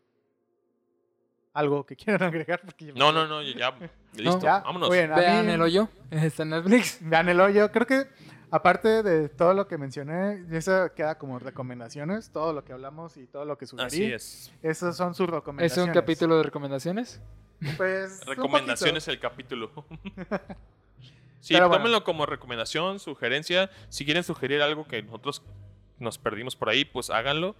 Algo 1.54 1.86
que 1.86 1.96
quieran 1.96 2.22
agregar. 2.22 2.60
Porque 2.62 2.92
No, 2.94 3.10
no, 3.12 3.26
no. 3.26 3.40
Ya. 3.42 3.74
Listo. 4.14 4.40
Ya, 4.42 4.60
Vámonos. 4.60 4.90
Vean 4.90 5.46
mí- 5.46 5.52
el 5.52 5.62
hoyo. 5.62 5.88
Está 6.10 6.42
en 6.42 6.50
Netflix. 6.50 6.98
Vean 7.00 7.28
el 7.30 7.40
hoyo. 7.40 7.70
Creo 7.72 7.86
que 7.86 8.06
aparte 8.50 9.02
de 9.02 9.28
todo 9.28 9.54
lo 9.54 9.66
que 9.66 9.78
mencioné, 9.78 10.44
eso 10.52 10.92
queda 10.94 11.16
como 11.16 11.38
recomendaciones, 11.38 12.30
todo 12.30 12.52
lo 12.52 12.64
que 12.64 12.72
hablamos 12.72 13.16
y 13.16 13.26
todo 13.26 13.44
lo 13.44 13.56
que 13.56 13.66
sugerí. 13.66 13.86
Así 13.86 14.04
es. 14.12 14.52
Esas 14.62 14.96
son 14.96 15.14
sus 15.14 15.26
Es 15.28 15.32
recomendaciones. 15.34 15.88
un 15.88 15.94
capítulo 15.94 16.36
de 16.36 16.42
recomendaciones. 16.42 17.20
Pues, 17.76 18.24
Recomendaciones 18.26 19.08
el 19.08 19.18
capítulo. 19.18 19.70
sí, 21.40 21.54
Pero 21.54 21.68
bueno. 21.68 21.82
tómenlo 21.82 22.04
como 22.04 22.26
recomendación, 22.26 22.98
sugerencia. 22.98 23.70
Si 23.88 24.04
quieren 24.04 24.22
sugerir 24.24 24.60
algo 24.62 24.86
que 24.86 25.02
nosotros 25.02 25.42
nos 25.98 26.18
perdimos 26.18 26.56
por 26.56 26.68
ahí, 26.68 26.84
pues 26.84 27.10
háganlo 27.10 27.54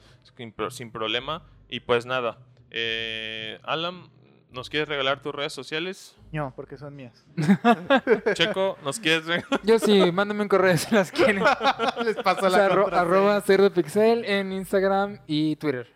sin 0.71 0.91
problema. 0.91 1.43
Y 1.69 1.81
pues 1.81 2.07
nada. 2.07 2.39
Eh, 2.76 3.60
Alan, 3.62 4.10
¿nos 4.51 4.68
quieres 4.68 4.88
regalar 4.88 5.22
tus 5.22 5.32
redes 5.32 5.52
sociales? 5.52 6.16
No, 6.32 6.52
porque 6.56 6.76
son 6.76 6.96
mías. 6.96 7.24
Checo, 8.34 8.76
¿nos 8.82 8.98
quieres 8.98 9.26
regalar? 9.26 9.60
Yo 9.62 9.78
sí, 9.78 10.10
mándenme 10.10 10.42
un 10.42 10.48
correo 10.48 10.76
si 10.76 10.92
las 10.92 11.12
quieren. 11.12 11.44
Les 12.05 12.16
paso 12.16 12.46
O 12.46 12.51
sea, 12.51 12.59
la 12.59 12.66
arro- 12.68 12.82
contraseña. 12.82 13.01
arroba 13.01 13.40
cerdopixel 13.42 14.24
en 14.24 14.52
Instagram 14.52 15.20
y 15.28 15.55
Twitter. 15.56 15.86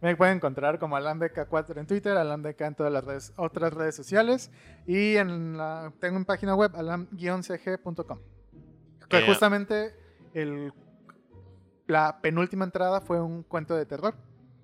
Me 0.00 0.16
pueden 0.16 0.36
encontrar 0.36 0.78
como 0.78 0.96
AlamBK4 0.96 1.78
en 1.78 1.86
Twitter, 1.86 2.16
AlamBK 2.16 2.60
en 2.60 2.74
todas 2.76 2.92
las 2.92 3.04
redes, 3.04 3.32
otras 3.36 3.72
redes 3.72 3.94
sociales. 3.96 4.50
Y 4.86 5.16
en 5.16 5.56
la, 5.56 5.92
tengo 6.00 6.16
una 6.16 6.24
página 6.24 6.54
web, 6.54 6.70
alam-cg.com. 6.76 8.18
Que 9.08 9.18
Eh, 9.18 9.26
justamente 9.26 9.94
el, 10.34 10.72
la 11.86 12.20
penúltima 12.20 12.64
entrada 12.64 13.00
fue 13.00 13.20
un 13.20 13.42
cuento 13.42 13.76
de 13.76 13.86
terror. 13.86 14.14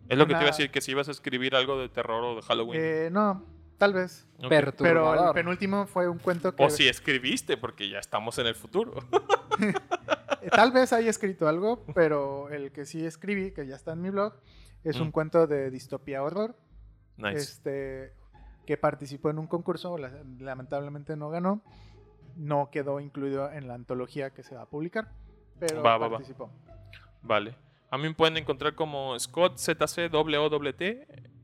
Es 0.09 0.17
lo 0.19 0.27
que 0.27 0.33
te 0.35 0.41
iba 0.41 0.49
a 0.49 0.53
decir, 0.53 0.71
que 0.71 0.81
si 0.81 0.93
ibas 0.93 1.09
a 1.09 1.11
escribir 1.11 1.55
algo 1.55 1.79
de 1.79 1.89
terror 1.89 2.23
o 2.25 2.37
de 2.37 2.43
Halloween. 2.43 2.81
Eh, 2.83 3.09
no, 3.13 3.45
tal 3.77 3.93
vez. 3.93 4.27
Pero 4.49 5.29
el 5.29 5.35
penúltimo 5.35 5.87
fue 5.87 6.09
un 6.09 6.19
cuento 6.19 6.55
que 6.55 6.65
O 6.65 6.71
si 6.71 6.89
escribiste, 6.89 7.57
porque 7.57 7.89
ya 7.89 7.99
estamos 7.99 8.39
en 8.39 8.47
el 8.47 8.55
futuro. 8.55 8.95
tal 10.53 10.73
vez 10.73 10.93
haya 10.93 11.11
escrito 11.11 11.49
algo, 11.49 11.85
pero 11.95 12.49
el 12.51 12.73
que 12.73 12.87
sí 12.87 13.05
escribí, 13.05 13.53
que 13.53 13.67
ya 13.67 13.77
está 13.77 13.93
en 13.93 14.03
mi 14.03 14.11
blog, 14.11 14.35
es 14.85 15.01
un 15.01 15.09
Mm. 15.09 15.13
cuento 15.13 15.47
de 15.47 15.71
distopía 15.71 16.23
horror. 16.23 16.57
nice. 17.17 17.37
este, 17.41 18.13
que 18.65 18.77
participó 18.77 19.31
en 19.31 19.41
un 19.41 19.49
concurso, 19.49 19.99
la- 19.99 20.23
lamentablemente 20.39 21.17
no 21.17 21.31
ganó, 21.31 21.63
no 22.37 22.71
quedó 22.71 23.01
incluido 23.01 23.51
en 23.51 23.67
la 23.67 23.75
antología 23.75 24.31
que 24.31 24.45
se 24.45 24.55
va 24.55 24.63
a 24.63 24.67
publicar, 24.67 25.11
pero 25.59 25.83
Va, 25.83 25.99
va, 25.99 26.07
va. 26.07 26.11
participó. 26.19 26.49
Vale. 27.23 27.57
A 27.91 27.97
mí 27.97 28.05
me 28.05 28.15
pueden 28.15 28.37
encontrar 28.37 28.75
como 28.75 29.19
ScottZCWT 29.19 30.83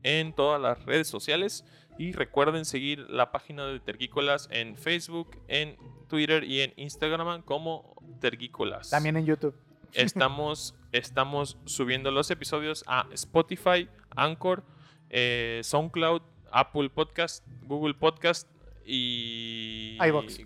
en 0.03 0.33
todas 0.33 0.61
las 0.61 0.85
redes 0.85 1.07
sociales. 1.07 1.65
Y 1.97 2.11
recuerden 2.11 2.65
seguir 2.65 2.99
la 3.09 3.31
página 3.31 3.65
de 3.67 3.79
Tergícolas 3.79 4.49
en 4.51 4.75
Facebook, 4.77 5.37
en 5.47 5.77
Twitter 6.09 6.43
y 6.43 6.61
en 6.61 6.73
Instagram 6.75 7.41
como 7.41 7.95
Tergícolas. 8.19 8.89
También 8.89 9.15
en 9.17 9.25
YouTube. 9.25 9.55
Estamos, 9.93 10.75
estamos 10.91 11.57
subiendo 11.65 12.11
los 12.11 12.29
episodios 12.31 12.83
a 12.85 13.07
Spotify, 13.13 13.87
Anchor, 14.15 14.63
eh, 15.09 15.61
SoundCloud, 15.63 16.21
Apple 16.51 16.89
Podcast, 16.89 17.45
Google 17.63 17.93
Podcast 17.93 18.49
y... 18.85 19.97
iVoox. 20.05 20.39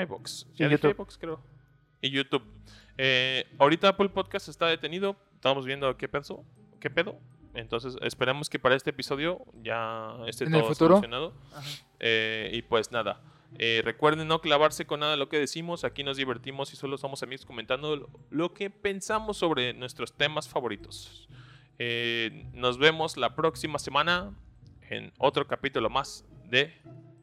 iVoox. 0.00 0.46
Y 0.54 0.64
dije 0.64 0.94
creo. 1.18 1.42
Y 2.00 2.10
YouTube. 2.10 2.42
Eh, 2.98 3.46
ahorita 3.58 3.88
Apple 3.88 4.10
Podcast 4.10 4.48
está 4.48 4.66
detenido. 4.66 5.16
Estamos 5.34 5.64
viendo 5.64 5.96
qué 5.96 6.08
pensó, 6.08 6.44
qué 6.80 6.90
pedo. 6.90 7.18
Entonces 7.54 7.96
esperemos 8.02 8.50
que 8.50 8.58
para 8.58 8.74
este 8.76 8.90
episodio 8.90 9.44
ya 9.62 10.16
esté 10.26 10.44
¿En 10.44 10.54
el 10.54 10.60
todo 10.60 10.70
futuro? 10.70 10.96
solucionado. 10.96 11.32
Eh, 12.00 12.50
y 12.52 12.62
pues 12.62 12.92
nada. 12.92 13.20
Eh, 13.58 13.80
recuerden 13.84 14.28
no 14.28 14.40
clavarse 14.40 14.84
con 14.86 15.00
nada 15.00 15.12
de 15.12 15.18
lo 15.18 15.28
que 15.28 15.38
decimos. 15.38 15.84
Aquí 15.84 16.04
nos 16.04 16.16
divertimos 16.16 16.72
y 16.72 16.76
solo 16.76 16.98
somos 16.98 17.22
amigos 17.22 17.46
comentando 17.46 17.96
lo, 17.96 18.10
lo 18.30 18.52
que 18.52 18.68
pensamos 18.70 19.38
sobre 19.38 19.72
nuestros 19.72 20.12
temas 20.12 20.48
favoritos. 20.48 21.28
Eh, 21.78 22.46
nos 22.52 22.78
vemos 22.78 23.16
la 23.16 23.34
próxima 23.34 23.78
semana 23.78 24.34
en 24.90 25.12
otro 25.18 25.46
capítulo 25.46 25.88
más 25.88 26.24
de 26.44 26.74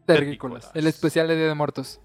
Tergícolas. 0.06 0.72
El 0.74 0.88
especial 0.88 1.28
de 1.28 1.36
Día 1.36 1.48
de 1.48 1.56
Muertos. 1.56 2.00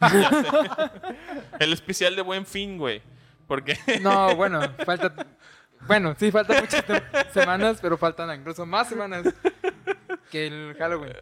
El 1.60 1.72
especial 1.72 2.16
de 2.16 2.22
Buen 2.22 2.46
Fin, 2.46 2.78
güey. 2.78 3.02
Porque 3.46 3.78
No, 4.02 4.34
bueno, 4.36 4.60
falta. 4.84 5.12
Bueno, 5.86 6.14
sí, 6.18 6.30
faltan 6.32 6.60
muchas 6.62 6.84
semanas, 7.32 7.78
pero 7.80 7.96
faltan 7.96 8.38
incluso 8.38 8.66
más 8.66 8.88
semanas 8.88 9.24
que 10.30 10.46
el 10.46 10.74
Halloween. 10.78 11.12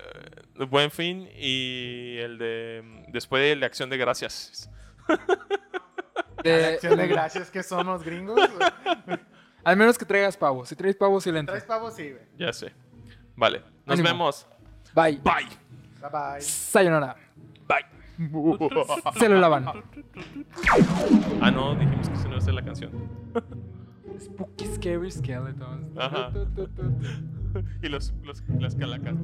Buen 0.71 0.91
Fin 0.91 1.29
y 1.37 2.17
el 2.19 2.39
de 2.39 3.05
después 3.09 3.43
de 3.43 3.57
la 3.57 3.67
Acción 3.67 3.91
de 3.91 3.99
Gracias. 3.99 4.71
De- 6.43 6.75
Acción 6.75 6.97
de 6.97 7.07
gracias 7.09 7.51
que 7.51 7.63
somos 7.63 8.03
gringos. 8.05 8.39
Al 9.65 9.77
menos 9.79 9.97
que 9.97 10.05
traigas 10.05 10.37
pavo. 10.37 10.65
Si 10.67 10.77
traes 10.77 10.95
pavo, 10.95 11.19
sí 11.21 11.33
le 11.33 11.39
entra. 11.41 11.55
Tres 11.55 11.65
pavos, 11.65 11.95
sí, 11.97 12.11
güey. 12.11 12.23
Ya 12.39 12.53
sé. 12.53 12.73
Vale. 13.35 13.61
Nos 13.87 13.95
Ánimo. 13.99 14.09
vemos. 14.09 14.47
Bye. 14.95 15.19
Bye. 15.25 15.49
Bye 16.01 16.11
bye. 16.13 16.41
Sayonara. 16.43 17.17
Bye. 17.67 17.94
Se 19.19 19.29
lo 19.29 19.39
lavan. 19.39 19.67
Ah, 21.41 21.51
no, 21.51 21.75
dijimos 21.75 22.09
que 22.09 22.17
se 22.17 22.25
no 22.25 22.31
iba 22.31 22.39
a 22.39 22.41
ser 22.41 22.55
la 22.55 22.65
canción. 22.65 22.91
Spooky 24.21 24.67
Scary 24.67 25.11
Skeletons. 25.11 25.97
Ajá. 25.99 26.31
y 27.83 27.89
los, 27.89 28.15
los, 28.23 28.43
las 28.59 28.75
calacas. 28.75 29.15